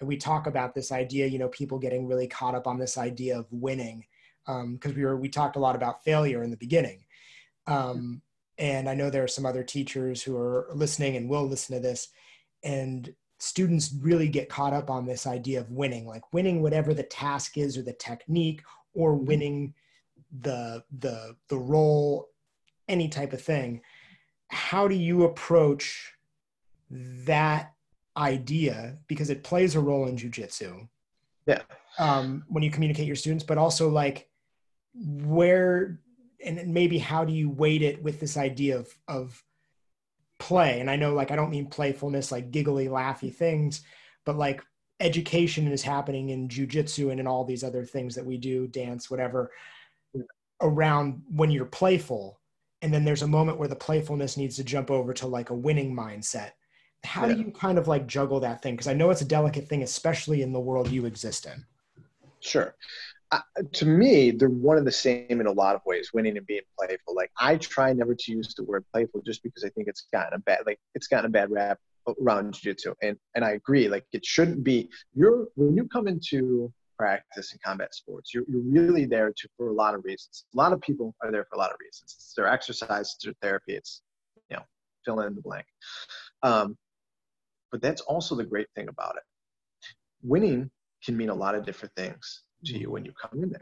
and 0.00 0.08
we 0.08 0.16
talk 0.16 0.46
about 0.46 0.74
this 0.74 0.92
idea. 0.92 1.26
You 1.26 1.38
know, 1.38 1.48
people 1.48 1.78
getting 1.78 2.06
really 2.06 2.28
caught 2.28 2.54
up 2.54 2.66
on 2.66 2.78
this 2.78 2.98
idea 2.98 3.38
of 3.38 3.46
winning 3.50 4.04
because 4.46 4.92
um, 4.92 4.96
we 4.96 5.04
were 5.04 5.16
we 5.16 5.28
talked 5.28 5.56
a 5.56 5.60
lot 5.60 5.76
about 5.76 6.04
failure 6.04 6.42
in 6.42 6.50
the 6.50 6.56
beginning. 6.56 7.04
Um, 7.66 8.22
and 8.58 8.88
I 8.88 8.94
know 8.94 9.10
there 9.10 9.24
are 9.24 9.28
some 9.28 9.46
other 9.46 9.64
teachers 9.64 10.22
who 10.22 10.36
are 10.36 10.68
listening 10.74 11.16
and 11.16 11.28
will 11.28 11.46
listen 11.46 11.74
to 11.74 11.80
this, 11.80 12.08
and 12.62 13.12
students 13.38 13.94
really 14.00 14.28
get 14.28 14.48
caught 14.48 14.72
up 14.72 14.90
on 14.90 15.06
this 15.06 15.26
idea 15.26 15.60
of 15.60 15.70
winning, 15.70 16.06
like 16.06 16.32
winning 16.32 16.62
whatever 16.62 16.94
the 16.94 17.02
task 17.02 17.58
is 17.58 17.76
or 17.76 17.82
the 17.82 17.92
technique, 17.92 18.62
or 18.94 19.14
winning 19.14 19.74
the 20.40 20.84
the 21.00 21.36
the 21.48 21.58
roll 21.58 22.28
any 22.88 23.08
type 23.08 23.32
of 23.32 23.40
thing. 23.40 23.80
How 24.48 24.86
do 24.86 24.94
you 24.94 25.24
approach 25.24 26.12
that 26.90 27.72
idea? 28.16 28.98
Because 29.08 29.30
it 29.30 29.42
plays 29.42 29.74
a 29.74 29.80
role 29.80 30.06
in 30.06 30.16
jujitsu. 30.16 30.88
Yeah. 31.46 31.62
Um, 31.98 32.44
when 32.48 32.62
you 32.62 32.70
communicate 32.70 33.06
your 33.06 33.16
students 33.16 33.44
but 33.44 33.58
also 33.58 33.88
like 33.88 34.28
where 34.94 36.00
and 36.44 36.72
maybe 36.72 36.98
how 36.98 37.24
do 37.24 37.32
you 37.32 37.48
weight 37.48 37.82
it 37.82 38.02
with 38.02 38.20
this 38.20 38.36
idea 38.36 38.78
of 38.78 38.94
of 39.08 39.42
play? 40.38 40.80
And 40.80 40.90
i 40.90 40.96
know 40.96 41.14
like 41.14 41.30
i 41.30 41.36
don't 41.36 41.50
mean 41.50 41.66
playfulness 41.66 42.32
like 42.32 42.50
giggly 42.50 42.88
laughy 42.88 43.34
things 43.34 43.82
but 44.24 44.36
like 44.36 44.62
education 45.00 45.68
is 45.68 45.82
happening 45.82 46.30
in 46.30 46.48
jujitsu 46.48 47.10
and 47.10 47.20
in 47.20 47.26
all 47.26 47.44
these 47.44 47.64
other 47.64 47.84
things 47.84 48.14
that 48.14 48.24
we 48.24 48.36
do 48.36 48.66
dance 48.66 49.10
whatever 49.10 49.50
around 50.60 51.22
when 51.34 51.50
you're 51.50 51.64
playful. 51.64 52.40
And 52.82 52.92
then 52.92 53.04
there's 53.04 53.22
a 53.22 53.28
moment 53.28 53.58
where 53.58 53.68
the 53.68 53.76
playfulness 53.76 54.36
needs 54.36 54.56
to 54.56 54.64
jump 54.64 54.90
over 54.90 55.12
to 55.14 55.26
like 55.26 55.50
a 55.50 55.54
winning 55.54 55.94
mindset. 55.94 56.50
How 57.02 57.26
yeah. 57.26 57.34
do 57.34 57.40
you 57.40 57.50
kind 57.50 57.78
of 57.78 57.88
like 57.88 58.06
juggle 58.06 58.40
that 58.40 58.62
thing? 58.62 58.74
Because 58.74 58.88
i 58.88 58.94
know 58.94 59.10
it's 59.10 59.20
a 59.20 59.26
delicate 59.26 59.68
thing 59.68 59.82
especially 59.82 60.42
in 60.42 60.52
the 60.52 60.60
world 60.60 60.90
you 60.90 61.06
exist 61.06 61.46
in. 61.46 61.64
Sure 62.40 62.74
to 63.72 63.86
me 63.86 64.30
they're 64.30 64.48
one 64.48 64.78
of 64.78 64.84
the 64.84 64.92
same 64.92 65.40
in 65.40 65.46
a 65.46 65.52
lot 65.52 65.74
of 65.74 65.80
ways 65.86 66.10
winning 66.14 66.36
and 66.36 66.46
being 66.46 66.60
playful 66.78 67.14
like 67.14 67.30
i 67.38 67.56
try 67.56 67.92
never 67.92 68.14
to 68.14 68.32
use 68.32 68.54
the 68.54 68.62
word 68.64 68.84
playful 68.92 69.20
just 69.22 69.42
because 69.42 69.64
i 69.64 69.68
think 69.70 69.88
it's 69.88 70.06
gotten 70.12 70.34
a 70.34 70.38
bad 70.38 70.60
like 70.66 70.78
it's 70.94 71.08
gotten 71.08 71.26
a 71.26 71.28
bad 71.28 71.50
rap 71.50 71.78
around 72.20 72.52
jiu-jitsu 72.52 72.94
and 73.02 73.16
and 73.34 73.44
i 73.44 73.52
agree 73.52 73.88
like 73.88 74.04
it 74.12 74.24
shouldn't 74.24 74.62
be 74.62 74.88
you're 75.14 75.46
when 75.56 75.76
you 75.76 75.88
come 75.88 76.06
into 76.06 76.72
practice 76.96 77.52
in 77.52 77.58
combat 77.64 77.94
sports. 77.94 78.32
You're, 78.32 78.44
you're 78.48 78.62
really 78.62 79.04
there 79.04 79.32
to, 79.36 79.48
for 79.56 79.68
a 79.68 79.72
lot 79.72 79.94
of 79.94 80.04
reasons. 80.04 80.44
A 80.54 80.56
lot 80.56 80.72
of 80.72 80.80
people 80.80 81.14
are 81.22 81.30
there 81.30 81.44
for 81.44 81.56
a 81.56 81.58
lot 81.58 81.70
of 81.70 81.76
reasons. 81.80 82.14
It's 82.16 82.34
their 82.34 82.46
exercise, 82.46 83.14
it's 83.14 83.24
their 83.24 83.34
therapy, 83.42 83.74
it's, 83.74 84.02
you 84.50 84.56
know, 84.56 84.62
fill 85.04 85.20
in 85.20 85.34
the 85.34 85.42
blank. 85.42 85.66
Um, 86.42 86.76
but 87.70 87.82
that's 87.82 88.00
also 88.02 88.34
the 88.34 88.44
great 88.44 88.68
thing 88.74 88.88
about 88.88 89.16
it. 89.16 89.22
Winning 90.22 90.70
can 91.04 91.16
mean 91.16 91.28
a 91.28 91.34
lot 91.34 91.54
of 91.54 91.64
different 91.64 91.94
things 91.96 92.42
to 92.64 92.78
you 92.78 92.90
when 92.90 93.04
you 93.04 93.12
come 93.20 93.42
in 93.42 93.50
there. 93.50 93.60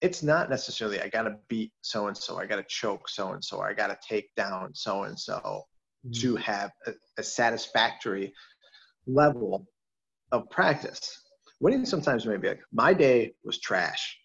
It's 0.00 0.22
not 0.22 0.50
necessarily, 0.50 1.00
I 1.00 1.08
got 1.08 1.22
to 1.22 1.36
beat 1.48 1.72
so 1.80 2.08
and 2.08 2.16
so, 2.16 2.38
I 2.38 2.46
got 2.46 2.56
to 2.56 2.64
choke 2.68 3.08
so 3.08 3.32
and 3.32 3.44
so, 3.44 3.60
I 3.60 3.72
got 3.72 3.88
to 3.88 3.98
take 4.06 4.34
down 4.36 4.74
so 4.74 5.04
and 5.04 5.18
so 5.18 5.64
to 6.14 6.36
have 6.36 6.70
a, 6.86 6.92
a 7.18 7.22
satisfactory 7.22 8.32
level 9.06 9.66
of 10.30 10.48
practice 10.50 11.26
winning 11.60 11.86
sometimes 11.86 12.26
may 12.26 12.36
be 12.36 12.48
like, 12.48 12.62
my 12.72 12.92
day 12.92 13.32
was 13.44 13.58
trash. 13.60 14.18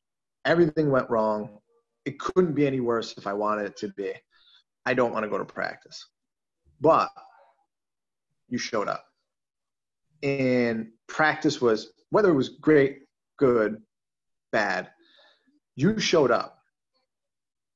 Everything 0.46 0.90
went 0.92 1.10
wrong. 1.10 1.60
It 2.06 2.20
couldn't 2.20 2.54
be 2.54 2.66
any 2.66 2.80
worse 2.80 3.18
if 3.18 3.28
I 3.28 3.34
wanted 3.34 3.66
it 3.66 3.78
to 3.78 3.90
be. 3.90 4.14
I 4.86 4.94
don't 4.94 5.14
want 5.14 5.24
to 5.24 5.30
go 5.30 5.38
to 5.38 5.46
practice. 5.46 6.08
But 6.80 7.10
you 8.50 8.58
showed 8.58 8.88
up. 8.88 9.06
And 10.24 10.90
practice 11.08 11.62
was, 11.62 11.94
whether 12.10 12.30
it 12.30 12.36
was 12.36 12.50
great, 12.50 13.00
good, 13.38 13.78
bad, 14.52 14.90
you 15.76 16.00
showed 16.00 16.32
up. 16.32 16.58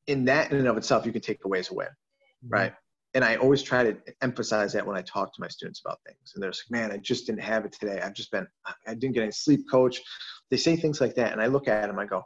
In 0.08 0.26
that 0.26 0.52
in 0.52 0.60
and 0.60 0.68
of 0.68 0.78
itself, 0.78 1.06
you 1.06 1.12
can 1.12 1.22
take 1.22 1.44
away 1.46 1.60
as 1.60 1.72
a 1.72 1.74
win, 1.74 1.88
right? 2.48 2.74
and 3.16 3.24
I 3.24 3.38
always 3.38 3.64
try 3.64 3.84
to 3.84 3.98
emphasize 4.22 4.74
that 4.74 4.86
when 4.86 4.98
I 4.98 5.02
talk 5.02 5.34
to 5.34 5.42
my 5.42 5.48
students 5.48 5.80
about 5.84 6.00
things. 6.06 6.34
And 6.36 6.44
they're 6.44 6.52
like, 6.52 6.70
man, 6.70 6.92
I 6.92 6.98
just 6.98 7.26
didn't 7.26 7.44
have 7.44 7.64
it 7.64 7.72
today. 7.72 8.02
I've 8.02 8.14
just 8.14 8.30
been, 8.30 8.46
I 8.86 8.94
didn't 8.94 9.14
get 9.14 9.24
any 9.24 9.32
sleep, 9.32 9.62
coach. 9.72 10.02
They 10.52 10.58
say 10.58 10.76
things 10.76 11.00
like 11.00 11.16
that. 11.16 11.32
And 11.32 11.42
I 11.42 11.48
look 11.48 11.70
at 11.70 11.88
them, 11.88 11.98
I 11.98 12.06
go, 12.06 12.24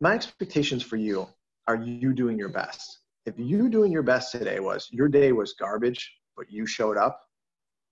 my 0.00 0.14
expectations 0.14 0.84
for 0.84 0.96
you 0.96 1.26
are 1.66 1.74
you 1.74 2.12
doing 2.12 2.38
your 2.38 2.48
best. 2.48 3.00
If 3.26 3.34
you 3.38 3.68
doing 3.68 3.90
your 3.90 4.04
best 4.04 4.30
today 4.30 4.60
was 4.60 4.88
your 4.92 5.08
day 5.08 5.32
was 5.32 5.54
garbage, 5.58 6.12
but 6.36 6.46
you 6.48 6.64
showed 6.64 6.96
up, 6.96 7.20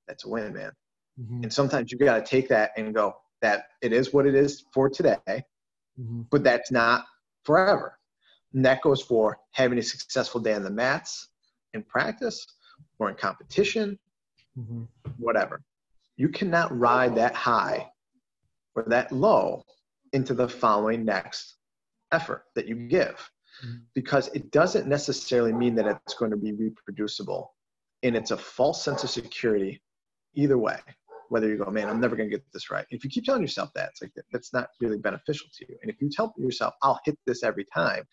that's 0.07 0.25
a 0.25 0.29
win, 0.29 0.55
man. 0.55 0.71
Mm-hmm. 1.21 1.43
And 1.43 1.53
sometimes 1.53 1.91
you 1.91 1.99
got 1.99 2.25
to 2.25 2.25
take 2.25 2.49
that 2.51 2.71
and 2.77 2.95
go, 2.95 3.15
that 3.41 3.65
it 3.83 3.93
is 3.93 4.13
what 4.13 4.27
it 4.27 4.37
is 4.37 4.65
for 4.73 4.89
today, 4.89 5.43
mm-hmm. 6.01 6.23
but 6.31 6.45
that's 6.45 6.71
not 6.71 7.05
forever. 7.45 7.99
And 8.55 8.65
that 8.65 8.83
goes 8.83 9.03
for 9.03 9.39
having 9.53 9.79
a 9.79 9.83
successful 9.83 10.41
day 10.41 10.55
on 10.55 10.63
the 10.63 10.71
mats, 10.71 11.29
in 11.75 11.83
practice 11.83 12.47
or 12.99 13.09
in 13.09 13.15
competition, 13.15 13.99
mm-hmm. 14.59 14.83
whatever. 15.19 15.63
You 16.17 16.29
cannot 16.29 16.77
ride 16.79 17.17
that 17.17 17.35
high 17.35 17.91
or 18.75 18.85
that 18.89 19.13
low 19.13 19.65
into 20.13 20.35
the 20.35 20.49
following 20.49 21.05
next 21.05 21.57
effort 22.13 22.45
that 22.55 22.69
you 22.69 22.77
give 22.77 23.31
mm-hmm. 23.65 23.79
because 23.95 24.29
it 24.29 24.51
doesn't 24.51 24.87
necessarily 24.87 25.53
mean 25.53 25.75
that 25.75 25.87
it's 25.87 26.15
going 26.15 26.31
to 26.31 26.37
be 26.37 26.53
reproducible 26.53 27.55
and 28.03 28.17
it's 28.17 28.31
a 28.31 28.37
false 28.37 28.85
sense 28.85 29.05
of 29.05 29.11
security 29.11 29.81
either 30.35 30.59
way 30.59 30.79
whether 31.33 31.49
you 31.49 31.57
go 31.57 31.71
man 31.71 31.89
i'm 31.89 32.01
never 32.01 32.17
going 32.17 32.29
to 32.29 32.37
get 32.37 32.45
this 32.53 32.71
right 32.71 32.87
if 32.91 33.05
you 33.05 33.11
keep 33.11 33.25
telling 33.25 33.43
yourself 33.43 33.71
that 33.75 33.89
it's 33.91 34.03
like 34.03 34.13
that's 34.33 34.53
not 34.53 34.69
really 34.81 34.99
beneficial 34.99 35.49
to 35.57 35.67
you 35.69 35.77
and 35.83 35.91
if 35.91 36.01
you 36.01 36.09
tell 36.11 36.33
yourself 36.37 36.75
i'll 36.83 37.01
hit 37.05 37.19
this 37.27 37.43
every 37.43 37.65
time 37.75 38.05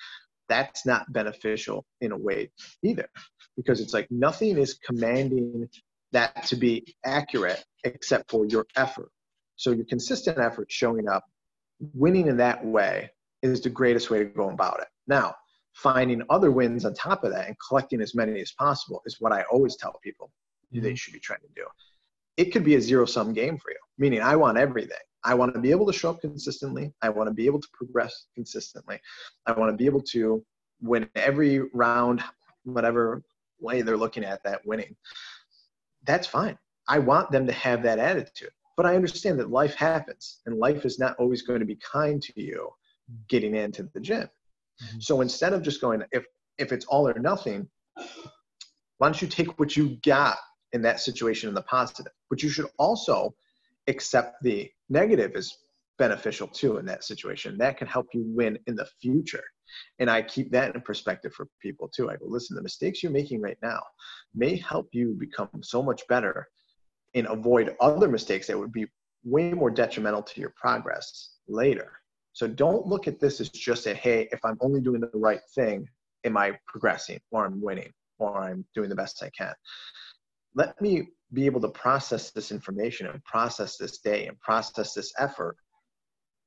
that's 0.48 0.86
not 0.86 1.12
beneficial 1.14 1.86
in 2.02 2.12
a 2.12 2.18
way 2.18 2.50
either 2.84 3.08
because 3.56 3.80
it's 3.82 3.94
like 3.94 4.08
nothing 4.10 4.58
is 4.58 4.74
commanding 4.74 5.70
that 6.12 6.44
to 6.48 6.56
be 6.56 6.96
accurate 7.06 7.64
except 7.84 8.30
for 8.30 8.46
your 8.46 8.66
effort. 8.76 9.12
So 9.56 9.72
your 9.72 9.86
consistent 9.86 10.40
effort 10.40 10.72
showing 10.72 11.08
up, 11.08 11.24
winning 11.94 12.28
in 12.28 12.38
that 12.38 12.66
way 12.66 13.12
is 13.42 13.62
the 13.62 13.70
greatest 13.70 14.10
way 14.10 14.20
to 14.20 14.26
go 14.26 14.50
about 14.50 14.80
it. 14.82 14.88
Now, 15.08 15.36
finding 15.74 16.24
other 16.30 16.52
wins 16.52 16.86
on 16.86 16.94
top 16.94 17.24
of 17.24 17.32
that 17.32 17.48
and 17.48 17.56
collecting 17.68 18.02
as 18.02 18.16
many 18.16 18.40
as 18.42 18.52
possible 18.52 19.02
is 19.06 19.18
what 19.20 19.32
I 19.32 19.44
always 19.52 19.76
tell 19.76 20.00
people 20.04 20.32
mm-hmm. 20.74 20.84
they 20.84 20.96
should 20.96 21.14
be 21.14 21.20
trying 21.20 21.42
to 21.42 21.48
do. 21.56 21.66
It 22.40 22.54
could 22.54 22.64
be 22.64 22.76
a 22.76 22.82
zero 22.82 23.06
sum 23.06 23.34
game 23.34 23.58
for 23.58 23.70
you, 23.70 23.78
meaning 23.98 24.22
I 24.22 24.38
want 24.38 24.58
everything. 24.58 25.04
I 25.26 25.34
want 25.34 25.54
to 25.54 25.60
be 25.60 25.72
able 25.72 25.86
to 25.88 25.92
show 25.92 26.12
up 26.12 26.22
consistently. 26.22 26.94
I 27.02 27.10
want 27.10 27.28
to 27.28 27.34
be 27.34 27.46
able 27.46 27.60
to 27.60 27.68
progress 27.74 28.28
consistently. 28.34 28.98
I 29.46 29.52
want 29.52 29.74
to 29.74 29.76
be 29.76 29.86
able 29.86 30.02
to 30.14 30.42
win 30.82 31.10
every 31.16 31.60
round, 31.74 32.24
whatever 32.64 33.22
way 33.60 33.82
they're 33.82 33.98
looking 33.98 34.24
at 34.24 34.42
that 34.44 34.66
winning. 34.66 34.96
That's 36.06 36.28
fine. 36.28 36.58
I 36.88 37.00
want 37.00 37.30
them 37.30 37.46
to 37.46 37.52
have 37.52 37.84
that 37.84 38.00
attitude. 38.00 38.52
But 38.78 38.86
I 38.86 38.96
understand 38.96 39.38
that 39.42 39.52
life 39.52 39.76
happens 39.76 40.40
and 40.46 40.56
life 40.58 40.86
is 40.86 40.98
not 40.98 41.18
always 41.20 41.42
going 41.42 41.60
to 41.60 41.66
be 41.66 41.76
kind 41.76 42.22
to 42.22 42.42
you 42.42 42.70
getting 43.28 43.54
into 43.56 43.84
the 43.94 44.00
gym. 44.00 44.30
Mm-hmm. 44.82 45.00
So 45.02 45.20
instead 45.20 45.52
of 45.52 45.62
just 45.62 45.82
going, 45.82 46.04
if 46.14 46.24
if 46.58 46.72
it's 46.72 46.86
all 46.86 47.06
or 47.06 47.20
nothing, 47.20 47.68
why 48.98 49.08
don't 49.08 49.22
you 49.22 49.28
take 49.28 49.60
what 49.60 49.76
you 49.76 49.98
got 50.06 50.38
in 50.74 50.82
that 50.84 51.00
situation 51.00 51.50
in 51.50 51.56
the 51.56 51.62
positive? 51.64 52.12
But 52.30 52.44
you 52.44 52.50
should 52.50 52.68
also 52.78 53.34
accept 53.88 54.42
the 54.44 54.70
negative 54.90 55.36
as 55.36 55.54
beneficial 55.98 56.48
too 56.48 56.78
in 56.78 56.86
that 56.86 57.04
situation. 57.04 57.58
That 57.58 57.78
can 57.78 57.88
help 57.88 58.08
you 58.14 58.24
win 58.26 58.58
in 58.68 58.76
the 58.76 58.88
future. 59.02 59.44
And 60.00 60.10
I 60.10 60.22
keep 60.24 60.52
that 60.52 60.74
in 60.74 60.82
perspective 60.82 61.34
for 61.34 61.48
people 61.62 61.90
too. 61.90 62.10
I 62.10 62.16
go, 62.16 62.26
listen, 62.26 62.56
the 62.56 62.64
mistakes 62.64 63.04
you're 63.04 63.12
making 63.12 63.42
right 63.42 63.58
now 63.62 63.82
may 64.34 64.56
help 64.56 64.88
you 64.94 65.16
become 65.20 65.50
so 65.62 65.84
much 65.84 66.02
better 66.08 66.48
and 67.14 67.28
avoid 67.28 67.76
other 67.80 68.08
mistakes 68.08 68.48
that 68.48 68.58
would 68.58 68.72
be 68.72 68.88
way 69.24 69.54
more 69.54 69.70
detrimental 69.70 70.24
to 70.24 70.42
your 70.42 70.54
progress 70.56 71.36
later. 71.48 71.92
So 72.34 72.48
don't 72.48 72.88
look 72.88 73.08
at 73.08 73.20
this 73.20 73.42
as 73.42 73.50
just 73.50 73.86
a, 73.86 73.94
hey, 73.94 74.30
if 74.32 74.40
I'm 74.46 74.58
only 74.62 74.82
doing 74.82 75.02
the 75.02 75.12
right 75.14 75.42
thing, 75.54 75.88
am 76.24 76.38
I 76.38 76.58
progressing 76.68 77.20
or 77.32 77.46
I'm 77.46 77.62
winning 77.62 77.92
or 78.18 78.42
I'm 78.42 78.66
doing 78.76 78.90
the 78.90 78.96
best 78.96 79.22
I 79.22 79.30
can? 79.38 79.54
Let 80.56 80.80
me 80.82 81.10
be 81.34 81.46
able 81.46 81.62
to 81.62 81.70
process 81.70 82.32
this 82.32 82.52
information 82.52 83.08
and 83.08 83.24
process 83.24 83.78
this 83.78 84.00
day 84.00 84.28
and 84.28 84.40
process 84.40 84.94
this 84.94 85.14
effort 85.20 85.58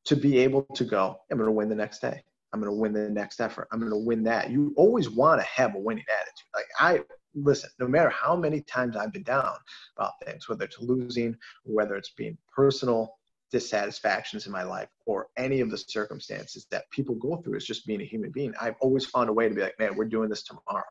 to 0.05 0.17
be 0.17 0.39
able 0.39 0.63
to 0.75 0.85
go, 0.85 1.17
I'm 1.31 1.39
going 1.39 1.47
to 1.47 1.53
win 1.53 1.69
the 1.69 1.77
next 1.77 2.01
day. 2.01 2.23
I'm 2.53 2.61
going 2.61 2.71
to 2.71 2.79
win 2.79 2.93
the 2.93 3.09
next 3.09 3.41
effort. 3.41 3.69
I'm 3.73 3.79
going 3.79 3.93
to 3.93 3.97
win 3.97 4.25
that. 4.25 4.51
You 4.51 4.75
always 4.77 5.09
want 5.09 5.41
to 5.41 5.47
have 5.47 5.75
a 5.75 5.79
winning 5.79 6.05
attitude. 6.11 6.49
Like 6.55 6.67
I 6.79 7.01
listen, 7.35 7.71
no 7.79 7.89
matter 7.89 8.11
how 8.11 8.37
many 8.37 8.61
times 8.63 8.97
I've 8.97 9.13
been 9.13 9.23
down 9.23 9.55
about 9.97 10.13
things, 10.25 10.49
whether 10.49 10.65
it's 10.65 10.79
losing, 10.81 11.37
whether 11.65 11.95
it's 11.95 12.11
being 12.11 12.37
personal 12.55 13.15
dissatisfactions 13.51 14.47
in 14.47 14.53
my 14.53 14.63
life, 14.63 14.89
or 15.07 15.29
any 15.37 15.61
of 15.61 15.71
the 15.71 15.79
circumstances 15.79 16.67
that 16.71 16.91
people 16.91 17.15
go 17.15 17.37
through 17.37 17.57
as 17.57 17.65
just 17.65 17.87
being 17.87 18.01
a 18.01 18.05
human 18.05 18.31
being, 18.31 18.55
I've 18.61 18.77
always 18.81 19.07
found 19.07 19.29
a 19.31 19.33
way 19.33 19.49
to 19.49 19.55
be 19.55 19.61
like, 19.61 19.79
man, 19.79 19.95
we're 19.95 20.05
doing 20.07 20.29
this 20.29 20.43
tomorrow. 20.43 20.85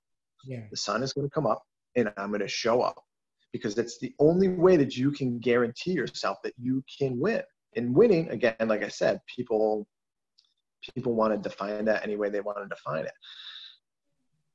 Yeah. 0.45 0.61
The 0.69 0.77
sun 0.77 1.03
is 1.03 1.13
going 1.13 1.27
to 1.27 1.33
come 1.33 1.45
up 1.45 1.63
and 1.95 2.11
I'm 2.17 2.29
going 2.29 2.41
to 2.41 2.47
show 2.47 2.81
up 2.81 3.03
because 3.51 3.77
it's 3.77 3.97
the 3.99 4.13
only 4.19 4.47
way 4.47 4.77
that 4.77 4.95
you 4.95 5.11
can 5.11 5.39
guarantee 5.39 5.91
yourself 5.91 6.37
that 6.43 6.53
you 6.57 6.83
can 6.97 7.19
win. 7.19 7.41
And 7.75 7.95
winning, 7.95 8.29
again, 8.29 8.55
like 8.61 8.83
I 8.83 8.89
said, 8.89 9.19
people 9.33 9.87
people 10.95 11.13
want 11.13 11.31
to 11.31 11.49
define 11.49 11.85
that 11.85 12.03
any 12.03 12.15
way 12.15 12.29
they 12.29 12.41
want 12.41 12.57
to 12.57 12.67
define 12.67 13.05
it. 13.05 13.13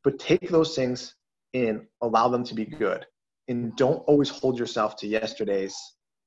But 0.03 0.19
take 0.19 0.49
those 0.49 0.75
things 0.75 1.15
and 1.55 1.87
allow 2.03 2.29
them 2.29 2.43
to 2.45 2.55
be 2.55 2.65
good. 2.65 3.07
And 3.49 3.75
don't 3.77 4.03
always 4.09 4.29
hold 4.29 4.59
yourself 4.59 4.97
to 4.97 5.07
yesterday's 5.07 5.77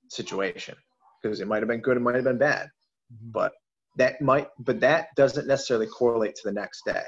situation 0.07 0.76
because 1.22 1.41
it 1.41 1.47
might 1.47 1.62
have 1.62 1.68
been 1.68 1.82
good, 1.82 1.97
it 1.97 2.01
might 2.01 2.16
have 2.16 2.24
been 2.24 2.38
bad. 2.38 2.70
Mm-hmm. 3.14 3.32
But 3.32 3.51
that 3.97 4.22
might 4.22 4.47
but 4.60 4.80
that 4.80 5.07
doesn't 5.16 5.47
necessarily 5.47 5.88
correlate 5.88 6.36
to 6.36 6.41
the 6.45 6.53
next 6.53 6.86
day. 6.86 7.03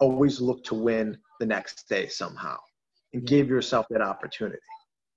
Always 0.00 0.40
look 0.40 0.64
to 0.64 0.74
win 0.74 1.16
the 1.38 1.46
next 1.46 1.88
day 1.88 2.08
somehow 2.08 2.56
and 3.12 3.22
yeah. 3.22 3.36
give 3.38 3.48
yourself 3.48 3.86
that 3.90 4.02
opportunity. 4.02 4.58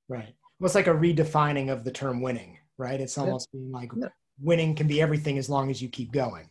Right. 0.08 0.36
It's 0.62 0.76
like 0.76 0.88
a 0.88 0.94
redefining 0.94 1.72
of 1.72 1.84
the 1.84 1.92
term 1.92 2.22
winning, 2.22 2.58
right? 2.78 3.00
It's 3.00 3.18
almost 3.18 3.50
yeah. 3.52 3.60
being 3.60 3.72
like 3.72 3.92
yeah. 3.98 4.08
winning 4.40 4.76
can 4.76 4.88
be 4.88 5.02
everything 5.02 5.38
as 5.38 5.50
long 5.50 5.70
as 5.70 5.82
you 5.82 5.90
keep 5.90 6.12
going. 6.12 6.50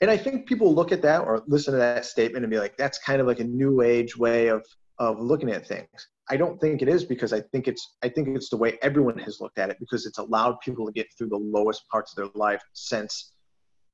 And 0.00 0.10
I 0.10 0.16
think 0.16 0.46
people 0.46 0.74
look 0.74 0.92
at 0.92 1.02
that 1.02 1.22
or 1.22 1.42
listen 1.46 1.72
to 1.72 1.78
that 1.78 2.04
statement 2.04 2.44
and 2.44 2.50
be 2.50 2.58
like, 2.58 2.76
that's 2.76 2.98
kind 2.98 3.20
of 3.20 3.26
like 3.26 3.40
a 3.40 3.44
new 3.44 3.82
age 3.82 4.16
way 4.16 4.48
of 4.48 4.64
of 4.98 5.20
looking 5.20 5.50
at 5.50 5.66
things. 5.66 6.08
I 6.30 6.36
don't 6.36 6.60
think 6.60 6.82
it 6.82 6.88
is 6.88 7.04
because 7.04 7.32
I 7.32 7.40
think 7.40 7.68
it's 7.68 7.96
I 8.02 8.08
think 8.08 8.28
it's 8.28 8.50
the 8.50 8.56
way 8.56 8.78
everyone 8.82 9.18
has 9.18 9.40
looked 9.40 9.58
at 9.58 9.70
it 9.70 9.78
because 9.80 10.06
it's 10.06 10.18
allowed 10.18 10.60
people 10.60 10.86
to 10.86 10.92
get 10.92 11.06
through 11.16 11.28
the 11.28 11.38
lowest 11.38 11.88
parts 11.88 12.12
of 12.12 12.16
their 12.16 12.32
life 12.34 12.62
since 12.72 13.32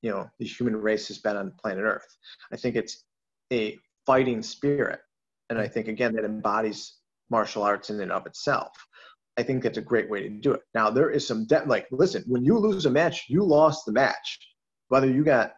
you 0.03 0.11
know 0.11 0.29
the 0.39 0.47
human 0.47 0.77
race 0.77 1.09
has 1.09 1.19
been 1.19 1.37
on 1.37 1.53
planet 1.61 1.85
Earth. 1.85 2.17
I 2.53 2.57
think 2.57 2.77
it's 2.77 3.05
a 3.53 3.79
fighting 4.07 4.43
spirit, 4.43 5.01
and 5.51 5.59
I 5.59 5.69
think 5.69 5.89
again 5.89 6.15
that 6.15 6.25
embodies 6.25 6.95
martial 7.31 7.63
arts 7.63 7.91
in 7.91 8.01
and 8.01 8.13
of 8.13 8.27
itself. 8.27 8.73
I 9.37 9.43
think 9.43 9.63
that's 9.63 9.79
a 9.79 9.83
great 9.83 10.09
way 10.09 10.23
to 10.23 10.29
do 10.29 10.53
it. 10.53 10.61
Now 10.75 10.91
there 10.91 11.11
is 11.11 11.27
some 11.27 11.47
depth. 11.47 11.67
Like, 11.67 11.87
listen, 11.91 12.23
when 12.27 12.45
you 12.45 12.57
lose 12.57 12.87
a 12.87 12.91
match, 12.91 13.25
you 13.29 13.43
lost 13.43 13.85
the 13.85 13.93
match. 13.93 14.39
Whether 14.89 15.11
you 15.11 15.25
got 15.25 15.55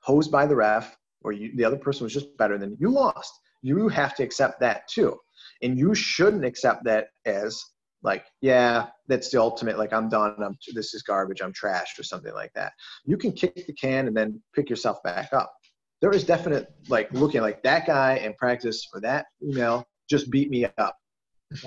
hosed 0.00 0.32
by 0.32 0.46
the 0.46 0.56
ref 0.56 0.96
or 1.22 1.32
you, 1.32 1.52
the 1.56 1.64
other 1.64 1.76
person 1.76 2.04
was 2.04 2.12
just 2.12 2.36
better 2.38 2.58
than 2.58 2.70
you, 2.70 2.76
you 2.80 2.90
lost. 2.90 3.32
You 3.62 3.88
have 3.88 4.14
to 4.16 4.22
accept 4.22 4.58
that 4.60 4.88
too, 4.88 5.16
and 5.62 5.78
you 5.78 5.94
shouldn't 5.94 6.44
accept 6.44 6.84
that 6.84 7.08
as 7.26 7.62
like, 8.02 8.24
yeah, 8.40 8.86
that's 9.08 9.30
the 9.30 9.40
ultimate. 9.40 9.78
Like, 9.78 9.92
I'm 9.92 10.08
done. 10.08 10.34
I'm 10.42 10.56
this 10.74 10.94
is 10.94 11.02
garbage. 11.02 11.42
I'm 11.42 11.52
trashed 11.52 11.98
or 11.98 12.02
something 12.02 12.32
like 12.32 12.52
that. 12.54 12.72
You 13.04 13.16
can 13.16 13.32
kick 13.32 13.54
the 13.66 13.72
can 13.74 14.08
and 14.08 14.16
then 14.16 14.40
pick 14.54 14.70
yourself 14.70 15.02
back 15.02 15.32
up. 15.32 15.52
There 16.00 16.12
is 16.12 16.24
definite 16.24 16.72
like 16.88 17.12
looking 17.12 17.42
like 17.42 17.62
that 17.62 17.86
guy 17.86 18.16
in 18.16 18.34
practice 18.34 18.88
or 18.94 19.00
that 19.00 19.26
email 19.42 19.86
just 20.08 20.30
beat 20.30 20.50
me 20.50 20.66
up 20.78 20.96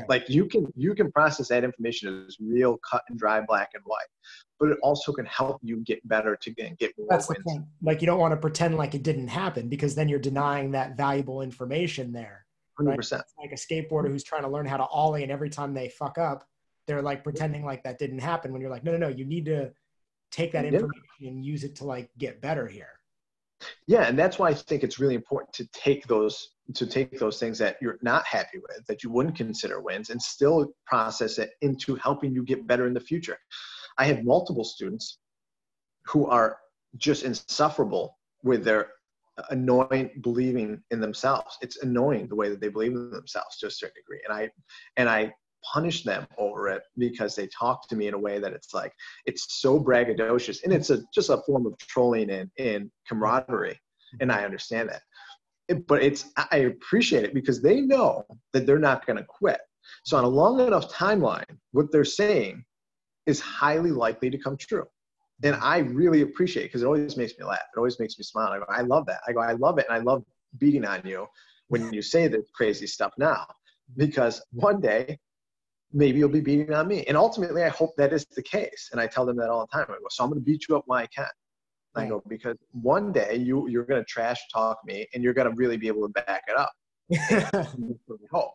like 0.08 0.30
you 0.30 0.46
can 0.46 0.66
you 0.76 0.96
can 0.96 1.12
process 1.12 1.50
that 1.50 1.64
information 1.64 2.26
as 2.26 2.38
real 2.40 2.80
cut 2.90 3.04
and 3.10 3.20
dry 3.20 3.42
black 3.42 3.70
and 3.74 3.84
white 3.86 4.08
but 4.64 4.72
it 4.72 4.78
also 4.82 5.12
can 5.12 5.26
help 5.26 5.60
you 5.62 5.78
get 5.82 6.08
better 6.08 6.38
to 6.38 6.52
get, 6.52 6.78
get 6.78 6.94
more 6.98 7.08
That's 7.10 7.28
wins. 7.28 7.40
the 7.40 7.44
point. 7.44 7.66
Like 7.82 8.00
you 8.00 8.06
don't 8.06 8.20
want 8.20 8.32
to 8.32 8.38
pretend 8.38 8.78
like 8.78 8.96
it 8.96 9.04
didn't 9.04 9.28
happen 9.28 9.68
because 9.68 9.94
then 9.94 10.08
you're 10.08 10.20
denying 10.20 10.72
that 10.72 10.96
valuable 10.96 11.42
information 11.42 12.14
there. 12.14 12.46
100%. 12.80 13.12
Right? 13.12 13.22
like 13.38 13.52
a 13.52 13.56
skateboarder 13.56 14.08
who's 14.08 14.24
trying 14.24 14.44
to 14.44 14.48
learn 14.48 14.66
how 14.66 14.78
to 14.78 14.86
ollie 14.86 15.24
and 15.24 15.34
every 15.34 15.50
time 15.50 15.74
they 15.74 15.90
fuck 15.90 16.18
up, 16.18 16.48
they're 16.88 17.02
like 17.02 17.26
pretending 17.26 17.66
like 17.66 17.84
that 17.84 18.00
didn't 18.00 18.20
happen 18.20 18.54
when 18.54 18.62
you're 18.62 18.72
like, 18.72 18.86
no, 18.86 18.94
no, 18.94 18.98
no, 18.98 19.08
you 19.10 19.26
need 19.26 19.46
to 19.46 19.74
take 20.32 20.54
that 20.54 20.64
information 20.64 21.04
and 21.22 21.46
use 21.46 21.66
it 21.66 21.76
to 21.76 21.86
like 21.86 22.10
get 22.18 22.42
better 22.42 22.66
here. 22.66 22.90
Yeah, 23.88 24.08
and 24.08 24.18
that's 24.18 24.40
why 24.40 24.50
I 24.50 24.54
think 24.54 24.84
it's 24.84 25.00
really 25.00 25.16
important 25.16 25.54
to 25.54 25.68
take 25.74 26.08
those 26.08 26.50
to 26.76 26.88
take 26.88 27.20
those 27.20 27.40
things 27.40 27.58
that 27.58 27.76
you're 27.82 28.00
not 28.02 28.26
happy 28.26 28.58
with, 28.58 28.86
that 28.88 29.04
you 29.04 29.10
wouldn't 29.10 29.36
consider 29.36 29.82
wins, 29.82 30.10
and 30.10 30.22
still 30.22 30.74
process 30.86 31.38
it 31.38 31.52
into 31.62 31.96
helping 31.96 32.34
you 32.34 32.44
get 32.44 32.66
better 32.68 32.88
in 32.88 32.94
the 32.94 33.00
future. 33.00 33.38
I 33.98 34.06
have 34.06 34.24
multiple 34.24 34.64
students 34.64 35.20
who 36.06 36.28
are 36.28 36.58
just 36.98 37.24
insufferable 37.24 38.18
with 38.44 38.64
their 38.64 38.92
uh, 39.38 39.44
annoying 39.50 40.12
believing 40.22 40.82
in 40.92 41.02
themselves. 41.02 41.58
It's 41.62 41.82
annoying 41.84 42.28
the 42.28 42.36
way 42.36 42.50
that 42.50 42.62
they 42.62 42.70
believe 42.70 42.94
in 42.94 43.12
themselves 43.12 43.58
to 43.58 43.68
a 43.68 43.72
certain 43.72 44.02
degree. 44.02 44.22
And 44.28 44.34
I 44.34 44.50
and 44.98 45.10
I 45.10 45.34
punish 45.72 46.04
them 46.04 46.26
over 46.38 46.68
it 46.70 46.84
because 46.98 47.36
they 47.36 47.48
talk 47.48 47.88
to 47.88 47.96
me 47.96 48.08
in 48.08 48.14
a 48.14 48.20
way 48.20 48.40
that 48.40 48.54
it's 48.54 48.74
like 48.74 48.94
it's 49.26 49.62
so 49.62 49.80
braggadocious 49.80 50.64
and 50.64 50.74
it's 50.74 50.90
a 50.90 51.02
just 51.14 51.30
a 51.30 51.38
form 51.46 51.66
of 51.66 51.78
trolling 51.78 52.30
and, 52.30 52.50
and 52.58 52.92
camaraderie. 53.08 53.80
And 54.20 54.32
I 54.32 54.46
understand 54.46 54.90
that 54.90 55.02
but 55.88 56.04
it's 56.04 56.32
I 56.52 56.58
appreciate 56.58 57.24
it 57.24 57.34
because 57.34 57.62
they 57.62 57.82
know 57.82 58.26
that 58.52 58.66
they're 58.66 58.80
not 58.80 59.06
going 59.06 59.18
to 59.18 59.24
quit. 59.24 59.60
So 60.04 60.18
on 60.18 60.24
a 60.24 60.28
long 60.28 60.60
enough 60.60 60.92
timeline, 60.92 61.58
what 61.72 61.92
they're 61.92 62.06
saying 62.06 62.64
is 63.26 63.40
highly 63.40 63.92
likely 63.92 64.30
to 64.30 64.38
come 64.38 64.58
true. 64.58 64.86
And 65.44 65.56
I 65.56 65.80
really 65.80 66.22
appreciate 66.22 66.64
it 66.64 66.68
because 66.68 66.84
it 66.84 66.86
always 66.86 67.18
makes 67.18 67.34
me 67.38 67.46
laugh. 67.46 67.60
It 67.76 67.78
always 67.78 68.00
makes 68.00 68.18
me 68.18 68.24
smile. 68.24 68.50
I 68.50 68.60
go, 68.60 68.66
I 68.70 68.82
love 68.82 69.06
that. 69.08 69.22
I 69.28 69.34
go, 69.34 69.40
I 69.40 69.54
love 69.54 69.78
it. 69.78 69.86
And 69.90 69.98
I 69.98 70.02
love 70.02 70.24
beating 70.58 70.86
on 70.86 71.02
you 71.06 71.28
when 71.70 71.92
you 71.92 72.02
say 72.02 72.28
this 72.28 72.46
crazy 72.54 72.88
stuff 72.88 73.14
now 73.18 73.46
because 73.98 74.42
one 74.52 74.80
day 74.80 75.18
maybe 75.94 76.20
you'll 76.20 76.30
be 76.30 76.42
beating 76.42 76.74
on 76.74 76.88
me. 76.88 77.04
And 77.04 77.16
ultimately, 77.16 77.64
I 77.64 77.70
hope 77.70 77.92
that 77.98 78.12
is 78.14 78.26
the 78.36 78.44
case. 78.44 78.90
And 78.92 79.00
I 79.00 79.08
tell 79.08 79.26
them 79.26 79.38
that 79.38 79.50
all 79.50 79.62
the 79.66 79.78
time. 79.78 79.86
I 79.90 79.94
go, 79.94 80.08
so 80.10 80.24
I'm 80.24 80.30
going 80.30 80.42
to 80.42 80.46
beat 80.46 80.68
you 80.68 80.76
up 80.76 80.84
while 80.88 81.00
I 81.00 81.08
can. 81.08 81.28
I 81.96 82.08
go, 82.08 82.24
because 82.28 82.58
one 82.72 83.12
day 83.12 83.36
you 83.36 83.68
you're 83.70 83.86
gonna 83.86 84.04
trash 84.04 84.40
talk 84.52 84.80
me 84.86 85.08
and 85.14 85.24
you're 85.24 85.34
gonna 85.34 85.54
really 85.56 85.78
be 85.78 85.88
able 85.88 86.08
to 86.08 86.14
back 86.14 86.44
it 86.48 86.58
up. 86.58 86.72
hope. 88.32 88.54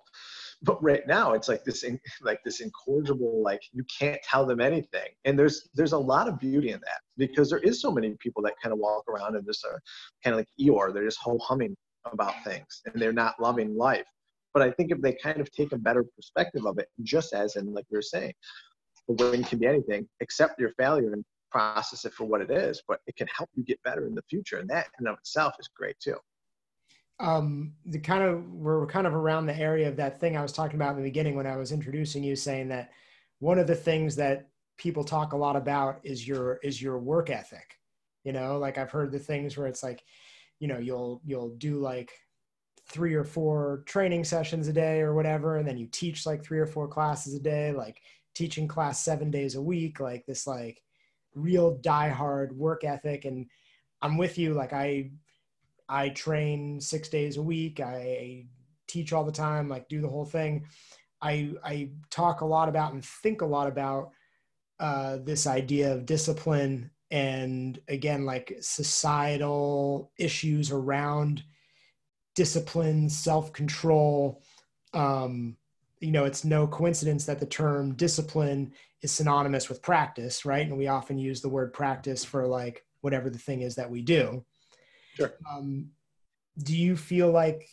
But 0.63 0.83
right 0.83 1.07
now 1.07 1.35
it's 1.35 1.49
like 1.49 1.63
this 1.65 1.85
like 2.21 2.41
this 2.45 2.61
incorrigible 2.61 3.43
like 3.45 3.61
you 3.73 3.85
can't 3.97 4.21
tell 4.23 4.45
them 4.45 4.61
anything. 4.61 5.09
And 5.25 5.39
there's 5.39 5.69
there's 5.75 5.93
a 5.93 5.99
lot 5.99 6.29
of 6.29 6.39
beauty 6.39 6.71
in 6.71 6.81
that 6.81 7.01
because 7.17 7.51
there 7.51 7.61
is 7.61 7.81
so 7.81 7.93
many 7.93 8.17
people 8.19 8.43
that 8.43 8.55
kind 8.61 8.73
of 8.73 8.79
walk 8.81 9.05
around 9.09 9.37
and 9.37 9.47
just 9.47 9.65
are 9.65 9.81
kind 10.25 10.35
of 10.35 10.41
like 10.41 10.49
Eeyore, 10.61 10.93
they're 10.93 11.05
just 11.05 11.21
whole 11.21 11.39
humming 11.39 11.77
about 12.13 12.35
things 12.43 12.83
and 12.87 13.01
they're 13.01 13.13
not 13.13 13.41
loving 13.41 13.77
life. 13.77 14.07
But 14.59 14.67
I 14.67 14.73
think 14.73 14.91
if 14.91 15.01
they 15.01 15.13
kind 15.13 15.41
of 15.41 15.49
take 15.53 15.71
a 15.71 15.79
better 15.79 16.05
perspective 16.17 16.67
of 16.67 16.79
it, 16.79 16.89
just 17.05 17.33
as 17.33 17.55
in 17.55 17.73
like 17.73 17.85
are 17.95 18.03
saying, 18.03 18.33
the 19.07 19.15
win 19.15 19.45
can 19.45 19.61
be 19.61 19.69
anything, 19.69 20.09
accept 20.21 20.59
your 20.59 20.71
failure 20.71 21.13
and 21.13 21.25
process 21.53 22.05
it 22.05 22.13
for 22.13 22.25
what 22.25 22.41
it 22.41 22.51
is, 22.51 22.83
but 22.89 22.99
it 23.07 23.15
can 23.15 23.29
help 23.29 23.49
you 23.55 23.63
get 23.63 23.81
better 23.85 24.09
in 24.09 24.17
the 24.17 24.23
future. 24.29 24.57
And 24.57 24.69
that 24.69 24.89
in 24.99 25.07
of 25.07 25.17
itself 25.17 25.55
is 25.61 25.69
great 25.69 25.95
too. 26.01 26.17
Um, 27.21 27.75
the 27.87 28.01
kind 28.01 28.25
of 28.25 28.53
we're 28.53 28.85
kind 28.89 29.07
of 29.07 29.15
around 29.15 29.47
the 29.47 29.57
area 29.57 29.87
of 29.87 29.95
that 29.95 30.19
thing 30.19 30.37
I 30.37 30.43
was 30.43 30.53
talking 30.53 30.75
about 30.75 30.91
in 30.91 30.97
the 30.97 31.09
beginning 31.09 31.37
when 31.37 31.47
I 31.47 31.57
was 31.57 31.71
introducing 31.71 32.25
you, 32.25 32.35
saying 32.35 32.69
that 32.71 32.91
one 33.39 33.61
of 33.61 33.69
the 33.69 33.77
things 33.77 34.17
that 34.17 34.49
people 34.77 35.05
talk 35.05 35.35
a 35.35 35.37
lot 35.37 35.55
about 35.55 36.01
is 36.03 36.27
your 36.27 36.59
is 36.65 36.83
your 36.83 36.99
work 36.99 37.31
ethic. 37.31 37.79
You 38.25 38.33
know, 38.33 38.59
like 38.59 38.77
I've 38.77 38.91
heard 38.91 39.13
the 39.13 39.21
things 39.21 39.57
where 39.57 39.69
it's 39.69 39.85
like, 39.85 40.03
you 40.59 40.67
know, 40.67 40.79
you'll 40.79 41.23
you'll 41.25 41.51
do 41.51 41.79
like 41.79 42.11
three 42.89 43.15
or 43.15 43.25
four 43.25 43.83
training 43.87 44.25
sessions 44.25 44.69
a 44.69 44.73
day 44.73 45.01
or 45.01 45.15
whatever, 45.15 45.57
and 45.57 45.69
then 45.69 45.79
you 45.79 45.87
teach 45.87 46.27
like 46.27 46.43
three 46.43 46.59
or 46.59 46.67
four 46.67 46.89
classes 46.89 47.35
a 47.35 47.41
day, 47.41 47.73
like 47.73 48.01
teaching 48.35 48.69
class 48.69 49.05
seven 49.05 49.31
days 49.31 49.55
a 49.55 49.63
week, 49.63 50.01
like 50.01 50.25
this 50.27 50.47
like 50.47 50.83
real 51.35 51.79
diehard 51.79 52.53
work 52.53 52.85
ethic. 52.85 53.25
And 53.25 53.47
i'm 54.03 54.17
with 54.17 54.39
you 54.39 54.55
like 54.55 54.73
i 54.73 55.11
i 55.89 56.09
train 56.11 56.81
six 56.81 57.09
days 57.09 57.37
a 57.37 57.43
week. 57.43 57.81
I 57.81 58.47
teach 58.87 59.13
all 59.13 59.25
the 59.25 59.33
time 59.33 59.69
like 59.69 59.89
do 59.89 60.01
the 60.01 60.09
whole 60.09 60.25
thing. 60.25 60.67
I 61.21 61.53
i 61.65 61.91
talk 62.11 62.41
a 62.41 62.47
lot 62.47 62.69
about 62.69 62.93
and 62.93 63.05
think 63.05 63.41
a 63.41 63.47
lot 63.47 63.69
about 63.69 64.11
uh, 64.81 65.19
this 65.25 65.47
idea 65.49 65.93
of 65.93 66.07
discipline 66.07 66.91
and 67.11 67.81
again 67.89 68.25
like 68.25 68.57
societal 68.61 70.13
issues 70.19 70.71
around 70.71 71.43
discipline 72.39 73.11
self-control 73.11 74.41
um, 74.95 75.57
you 75.99 76.13
know 76.13 76.25
it's 76.25 76.45
no 76.45 76.69
coincidence 76.69 77.25
that 77.25 77.41
the 77.41 77.47
term 77.47 77.95
discipline 77.95 78.73
is 79.03 79.13
synonymous 79.13 79.69
with 79.69 79.83
practice, 79.83 80.45
right? 80.45 80.67
And 80.67 80.77
we 80.77 80.89
often 80.89 81.19
use 81.19 81.41
the 81.41 81.49
word 81.49 81.73
practice 81.73 82.25
for 82.25 82.47
like 82.47 82.85
whatever 83.01 83.31
the 83.31 83.39
thing 83.39 83.63
is 83.63 83.77
that 83.77 83.91
we 83.91 84.03
do. 84.03 84.45
Sure. 85.15 85.35
Um, 85.51 85.91
do 86.63 86.77
you 86.77 86.97
feel 86.97 87.31
like 87.31 87.69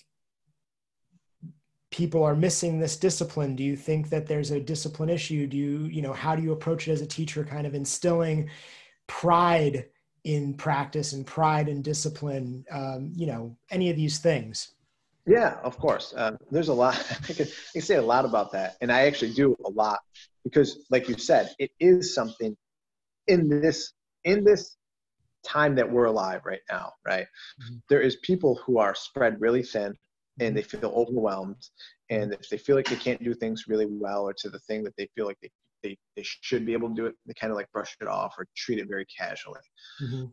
people 1.90 2.24
are 2.24 2.36
missing 2.36 2.80
this 2.80 2.98
discipline? 2.98 3.56
Do 3.56 3.64
you 3.64 3.76
think 3.76 4.10
that 4.10 4.28
there's 4.28 4.52
a 4.52 4.60
discipline 4.60 5.10
issue? 5.10 5.48
Do 5.48 5.58
you, 5.58 5.86
you 5.86 6.02
know, 6.02 6.14
how 6.14 6.36
do 6.36 6.44
you 6.44 6.52
approach 6.52 6.88
it 6.88 6.92
as 6.92 7.02
a 7.02 7.08
teacher, 7.08 7.44
kind 7.44 7.66
of 7.66 7.74
instilling 7.74 8.50
pride 9.08 9.86
in 10.26 10.56
practice 10.56 11.14
and 11.14 11.26
pride 11.26 11.70
and 11.70 11.84
discipline? 11.84 12.66
Um, 12.70 13.14
you 13.16 13.28
know, 13.28 13.56
any 13.72 13.90
of 13.90 13.96
these 13.96 14.20
things? 14.20 14.74
Yeah, 15.26 15.58
of 15.64 15.78
course. 15.78 16.14
Uh, 16.16 16.34
there's 16.52 16.68
a 16.68 16.74
lot. 16.74 16.96
I 17.30 17.34
can, 17.34 17.48
I 17.48 17.72
can 17.74 17.82
say 17.82 17.96
a 17.96 18.02
lot 18.02 18.26
about 18.26 18.52
that, 18.52 18.76
and 18.82 18.92
I 18.92 19.08
actually 19.08 19.34
do 19.34 19.56
a 19.66 19.70
lot 19.70 20.00
because, 20.44 20.86
like 20.92 21.08
you 21.08 21.18
said, 21.18 21.56
it 21.58 21.72
is 21.80 22.14
something 22.14 22.56
in 23.28 23.50
this 23.50 23.94
in 24.24 24.44
this 24.44 24.76
time 25.44 25.76
that 25.76 25.90
we're 25.90 26.06
alive 26.06 26.42
right 26.46 26.62
now. 26.70 26.94
Right, 27.06 27.26
mm-hmm. 27.62 27.76
there 27.90 28.02
is 28.02 28.18
people 28.18 28.60
who 28.66 28.78
are 28.78 28.94
spread 28.94 29.42
really 29.42 29.64
thin, 29.64 29.96
and 30.40 30.56
they 30.56 30.62
feel 30.62 30.92
overwhelmed, 30.96 31.70
and 32.10 32.34
if 32.34 32.50
they 32.50 32.58
feel 32.58 32.76
like 32.76 32.88
they 32.88 32.96
can't 32.96 33.24
do 33.24 33.34
things 33.34 33.66
really 33.68 33.88
well, 33.90 34.28
or 34.28 34.34
to 34.34 34.50
the 34.50 34.60
thing 34.60 34.84
that 34.84 34.96
they 34.96 35.10
feel 35.16 35.26
like 35.26 35.40
they 35.42 35.52
they, 35.86 35.98
they 36.16 36.24
should 36.24 36.66
be 36.66 36.74
able 36.74 36.90
to 36.90 36.96
do 36.96 37.06
it, 37.06 37.16
they 37.26 37.34
kind 37.34 37.52
of 37.52 37.58
like 37.58 37.72
brush 37.72 37.96
it 38.02 38.08
off 38.08 38.34
or 38.38 38.48
treat 38.56 38.80
it 38.80 38.88
very 38.88 39.06
casually. 39.06 39.62
Mm-hmm. 40.02 40.26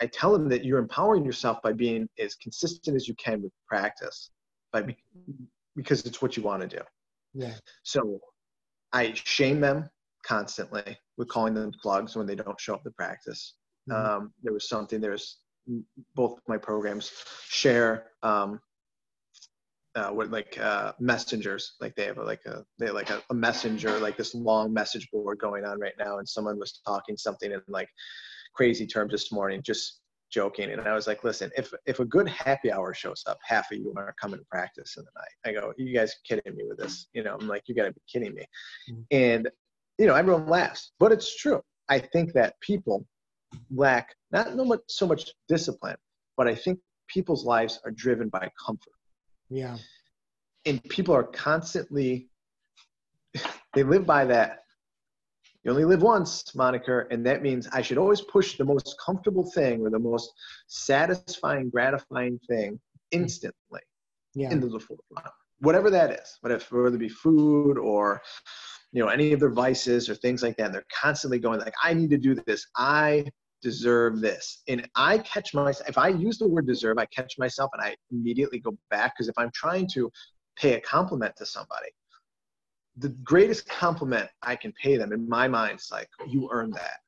I 0.00 0.06
tell 0.06 0.32
them 0.32 0.48
that 0.48 0.64
you're 0.64 0.78
empowering 0.78 1.24
yourself 1.24 1.60
by 1.62 1.72
being 1.72 2.08
as 2.18 2.34
consistent 2.36 2.96
as 2.96 3.08
you 3.08 3.14
can 3.16 3.42
with 3.42 3.52
practice 3.68 4.30
by 4.72 4.82
be, 4.82 4.96
because 5.76 6.06
it's 6.06 6.22
what 6.22 6.36
you 6.36 6.42
want 6.42 6.62
to 6.62 6.68
do. 6.78 6.82
Yeah. 7.34 7.54
So 7.82 8.20
I 8.92 9.12
shame 9.14 9.60
them 9.60 9.90
constantly 10.24 10.96
with 11.16 11.28
calling 11.28 11.54
them 11.54 11.72
plugs 11.82 12.16
when 12.16 12.26
they 12.26 12.36
don't 12.36 12.60
show 12.60 12.74
up 12.74 12.84
to 12.84 12.90
practice. 12.90 13.54
Mm-hmm. 13.90 14.06
Um, 14.06 14.32
there 14.42 14.52
was 14.52 14.68
something. 14.68 15.00
There's 15.00 15.38
both 16.14 16.40
my 16.48 16.56
programs 16.56 17.12
share 17.48 18.06
um, 18.22 18.60
uh, 20.00 20.10
what 20.10 20.30
like 20.30 20.58
uh, 20.60 20.92
messengers 20.98 21.74
like 21.80 21.94
they 21.94 22.04
have 22.04 22.18
a, 22.18 22.24
like 22.24 22.44
a 22.46 22.64
they 22.78 22.90
like 22.90 23.10
a, 23.10 23.22
a, 23.30 23.34
messenger 23.34 23.98
like 23.98 24.16
this 24.16 24.34
long 24.34 24.72
message 24.72 25.08
board 25.12 25.38
going 25.38 25.64
on 25.64 25.78
right 25.78 25.92
now 25.98 26.18
and 26.18 26.28
someone 26.28 26.58
was 26.58 26.80
talking 26.86 27.16
something 27.16 27.52
in 27.52 27.60
like 27.68 27.88
crazy 28.54 28.86
terms 28.86 29.12
this 29.12 29.30
morning 29.30 29.62
just 29.62 30.00
joking 30.30 30.70
and 30.70 30.80
I 30.80 30.94
was 30.94 31.06
like, 31.06 31.24
listen, 31.24 31.50
if 31.56 31.72
if 31.86 31.98
a 32.00 32.04
good 32.04 32.28
happy 32.28 32.70
hour 32.70 32.94
shows 32.94 33.24
up, 33.26 33.38
half 33.42 33.70
of 33.72 33.78
you 33.78 33.92
aren't 33.96 34.16
coming 34.16 34.38
to 34.38 34.46
practice 34.50 34.96
in 34.96 35.04
the 35.04 35.10
night. 35.20 35.58
I 35.58 35.60
go, 35.60 35.72
you 35.76 35.94
guys 35.94 36.14
kidding 36.24 36.54
me 36.56 36.64
with 36.68 36.78
this? 36.78 37.08
You 37.12 37.24
know, 37.24 37.36
I'm 37.38 37.48
like, 37.48 37.64
you 37.66 37.74
got 37.74 37.84
to 37.84 37.92
be 37.92 38.00
kidding 38.10 38.34
me. 38.34 38.44
Mm-hmm. 38.90 39.02
And 39.10 39.50
you 39.98 40.06
know, 40.06 40.14
everyone 40.14 40.46
laughs, 40.46 40.92
but 40.98 41.12
it's 41.12 41.36
true. 41.36 41.60
I 41.88 41.98
think 41.98 42.32
that 42.34 42.54
people 42.60 43.04
lack 43.74 44.14
not 44.30 44.56
so 44.86 45.06
much 45.06 45.32
discipline, 45.48 45.96
but 46.36 46.46
I 46.46 46.54
think 46.54 46.78
people's 47.08 47.44
lives 47.44 47.80
are 47.84 47.90
driven 47.90 48.28
by 48.28 48.48
comfort. 48.64 48.92
Yeah. 49.50 49.76
And 50.66 50.82
people 50.84 51.14
are 51.14 51.24
constantly 51.24 52.28
they 53.74 53.82
live 53.82 54.06
by 54.06 54.24
that 54.24 54.60
you 55.62 55.70
only 55.70 55.84
live 55.84 56.02
once 56.02 56.54
moniker 56.54 57.06
and 57.10 57.24
that 57.24 57.42
means 57.42 57.68
i 57.72 57.82
should 57.82 57.98
always 57.98 58.20
push 58.22 58.56
the 58.56 58.64
most 58.64 58.94
comfortable 59.04 59.50
thing 59.52 59.82
or 59.82 59.90
the 59.90 59.98
most 59.98 60.32
satisfying 60.66 61.68
gratifying 61.70 62.38
thing 62.48 62.80
instantly 63.10 63.80
yeah. 64.34 64.50
into 64.50 64.68
the 64.68 64.80
forefront 64.80 65.26
whatever 65.60 65.90
that 65.90 66.10
is 66.10 66.38
whatever 66.40 66.82
whether 66.82 66.96
it 66.96 66.98
be 66.98 67.08
food 67.08 67.78
or 67.78 68.20
you 68.92 69.02
know 69.02 69.08
any 69.08 69.32
of 69.32 69.40
their 69.40 69.50
vices 69.50 70.08
or 70.08 70.14
things 70.14 70.42
like 70.42 70.56
that 70.56 70.66
and 70.66 70.74
they're 70.74 70.84
constantly 70.94 71.38
going 71.38 71.60
like 71.60 71.74
i 71.82 71.92
need 71.92 72.10
to 72.10 72.18
do 72.18 72.34
this 72.46 72.66
i 72.76 73.24
deserve 73.62 74.20
this 74.20 74.62
and 74.68 74.88
i 74.96 75.18
catch 75.18 75.52
myself 75.52 75.88
if 75.88 75.98
i 75.98 76.08
use 76.08 76.38
the 76.38 76.48
word 76.48 76.66
deserve 76.66 76.98
i 76.98 77.06
catch 77.06 77.38
myself 77.38 77.70
and 77.74 77.82
i 77.82 77.94
immediately 78.10 78.58
go 78.58 78.76
back 78.90 79.14
because 79.14 79.28
if 79.28 79.34
i'm 79.36 79.50
trying 79.54 79.86
to 79.86 80.10
pay 80.56 80.74
a 80.74 80.80
compliment 80.80 81.34
to 81.36 81.44
somebody 81.44 81.88
the 83.00 83.10
greatest 83.24 83.68
compliment 83.68 84.28
I 84.42 84.56
can 84.56 84.72
pay 84.72 84.96
them 84.96 85.12
in 85.12 85.28
my 85.28 85.48
mind 85.48 85.80
is 85.80 85.88
like, 85.90 86.08
you 86.28 86.48
earned 86.52 86.74
that. 86.74 86.98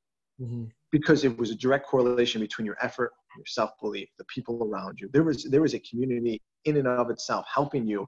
Mm-hmm. 0.40 0.64
Because 0.90 1.24
it 1.24 1.36
was 1.38 1.50
a 1.50 1.54
direct 1.54 1.86
correlation 1.86 2.40
between 2.40 2.66
your 2.66 2.76
effort, 2.82 3.12
your 3.36 3.46
self-belief, 3.46 4.08
the 4.18 4.24
people 4.24 4.62
around 4.64 4.98
you. 5.00 5.08
There 5.12 5.22
was 5.22 5.44
there 5.44 5.62
was 5.62 5.74
a 5.74 5.80
community 5.80 6.42
in 6.64 6.76
and 6.76 6.86
of 6.86 7.10
itself 7.10 7.46
helping 7.52 7.86
you 7.86 8.06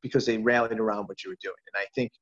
because 0.00 0.24
they 0.24 0.38
rallied 0.38 0.80
around 0.80 1.06
what 1.06 1.22
you 1.22 1.30
were 1.30 1.36
doing. 1.42 1.54
And 1.74 1.82
I 1.82 1.86
think 1.94 2.12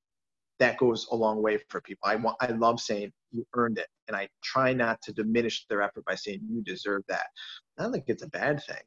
that 0.58 0.76
goes 0.78 1.06
a 1.12 1.16
long 1.16 1.40
way 1.40 1.58
for 1.68 1.80
people. 1.80 2.08
I 2.08 2.16
want 2.16 2.36
I 2.40 2.46
love 2.48 2.80
saying 2.80 3.12
you 3.32 3.46
earned 3.54 3.78
it. 3.78 3.88
And 4.08 4.16
I 4.16 4.28
try 4.42 4.72
not 4.72 5.00
to 5.02 5.12
diminish 5.12 5.66
their 5.68 5.82
effort 5.82 6.04
by 6.04 6.14
saying 6.14 6.40
you 6.48 6.62
deserve 6.62 7.02
that. 7.08 7.26
I 7.78 7.82
don't 7.82 7.92
think 7.92 8.04
it's 8.08 8.22
a 8.22 8.28
bad 8.28 8.62
thing. 8.64 8.82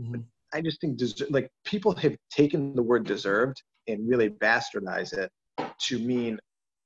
Mm-hmm. 0.00 0.20
I 0.52 0.60
just 0.60 0.80
think 0.80 0.98
like 1.30 1.50
people 1.64 1.94
have 1.96 2.16
taken 2.30 2.74
the 2.74 2.82
word 2.82 3.04
deserved 3.04 3.62
and 3.86 4.08
really 4.08 4.30
bastardized 4.30 5.16
it 5.16 5.30
to 5.86 5.98
mean, 5.98 6.38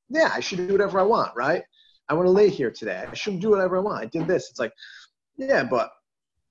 yeah, 0.08 0.30
I 0.32 0.40
should 0.40 0.58
do 0.58 0.72
whatever 0.72 1.00
I 1.00 1.04
want, 1.04 1.32
right? 1.34 1.62
I 2.08 2.14
want 2.14 2.26
to 2.26 2.30
lay 2.32 2.50
here 2.50 2.70
today. 2.70 3.04
I 3.10 3.14
should 3.14 3.40
do 3.40 3.50
whatever 3.50 3.78
I 3.78 3.80
want. 3.80 4.02
I 4.02 4.06
did 4.06 4.26
this. 4.26 4.50
It's 4.50 4.60
like, 4.60 4.72
yeah, 5.36 5.64
but 5.64 5.90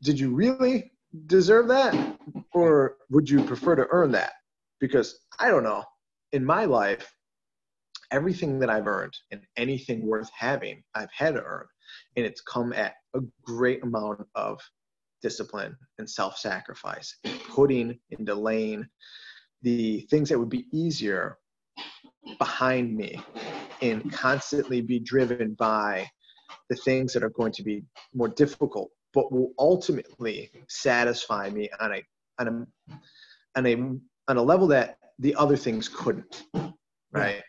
did 0.02 0.20
you 0.20 0.34
really 0.34 0.92
deserve 1.28 1.68
that? 1.68 2.18
Or 2.54 2.98
would 3.12 3.30
you 3.30 3.44
prefer 3.44 3.76
to 3.76 3.88
earn 3.92 4.12
that? 4.12 4.32
Because 4.80 5.20
I 5.40 5.50
don't 5.50 5.64
know. 5.64 5.84
In 6.32 6.44
my 6.44 6.66
life, 6.66 7.14
everything 8.12 8.60
that 8.60 8.70
I've 8.70 8.88
earned 8.88 9.14
and 9.32 9.42
anything 9.58 10.06
worth 10.06 10.30
having, 10.38 10.84
I've 10.96 11.12
had 11.16 11.36
to 11.36 11.44
earn. 11.44 11.66
And 12.16 12.26
it's 12.26 12.42
come 12.42 12.74
at 12.74 12.96
a 13.16 13.20
great 13.44 13.84
amount 13.84 14.26
of 14.36 14.60
discipline 15.22 15.76
and 16.00 16.10
self 16.10 16.38
sacrifice, 16.38 17.16
putting 17.50 18.00
and 18.12 18.26
delaying 18.26 18.86
the 19.62 20.02
things 20.10 20.30
that 20.30 20.40
would 20.40 20.50
be 20.50 20.68
easier 20.72 21.38
behind 22.38 22.96
me 22.96 23.22
and 23.82 24.12
constantly 24.14 24.82
be 24.82 25.00
driven 25.00 25.54
by 25.56 26.10
the 26.70 26.76
things 26.76 27.14
that 27.14 27.24
are 27.24 27.30
going 27.30 27.52
to 27.52 27.64
be 27.64 27.84
more 28.14 28.30
difficult 28.30 28.90
but 29.14 29.32
will 29.32 29.52
ultimately 29.60 30.50
satisfy 30.68 31.50
me 31.50 31.70
on 31.80 31.94
a 31.94 32.04
on 32.40 32.48
a 32.48 32.98
on 33.58 33.66
a 33.66 33.76
on 34.30 34.38
a 34.38 34.42
level 34.42 34.68
that 34.68 34.98
the 35.20 35.36
other 35.36 35.56
things 35.56 35.88
couldn't 35.88 36.46
right 37.12 37.42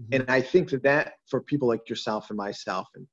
mm-hmm. 0.00 0.14
and 0.14 0.24
i 0.28 0.40
think 0.40 0.70
that 0.70 0.82
that 0.82 1.14
for 1.28 1.40
people 1.40 1.68
like 1.68 1.88
yourself 1.88 2.30
and 2.30 2.36
myself 2.36 2.88
and 2.94 3.06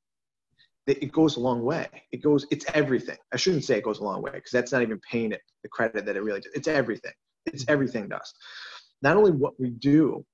it 0.90 1.12
goes 1.12 1.36
a 1.36 1.40
long 1.42 1.64
way. 1.64 1.86
It 2.14 2.24
goes 2.24 2.48
it's 2.50 2.66
everything. 2.74 3.18
I 3.34 3.36
shouldn't 3.36 3.66
say 3.66 3.78
it 3.78 3.84
goes 3.84 4.00
a 4.00 4.06
long 4.06 4.22
way 4.22 4.32
because 4.32 4.54
that's 4.54 4.72
not 4.72 4.82
even 4.84 5.02
paying 5.02 5.34
it 5.34 5.42
the 5.62 5.68
credit 5.68 6.06
that 6.06 6.16
it 6.16 6.24
really 6.24 6.40
does. 6.40 6.54
It's 6.56 6.70
everything. 6.70 7.12
It's 7.46 7.64
mm-hmm. 7.64 7.74
everything 7.74 8.08
does 8.08 8.34
not 9.02 9.18
only 9.18 9.32
what 9.32 9.60
we 9.60 9.70
do 9.72 10.26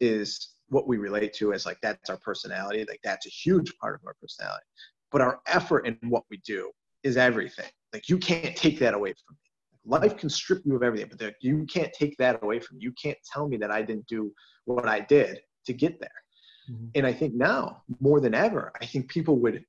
is 0.00 0.54
what 0.68 0.88
we 0.88 0.98
relate 0.98 1.32
to 1.34 1.52
as 1.52 1.64
like 1.64 1.78
that's 1.82 2.10
our 2.10 2.18
personality 2.18 2.84
like 2.88 3.00
that's 3.04 3.26
a 3.26 3.30
huge 3.30 3.72
part 3.78 3.94
of 3.94 4.00
our 4.06 4.14
personality 4.20 4.64
but 5.12 5.20
our 5.20 5.40
effort 5.46 5.86
in 5.86 5.96
what 6.08 6.24
we 6.30 6.38
do 6.44 6.70
is 7.04 7.16
everything. 7.16 7.70
Like 7.92 8.08
you 8.08 8.18
can't 8.18 8.56
take 8.56 8.80
that 8.80 8.94
away 8.94 9.10
from 9.10 9.36
me. 9.36 9.98
Life 9.98 10.16
can 10.16 10.28
strip 10.28 10.62
you 10.64 10.74
of 10.74 10.82
everything 10.82 11.08
but 11.16 11.34
you 11.40 11.64
can't 11.72 11.92
take 11.92 12.16
that 12.18 12.42
away 12.42 12.58
from 12.58 12.78
me. 12.78 12.84
You 12.84 12.92
can't 13.00 13.18
tell 13.32 13.48
me 13.48 13.56
that 13.58 13.70
i 13.70 13.82
didn't 13.82 14.06
do 14.06 14.32
what 14.64 14.86
i 14.86 15.00
did 15.00 15.38
to 15.66 15.72
get 15.72 16.00
there 16.00 16.22
mm-hmm. 16.70 16.86
and 16.94 17.06
i 17.06 17.12
think 17.12 17.34
now 17.34 17.82
more 18.00 18.20
than 18.20 18.34
ever 18.34 18.72
i 18.80 18.86
think 18.86 19.08
people 19.08 19.38
would 19.38 19.64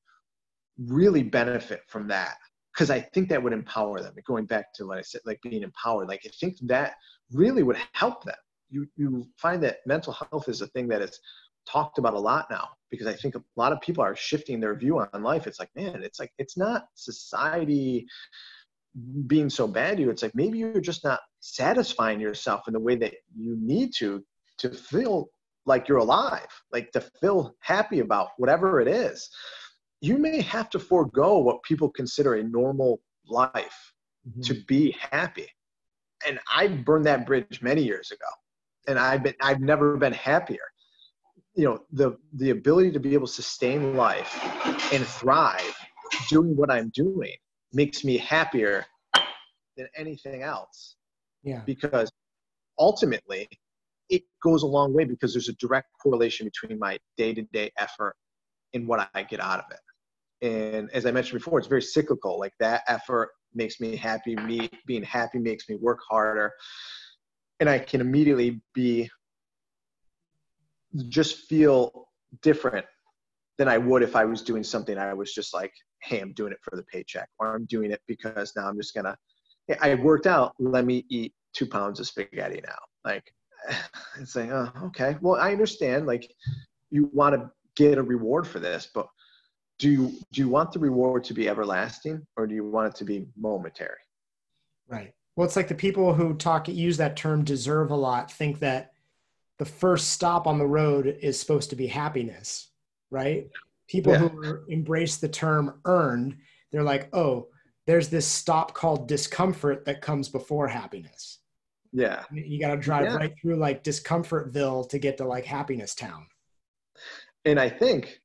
really 0.86 1.24
benefit 1.24 1.82
from 1.88 2.08
that 2.08 2.36
because 2.74 2.90
i 2.90 3.00
think 3.00 3.30
that 3.30 3.42
would 3.42 3.54
empower 3.54 4.02
them 4.02 4.14
going 4.26 4.46
back 4.46 4.74
to 4.74 4.86
what 4.86 4.98
i 4.98 5.02
said 5.02 5.22
like 5.26 5.42
being 5.42 5.64
empowered 5.64 6.08
like 6.08 6.22
i 6.26 6.30
think 6.40 6.56
that 6.62 6.94
really 7.32 7.64
would 7.64 7.78
help 7.94 8.24
them 8.24 8.36
you 8.70 8.88
you 8.96 9.28
find 9.38 9.64
that 9.64 9.78
mental 9.86 10.14
health 10.14 10.48
is 10.50 10.62
a 10.62 10.68
thing 10.68 10.88
that 10.88 11.02
is 11.02 11.20
talked 11.68 11.98
about 11.98 12.14
a 12.14 12.20
lot 12.20 12.48
now 12.50 12.70
because 12.90 13.08
I 13.08 13.14
think 13.14 13.36
a 13.36 13.44
lot 13.56 13.74
of 13.74 13.82
people 13.82 14.04
are 14.04 14.16
shifting 14.16 14.60
their 14.60 14.76
view 14.76 15.00
on 15.00 15.24
life. 15.24 15.48
It's 15.48 15.60
like, 15.60 15.70
man, 15.76 16.02
it's 16.02 16.20
like 16.20 16.32
it's 16.38 16.58
not 16.58 16.88
society 16.96 18.08
being 19.28 19.50
so 19.50 19.68
bad 19.68 19.98
to 19.98 20.04
you. 20.04 20.10
It's 20.10 20.24
like 20.24 20.36
maybe 20.36 20.58
you're 20.58 20.82
just 20.82 21.04
not 21.04 21.20
satisfying 21.40 22.20
yourself 22.20 22.68
in 22.68 22.74
the 22.74 22.80
way 22.80 22.96
that 22.96 23.14
you 23.36 23.58
need 23.60 23.94
to 23.98 24.24
to 24.60 24.70
feel 24.70 25.30
like 25.68 25.88
you're 25.88 25.98
alive, 25.98 26.48
like 26.72 26.92
to 26.94 27.02
feel 27.02 27.56
happy 27.60 28.00
about 28.00 28.30
whatever 28.38 28.82
it 28.82 28.88
is. 28.88 29.30
You 30.02 30.18
may 30.18 30.42
have 30.42 30.70
to 30.72 30.80
forego 30.80 31.38
what 31.40 31.64
people 31.64 31.90
consider 31.90 32.36
a 32.36 32.44
normal 32.44 33.02
life 33.28 33.94
mm-hmm. 34.28 34.42
to 34.42 34.54
be 34.68 34.96
happy. 35.12 35.48
And 36.28 36.40
I 36.52 36.68
burned 36.68 37.06
that 37.06 37.28
bridge 37.28 37.62
many 37.62 37.84
years 37.84 38.12
ago 38.12 38.26
and 38.88 38.98
I've 38.98 39.22
been 39.22 39.36
I've 39.42 39.60
never 39.60 39.98
been 39.98 40.14
happier. 40.14 40.64
You 41.56 41.66
know, 41.66 41.80
the 41.92 42.18
the 42.34 42.52
ability 42.52 42.92
to 42.92 43.00
be 43.00 43.14
able 43.14 43.28
to 43.28 43.34
sustain 43.34 43.96
life 43.96 44.40
and 44.94 45.06
thrive 45.06 45.76
doing 46.30 46.56
what 46.56 46.72
I'm 46.72 46.90
doing 46.94 47.36
makes 47.74 48.04
me 48.04 48.18
happier 48.18 48.86
than 49.76 49.88
anything 49.96 50.42
else. 50.42 50.96
Yeah. 51.44 51.62
Because 51.66 52.12
ultimately 52.80 53.48
it 54.10 54.24
goes 54.44 54.64
a 54.64 54.68
long 54.68 54.94
way 54.94 55.04
because 55.06 55.34
there's 55.34 55.50
a 55.50 55.54
direct 55.54 55.88
correlation 56.02 56.46
between 56.46 56.80
my 56.80 56.98
day-to-day 57.18 57.72
effort 57.78 58.16
and 58.74 58.88
what 58.88 59.10
I 59.14 59.24
get 59.24 59.40
out 59.40 59.60
of 59.60 59.66
it. 59.72 59.80
And 60.48 60.90
as 60.92 61.06
I 61.06 61.12
mentioned 61.12 61.40
before, 61.40 61.58
it's 61.60 61.68
very 61.68 61.82
cyclical. 61.82 62.40
Like 62.40 62.54
that 62.60 62.84
effort 62.88 63.30
makes 63.54 63.80
me 63.80 63.96
happy. 63.96 64.36
Me 64.36 64.70
being 64.86 65.04
happy 65.04 65.40
makes 65.40 65.68
me 65.68 65.76
work 65.76 66.00
harder 66.08 66.54
and 67.60 67.70
I 67.70 67.80
can 67.80 68.02
immediately 68.02 68.62
be 68.74 69.10
just 71.10 71.48
feel 71.48 72.08
different 72.42 72.86
than 73.58 73.68
I 73.68 73.78
would 73.78 74.04
if 74.04 74.16
I 74.16 74.26
was 74.26 74.42
doing 74.42 74.64
something 74.64 74.98
I 74.98 75.14
was 75.14 75.34
just 75.34 75.54
like, 75.54 75.74
hey, 76.04 76.20
I'm 76.20 76.34
doing 76.34 76.52
it 76.52 76.60
for 76.62 76.76
the 76.76 76.84
paycheck, 76.84 77.28
or 77.40 77.56
I'm 77.56 77.66
doing 77.66 77.92
it 77.92 78.02
because 78.08 78.54
now 78.56 78.68
I'm 78.68 78.78
just 78.78 78.94
gonna. 78.94 79.18
I 79.82 79.96
worked 79.96 80.28
out. 80.28 80.54
Let 80.60 80.86
me 80.86 81.06
eat 81.10 81.34
two 81.54 81.66
pounds 81.66 82.00
of 82.00 82.08
spaghetti 82.08 82.62
now. 82.66 82.78
Like, 83.04 83.34
it's 84.20 84.36
like, 84.36 84.50
oh, 84.50 84.72
okay. 84.86 85.18
Well, 85.22 85.40
I 85.40 85.52
understand. 85.52 86.06
Like, 86.06 86.32
you 86.90 87.10
want 87.14 87.36
to 87.36 87.52
get 87.76 87.98
a 87.98 88.04
reward 88.04 88.48
for 88.48 88.60
this, 88.60 88.90
but 88.94 89.08
do 89.80 89.90
you 89.90 90.14
do 90.32 90.42
you 90.42 90.50
want 90.50 90.72
the 90.72 90.80
reward 90.80 91.24
to 91.26 91.34
be 91.34 91.48
everlasting, 91.48 92.26
or 92.36 92.48
do 92.48 92.56
you 92.56 92.64
want 92.64 92.88
it 92.88 92.96
to 92.96 93.06
be 93.06 93.28
momentary? 93.38 94.00
Right. 94.88 95.14
Well, 95.36 95.46
it's 95.46 95.56
like 95.56 95.68
the 95.68 95.76
people 95.76 96.14
who 96.14 96.34
talk 96.34 96.68
use 96.68 96.98
that 96.98 97.16
term 97.16 97.44
deserve 97.44 97.92
a 97.92 97.96
lot 97.96 98.32
think 98.32 98.60
that 98.60 98.92
the 99.60 99.66
first 99.66 100.10
stop 100.10 100.48
on 100.48 100.58
the 100.58 100.66
road 100.66 101.18
is 101.22 101.40
supposed 101.40 101.70
to 101.70 101.76
be 101.76 101.88
happiness, 101.88 102.70
right? 103.12 103.48
People 103.88 104.14
yeah. 104.14 104.20
who 104.20 104.66
embrace 104.68 105.18
the 105.18 105.30
term 105.30 105.80
earned, 105.86 106.38
they're 106.72 106.84
like, 106.84 107.10
oh, 107.14 107.48
there's 107.86 108.10
this 108.10 108.26
stop 108.26 108.74
called 108.74 109.08
discomfort 109.08 109.86
that 109.86 110.02
comes 110.02 110.28
before 110.28 110.68
happiness. 110.68 111.37
Yeah. 111.98 112.26
You 112.32 112.60
got 112.60 112.76
to 112.76 112.78
drive 112.78 113.06
yeah. 113.06 113.16
right 113.16 113.34
through 113.42 113.56
like 113.56 113.84
discomfortville 113.84 114.88
to 114.90 115.00
get 115.00 115.18
to 115.18 115.26
like 115.26 115.46
happiness 115.46 115.96
town. 115.96 116.28
And 117.44 117.60
I 117.60 117.70
think 117.70 118.20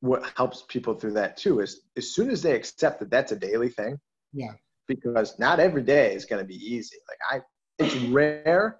what 0.00 0.22
helps 0.36 0.64
people 0.68 0.94
through 0.94 1.12
that 1.12 1.36
too 1.36 1.60
is 1.60 1.82
as 1.98 2.14
soon 2.14 2.30
as 2.30 2.40
they 2.40 2.54
accept 2.54 2.98
that 3.00 3.10
that's 3.10 3.32
a 3.32 3.36
daily 3.36 3.68
thing. 3.68 3.98
Yeah. 4.32 4.52
Because 4.88 5.38
not 5.38 5.60
every 5.60 5.82
day 5.82 6.14
is 6.14 6.24
going 6.24 6.42
to 6.42 6.48
be 6.48 6.56
easy. 6.56 6.96
Like 7.08 7.42
I, 7.42 7.44
it's 7.78 7.94
rare 8.06 8.78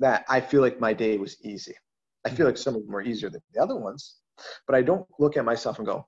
that 0.00 0.24
I 0.28 0.40
feel 0.40 0.60
like 0.60 0.80
my 0.80 0.92
day 0.92 1.16
was 1.16 1.36
easy. 1.44 1.74
I 2.26 2.30
feel 2.30 2.46
like 2.46 2.58
some 2.58 2.74
of 2.74 2.84
them 2.84 2.96
are 2.96 3.02
easier 3.02 3.30
than 3.30 3.40
the 3.52 3.62
other 3.62 3.76
ones, 3.76 4.16
but 4.66 4.74
I 4.74 4.82
don't 4.82 5.06
look 5.20 5.36
at 5.36 5.44
myself 5.44 5.78
and 5.78 5.86
go, 5.86 6.06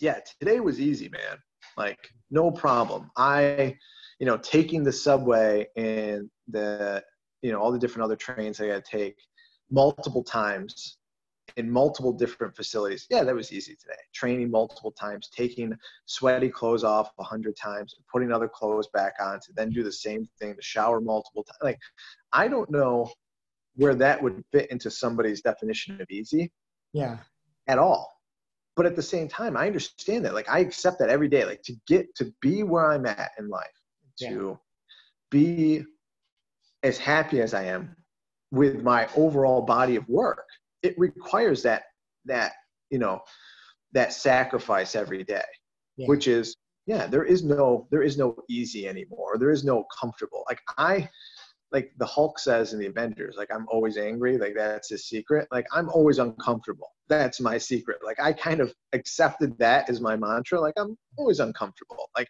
yeah, 0.00 0.18
today 0.40 0.58
was 0.58 0.80
easy, 0.80 1.08
man. 1.08 1.38
Like, 1.76 1.98
no 2.30 2.50
problem. 2.50 3.10
I, 3.16 3.76
you 4.22 4.26
know, 4.26 4.36
taking 4.36 4.84
the 4.84 4.92
subway 4.92 5.66
and 5.76 6.30
the, 6.46 7.02
you 7.42 7.50
know, 7.50 7.58
all 7.58 7.72
the 7.72 7.78
different 7.78 8.04
other 8.04 8.14
trains 8.14 8.60
I 8.60 8.68
got 8.68 8.84
to 8.84 8.98
take 8.98 9.16
multiple 9.68 10.22
times 10.22 10.98
in 11.56 11.68
multiple 11.68 12.12
different 12.12 12.54
facilities. 12.54 13.08
Yeah, 13.10 13.24
that 13.24 13.34
was 13.34 13.52
easy 13.52 13.74
today. 13.74 13.98
Training 14.14 14.48
multiple 14.48 14.92
times, 14.92 15.28
taking 15.36 15.76
sweaty 16.06 16.48
clothes 16.48 16.84
off 16.84 17.10
a 17.18 17.24
hundred 17.24 17.56
times, 17.56 17.96
putting 18.12 18.30
other 18.30 18.46
clothes 18.46 18.86
back 18.94 19.14
on 19.20 19.40
to 19.40 19.52
then 19.56 19.70
do 19.70 19.82
the 19.82 19.90
same 19.90 20.28
thing, 20.38 20.54
to 20.54 20.62
shower 20.62 21.00
multiple 21.00 21.42
times. 21.42 21.58
Like, 21.60 21.80
I 22.32 22.46
don't 22.46 22.70
know 22.70 23.10
where 23.74 23.96
that 23.96 24.22
would 24.22 24.44
fit 24.52 24.70
into 24.70 24.88
somebody's 24.88 25.42
definition 25.42 26.00
of 26.00 26.08
easy. 26.12 26.52
Yeah. 26.92 27.16
At 27.66 27.78
all. 27.80 28.08
But 28.76 28.86
at 28.86 28.94
the 28.94 29.02
same 29.02 29.26
time, 29.26 29.56
I 29.56 29.66
understand 29.66 30.24
that. 30.26 30.32
Like, 30.32 30.48
I 30.48 30.60
accept 30.60 31.00
that 31.00 31.08
every 31.08 31.28
day. 31.28 31.44
Like, 31.44 31.62
to 31.64 31.74
get 31.88 32.14
to 32.14 32.32
be 32.40 32.62
where 32.62 32.92
I'm 32.92 33.04
at 33.04 33.32
in 33.36 33.48
life, 33.48 33.66
to 34.22 34.48
yeah. 34.50 34.54
be 35.30 35.84
as 36.82 36.98
happy 36.98 37.40
as 37.40 37.54
I 37.54 37.64
am 37.64 37.96
with 38.50 38.82
my 38.82 39.08
overall 39.16 39.62
body 39.62 39.96
of 39.96 40.08
work 40.08 40.44
it 40.82 40.98
requires 40.98 41.62
that 41.62 41.84
that 42.24 42.52
you 42.90 42.98
know 42.98 43.20
that 43.92 44.12
sacrifice 44.12 44.94
every 44.94 45.24
day 45.24 45.42
yeah. 45.96 46.06
which 46.06 46.28
is 46.28 46.56
yeah 46.86 47.06
there 47.06 47.24
is 47.24 47.44
no 47.44 47.86
there 47.90 48.02
is 48.02 48.18
no 48.18 48.36
easy 48.48 48.88
anymore. 48.88 49.36
There 49.38 49.50
is 49.50 49.64
no 49.64 49.84
comfortable. 49.98 50.44
Like 50.48 50.60
i 50.78 51.08
like 51.70 51.90
the 51.98 52.06
hulk 52.06 52.38
says 52.38 52.74
in 52.74 52.78
the 52.78 52.86
avengers 52.86 53.36
like 53.38 53.48
i'm 53.54 53.66
always 53.68 53.96
angry. 53.96 54.38
Like 54.38 54.54
that's 54.56 54.90
his 54.90 55.08
secret. 55.08 55.48
Like 55.50 55.66
i'm 55.72 55.88
always 55.90 56.18
uncomfortable. 56.18 56.88
That's 57.08 57.40
my 57.40 57.58
secret. 57.58 57.98
Like 58.04 58.20
i 58.20 58.32
kind 58.32 58.60
of 58.60 58.74
accepted 58.92 59.56
that 59.58 59.88
as 59.88 60.00
my 60.00 60.16
mantra. 60.16 60.60
Like 60.60 60.74
i'm 60.76 60.96
always 61.16 61.40
uncomfortable. 61.40 62.10
Like 62.16 62.28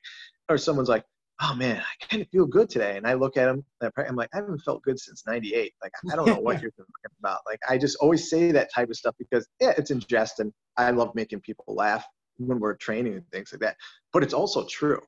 or 0.49 0.59
someone's 0.59 0.89
like 0.89 1.05
oh 1.43 1.55
man, 1.55 1.79
I 1.81 2.05
kind 2.07 2.23
of 2.23 2.29
feel 2.29 2.47
good 2.47 2.71
today. 2.71 2.97
And 2.97 3.07
I 3.07 3.15
look 3.15 3.37
at 3.37 3.49
him, 3.49 3.65
I'm 3.81 4.17
like, 4.17 4.29
I 4.33 4.39
haven't 4.39 4.61
felt 4.61 4.83
good 4.83 4.99
since 4.99 5.25
98. 5.27 5.73
Like, 5.83 5.93
I 6.13 6.17
don't 6.17 6.27
know 6.27 6.41
what 6.41 6.63
you're 6.63 6.71
talking 6.71 6.87
about. 7.19 7.41
Like, 7.47 7.61
I 7.69 7.79
just 7.79 7.97
always 8.01 8.31
say 8.31 8.53
that 8.53 8.73
type 8.73 8.89
of 8.91 8.97
stuff 8.97 9.15
because, 9.19 9.47
yeah, 9.61 9.73
it's 9.77 9.91
in 9.91 10.01
jest 10.01 10.41
and 10.41 10.53
I 10.77 10.91
love 10.91 11.15
making 11.15 11.41
people 11.41 11.65
laugh 11.69 12.05
when 12.39 12.61
we're 12.61 12.77
training 12.77 13.15
and 13.15 13.29
things 13.31 13.53
like 13.53 13.61
that. 13.61 13.77
But 14.13 14.23
it's 14.23 14.35
also 14.35 14.67
true. 14.67 15.01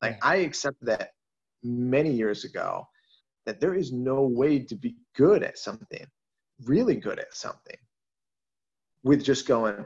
Like, 0.00 0.18
I 0.22 0.36
accepted 0.36 0.86
that 0.88 1.10
many 1.62 2.10
years 2.10 2.44
ago 2.44 2.86
that 3.46 3.60
there 3.60 3.74
is 3.74 3.92
no 3.92 4.22
way 4.22 4.60
to 4.60 4.74
be 4.74 4.96
good 5.16 5.42
at 5.42 5.58
something, 5.58 6.06
really 6.64 6.96
good 6.96 7.18
at 7.18 7.34
something, 7.34 7.76
with 9.04 9.22
just 9.22 9.46
going, 9.46 9.84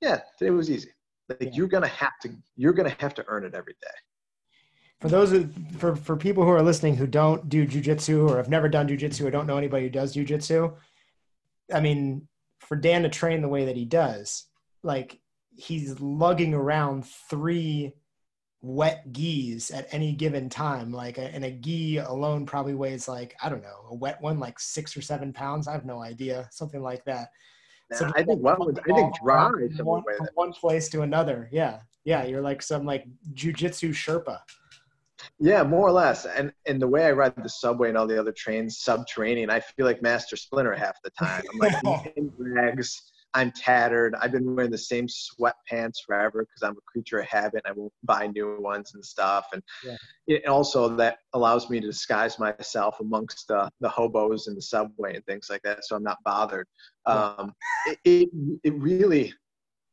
yeah, 0.00 0.20
today 0.38 0.50
was 0.50 0.70
easy. 0.70 0.90
Like, 1.28 1.40
yeah. 1.40 1.50
you're 1.52 1.68
gonna 1.68 1.86
have 1.88 2.18
to, 2.22 2.30
you're 2.56 2.72
gonna 2.72 2.96
have 2.98 3.14
to 3.14 3.24
earn 3.28 3.44
it 3.44 3.54
every 3.54 3.74
day 3.80 3.88
for 5.02 5.08
those 5.08 5.46
for 5.78 5.96
for 5.96 6.16
people 6.16 6.44
who 6.44 6.50
are 6.50 6.62
listening 6.62 6.96
who 6.96 7.08
don't 7.08 7.48
do 7.48 7.66
jujitsu 7.66 8.30
or 8.30 8.36
have 8.36 8.48
never 8.48 8.68
done 8.68 8.86
jujitsu 8.88 9.26
or 9.26 9.32
don't 9.32 9.48
know 9.48 9.58
anybody 9.58 9.84
who 9.84 9.90
does 9.90 10.14
jujitsu, 10.14 10.72
I 11.74 11.80
mean, 11.80 12.28
for 12.60 12.76
Dan 12.76 13.02
to 13.02 13.08
train 13.08 13.42
the 13.42 13.48
way 13.48 13.64
that 13.64 13.76
he 13.76 13.84
does, 13.84 14.46
like 14.84 15.18
he's 15.50 16.00
lugging 16.00 16.54
around 16.54 17.04
three 17.28 17.94
wet 18.60 19.12
gis 19.12 19.72
at 19.72 19.88
any 19.90 20.12
given 20.12 20.48
time. 20.48 20.92
Like, 20.92 21.18
a, 21.18 21.22
and 21.22 21.44
a 21.44 21.50
gi 21.50 21.96
alone 21.98 22.46
probably 22.46 22.74
weighs 22.74 23.08
like 23.08 23.34
I 23.42 23.48
don't 23.48 23.62
know, 23.62 23.86
a 23.90 23.94
wet 23.96 24.22
one 24.22 24.38
like 24.38 24.60
six 24.60 24.96
or 24.96 25.02
seven 25.02 25.32
pounds. 25.32 25.66
I 25.66 25.72
have 25.72 25.84
no 25.84 26.00
idea, 26.00 26.48
something 26.52 26.80
like 26.80 27.04
that. 27.06 27.30
so 27.90 28.08
I 28.14 28.22
think 28.22 28.40
one 28.40 28.56
would, 28.60 28.78
I 28.88 28.94
think 28.94 29.16
dry 29.20 29.50
one, 29.80 30.04
from 30.16 30.28
one 30.34 30.52
place 30.52 30.88
to 30.90 31.02
another. 31.02 31.48
Yeah, 31.50 31.80
yeah, 32.04 32.24
you're 32.24 32.40
like 32.40 32.62
some 32.62 32.86
like 32.86 33.04
jujitsu 33.34 33.90
Sherpa. 33.90 34.38
Yeah, 35.38 35.62
more 35.62 35.88
or 35.88 35.92
less. 35.92 36.26
And 36.26 36.52
and 36.66 36.80
the 36.80 36.88
way 36.88 37.06
I 37.06 37.12
ride 37.12 37.34
the 37.36 37.48
subway 37.48 37.88
and 37.88 37.98
all 37.98 38.06
the 38.06 38.18
other 38.18 38.32
trains 38.32 38.78
subterranean, 38.78 39.50
I 39.50 39.60
feel 39.60 39.86
like 39.86 40.02
Master 40.02 40.36
Splinter 40.36 40.74
half 40.74 40.96
the 41.02 41.10
time. 41.10 41.42
I'm 41.52 41.58
like 41.58 42.12
in 42.16 42.32
rags. 42.38 43.12
I'm 43.34 43.50
tattered. 43.52 44.14
I've 44.20 44.32
been 44.32 44.54
wearing 44.54 44.70
the 44.70 44.78
same 44.78 45.06
sweatpants 45.06 45.96
forever 46.06 46.44
because 46.44 46.62
I'm 46.62 46.76
a 46.76 46.80
creature 46.86 47.20
of 47.20 47.26
habit. 47.26 47.62
I 47.66 47.72
won't 47.72 47.92
buy 48.02 48.26
new 48.26 48.60
ones 48.60 48.92
and 48.94 49.04
stuff. 49.04 49.46
And 49.52 49.62
yeah. 49.84 49.96
it 50.26 50.46
also 50.46 50.94
that 50.96 51.18
allows 51.32 51.70
me 51.70 51.80
to 51.80 51.86
disguise 51.86 52.38
myself 52.38 53.00
amongst 53.00 53.48
the, 53.48 53.70
the 53.80 53.88
hobos 53.88 54.48
in 54.48 54.54
the 54.54 54.62
subway 54.62 55.16
and 55.16 55.24
things 55.24 55.48
like 55.48 55.62
that. 55.62 55.84
So 55.84 55.96
I'm 55.96 56.02
not 56.02 56.18
bothered. 56.24 56.66
Yeah. 57.08 57.34
Um, 57.38 57.54
it, 57.86 57.98
it, 58.04 58.28
it 58.64 58.74
really, 58.74 59.32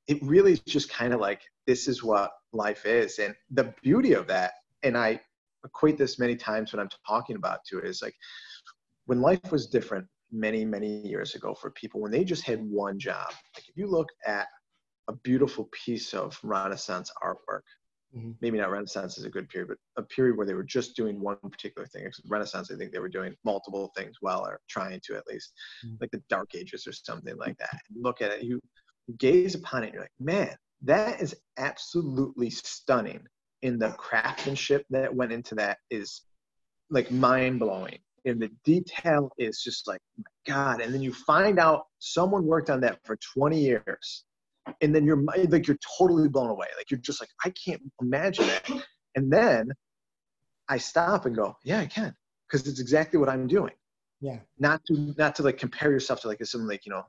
it 0.08 0.22
really 0.22 0.54
is 0.54 0.60
just 0.62 0.90
kind 0.90 1.14
of 1.14 1.22
like, 1.22 1.42
this 1.66 1.88
is 1.88 2.04
what 2.04 2.32
life 2.52 2.86
is. 2.86 3.20
And 3.20 3.34
the 3.52 3.74
beauty 3.82 4.14
of 4.14 4.28
that 4.28 4.54
and 4.84 4.98
I 4.98 5.20
equate 5.66 5.98
this 5.98 6.20
many 6.20 6.36
times 6.36 6.72
when 6.72 6.80
I'm 6.80 6.90
talking 7.08 7.36
about 7.36 7.60
too 7.68 7.80
is 7.80 8.02
like 8.02 8.16
when 9.06 9.22
life 9.22 9.52
was 9.52 9.68
different 9.68 10.08
many 10.32 10.64
many 10.64 11.08
years 11.08 11.36
ago 11.36 11.56
for 11.56 11.72
people 11.72 12.00
when 12.02 12.12
they 12.12 12.24
just 12.24 12.44
had 12.44 12.62
one 12.64 13.00
job 13.00 13.28
like 13.56 13.68
if 13.68 13.76
you 13.76 13.88
look 13.88 14.10
at 14.26 14.48
a 15.08 15.14
beautiful 15.24 15.68
piece 15.72 16.14
of 16.14 16.40
renaissance 16.44 17.12
artwork 17.24 17.64
mm-hmm. 18.16 18.32
maybe 18.42 18.60
not 18.60 18.70
renaissance 18.70 19.18
is 19.18 19.26
a 19.26 19.30
good 19.30 19.50
period 19.50 19.70
but 19.70 20.04
a 20.04 20.06
period 20.06 20.38
where 20.38 20.46
they 20.46 20.54
were 20.54 20.64
just 20.64 20.96
doing 20.96 21.20
one 21.20 21.38
particular 21.52 21.88
thing 21.88 22.08
renaissance 22.28 22.70
i 22.72 22.76
think 22.76 22.92
they 22.92 23.00
were 23.00 23.10
doing 23.10 23.34
multiple 23.44 23.92
things 23.98 24.18
well 24.22 24.46
or 24.46 24.60
trying 24.70 25.00
to 25.04 25.16
at 25.16 25.26
least 25.28 25.52
mm-hmm. 25.84 25.96
like 26.00 26.12
the 26.12 26.22
dark 26.30 26.54
ages 26.54 26.86
or 26.86 26.94
something 26.94 27.36
like 27.38 27.58
that 27.58 27.80
look 27.96 28.22
at 28.22 28.32
it 28.32 28.44
you 28.44 28.60
gaze 29.18 29.56
upon 29.56 29.84
it 29.84 29.92
you're 29.92 30.04
like 30.04 30.12
man 30.20 30.56
that 30.84 31.20
is 31.20 31.36
absolutely 31.58 32.52
stunning 32.52 33.26
in 33.62 33.80
the 33.80 33.90
craftsmanship 33.92 34.86
that 34.90 35.14
went 35.14 35.32
into 35.32 35.56
that 35.56 35.80
is 35.90 36.22
like 36.90 37.12
mind 37.12 37.60
blowing. 37.60 38.00
And 38.26 38.42
the 38.42 38.52
detail 38.64 39.32
is 39.38 39.62
just 39.64 39.88
like, 39.88 40.02
God. 40.46 40.82
And 40.82 40.94
then 40.94 41.02
you 41.02 41.14
find 41.14 41.60
out 41.60 41.86
someone 42.00 42.46
worked 42.46 42.70
on 42.70 42.82
that 42.82 43.00
for 43.04 43.18
20 43.38 43.60
years. 43.60 44.26
And 44.82 44.94
then 44.94 45.06
you're 45.06 45.24
like, 45.48 45.68
you're 45.68 45.80
totally 45.98 46.28
blown 46.28 46.50
away. 46.50 46.68
Like, 46.78 46.92
you're 46.92 47.00
just 47.00 47.22
like, 47.22 47.30
I 47.44 47.50
can't 47.52 47.82
imagine 48.02 48.48
that. 48.48 48.70
And 49.16 49.32
then 49.32 49.72
I 50.68 50.78
stop 50.78 51.26
and 51.26 51.36
go, 51.36 51.56
yeah, 51.64 51.80
I 51.80 51.86
can. 51.86 52.14
Because 52.48 52.68
it's 52.68 52.80
exactly 52.80 53.20
what 53.20 53.30
I'm 53.30 53.48
doing. 53.48 53.74
Yeah. 54.22 54.40
Not 54.60 54.82
to, 54.88 55.14
not 55.18 55.36
to 55.36 55.44
like 55.44 55.58
compare 55.58 55.92
yourself 55.92 56.22
to 56.22 56.28
like 56.28 56.44
some 56.46 56.68
like, 56.68 56.86
you 56.86 56.92
know, 56.92 57.04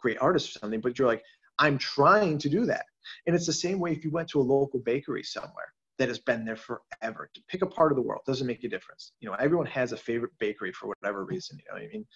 great 0.00 0.18
artist 0.20 0.56
or 0.56 0.58
something, 0.58 0.80
but 0.80 0.98
you're 0.98 1.08
like, 1.08 1.22
I'm 1.58 1.78
trying 1.78 2.38
to 2.38 2.48
do 2.48 2.66
that. 2.66 2.86
And 3.26 3.36
it's 3.36 3.46
the 3.46 3.52
same 3.52 3.78
way 3.78 3.92
if 3.92 4.04
you 4.04 4.10
went 4.10 4.28
to 4.30 4.40
a 4.40 4.42
local 4.42 4.80
bakery 4.80 5.22
somewhere 5.22 5.72
that 5.98 6.08
has 6.08 6.18
been 6.18 6.44
there 6.44 6.56
forever. 6.56 7.30
To 7.34 7.42
pick 7.48 7.62
a 7.62 7.66
part 7.66 7.92
of 7.92 7.96
the 7.96 8.02
world 8.02 8.22
doesn't 8.26 8.46
make 8.46 8.64
a 8.64 8.68
difference. 8.68 9.12
You 9.20 9.28
know, 9.28 9.36
everyone 9.38 9.66
has 9.66 9.92
a 9.92 9.96
favorite 9.96 10.32
bakery 10.38 10.72
for 10.72 10.88
whatever 10.88 11.24
reason. 11.24 11.58
You 11.58 11.64
know 11.68 11.80
what 11.80 11.88
I 11.88 11.92
mean? 11.92 12.06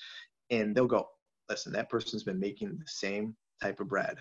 And 0.50 0.74
they'll 0.74 0.86
go, 0.86 1.08
listen, 1.48 1.72
that 1.72 1.88
person's 1.88 2.24
been 2.24 2.40
making 2.40 2.68
the 2.70 2.86
same 2.86 3.36
type 3.62 3.80
of 3.80 3.88
bread 3.88 4.18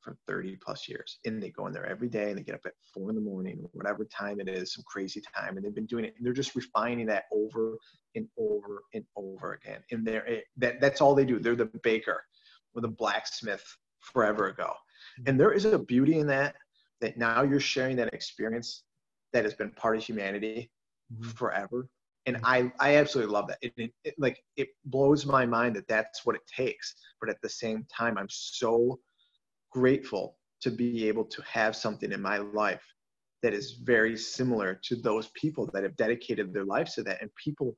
for 0.00 0.16
30 0.26 0.56
plus 0.56 0.88
years 0.88 1.18
and 1.24 1.42
they 1.42 1.50
go 1.50 1.66
in 1.66 1.72
there 1.72 1.86
every 1.86 2.08
day 2.08 2.30
and 2.30 2.38
they 2.38 2.42
get 2.42 2.54
up 2.54 2.60
at 2.66 2.72
four 2.94 3.10
in 3.10 3.16
the 3.16 3.20
morning 3.20 3.58
or 3.62 3.70
whatever 3.72 4.04
time 4.04 4.40
it 4.40 4.48
is 4.48 4.72
some 4.72 4.84
crazy 4.86 5.20
time 5.34 5.56
and 5.56 5.64
they've 5.64 5.74
been 5.74 5.86
doing 5.86 6.04
it 6.04 6.14
and 6.16 6.24
they're 6.24 6.32
just 6.32 6.54
refining 6.54 7.06
that 7.06 7.24
over 7.32 7.76
and 8.14 8.26
over 8.38 8.82
and 8.94 9.04
over 9.16 9.54
again 9.54 9.80
and 9.90 10.06
they're 10.06 10.26
eh, 10.28 10.40
that 10.56 10.80
that's 10.80 11.00
all 11.00 11.14
they 11.14 11.24
do 11.24 11.38
they're 11.38 11.56
the 11.56 11.70
baker 11.82 12.22
or 12.74 12.82
the 12.82 12.88
blacksmith 12.88 13.64
forever 14.00 14.46
ago 14.46 14.72
and 15.26 15.38
there 15.38 15.52
is 15.52 15.64
a 15.64 15.78
beauty 15.78 16.18
in 16.18 16.26
that 16.26 16.54
that 17.00 17.18
now 17.18 17.42
you're 17.42 17.60
sharing 17.60 17.96
that 17.96 18.12
experience 18.14 18.84
that 19.32 19.44
has 19.44 19.54
been 19.54 19.70
part 19.72 19.96
of 19.96 20.04
humanity 20.04 20.70
mm-hmm. 21.12 21.30
forever 21.30 21.88
and 22.28 22.36
I, 22.44 22.70
I 22.78 22.96
absolutely 22.96 23.32
love 23.32 23.48
that. 23.48 23.56
It, 23.62 23.72
it, 23.78 23.90
it, 24.04 24.14
like 24.18 24.44
it 24.58 24.68
blows 24.84 25.24
my 25.24 25.46
mind 25.46 25.74
that 25.76 25.88
that's 25.88 26.26
what 26.26 26.36
it 26.36 26.42
takes. 26.46 26.94
But 27.22 27.30
at 27.30 27.40
the 27.42 27.48
same 27.48 27.86
time, 27.90 28.18
I'm 28.18 28.28
so 28.28 28.98
grateful 29.72 30.36
to 30.60 30.70
be 30.70 31.08
able 31.08 31.24
to 31.24 31.42
have 31.42 31.74
something 31.74 32.12
in 32.12 32.20
my 32.20 32.36
life 32.36 32.82
that 33.42 33.54
is 33.54 33.80
very 33.82 34.14
similar 34.14 34.78
to 34.84 34.96
those 34.96 35.28
people 35.28 35.70
that 35.72 35.84
have 35.84 35.96
dedicated 35.96 36.52
their 36.52 36.66
lives 36.66 36.94
to 36.96 37.02
that. 37.04 37.22
And 37.22 37.30
people 37.42 37.74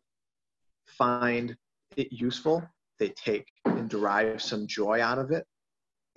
find 0.85 1.57
it 1.97 2.09
useful. 2.11 2.61
They 2.99 3.11
take 3.11 3.47
and 3.67 3.89
derive 3.89 4.43
some 4.43 4.67
joy 4.67 5.01
out 5.01 5.19
of 5.19 5.31
it, 5.31 5.47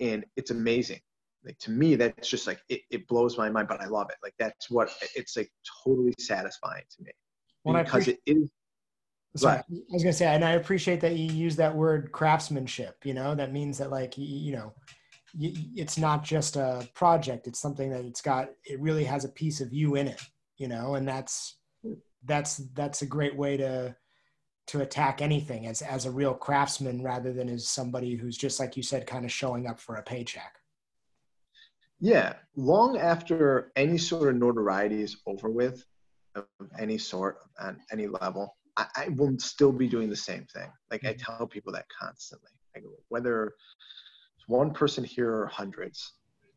and 0.00 0.24
it's 0.34 0.50
amazing. 0.50 0.98
Like 1.44 1.58
to 1.58 1.70
me, 1.70 1.94
that's 1.94 2.28
just 2.28 2.46
like 2.46 2.60
it, 2.68 2.80
it 2.90 3.06
blows 3.06 3.36
my 3.36 3.50
mind, 3.50 3.68
but 3.68 3.80
I 3.80 3.86
love 3.86 4.08
it. 4.10 4.16
Like 4.22 4.34
that's 4.38 4.70
what 4.70 4.90
it's 5.14 5.36
like 5.36 5.50
totally 5.84 6.14
satisfying 6.18 6.84
to 6.96 7.04
me 7.04 7.12
well, 7.64 7.82
because 7.82 8.08
it 8.08 8.20
is. 8.26 8.50
Sorry, 9.36 9.58
I 9.58 9.64
was 9.90 10.04
gonna 10.04 10.12
say, 10.12 10.26
and 10.26 10.44
I 10.44 10.52
appreciate 10.52 11.00
that 11.00 11.16
you 11.16 11.32
use 11.32 11.56
that 11.56 11.74
word 11.74 12.12
craftsmanship. 12.12 13.04
You 13.04 13.14
know, 13.14 13.34
that 13.34 13.52
means 13.52 13.78
that 13.78 13.90
like 13.90 14.16
you, 14.16 14.24
you 14.24 14.52
know, 14.52 14.72
it's 15.36 15.98
not 15.98 16.22
just 16.22 16.56
a 16.56 16.88
project; 16.94 17.48
it's 17.48 17.58
something 17.58 17.90
that 17.90 18.04
it's 18.04 18.20
got. 18.20 18.50
It 18.64 18.80
really 18.80 19.04
has 19.04 19.24
a 19.24 19.30
piece 19.30 19.60
of 19.60 19.72
you 19.72 19.96
in 19.96 20.06
it. 20.06 20.20
You 20.56 20.68
know, 20.68 20.94
and 20.94 21.08
that's 21.08 21.56
that's 22.24 22.58
that's 22.74 23.02
a 23.02 23.06
great 23.06 23.36
way 23.36 23.56
to 23.56 23.96
to 24.68 24.82
attack 24.82 25.20
anything 25.20 25.66
as 25.66 25.82
as 25.82 26.06
a 26.06 26.10
real 26.10 26.34
craftsman 26.34 27.02
rather 27.02 27.32
than 27.32 27.48
as 27.48 27.66
somebody 27.66 28.14
who's 28.14 28.36
just 28.36 28.60
like 28.60 28.76
you 28.76 28.84
said 28.84 29.06
kind 29.06 29.24
of 29.24 29.32
showing 29.32 29.66
up 29.66 29.80
for 29.80 29.96
a 29.96 30.02
paycheck 30.02 30.60
yeah 32.04 32.34
long 32.56 32.98
after 32.98 33.72
any 33.76 33.98
sort 33.98 34.28
of 34.28 34.36
notoriety 34.36 35.02
is 35.02 35.16
over 35.26 35.50
with 35.50 35.84
of 36.34 36.46
any 36.78 36.98
sort 36.98 37.38
on 37.60 37.78
any 37.92 38.06
level, 38.06 38.56
I, 38.76 38.86
I, 38.96 39.08
will 39.10 39.38
still 39.38 39.72
be 39.72 39.88
doing 39.88 40.10
the 40.10 40.16
same 40.16 40.46
thing. 40.52 40.70
Like 40.90 41.04
I 41.04 41.14
mm-hmm. 41.14 41.36
tell 41.36 41.46
people 41.46 41.72
that 41.72 41.86
constantly. 41.88 42.50
I 42.76 42.80
go, 42.80 42.88
whether 43.08 43.54
it's 44.36 44.48
one 44.48 44.72
person 44.72 45.04
here 45.04 45.32
or 45.32 45.46
hundreds, 45.46 46.14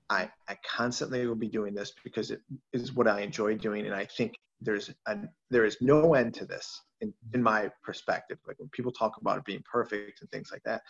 I, 0.09 0.29
I 0.49 0.57
constantly 0.67 1.27
will 1.27 1.35
be 1.35 1.49
doing 1.49 1.75
this 1.75 1.93
because 2.03 2.31
it 2.31 2.41
is 2.73 2.93
what 2.93 3.07
I 3.07 3.21
enjoy 3.21 3.55
doing. 3.55 3.85
And 3.85 3.93
I 3.93 4.05
think 4.05 4.33
there's 4.61 4.89
a, 5.05 5.17
there 5.51 5.65
is 5.65 5.77
no 5.81 6.15
end 6.15 6.33
to 6.35 6.45
this 6.45 6.81
in, 7.01 7.13
in 7.33 7.43
my 7.43 7.69
perspective. 7.83 8.39
Like 8.47 8.57
when 8.57 8.69
people 8.69 8.91
talk 8.91 9.17
about 9.21 9.37
it 9.37 9.45
being 9.45 9.63
perfect 9.71 10.21
and 10.21 10.29
things 10.31 10.49
like 10.51 10.63
that, 10.63 10.81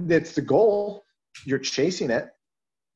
that's 0.00 0.34
the 0.34 0.42
goal. 0.42 1.04
You're 1.46 1.58
chasing 1.58 2.10
it 2.10 2.28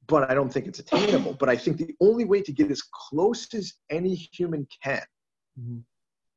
but 0.07 0.30
I 0.30 0.34
don't 0.34 0.52
think 0.52 0.66
it's 0.66 0.78
attainable. 0.78 1.34
But 1.34 1.48
I 1.48 1.57
think 1.57 1.76
the 1.76 1.94
only 2.00 2.24
way 2.24 2.42
to 2.42 2.52
get 2.52 2.70
as 2.70 2.82
close 2.82 3.52
as 3.55 3.74
any 3.90 4.14
human 4.14 4.66
can 4.82 5.02
mm-hmm. 5.59 5.78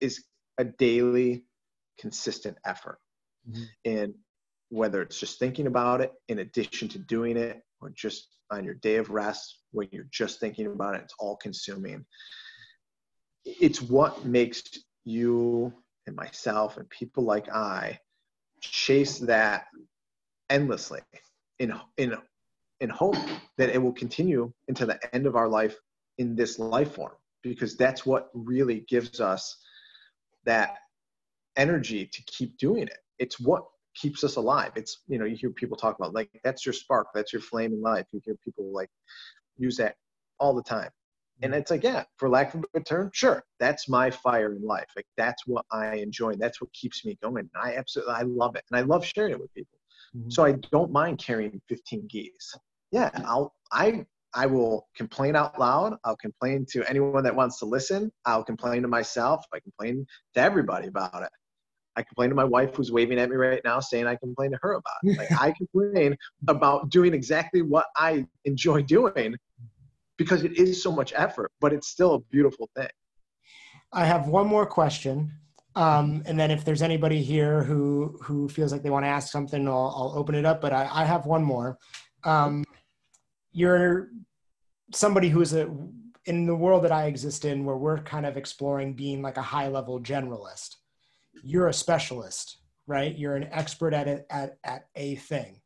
is 0.01 0.23
a 0.57 0.65
daily, 0.65 1.43
consistent 1.99 2.57
effort. 2.65 2.99
Mm-hmm. 3.49 3.63
And 3.85 4.13
whether 4.69 5.01
it's 5.01 5.19
just 5.19 5.39
thinking 5.39 5.67
about 5.67 6.01
it 6.01 6.13
in 6.27 6.39
addition 6.39 6.87
to 6.89 6.99
doing 6.99 7.37
it, 7.37 7.61
or 7.81 7.91
just 7.91 8.27
on 8.51 8.63
your 8.63 8.73
day 8.75 8.95
of 8.95 9.09
rest 9.09 9.59
when 9.71 9.87
you're 9.91 10.07
just 10.11 10.39
thinking 10.39 10.67
about 10.67 10.95
it, 10.95 11.01
it's 11.03 11.13
all 11.19 11.35
consuming. 11.37 12.05
It's 13.45 13.81
what 13.81 14.25
makes 14.25 14.63
you 15.05 15.73
and 16.05 16.15
myself 16.15 16.77
and 16.77 16.89
people 16.89 17.23
like 17.23 17.49
I 17.49 17.99
chase 18.61 19.19
that 19.19 19.65
endlessly 20.49 21.01
in 21.59 21.73
in 21.97 22.15
and 22.81 22.91
hope 22.91 23.15
that 23.57 23.69
it 23.69 23.81
will 23.81 23.93
continue 23.93 24.51
into 24.67 24.85
the 24.85 24.99
end 25.15 25.25
of 25.25 25.35
our 25.35 25.47
life 25.47 25.75
in 26.17 26.35
this 26.35 26.59
life 26.59 26.95
form 26.95 27.13
because 27.43 27.75
that's 27.75 28.05
what 28.05 28.29
really 28.33 28.85
gives 28.87 29.19
us 29.19 29.57
that 30.45 30.77
energy 31.55 32.05
to 32.05 32.21
keep 32.23 32.57
doing 32.57 32.83
it. 32.83 32.99
It's 33.19 33.39
what 33.39 33.65
keeps 33.95 34.23
us 34.23 34.35
alive. 34.35 34.71
It's 34.75 35.03
you 35.07 35.17
know 35.17 35.25
you 35.25 35.35
hear 35.35 35.49
people 35.49 35.77
talk 35.77 35.97
about 35.97 36.13
like 36.13 36.29
that's 36.43 36.65
your 36.65 36.73
spark 36.73 37.07
that's 37.13 37.33
your 37.33 37.41
flame 37.41 37.73
in 37.73 37.81
life. 37.81 38.05
You 38.11 38.21
hear 38.23 38.35
people 38.43 38.71
like 38.71 38.89
use 39.57 39.77
that 39.77 39.95
all 40.39 40.53
the 40.53 40.63
time. 40.63 40.89
And 41.41 41.53
it's 41.53 41.69
like 41.69 41.83
yeah 41.83 42.03
for 42.17 42.29
lack 42.29 42.53
of 42.53 42.61
a 42.61 42.63
better 42.73 42.83
term 42.83 43.11
sure 43.13 43.43
that's 43.59 43.89
my 43.89 44.09
fire 44.09 44.53
in 44.53 44.61
life. 44.63 44.87
Like 44.95 45.07
that's 45.17 45.45
what 45.45 45.65
i 45.71 45.95
enjoy. 45.95 46.35
That's 46.35 46.61
what 46.61 46.71
keeps 46.73 47.05
me 47.05 47.17
going. 47.21 47.49
I 47.55 47.75
absolutely 47.75 48.13
i 48.15 48.21
love 48.23 48.55
it. 48.55 48.63
And 48.71 48.79
i 48.79 48.83
love 48.83 49.05
sharing 49.05 49.33
it 49.33 49.39
with 49.39 49.53
people. 49.53 49.77
Mm-hmm. 50.15 50.29
so 50.29 50.45
i 50.45 50.53
don't 50.71 50.89
mind 50.89 51.17
carrying 51.17 51.61
15 51.67 52.07
gis 52.07 52.55
yeah, 52.91 53.09
I'll 53.25 53.53
I 53.71 54.05
I 54.33 54.45
will 54.45 54.87
complain 54.95 55.35
out 55.35 55.59
loud. 55.59 55.97
I'll 56.03 56.17
complain 56.17 56.65
to 56.71 56.87
anyone 56.89 57.23
that 57.23 57.35
wants 57.35 57.59
to 57.59 57.65
listen. 57.65 58.11
I'll 58.25 58.43
complain 58.43 58.81
to 58.83 58.87
myself. 58.87 59.43
I 59.53 59.59
complain 59.59 60.05
to 60.35 60.39
everybody 60.39 60.87
about 60.87 61.23
it. 61.23 61.29
I 61.95 62.03
complain 62.03 62.29
to 62.29 62.35
my 62.35 62.43
wife 62.43 62.75
who's 62.75 62.91
waving 62.91 63.17
at 63.17 63.29
me 63.29 63.35
right 63.35 63.61
now 63.65 63.79
saying 63.79 64.05
I 64.05 64.15
complain 64.15 64.51
to 64.51 64.59
her 64.61 64.73
about 64.73 64.93
it. 65.03 65.17
Like 65.17 65.41
I 65.41 65.51
complain 65.51 66.15
about 66.47 66.89
doing 66.91 67.13
exactly 67.13 67.63
what 67.63 67.87
I 67.95 68.27
enjoy 68.45 68.83
doing 68.83 69.35
because 70.17 70.43
it 70.43 70.57
is 70.57 70.81
so 70.81 70.91
much 70.91 71.13
effort, 71.15 71.51
but 71.59 71.73
it's 71.73 71.87
still 71.87 72.13
a 72.13 72.19
beautiful 72.19 72.69
thing. 72.75 72.89
I 73.91 74.05
have 74.05 74.27
one 74.27 74.45
more 74.45 74.65
question. 74.67 75.31
Um, 75.75 76.23
and 76.25 76.39
then 76.39 76.51
if 76.51 76.65
there's 76.65 76.81
anybody 76.81 77.21
here 77.21 77.63
who 77.63 78.19
who 78.23 78.49
feels 78.49 78.71
like 78.71 78.83
they 78.83 78.89
want 78.89 79.05
to 79.05 79.09
ask 79.09 79.31
something, 79.31 79.67
I'll, 79.67 79.93
I'll 79.95 80.13
open 80.15 80.35
it 80.35 80.45
up. 80.45 80.61
But 80.61 80.73
I, 80.73 80.87
I 80.91 81.05
have 81.05 81.25
one 81.25 81.43
more. 81.43 81.77
Um, 82.23 82.63
you're 83.57 84.09
somebody 84.93 85.29
who 85.29 85.41
is 85.41 85.53
a 85.55 85.67
in 86.27 86.45
the 86.45 86.55
world 86.55 86.83
that 86.83 86.91
I 86.91 87.05
exist 87.05 87.43
in, 87.43 87.65
where 87.65 87.75
we're 87.75 87.97
kind 87.97 88.27
of 88.27 88.37
exploring 88.37 88.93
being 88.93 89.23
like 89.23 89.37
a 89.37 89.41
high 89.41 89.67
level 89.67 89.99
generalist. 89.99 90.75
You're 91.43 91.69
a 91.69 91.73
specialist, 91.73 92.59
right? 92.85 93.17
You're 93.17 93.35
an 93.35 93.49
expert 93.51 93.95
at 93.95 94.07
it 94.07 94.27
at 94.29 94.57
at 94.63 94.85
a 94.95 95.15
thing. 95.15 95.61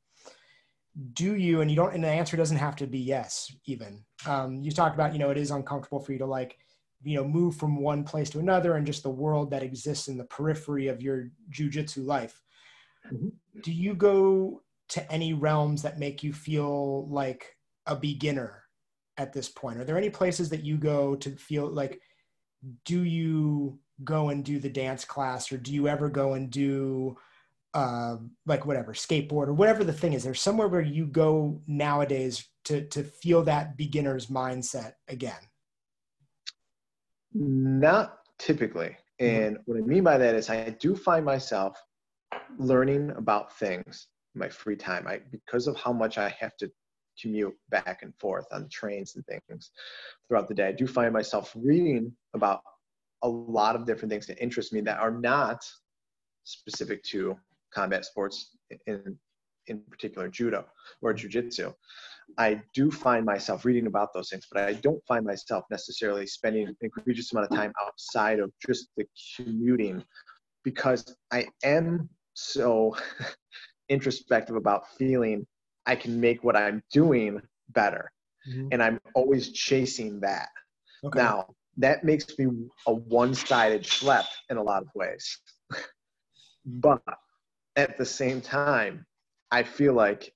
Do 1.14 1.36
you? 1.36 1.60
And 1.60 1.70
you 1.70 1.76
don't. 1.76 1.94
And 1.94 2.04
the 2.04 2.08
answer 2.08 2.38
doesn't 2.38 2.58
have 2.58 2.78
to 2.78 2.88
be 2.88 3.00
yes. 3.00 3.54
Even 3.66 4.06
um, 4.26 4.62
you 4.62 4.72
talked 4.72 4.96
about, 4.96 5.12
you 5.12 5.20
know, 5.20 5.30
it 5.30 5.38
is 5.38 5.52
uncomfortable 5.52 6.00
for 6.00 6.14
you 6.14 6.20
to 6.20 6.26
like, 6.26 6.58
you 7.04 7.18
know, 7.18 7.26
move 7.26 7.58
from 7.58 7.82
one 7.82 8.06
place 8.06 8.30
to 8.30 8.40
another, 8.40 8.78
and 8.78 8.88
just 8.88 9.04
the 9.04 9.10
world 9.10 9.52
that 9.52 9.64
exists 9.64 10.08
in 10.08 10.18
the 10.18 10.32
periphery 10.38 10.88
of 10.88 11.02
your 11.02 11.30
jujitsu 11.52 12.06
life. 12.06 12.42
Mm-hmm. 13.12 13.30
Do 13.64 13.74
you 13.74 13.96
go 13.96 14.62
to 14.90 15.12
any 15.12 15.34
realms 15.34 15.82
that 15.82 16.00
make 16.00 16.24
you 16.24 16.32
feel 16.32 17.10
like 17.10 17.58
a 17.86 17.96
beginner 17.96 18.64
at 19.18 19.34
this 19.34 19.50
point? 19.50 19.80
Are 19.80 19.84
there 19.84 19.98
any 19.98 20.10
places 20.10 20.50
that 20.50 20.64
you 20.64 20.78
go 20.78 21.16
to 21.16 21.32
feel 21.32 21.68
like, 21.68 22.02
do 22.86 23.04
you 23.04 23.80
go 24.04 24.30
and 24.30 24.44
do 24.44 24.60
the 24.60 24.70
dance 24.70 25.06
class 25.06 25.52
or 25.52 25.58
do 25.58 25.74
you 25.74 25.88
ever 25.88 26.10
go 26.10 26.34
and 26.34 26.50
do 26.50 27.16
uh, 27.74 28.18
like 28.46 28.66
whatever 28.66 28.94
skateboard 28.94 29.48
or 29.48 29.54
whatever 29.54 29.84
the 29.84 29.94
thing 29.94 30.14
is 30.14 30.24
there's 30.24 30.42
somewhere 30.42 30.68
where 30.68 30.82
you 30.82 31.06
go 31.06 31.62
nowadays 31.68 32.50
to 32.66 32.86
to 32.88 33.04
feel 33.04 33.44
that 33.44 33.78
beginner's 33.78 34.28
mindset 34.28 34.94
again 35.08 35.40
not 37.34 38.20
typically 38.40 38.96
mm-hmm. 39.22 39.44
and 39.44 39.58
what 39.66 39.78
i 39.78 39.82
mean 39.82 40.04
by 40.04 40.18
that 40.18 40.36
is 40.36 40.50
i 40.50 40.70
do 40.82 40.96
find 40.96 41.24
myself 41.24 41.82
learning 42.58 43.12
about 43.12 43.58
things 43.58 44.08
in 44.36 44.40
my 44.40 44.50
free 44.50 44.76
time 44.76 45.08
i 45.08 45.20
because 45.32 45.68
of 45.68 45.78
how 45.78 45.94
much 45.94 46.18
i 46.18 46.28
have 46.40 46.56
to 46.58 46.70
commute 47.22 47.56
back 47.70 48.00
and 48.02 48.14
forth 48.16 48.46
on 48.52 48.68
trains 48.70 49.16
and 49.16 49.26
things 49.26 49.72
throughout 50.28 50.48
the 50.48 50.54
day. 50.54 50.68
I 50.68 50.72
do 50.72 50.88
find 50.88 51.14
myself 51.14 51.54
reading 51.56 52.12
about 52.34 52.62
a 53.24 53.28
lot 53.28 53.76
of 53.76 53.86
different 53.86 54.12
things 54.12 54.28
that 54.28 54.42
interest 54.42 54.74
me 54.74 54.82
that 54.82 55.00
are 55.00 55.12
not 55.12 55.64
specific 56.44 57.04
to 57.04 57.38
combat 57.74 58.06
sports 58.06 58.58
in 58.88 59.18
in 59.68 59.82
particular 59.90 60.28
judo 60.28 60.66
or 61.02 61.14
jujitsu. 61.14 61.74
I 62.38 62.62
do 62.74 62.90
find 62.92 63.26
myself 63.26 63.66
reading 63.66 63.88
about 63.88 64.14
those 64.14 64.30
things, 64.30 64.48
but 64.52 64.64
I 64.64 64.74
don't 64.74 65.04
find 65.08 65.26
myself 65.26 65.66
necessarily 65.70 66.26
spending 66.26 66.68
an 66.68 66.76
egregious 66.82 67.32
amount 67.32 67.52
of 67.52 67.58
time 67.58 67.74
outside 67.82 68.40
of 68.40 68.52
just 68.66 68.88
the 68.98 69.06
commuting 69.36 70.04
because 70.64 71.16
I 71.32 71.48
am 71.64 72.10
so 72.34 72.96
introspective 73.90 74.56
about 74.56 74.90
feeling 74.98 75.46
I 75.86 75.96
can 75.96 76.20
make 76.20 76.44
what 76.44 76.56
I'm 76.56 76.84
doing 76.92 77.42
better. 77.70 78.12
Mm-hmm. 78.50 78.70
And 78.72 78.84
I'm 78.84 79.00
always 79.14 79.52
chasing 79.52 80.20
that. 80.22 80.50
Okay. 81.04 81.20
Now, 81.20 81.48
that 81.78 82.04
makes 82.04 82.38
me 82.38 82.48
a 82.88 82.94
one 82.94 83.34
sided 83.34 83.84
schlep 83.84 84.26
in 84.50 84.58
a 84.58 84.64
lot 84.64 84.84
of 84.84 84.90
ways. 84.96 85.40
but 86.66 87.02
at 87.76 87.98
the 87.98 88.06
same 88.06 88.42
time, 88.42 89.06
I 89.52 89.64
feel 89.64 89.94
like 89.94 90.34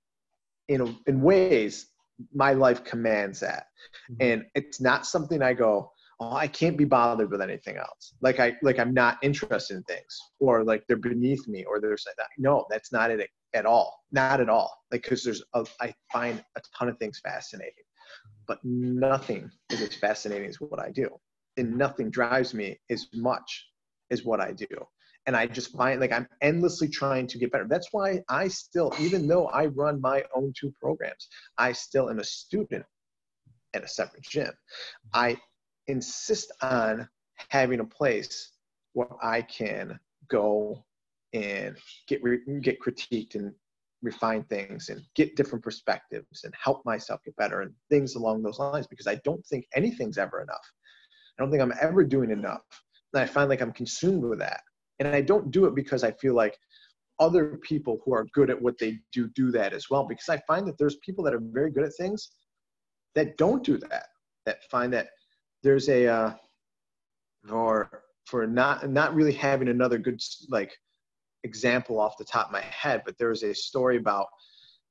in 0.68 0.98
in 1.08 1.22
ways 1.22 1.88
my 2.34 2.54
life 2.54 2.84
commands 2.84 3.39
that 3.39 3.68
mm-hmm. 4.12 4.16
and 4.22 4.46
it's 4.56 4.80
not 4.80 5.06
something 5.06 5.41
i 5.41 5.54
go 5.54 5.91
oh 6.20 6.34
i 6.34 6.48
can't 6.48 6.78
be 6.78 6.86
bothered 6.86 7.30
with 7.30 7.41
anything 7.41 7.78
else 7.78 8.14
like 8.22 8.39
i 8.39 8.56
like 8.62 8.80
i'm 8.80 8.93
not 8.93 9.18
interested 9.22 9.78
in 9.78 9.84
things 9.84 10.18
or 10.39 10.64
like 10.64 10.84
they're 10.88 10.98
beneath 10.98 11.48
me 11.48 11.64
or 11.66 11.80
there's 11.80 12.06
that 12.18 12.28
no 12.38 12.66
that's 12.70 12.91
not 12.91 13.12
it 13.12 13.30
at 13.56 13.66
all 13.66 14.03
not 14.12 14.39
at 14.39 14.49
all 14.49 14.72
like 14.91 15.03
because 15.03 15.24
there's 15.24 15.43
a, 15.53 15.66
i 15.82 15.93
find 16.12 16.43
a 16.56 16.62
ton 16.78 16.89
of 16.89 16.97
things 16.97 17.20
fascinating 17.24 17.84
but 18.47 18.60
nothing 18.64 19.49
is 19.72 19.82
as 19.82 19.95
fascinating 19.95 20.47
as 20.47 20.62
what 20.62 20.80
i 20.80 20.91
do 20.91 21.10
and 21.58 21.76
nothing 21.76 22.10
drives 22.10 22.53
me 22.53 22.78
as 22.89 23.08
much 23.14 23.68
as 24.12 24.24
what 24.24 24.39
i 24.39 24.51
do 24.51 24.68
and 25.28 25.36
I 25.36 25.47
just 25.47 25.76
find 25.76 25.99
like 25.99 26.12
I'm 26.12 26.28
endlessly 26.41 26.88
trying 26.88 27.28
to 27.28 27.38
get 27.38 27.51
better. 27.51 27.66
That's 27.68 27.89
why 27.91 28.22
I 28.30 28.47
still, 28.47 28.93
even 28.99 29.28
though 29.28 29.47
I 29.47 29.66
run 29.66 29.99
my 29.99 30.24
own 30.36 30.53
two 30.56 30.72
programs, 30.80 31.28
I 31.58 31.72
still 31.72 32.10
am 32.10 32.20
a 32.20 32.24
student 32.24 32.86
at 33.74 33.84
a 33.84 33.88
separate 33.88 34.24
gym. 34.24 34.51
I 35.14 35.38
insist 35.88 36.51
on 36.62 37.10
having 37.49 37.80
a 37.80 37.86
place 37.86 38.51
where 38.93 39.08
I 39.22 39.41
can 39.41 39.99
go 40.30 40.85
and 41.36 41.78
get 42.08 42.24
re- 42.24 42.42
get 42.62 42.82
critiqued 42.82 43.36
and 43.36 43.54
refine 44.02 44.44
things 44.44 44.90
and 44.90 45.02
get 45.16 45.36
different 45.36 45.64
perspectives 45.64 46.44
and 46.44 46.54
help 46.62 46.86
myself 46.86 47.20
get 47.26 47.36
better 47.36 47.62
and 47.62 47.74
things 47.90 48.16
along 48.16 48.42
those 48.42 48.60
lines 48.60 48.88
because 48.88 49.08
I 49.08 49.16
don't 49.24 49.46
think 49.48 49.66
anything's 49.76 50.18
ever 50.18 50.42
enough. 50.42 50.72
I 51.38 51.44
don't 51.44 51.52
think 51.52 51.62
I'm 51.62 51.74
ever 51.82 52.04
doing 52.04 52.32
enough. 52.32 52.62
And 53.14 53.22
I 53.22 53.26
find 53.26 53.50
like 53.50 53.62
I'm 53.62 53.74
consumed 53.74 54.24
with 54.24 54.40
that. 54.40 54.62
And 55.00 55.10
I 55.10 55.22
don't 55.22 55.52
do 55.52 55.66
it 55.66 55.76
because 55.76 56.04
I 56.04 56.12
feel 56.14 56.34
like 56.34 56.58
other 57.20 57.60
people 57.64 58.00
who 58.06 58.14
are 58.14 58.26
good 58.34 58.50
at 58.50 58.62
what 58.62 58.78
they 58.78 59.00
do 59.12 59.28
do 59.36 59.52
that 59.52 59.74
as 59.74 59.90
well. 59.90 60.06
Because 60.08 60.30
I 60.30 60.42
find 60.48 60.68
that 60.68 60.78
there's 60.78 60.98
people 60.98 61.24
that 61.26 61.34
are 61.34 61.42
very 61.42 61.72
good 61.72 61.84
at 61.84 61.96
things 61.96 62.32
that 63.16 63.38
don't 63.38 63.64
do 63.64 63.78
that. 63.78 64.08
That 64.46 64.64
find 64.70 64.94
that 64.94 65.08
there's 65.64 65.90
a 65.90 66.08
uh, 66.08 66.34
for 67.48 68.04
for 68.26 68.48
not 68.48 68.90
not 68.90 69.16
really 69.16 69.34
having 69.34 69.70
another 69.70 69.98
good 69.98 70.22
like 70.50 70.72
example 71.46 72.00
off 72.00 72.18
the 72.18 72.26
top 72.26 72.48
of 72.48 72.52
my 72.52 72.62
head, 72.62 73.04
but 73.06 73.18
there 73.18 73.30
was 73.30 73.43
a 73.43 73.54
story 73.54 73.98
about 73.98 74.28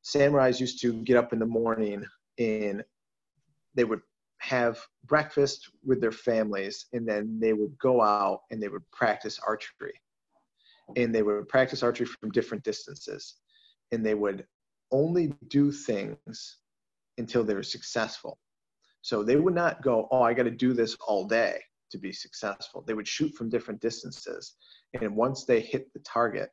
samurais 0.05 0.61
used 0.61 0.81
to 0.81 0.93
get 1.03 1.17
up 1.17 1.33
in 1.33 1.39
the 1.39 1.47
morning 1.47 2.05
and 2.39 2.83
they 3.75 3.85
would 3.85 4.01
have 4.39 4.79
breakfast 5.05 5.71
with 5.85 6.01
their 6.01 6.13
families 6.13 6.87
and 6.93 7.07
then 7.07 7.39
they 7.41 7.53
would 7.53 7.77
go 7.79 8.01
out 8.01 8.43
and 8.51 8.63
they 8.63 8.69
would 8.69 8.89
practice 8.93 9.41
archery. 9.47 10.01
And 10.97 11.15
they 11.15 11.23
would 11.23 11.49
practice 11.49 11.83
archery 11.83 12.07
from 12.07 12.31
different 12.31 12.63
distances 12.63 13.37
and 13.91 14.05
they 14.05 14.15
would 14.15 14.47
only 14.93 15.35
do 15.49 15.73
things 15.73 16.59
until 17.19 17.43
they 17.43 17.55
were 17.55 17.63
successful. 17.63 18.39
So 19.03 19.23
they 19.23 19.37
would 19.37 19.55
not 19.55 19.83
go 19.83 20.09
oh 20.11 20.23
i 20.23 20.33
got 20.33 20.45
to 20.45 20.51
do 20.51 20.73
this 20.73 20.97
all 21.07 21.27
day 21.27 21.61
to 21.91 21.99
be 21.99 22.13
successful. 22.13 22.83
They 22.87 22.95
would 22.95 23.09
shoot 23.09 23.35
from 23.35 23.49
different 23.49 23.81
distances 23.81 24.55
and 25.01 25.15
once 25.15 25.45
they 25.45 25.61
hit 25.61 25.93
the 25.93 26.01
target 26.01 26.51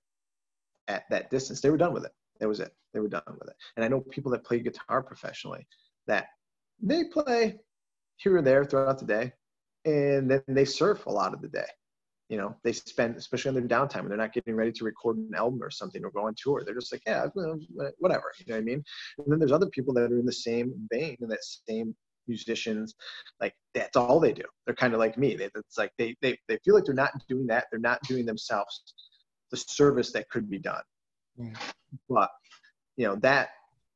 at 0.88 1.04
that 1.10 1.30
distance 1.30 1.62
they 1.62 1.70
were 1.70 1.78
done 1.78 1.94
with 1.94 2.06
it 2.06 2.12
that 2.40 2.48
was 2.48 2.60
it 2.60 2.74
they 2.94 3.00
were 3.00 3.08
done 3.08 3.22
with 3.28 3.50
it 3.50 3.56
and 3.76 3.86
i 3.86 3.88
know 3.88 4.02
people 4.02 4.32
that 4.32 4.44
play 4.44 4.60
guitar 4.60 5.02
professionally 5.02 5.66
that 6.08 6.28
they 6.82 7.04
play 7.06 7.60
here 8.18 8.38
and 8.38 8.46
there 8.46 8.66
throughout 8.66 9.00
the 9.00 9.06
day, 9.06 9.34
and 9.86 10.30
then 10.30 10.44
they 10.48 10.66
surf 10.66 11.06
a 11.06 11.12
lot 11.12 11.34
of 11.34 11.42
the 11.42 11.48
day. 11.48 11.66
You 12.30 12.38
know, 12.38 12.56
they 12.64 12.72
spend, 12.72 13.18
especially 13.18 13.50
on 13.50 13.56
their 13.56 13.68
downtime, 13.68 14.02
when 14.02 14.10
they're 14.10 14.18
not 14.18 14.34
getting 14.34 14.56
ready 14.56 14.72
to 14.72 14.86
record 14.86 15.18
an 15.18 15.32
album 15.36 15.62
or 15.62 15.70
something 15.70 16.04
or 16.04 16.12
go 16.12 16.28
on 16.28 16.36
tour. 16.42 16.64
They're 16.64 16.76
just 16.76 16.94
like, 16.94 17.02
yeah, 17.06 17.26
whatever. 18.00 18.32
You 18.40 18.46
know 18.48 18.56
what 18.56 18.62
I 18.62 18.62
mean? 18.62 18.84
And 19.18 19.32
then 19.32 19.40
there's 19.40 19.52
other 19.52 19.70
people 19.70 19.94
that 19.96 20.12
are 20.12 20.20
in 20.20 20.26
the 20.26 20.32
same 20.32 20.74
vein 20.92 21.18
in 21.20 21.28
that 21.28 21.44
same 21.44 21.94
musicians 22.28 22.96
like 23.40 23.54
that's 23.74 23.98
all 23.98 24.20
they 24.20 24.34
do 24.34 24.44
they're 24.66 24.76
kind 24.76 24.94
of 24.94 25.00
like 25.00 25.18
me 25.18 25.34
it's 25.34 25.78
like 25.78 25.92
they, 25.98 26.16
they 26.22 26.38
they 26.48 26.58
feel 26.64 26.76
like 26.76 26.86
they're 26.86 26.94
not 26.94 27.12
doing 27.28 27.48
that 27.48 27.66
they're 27.72 27.80
not 27.80 28.02
doing 28.04 28.26
themselves 28.26 28.94
the 29.52 29.58
service 29.58 30.12
that 30.12 30.30
could 30.30 30.50
be 30.50 30.60
done 30.60 30.84
but 32.10 32.30
you 32.98 33.06
know 33.06 33.16
that 33.16 33.50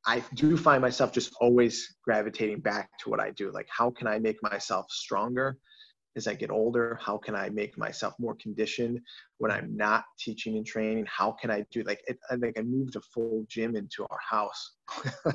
I 0.08 0.24
do 0.36 0.56
find 0.56 0.82
myself 0.82 1.12
just 1.12 1.34
always 1.42 1.96
gravitating 2.04 2.60
back 2.60 2.90
to 3.00 3.10
what 3.10 3.20
I 3.20 3.32
do. 3.32 3.52
Like, 3.52 3.68
how 3.70 3.90
can 3.90 4.08
I 4.08 4.20
make 4.20 4.42
myself 4.44 4.86
stronger 4.92 5.58
as 6.16 6.28
I 6.28 6.36
get 6.36 6.52
older? 6.52 7.00
How 7.02 7.18
can 7.18 7.36
I 7.36 7.50
make 7.50 7.78
myself 7.78 8.14
more 8.20 8.36
conditioned 8.36 9.00
when 9.40 9.52
I'm 9.52 9.76
not 9.76 10.04
teaching 10.20 10.58
and 10.58 10.66
training? 10.66 11.06
How 11.08 11.32
can 11.32 11.50
I 11.50 11.66
do 11.72 11.82
like 11.84 12.02
it, 12.08 12.20
I 12.30 12.36
think 12.36 12.60
I 12.60 12.62
moved 12.62 12.96
a 12.96 13.02
full 13.02 13.46
gym 13.50 13.76
into 13.76 14.06
our 14.10 14.20
house. 14.30 14.76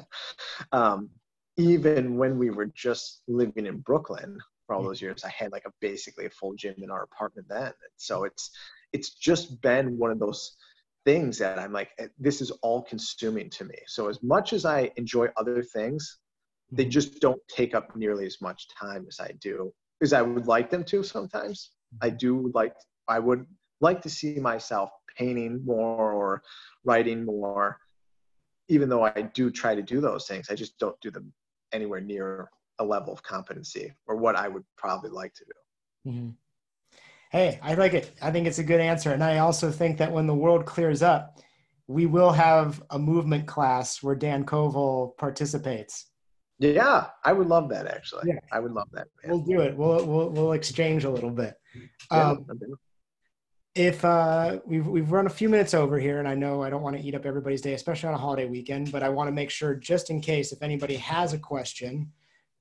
um, 0.72 1.10
even 1.56 2.16
when 2.16 2.38
we 2.38 2.50
were 2.50 2.66
just 2.66 3.22
living 3.28 3.66
in 3.66 3.78
Brooklyn 3.78 4.38
for 4.66 4.74
all 4.74 4.82
those 4.82 5.02
years, 5.02 5.24
I 5.24 5.30
had 5.30 5.52
like 5.52 5.64
a 5.66 5.72
basically 5.80 6.26
a 6.26 6.30
full 6.30 6.54
gym 6.54 6.76
in 6.78 6.90
our 6.90 7.02
apartment 7.02 7.48
then. 7.48 7.66
And 7.66 7.92
so 7.96 8.24
it's 8.24 8.50
it's 8.92 9.10
just 9.10 9.60
been 9.60 9.98
one 9.98 10.10
of 10.10 10.18
those 10.18 10.56
things 11.04 11.38
that 11.38 11.58
I'm 11.58 11.72
like, 11.72 11.90
eh, 11.98 12.08
this 12.18 12.40
is 12.40 12.50
all 12.62 12.82
consuming 12.82 13.50
to 13.50 13.64
me. 13.64 13.76
So 13.86 14.08
as 14.08 14.22
much 14.22 14.52
as 14.52 14.64
I 14.64 14.90
enjoy 14.96 15.28
other 15.36 15.62
things, 15.62 16.18
they 16.70 16.84
mm-hmm. 16.84 16.90
just 16.90 17.20
don't 17.20 17.40
take 17.48 17.74
up 17.74 17.96
nearly 17.96 18.26
as 18.26 18.40
much 18.40 18.68
time 18.68 19.06
as 19.08 19.18
I 19.20 19.32
do, 19.40 19.72
as 20.02 20.12
I 20.12 20.22
would 20.22 20.46
like 20.46 20.70
them 20.70 20.84
to 20.84 21.02
sometimes. 21.02 21.72
I 22.00 22.08
mm-hmm. 22.08 22.16
do 22.16 22.52
like, 22.54 22.74
I 23.08 23.18
would 23.18 23.46
like 23.80 24.02
to 24.02 24.10
see 24.10 24.38
myself 24.38 24.90
painting 25.16 25.64
more 25.64 26.12
or 26.12 26.42
writing 26.84 27.24
more, 27.24 27.78
even 28.68 28.88
though 28.88 29.04
I 29.04 29.22
do 29.34 29.50
try 29.50 29.74
to 29.74 29.82
do 29.82 30.00
those 30.00 30.26
things. 30.26 30.48
I 30.50 30.54
just 30.54 30.78
don't 30.78 31.00
do 31.00 31.10
them 31.10 31.32
anywhere 31.72 32.00
near 32.00 32.50
a 32.78 32.84
level 32.84 33.12
of 33.12 33.22
competency 33.22 33.92
or 34.06 34.16
what 34.16 34.36
I 34.36 34.48
would 34.48 34.64
probably 34.76 35.10
like 35.10 35.34
to 35.34 35.44
do. 35.44 36.10
Mm-hmm. 36.10 36.30
Hey, 37.30 37.60
I 37.62 37.74
like 37.74 37.94
it. 37.94 38.10
I 38.20 38.30
think 38.30 38.46
it's 38.46 38.58
a 38.58 38.64
good 38.64 38.80
answer. 38.80 39.12
And 39.12 39.22
I 39.22 39.38
also 39.38 39.70
think 39.70 39.98
that 39.98 40.10
when 40.10 40.26
the 40.26 40.34
world 40.34 40.66
clears 40.66 41.02
up, 41.02 41.38
we 41.86 42.06
will 42.06 42.32
have 42.32 42.82
a 42.90 42.98
movement 42.98 43.46
class 43.46 44.02
where 44.02 44.14
Dan 44.14 44.44
Koval 44.44 45.16
participates. 45.16 46.06
Yeah, 46.58 47.06
I 47.24 47.32
would 47.32 47.46
love 47.46 47.68
that 47.70 47.86
actually. 47.86 48.24
Yeah. 48.26 48.40
I 48.52 48.60
would 48.60 48.72
love 48.72 48.88
that. 48.92 49.08
Man. 49.22 49.32
We'll 49.32 49.44
do 49.44 49.60
it. 49.60 49.76
We'll, 49.76 50.04
we'll, 50.06 50.30
we'll 50.30 50.52
exchange 50.52 51.04
a 51.04 51.10
little 51.10 51.30
bit. 51.30 51.54
Um, 52.10 52.46
if 53.74 54.04
uh, 54.04 54.58
we've, 54.66 54.86
we've 54.86 55.12
run 55.12 55.26
a 55.26 55.30
few 55.30 55.48
minutes 55.48 55.74
over 55.74 55.98
here 55.98 56.18
and 56.18 56.26
I 56.26 56.34
know 56.34 56.62
I 56.62 56.70
don't 56.70 56.82
want 56.82 56.96
to 56.96 57.02
eat 57.02 57.14
up 57.14 57.24
everybody's 57.24 57.60
day, 57.60 57.74
especially 57.74 58.08
on 58.08 58.14
a 58.14 58.18
holiday 58.18 58.46
weekend, 58.46 58.90
but 58.90 59.02
I 59.02 59.08
want 59.08 59.28
to 59.28 59.32
make 59.32 59.50
sure 59.50 59.74
just 59.74 60.10
in 60.10 60.20
case, 60.20 60.52
if 60.52 60.62
anybody 60.62 60.96
has 60.96 61.32
a 61.32 61.38
question, 61.38 62.10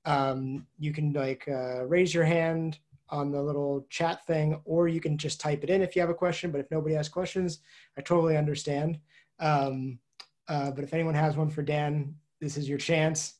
um, 0.04 0.66
you 0.78 0.92
can 0.92 1.12
like 1.12 1.46
uh, 1.48 1.84
raise 1.86 2.14
your 2.14 2.24
hand 2.24 2.78
on 3.10 3.32
the 3.32 3.42
little 3.42 3.86
chat 3.90 4.24
thing, 4.26 4.60
or 4.64 4.86
you 4.86 5.00
can 5.00 5.18
just 5.18 5.40
type 5.40 5.64
it 5.64 5.70
in 5.70 5.82
if 5.82 5.96
you 5.96 6.00
have 6.00 6.10
a 6.10 6.14
question. 6.14 6.52
But 6.52 6.60
if 6.60 6.70
nobody 6.70 6.94
has 6.94 7.08
questions, 7.08 7.58
I 7.98 8.02
totally 8.02 8.36
understand. 8.36 8.98
Um, 9.40 9.98
uh, 10.48 10.70
but 10.70 10.84
if 10.84 10.94
anyone 10.94 11.14
has 11.14 11.36
one 11.36 11.50
for 11.50 11.62
Dan, 11.62 12.14
this 12.40 12.56
is 12.56 12.68
your 12.68 12.78
chance. 12.78 13.34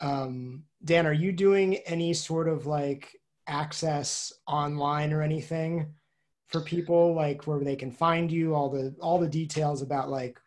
Um, 0.00 0.62
Dan, 0.84 1.06
are 1.06 1.12
you 1.12 1.32
doing 1.32 1.76
any 1.86 2.14
sort 2.14 2.48
of 2.48 2.66
like 2.66 3.20
access 3.48 4.32
online 4.46 5.12
or 5.12 5.22
anything 5.22 5.92
for 6.50 6.60
people, 6.60 7.14
like 7.14 7.46
where 7.46 7.60
they 7.60 7.76
can 7.76 7.90
find 7.90 8.30
you, 8.30 8.54
all 8.54 8.68
the 8.68 8.94
all 9.00 9.18
the 9.18 9.28
details 9.28 9.82
about 9.82 10.10
like 10.10 10.38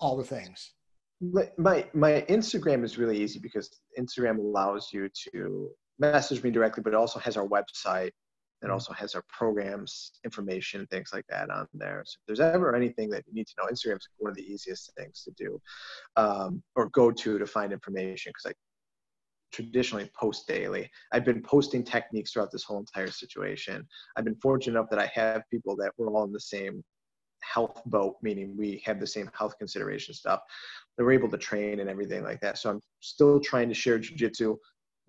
all 0.00 0.16
the 0.16 0.24
things? 0.24 0.72
My 1.20 1.86
my, 1.94 2.24
Instagram 2.28 2.84
is 2.84 2.98
really 2.98 3.20
easy 3.20 3.38
because 3.38 3.70
Instagram 3.98 4.38
allows 4.38 4.90
you 4.92 5.08
to 5.32 5.70
message 5.98 6.42
me 6.42 6.50
directly, 6.50 6.82
but 6.82 6.92
it 6.92 6.96
also 6.96 7.18
has 7.18 7.36
our 7.36 7.46
website. 7.46 8.10
It 8.62 8.70
also 8.70 8.92
has 8.92 9.14
our 9.14 9.22
programs, 9.28 10.12
information, 10.24 10.86
things 10.86 11.10
like 11.12 11.24
that 11.28 11.48
on 11.48 11.68
there. 11.74 12.02
So 12.04 12.16
if 12.20 12.26
there's 12.26 12.40
ever 12.40 12.74
anything 12.74 13.08
that 13.10 13.22
you 13.26 13.32
need 13.32 13.46
to 13.46 13.54
know, 13.58 13.68
Instagram 13.68 13.96
is 13.96 14.08
one 14.16 14.30
of 14.30 14.36
the 14.36 14.52
easiest 14.52 14.92
things 14.96 15.22
to 15.24 15.30
do 15.36 15.60
um, 16.16 16.62
or 16.74 16.88
go 16.88 17.12
to 17.12 17.38
to 17.38 17.46
find 17.46 17.72
information 17.72 18.30
because 18.30 18.50
I 18.50 18.54
traditionally 19.52 20.10
post 20.18 20.46
daily. 20.46 20.90
I've 21.12 21.24
been 21.24 21.42
posting 21.42 21.82
techniques 21.82 22.32
throughout 22.32 22.52
this 22.52 22.64
whole 22.64 22.78
entire 22.78 23.10
situation. 23.10 23.86
I've 24.16 24.24
been 24.24 24.36
fortunate 24.36 24.78
enough 24.78 24.90
that 24.90 24.98
I 24.98 25.10
have 25.14 25.42
people 25.50 25.76
that 25.76 25.92
we're 25.96 26.10
all 26.10 26.24
in 26.24 26.32
the 26.32 26.40
same 26.40 26.82
health 27.40 27.82
boat, 27.86 28.16
meaning 28.22 28.56
we 28.56 28.82
have 28.84 29.00
the 29.00 29.06
same 29.06 29.30
health 29.36 29.56
consideration 29.58 30.14
stuff. 30.14 30.40
They 30.96 31.04
were 31.04 31.12
able 31.12 31.30
to 31.30 31.38
train 31.38 31.80
and 31.80 31.88
everything 31.88 32.22
like 32.22 32.40
that. 32.40 32.58
So 32.58 32.70
I'm 32.70 32.80
still 33.00 33.40
trying 33.40 33.68
to 33.68 33.74
share 33.74 33.98
jujitsu 33.98 34.56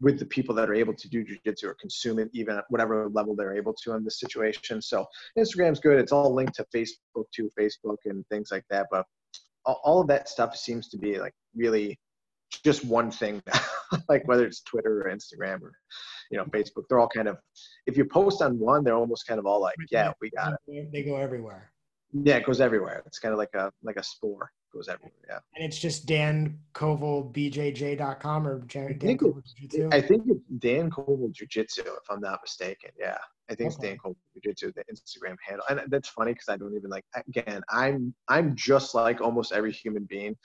with 0.01 0.19
the 0.19 0.25
people 0.25 0.55
that 0.55 0.69
are 0.69 0.75
able 0.75 0.93
to 0.93 1.09
do 1.09 1.25
jujitsu 1.25 1.65
or 1.65 1.75
consume 1.79 2.19
it, 2.19 2.29
even 2.33 2.57
at 2.57 2.65
whatever 2.69 3.09
level 3.09 3.35
they're 3.35 3.55
able 3.55 3.73
to 3.83 3.93
in 3.93 4.03
this 4.03 4.19
situation. 4.19 4.81
So 4.81 5.05
Instagram's 5.37 5.79
good. 5.79 5.99
It's 5.99 6.11
all 6.11 6.33
linked 6.33 6.55
to 6.55 6.65
Facebook 6.73 7.25
to 7.33 7.49
Facebook 7.59 7.97
and 8.05 8.25
things 8.27 8.49
like 8.51 8.63
that. 8.69 8.87
But 8.91 9.05
all 9.65 10.01
of 10.01 10.07
that 10.07 10.29
stuff 10.29 10.55
seems 10.55 10.87
to 10.89 10.97
be 10.97 11.19
like 11.19 11.33
really 11.55 11.99
just 12.63 12.85
one 12.85 13.11
thing, 13.11 13.41
like 14.09 14.27
whether 14.27 14.45
it's 14.45 14.61
Twitter 14.61 15.01
or 15.01 15.11
Instagram 15.11 15.61
or 15.61 15.73
you 16.31 16.37
know 16.37 16.45
Facebook. 16.45 16.83
They're 16.89 16.99
all 16.99 17.09
kind 17.09 17.27
of 17.27 17.37
if 17.85 17.97
you 17.97 18.05
post 18.05 18.41
on 18.41 18.57
one, 18.59 18.83
they're 18.83 18.95
almost 18.95 19.27
kind 19.27 19.39
of 19.39 19.45
all 19.45 19.61
like, 19.61 19.75
yeah, 19.91 20.13
we 20.21 20.29
got 20.31 20.53
it. 20.67 20.91
They 20.91 21.03
go 21.03 21.17
everywhere. 21.17 21.71
Yeah, 22.11 22.37
it 22.37 22.45
goes 22.45 22.59
everywhere. 22.61 23.03
It's 23.05 23.19
kind 23.19 23.33
of 23.33 23.37
like 23.37 23.53
a 23.53 23.71
like 23.83 23.97
a 23.97 24.03
spore. 24.03 24.51
goes 24.73 24.87
everywhere. 24.87 25.11
Yeah. 25.27 25.39
And 25.55 25.63
it's 25.63 25.77
just 25.79 26.05
Dan 26.05 26.57
Koval 26.73 27.31
BJJ.com 27.33 28.47
or 28.47 28.59
Dan 28.61 28.89
I 28.89 28.93
think, 29.05 29.21
Koval 29.21 29.39
it, 29.39 29.45
Jiu-Jitsu? 29.57 29.89
I 29.91 30.01
think 30.01 30.23
it's 30.27 30.41
Dan 30.59 30.89
Koval 30.89 31.31
Jiu 31.31 31.47
Jitsu, 31.47 31.81
if 31.81 32.09
I'm 32.09 32.19
not 32.21 32.39
mistaken. 32.43 32.91
Yeah. 32.99 33.17
I 33.49 33.55
think 33.55 33.67
Okay. 33.73 33.75
it's 33.75 33.77
Dan 33.77 33.97
Koval 33.97 34.15
Jiu 34.33 34.41
Jitsu, 34.51 34.71
the 34.75 34.83
Instagram 34.93 35.35
handle. 35.47 35.65
And 35.69 35.81
that's 35.87 36.09
funny 36.09 36.33
because 36.33 36.49
I 36.49 36.57
don't 36.57 36.75
even 36.75 36.89
like, 36.89 37.05
again, 37.27 37.61
I'm, 37.69 38.13
I'm 38.27 38.55
just 38.55 38.93
like 38.95 39.21
almost 39.21 39.51
every 39.51 39.71
human 39.71 40.05
being. 40.05 40.35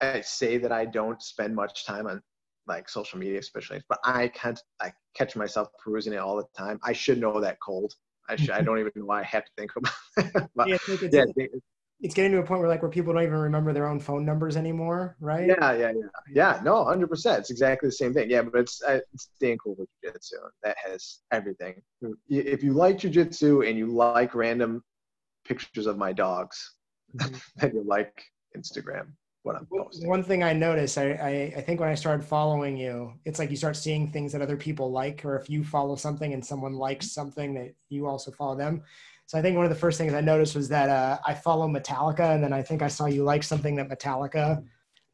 I 0.00 0.20
say 0.20 0.58
that 0.58 0.70
I 0.72 0.84
don't 0.84 1.20
spend 1.22 1.54
much 1.56 1.84
time 1.86 2.06
on 2.06 2.22
like 2.68 2.88
social 2.88 3.18
media, 3.18 3.38
especially, 3.38 3.82
but 3.88 3.98
I 4.04 4.28
can't, 4.28 4.60
I 4.80 4.92
catch 5.14 5.36
myself 5.36 5.68
perusing 5.82 6.12
it 6.12 6.18
all 6.18 6.36
the 6.36 6.44
time. 6.56 6.78
I 6.82 6.92
should 6.92 7.18
know 7.20 7.40
that 7.40 7.58
cold. 7.60 7.94
I 8.28 8.36
should, 8.36 8.54
I 8.54 8.62
don't 8.62 8.78
even 8.80 8.92
know 8.96 9.06
why 9.06 9.20
I 9.20 9.24
have 9.24 9.44
to 9.44 9.50
think 9.56 9.72
about 9.76 9.92
it. 10.18 10.50
but 10.56 10.68
Yeah, 10.68 10.78
it's, 10.86 11.02
yeah, 11.10 11.24
it's 12.00 12.14
getting 12.14 12.32
to 12.32 12.38
a 12.38 12.42
point 12.44 12.60
where 12.60 12.68
like 12.68 12.82
where 12.82 12.90
people 12.90 13.12
don't 13.14 13.22
even 13.22 13.34
remember 13.36 13.72
their 13.72 13.88
own 13.88 14.00
phone 14.00 14.24
numbers 14.24 14.56
anymore, 14.56 15.16
right? 15.20 15.58
Yeah, 15.60 15.72
yeah, 15.72 15.92
yeah, 15.92 16.08
yeah. 16.34 16.60
No, 16.64 16.84
hundred 16.84 17.08
percent. 17.10 17.40
It's 17.40 17.50
exactly 17.50 17.88
the 17.88 17.92
same 17.92 18.12
thing. 18.12 18.28
Yeah, 18.28 18.42
but 18.42 18.58
it's 18.60 18.82
uh, 18.82 19.00
it's 19.14 19.30
Dan 19.40 19.56
Koval 19.64 19.86
jiu-jitsu. 20.02 20.36
That 20.64 20.76
has 20.84 21.20
everything. 21.30 21.80
If 22.28 22.64
you 22.64 22.72
like 22.72 22.98
jiu-jitsu 22.98 23.62
and 23.62 23.78
you 23.78 23.86
like 23.86 24.34
random 24.34 24.82
pictures 25.46 25.86
of 25.86 25.98
my 25.98 26.12
dogs, 26.12 26.74
Mhm. 27.14 27.40
then 27.60 27.72
you 27.74 27.84
like 27.84 28.22
Instagram. 28.56 29.12
What 29.42 29.56
I'm 29.56 29.66
posting. 29.66 30.08
One 30.08 30.22
thing 30.22 30.42
I 30.42 30.52
noticed, 30.52 30.98
I, 30.98 31.12
I, 31.12 31.58
I 31.58 31.60
think 31.60 31.80
when 31.80 31.88
I 31.88 31.94
started 31.94 32.24
following 32.24 32.76
you, 32.76 33.14
it's 33.24 33.38
like 33.38 33.50
you 33.50 33.56
start 33.56 33.76
seeing 33.76 34.10
things 34.10 34.32
that 34.32 34.42
other 34.42 34.56
people 34.56 34.90
like, 34.90 35.24
or 35.24 35.36
if 35.38 35.48
you 35.48 35.64
follow 35.64 35.96
something 35.96 36.32
and 36.34 36.44
someone 36.44 36.74
likes 36.74 37.12
something 37.12 37.54
that 37.54 37.74
you 37.88 38.06
also 38.06 38.30
follow 38.32 38.56
them. 38.56 38.82
So 39.26 39.38
I 39.38 39.42
think 39.42 39.56
one 39.56 39.64
of 39.64 39.70
the 39.70 39.76
first 39.76 39.98
things 39.98 40.14
I 40.14 40.20
noticed 40.20 40.56
was 40.56 40.68
that 40.70 40.88
uh, 40.88 41.18
I 41.26 41.34
follow 41.34 41.68
Metallica, 41.68 42.34
and 42.34 42.42
then 42.42 42.52
I 42.52 42.62
think 42.62 42.82
I 42.82 42.88
saw 42.88 43.06
you 43.06 43.24
like 43.24 43.42
something 43.42 43.76
that 43.76 43.88
Metallica 43.88 44.64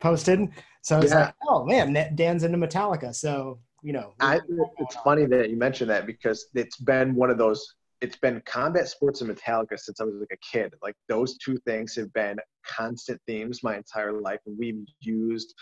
posted. 0.00 0.48
So 0.82 0.96
I 0.96 1.00
was 1.00 1.10
Yeah. 1.10 1.18
like, 1.26 1.34
oh 1.48 1.64
man, 1.64 2.14
Dan's 2.14 2.44
into 2.44 2.58
Metallica. 2.58 3.14
So 3.14 3.58
you 3.82 3.92
know, 3.92 4.14
I, 4.20 4.40
it's 4.78 4.96
funny 4.96 5.26
that 5.26 5.50
you 5.50 5.56
mentioned 5.56 5.90
that 5.90 6.06
because 6.06 6.46
it's 6.54 6.76
been 6.78 7.14
one 7.14 7.28
of 7.28 7.38
those. 7.38 7.74
It's 8.04 8.18
been 8.18 8.42
combat 8.44 8.86
sports 8.86 9.22
and 9.22 9.34
Metallica 9.34 9.78
since 9.78 9.98
I 9.98 10.04
was 10.04 10.16
like 10.20 10.28
a 10.30 10.46
kid. 10.52 10.74
Like 10.82 10.94
those 11.08 11.38
two 11.38 11.56
things 11.64 11.96
have 11.96 12.12
been 12.12 12.36
constant 12.66 13.18
themes 13.26 13.62
my 13.62 13.78
entire 13.78 14.12
life, 14.20 14.40
and 14.44 14.58
we've 14.58 14.84
used 15.00 15.54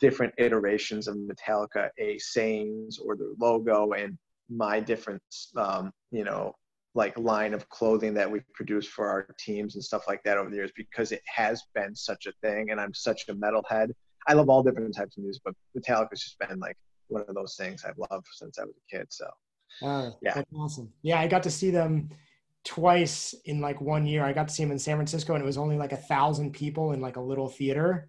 different 0.00 0.32
iterations 0.38 1.06
of 1.06 1.16
Metallica, 1.16 1.90
a 1.98 2.16
sayings 2.16 2.98
or 2.98 3.14
their 3.14 3.34
logo, 3.38 3.92
and 3.92 4.16
my 4.48 4.80
different, 4.80 5.20
um, 5.54 5.92
you 6.10 6.24
know, 6.24 6.54
like 6.94 7.18
line 7.18 7.52
of 7.52 7.68
clothing 7.68 8.14
that 8.14 8.30
we 8.30 8.40
produce 8.54 8.86
for 8.86 9.06
our 9.08 9.26
teams 9.38 9.74
and 9.74 9.84
stuff 9.84 10.08
like 10.08 10.22
that 10.22 10.38
over 10.38 10.48
the 10.48 10.56
years 10.56 10.72
because 10.74 11.12
it 11.12 11.20
has 11.26 11.62
been 11.74 11.94
such 11.94 12.24
a 12.24 12.32
thing, 12.40 12.70
and 12.70 12.80
I'm 12.80 12.94
such 12.94 13.28
a 13.28 13.34
metalhead. 13.34 13.90
I 14.26 14.32
love 14.32 14.48
all 14.48 14.62
different 14.62 14.96
types 14.96 15.18
of 15.18 15.24
music, 15.24 15.42
but 15.44 15.54
Metallica's 15.76 16.22
just 16.22 16.38
been 16.38 16.58
like 16.58 16.78
one 17.08 17.24
of 17.28 17.34
those 17.34 17.54
things 17.56 17.84
I've 17.84 17.98
loved 18.10 18.28
since 18.32 18.58
I 18.58 18.64
was 18.64 18.76
a 18.78 18.96
kid. 18.96 19.08
So 19.10 19.26
Oh, 19.82 20.12
Yeah. 20.22 20.34
that's 20.34 20.52
awesome. 20.56 20.92
Yeah, 21.02 21.20
I 21.20 21.28
got 21.28 21.42
to 21.44 21.50
see 21.50 21.70
them 21.70 22.10
twice 22.64 23.34
in 23.44 23.60
like 23.60 23.80
one 23.80 24.06
year. 24.06 24.24
I 24.24 24.32
got 24.32 24.48
to 24.48 24.54
see 24.54 24.62
them 24.62 24.72
in 24.72 24.78
San 24.78 24.96
Francisco, 24.96 25.34
and 25.34 25.42
it 25.42 25.46
was 25.46 25.58
only 25.58 25.76
like 25.76 25.92
a 25.92 25.96
thousand 25.96 26.52
people 26.52 26.92
in 26.92 27.00
like 27.00 27.16
a 27.16 27.20
little 27.20 27.48
theater. 27.48 28.08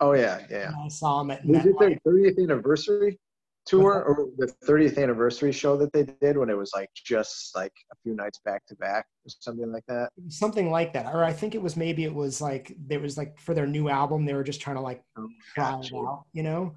Oh 0.00 0.12
yeah, 0.12 0.40
yeah. 0.50 0.68
And 0.68 0.76
I 0.84 0.88
saw 0.88 1.18
them 1.20 1.30
at 1.30 1.44
Was 1.46 1.64
it 1.64 1.78
their 1.78 1.98
30th 2.06 2.42
anniversary 2.42 3.18
tour 3.64 4.02
uh-huh. 4.08 4.22
or 4.22 4.28
the 4.36 4.52
30th 4.66 5.02
anniversary 5.02 5.50
show 5.52 5.76
that 5.76 5.92
they 5.92 6.04
did 6.04 6.36
when 6.36 6.48
it 6.50 6.56
was 6.56 6.70
like 6.74 6.88
just 6.94 7.54
like 7.56 7.72
a 7.92 7.96
few 8.02 8.14
nights 8.14 8.40
back 8.44 8.64
to 8.66 8.76
back 8.76 9.06
or 9.24 9.30
something 9.40 9.72
like 9.72 9.84
that? 9.88 10.10
something 10.28 10.70
like 10.70 10.92
that 10.92 11.12
or 11.12 11.24
i 11.24 11.32
think 11.32 11.54
it 11.56 11.60
was 11.60 11.76
maybe 11.76 12.04
it 12.04 12.14
was 12.14 12.40
like 12.40 12.76
there 12.86 13.00
was 13.00 13.18
like 13.18 13.36
for 13.40 13.54
their 13.54 13.66
new 13.66 13.88
album 13.88 14.24
they 14.24 14.34
were 14.34 14.44
just 14.44 14.60
trying 14.60 14.76
to 14.76 14.82
like 14.82 15.02
Oh, 15.18 15.26
try 15.54 15.76
it 15.80 15.92
out 15.94 16.26
you 16.32 16.44
know. 16.44 16.74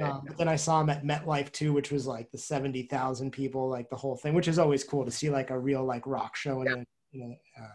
Um, 0.00 0.22
but 0.26 0.38
then 0.38 0.48
i 0.48 0.56
saw 0.56 0.82
them 0.82 0.90
at 0.90 1.04
metlife 1.04 1.52
too 1.52 1.72
which 1.72 1.92
was 1.92 2.06
like 2.06 2.30
the 2.30 2.38
70000 2.38 3.30
people 3.30 3.68
like 3.68 3.90
the 3.90 3.96
whole 3.96 4.16
thing 4.16 4.32
which 4.32 4.48
is 4.48 4.58
always 4.58 4.84
cool 4.84 5.04
to 5.04 5.10
see 5.10 5.28
like 5.28 5.50
a 5.50 5.58
real 5.58 5.84
like 5.84 6.06
rock 6.06 6.34
show 6.36 6.62
in 6.62 6.68
a, 6.68 6.84
in 7.12 7.36
a 7.58 7.62
uh, 7.62 7.68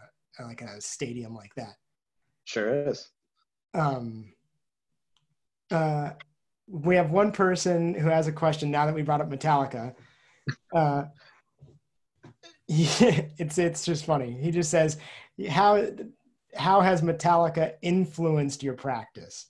like 0.46 0.62
a 0.62 0.80
stadium 0.80 1.34
like 1.34 1.54
that. 1.56 1.74
Sure 2.44 2.88
is. 2.88 3.08
um 3.74 4.32
uh 5.70 6.10
we 6.66 6.96
have 6.96 7.10
one 7.10 7.32
person 7.32 7.94
who 7.94 8.08
has 8.08 8.26
a 8.26 8.32
question 8.32 8.70
now 8.70 8.86
that 8.86 8.94
we 8.94 9.02
brought 9.02 9.20
up 9.20 9.30
metallica. 9.30 9.94
Uh 10.74 11.04
yeah, 12.68 13.22
it's 13.38 13.58
it's 13.58 13.84
just 13.84 14.04
funny. 14.04 14.32
He 14.32 14.50
just 14.50 14.70
says 14.70 14.98
how 15.48 15.86
how 16.54 16.80
has 16.80 17.02
metallica 17.02 17.74
influenced 17.82 18.62
your 18.62 18.74
practice 18.74 19.46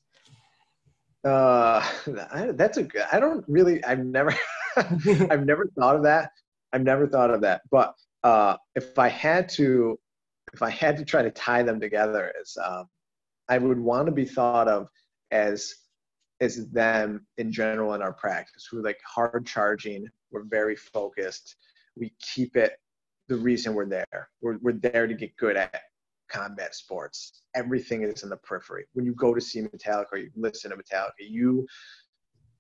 Uh, 1.29 1.85
that's 2.53 2.79
a 2.79 2.83
good. 2.83 3.05
I 3.13 3.21
don't 3.21 3.45
really. 3.49 3.85
I've 3.85 4.05
never. 4.05 4.35
I've 4.77 5.45
never 5.45 5.67
thought 5.79 5.97
of 5.97 6.03
that. 6.05 6.31
I've 6.73 6.83
never 6.83 7.09
thought 7.09 7.31
of 7.31 7.41
that. 7.41 7.63
But 7.71 7.95
uh, 8.23 8.57
if 8.77 8.99
I 8.99 9.09
had 9.09 9.49
to, 9.51 9.99
if 10.53 10.63
I 10.63 10.71
had 10.71 10.97
to 10.99 11.05
try 11.05 11.23
to 11.23 11.31
tie 11.31 11.63
them 11.63 11.81
together, 11.81 12.33
as 12.41 12.57
um, 12.65 12.87
I 13.49 13.59
would 13.59 13.79
want 13.79 14.07
to 14.07 14.13
be 14.13 14.25
thought 14.25 14.69
of 14.69 14.89
as 15.31 15.75
as 16.41 16.69
them 16.69 17.27
in 17.39 17.51
general 17.51 17.95
in 17.95 18.03
our 18.03 18.13
practice. 18.13 18.69
We're 18.73 18.83
like 18.83 19.01
hard 19.05 19.47
charging. 19.47 20.07
We're 20.31 20.45
very 20.45 20.77
focused. 20.77 21.57
We 21.97 22.13
keep 22.21 22.57
it. 22.57 22.75
The 23.29 23.37
reason 23.37 23.75
we're 23.75 23.89
there. 23.89 24.29
We're 24.41 24.59
we're 24.63 24.73
there 24.73 25.07
to 25.07 25.15
get 25.15 25.37
good 25.37 25.57
at 25.57 25.83
combat 26.29 26.75
sports. 26.75 27.43
Everything 27.55 28.03
is 28.03 28.23
in 28.23 28.29
the 28.29 28.37
periphery. 28.37 28.85
When 28.93 29.05
you 29.05 29.15
go 29.15 29.35
to 29.35 29.41
see 29.41 29.63
Metallica 29.63 30.07
or 30.13 30.19
you 30.19 30.31
listen 30.37 30.71
to 30.71 30.77
Metallica, 30.77 31.11
you, 31.19 31.67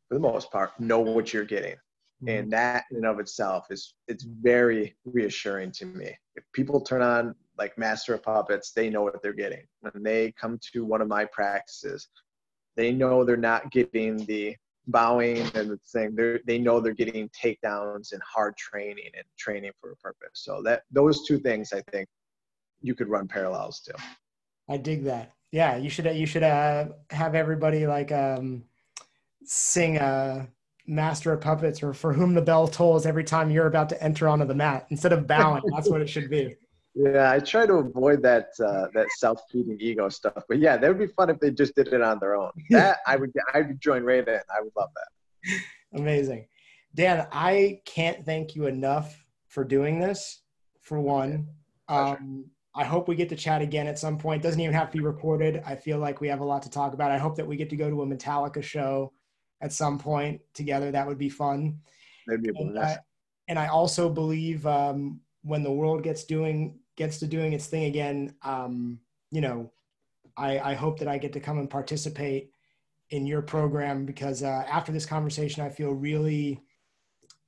for 0.08 0.14
the 0.14 0.20
most 0.20 0.50
part, 0.50 0.78
know 0.80 1.00
what 1.00 1.32
you're 1.32 1.44
getting. 1.44 1.76
Mm-hmm. 2.22 2.28
And 2.28 2.52
that 2.52 2.84
in 2.90 2.98
and 2.98 3.06
of 3.06 3.20
itself 3.20 3.66
is 3.70 3.94
it's 4.08 4.24
very 4.24 4.96
reassuring 5.04 5.72
to 5.72 5.86
me. 5.86 6.16
If 6.34 6.44
people 6.52 6.80
turn 6.80 7.02
on 7.02 7.34
like 7.56 7.76
master 7.76 8.14
of 8.14 8.22
puppets 8.22 8.72
they 8.72 8.88
know 8.90 9.02
what 9.02 9.22
they're 9.22 9.32
getting. 9.32 9.66
When 9.80 10.02
they 10.02 10.32
come 10.32 10.58
to 10.72 10.84
one 10.84 11.00
of 11.00 11.08
my 11.08 11.24
practices 11.26 12.08
they 12.76 12.92
know 12.92 13.24
they're 13.24 13.36
not 13.36 13.70
getting 13.72 14.24
the 14.26 14.56
bowing 14.88 15.38
and 15.54 15.70
the 15.70 15.78
thing. 15.92 16.14
They 16.16 16.38
they 16.46 16.58
know 16.58 16.80
they're 16.80 16.94
getting 16.94 17.28
takedowns 17.30 18.12
and 18.12 18.22
hard 18.22 18.56
training 18.56 19.10
and 19.14 19.24
training 19.38 19.72
for 19.80 19.92
a 19.92 19.96
purpose. 19.96 20.30
So 20.34 20.62
that 20.62 20.82
those 20.90 21.26
two 21.26 21.38
things 21.38 21.72
i 21.72 21.82
think 21.92 22.08
you 22.80 22.94
could 22.94 23.08
run 23.08 23.26
parallels 23.28 23.80
to 23.80 23.94
I 24.68 24.76
dig 24.76 25.04
that. 25.04 25.32
Yeah, 25.50 25.76
you 25.76 25.88
should 25.88 26.04
you 26.14 26.26
should 26.26 26.42
uh, 26.42 26.88
have 27.10 27.34
everybody 27.34 27.86
like 27.86 28.12
um, 28.12 28.64
sing 29.44 29.98
uh, 29.98 30.46
"Master 30.86 31.32
of 31.32 31.40
Puppets" 31.40 31.82
or 31.82 31.94
"For 31.94 32.12
Whom 32.12 32.34
the 32.34 32.42
Bell 32.42 32.68
Tolls" 32.68 33.06
every 33.06 33.24
time 33.24 33.50
you're 33.50 33.66
about 33.66 33.88
to 33.90 34.02
enter 34.02 34.28
onto 34.28 34.44
the 34.44 34.54
mat 34.54 34.86
instead 34.90 35.12
of 35.12 35.26
bowing. 35.26 35.62
That's 35.74 35.88
what 35.88 36.02
it 36.02 36.08
should 36.08 36.28
be. 36.28 36.54
yeah 36.94 37.30
i 37.30 37.38
try 37.38 37.64
to 37.66 37.74
avoid 37.74 38.22
that 38.22 38.48
uh, 38.64 38.86
that 38.94 39.06
self-feeding 39.18 39.78
ego 39.80 40.08
stuff 40.08 40.42
but 40.48 40.58
yeah 40.58 40.76
that 40.76 40.88
would 40.88 40.98
be 40.98 41.06
fun 41.06 41.30
if 41.30 41.38
they 41.38 41.50
just 41.50 41.74
did 41.76 41.88
it 41.88 42.02
on 42.02 42.18
their 42.18 42.34
own 42.34 42.50
that 42.70 42.96
i 43.06 43.14
would 43.14 43.30
i 43.54 43.60
would 43.60 43.80
join 43.80 44.02
right 44.02 44.26
in 44.26 44.40
i 44.56 44.60
would 44.60 44.72
love 44.76 44.90
that 44.96 45.60
Amazing, 45.94 46.46
Dan. 46.94 47.26
I 47.32 47.80
can't 47.86 48.24
thank 48.24 48.54
you 48.54 48.66
enough 48.66 49.24
for 49.48 49.64
doing 49.64 49.98
this. 50.00 50.42
For 50.82 51.00
one, 51.00 51.48
um, 51.88 52.46
I 52.74 52.84
hope 52.84 53.08
we 53.08 53.16
get 53.16 53.28
to 53.30 53.36
chat 53.36 53.62
again 53.62 53.86
at 53.86 53.98
some 53.98 54.18
point. 54.18 54.42
Doesn't 54.42 54.60
even 54.60 54.74
have 54.74 54.90
to 54.90 54.98
be 54.98 55.04
recorded. 55.04 55.62
I 55.66 55.74
feel 55.74 55.98
like 55.98 56.20
we 56.20 56.28
have 56.28 56.40
a 56.40 56.44
lot 56.44 56.62
to 56.62 56.70
talk 56.70 56.92
about. 56.92 57.10
I 57.10 57.18
hope 57.18 57.36
that 57.36 57.46
we 57.46 57.56
get 57.56 57.70
to 57.70 57.76
go 57.76 57.90
to 57.90 58.02
a 58.02 58.06
Metallica 58.06 58.62
show 58.62 59.12
at 59.60 59.72
some 59.72 59.98
point 59.98 60.40
together. 60.54 60.90
That 60.90 61.06
would 61.06 61.18
be 61.18 61.28
fun. 61.28 61.80
That'd 62.26 62.42
be 62.42 62.50
a 62.50 62.60
and. 62.60 62.78
I, 62.78 62.98
and 63.48 63.58
I 63.58 63.68
also 63.68 64.08
believe 64.08 64.66
um, 64.66 65.20
when 65.42 65.62
the 65.62 65.72
world 65.72 66.02
gets 66.02 66.24
doing 66.24 66.78
gets 66.96 67.18
to 67.20 67.26
doing 67.26 67.52
its 67.52 67.66
thing 67.66 67.84
again, 67.84 68.34
um, 68.42 68.98
you 69.30 69.40
know, 69.40 69.72
I, 70.36 70.58
I 70.58 70.74
hope 70.74 70.98
that 70.98 71.08
I 71.08 71.16
get 71.18 71.32
to 71.34 71.40
come 71.40 71.58
and 71.58 71.70
participate 71.70 72.50
in 73.10 73.26
your 73.26 73.40
program 73.40 74.04
because 74.04 74.42
uh, 74.42 74.64
after 74.68 74.92
this 74.92 75.06
conversation, 75.06 75.64
I 75.64 75.68
feel 75.68 75.92
really, 75.92 76.60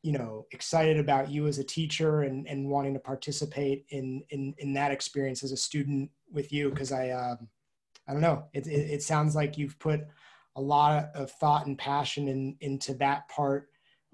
you 0.02 0.12
know, 0.12 0.47
excited 0.52 0.98
about 0.98 1.31
you 1.31 1.47
as 1.47 1.59
a 1.59 1.64
teacher 1.64 2.22
and, 2.22 2.47
and 2.47 2.68
wanting 2.68 2.94
to 2.94 3.01
participate 3.01 3.85
in, 3.90 4.22
in 4.31 4.55
in 4.59 4.72
that 4.74 4.93
experience 4.93 5.43
as 5.43 5.52
a 5.52 5.56
student 5.56 6.10
with 6.32 6.52
you 6.52 6.70
because 6.70 6.93
I 6.93 7.10
um, 7.10 7.48
I 8.09 8.12
don't 8.12 8.22
know 8.22 8.44
it, 8.52 8.66
it 8.66 8.90
it 8.90 9.02
sounds 9.02 9.35
like 9.35 9.59
you've 9.59 9.78
put 9.78 10.01
a 10.56 10.60
lot 10.60 11.10
of 11.14 11.31
thought 11.32 11.66
and 11.66 11.78
passion 11.78 12.28
in 12.28 12.56
into 12.60 12.94
that 12.94 13.28
part 13.28 13.68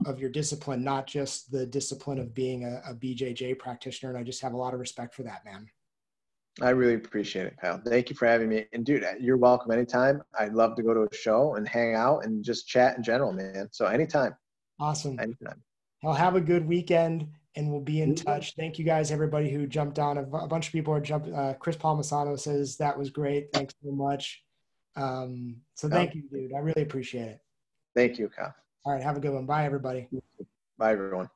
of 0.04 0.18
your 0.18 0.28
discipline, 0.28 0.84
not 0.84 1.06
just 1.06 1.50
the 1.50 1.64
discipline 1.64 2.18
of 2.18 2.34
being 2.34 2.64
a, 2.64 2.90
a 2.90 2.94
BJJ 2.94 3.58
practitioner. 3.58 4.10
And 4.10 4.18
I 4.18 4.22
just 4.22 4.42
have 4.42 4.52
a 4.52 4.56
lot 4.56 4.74
of 4.74 4.80
respect 4.80 5.14
for 5.14 5.22
that, 5.22 5.44
man. 5.44 5.66
I 6.60 6.70
really 6.70 6.94
appreciate 6.94 7.46
it, 7.46 7.56
Kyle. 7.60 7.80
Thank 7.84 8.10
you 8.10 8.16
for 8.16 8.26
having 8.26 8.48
me. 8.48 8.66
And 8.72 8.84
dude, 8.84 9.06
you're 9.20 9.36
welcome 9.36 9.70
anytime. 9.70 10.22
I'd 10.38 10.54
love 10.54 10.74
to 10.76 10.82
go 10.82 10.94
to 10.94 11.08
a 11.10 11.14
show 11.14 11.54
and 11.54 11.68
hang 11.68 11.94
out 11.94 12.24
and 12.24 12.44
just 12.44 12.66
chat 12.66 12.96
in 12.96 13.02
general, 13.02 13.32
man. 13.32 13.68
So 13.72 13.86
anytime, 13.86 14.34
Awesome. 14.80 15.18
anytime. 15.20 15.62
Well, 16.06 16.14
have 16.14 16.36
a 16.36 16.40
good 16.40 16.68
weekend 16.68 17.26
and 17.56 17.68
we'll 17.68 17.80
be 17.80 18.00
in 18.00 18.14
touch. 18.14 18.54
Thank 18.54 18.78
you 18.78 18.84
guys, 18.84 19.10
everybody 19.10 19.50
who 19.50 19.66
jumped 19.66 19.98
on. 19.98 20.18
A, 20.18 20.22
a 20.22 20.46
bunch 20.46 20.68
of 20.68 20.72
people 20.72 20.94
are 20.94 21.00
jumping. 21.00 21.34
Uh, 21.34 21.54
Chris 21.58 21.76
Palmasano 21.76 22.38
says 22.38 22.76
that 22.76 22.96
was 22.96 23.10
great. 23.10 23.48
Thanks 23.52 23.74
so 23.82 23.90
much. 23.90 24.44
Um, 24.94 25.56
so 25.74 25.88
thank 25.88 26.14
you, 26.14 26.22
dude. 26.30 26.52
I 26.54 26.60
really 26.60 26.82
appreciate 26.82 27.26
it. 27.26 27.40
Thank 27.96 28.20
you, 28.20 28.28
Kyle. 28.28 28.54
All 28.84 28.92
right. 28.92 29.02
Have 29.02 29.16
a 29.16 29.20
good 29.20 29.32
one. 29.32 29.46
Bye, 29.46 29.64
everybody. 29.64 30.06
Bye, 30.78 30.92
everyone. 30.92 31.28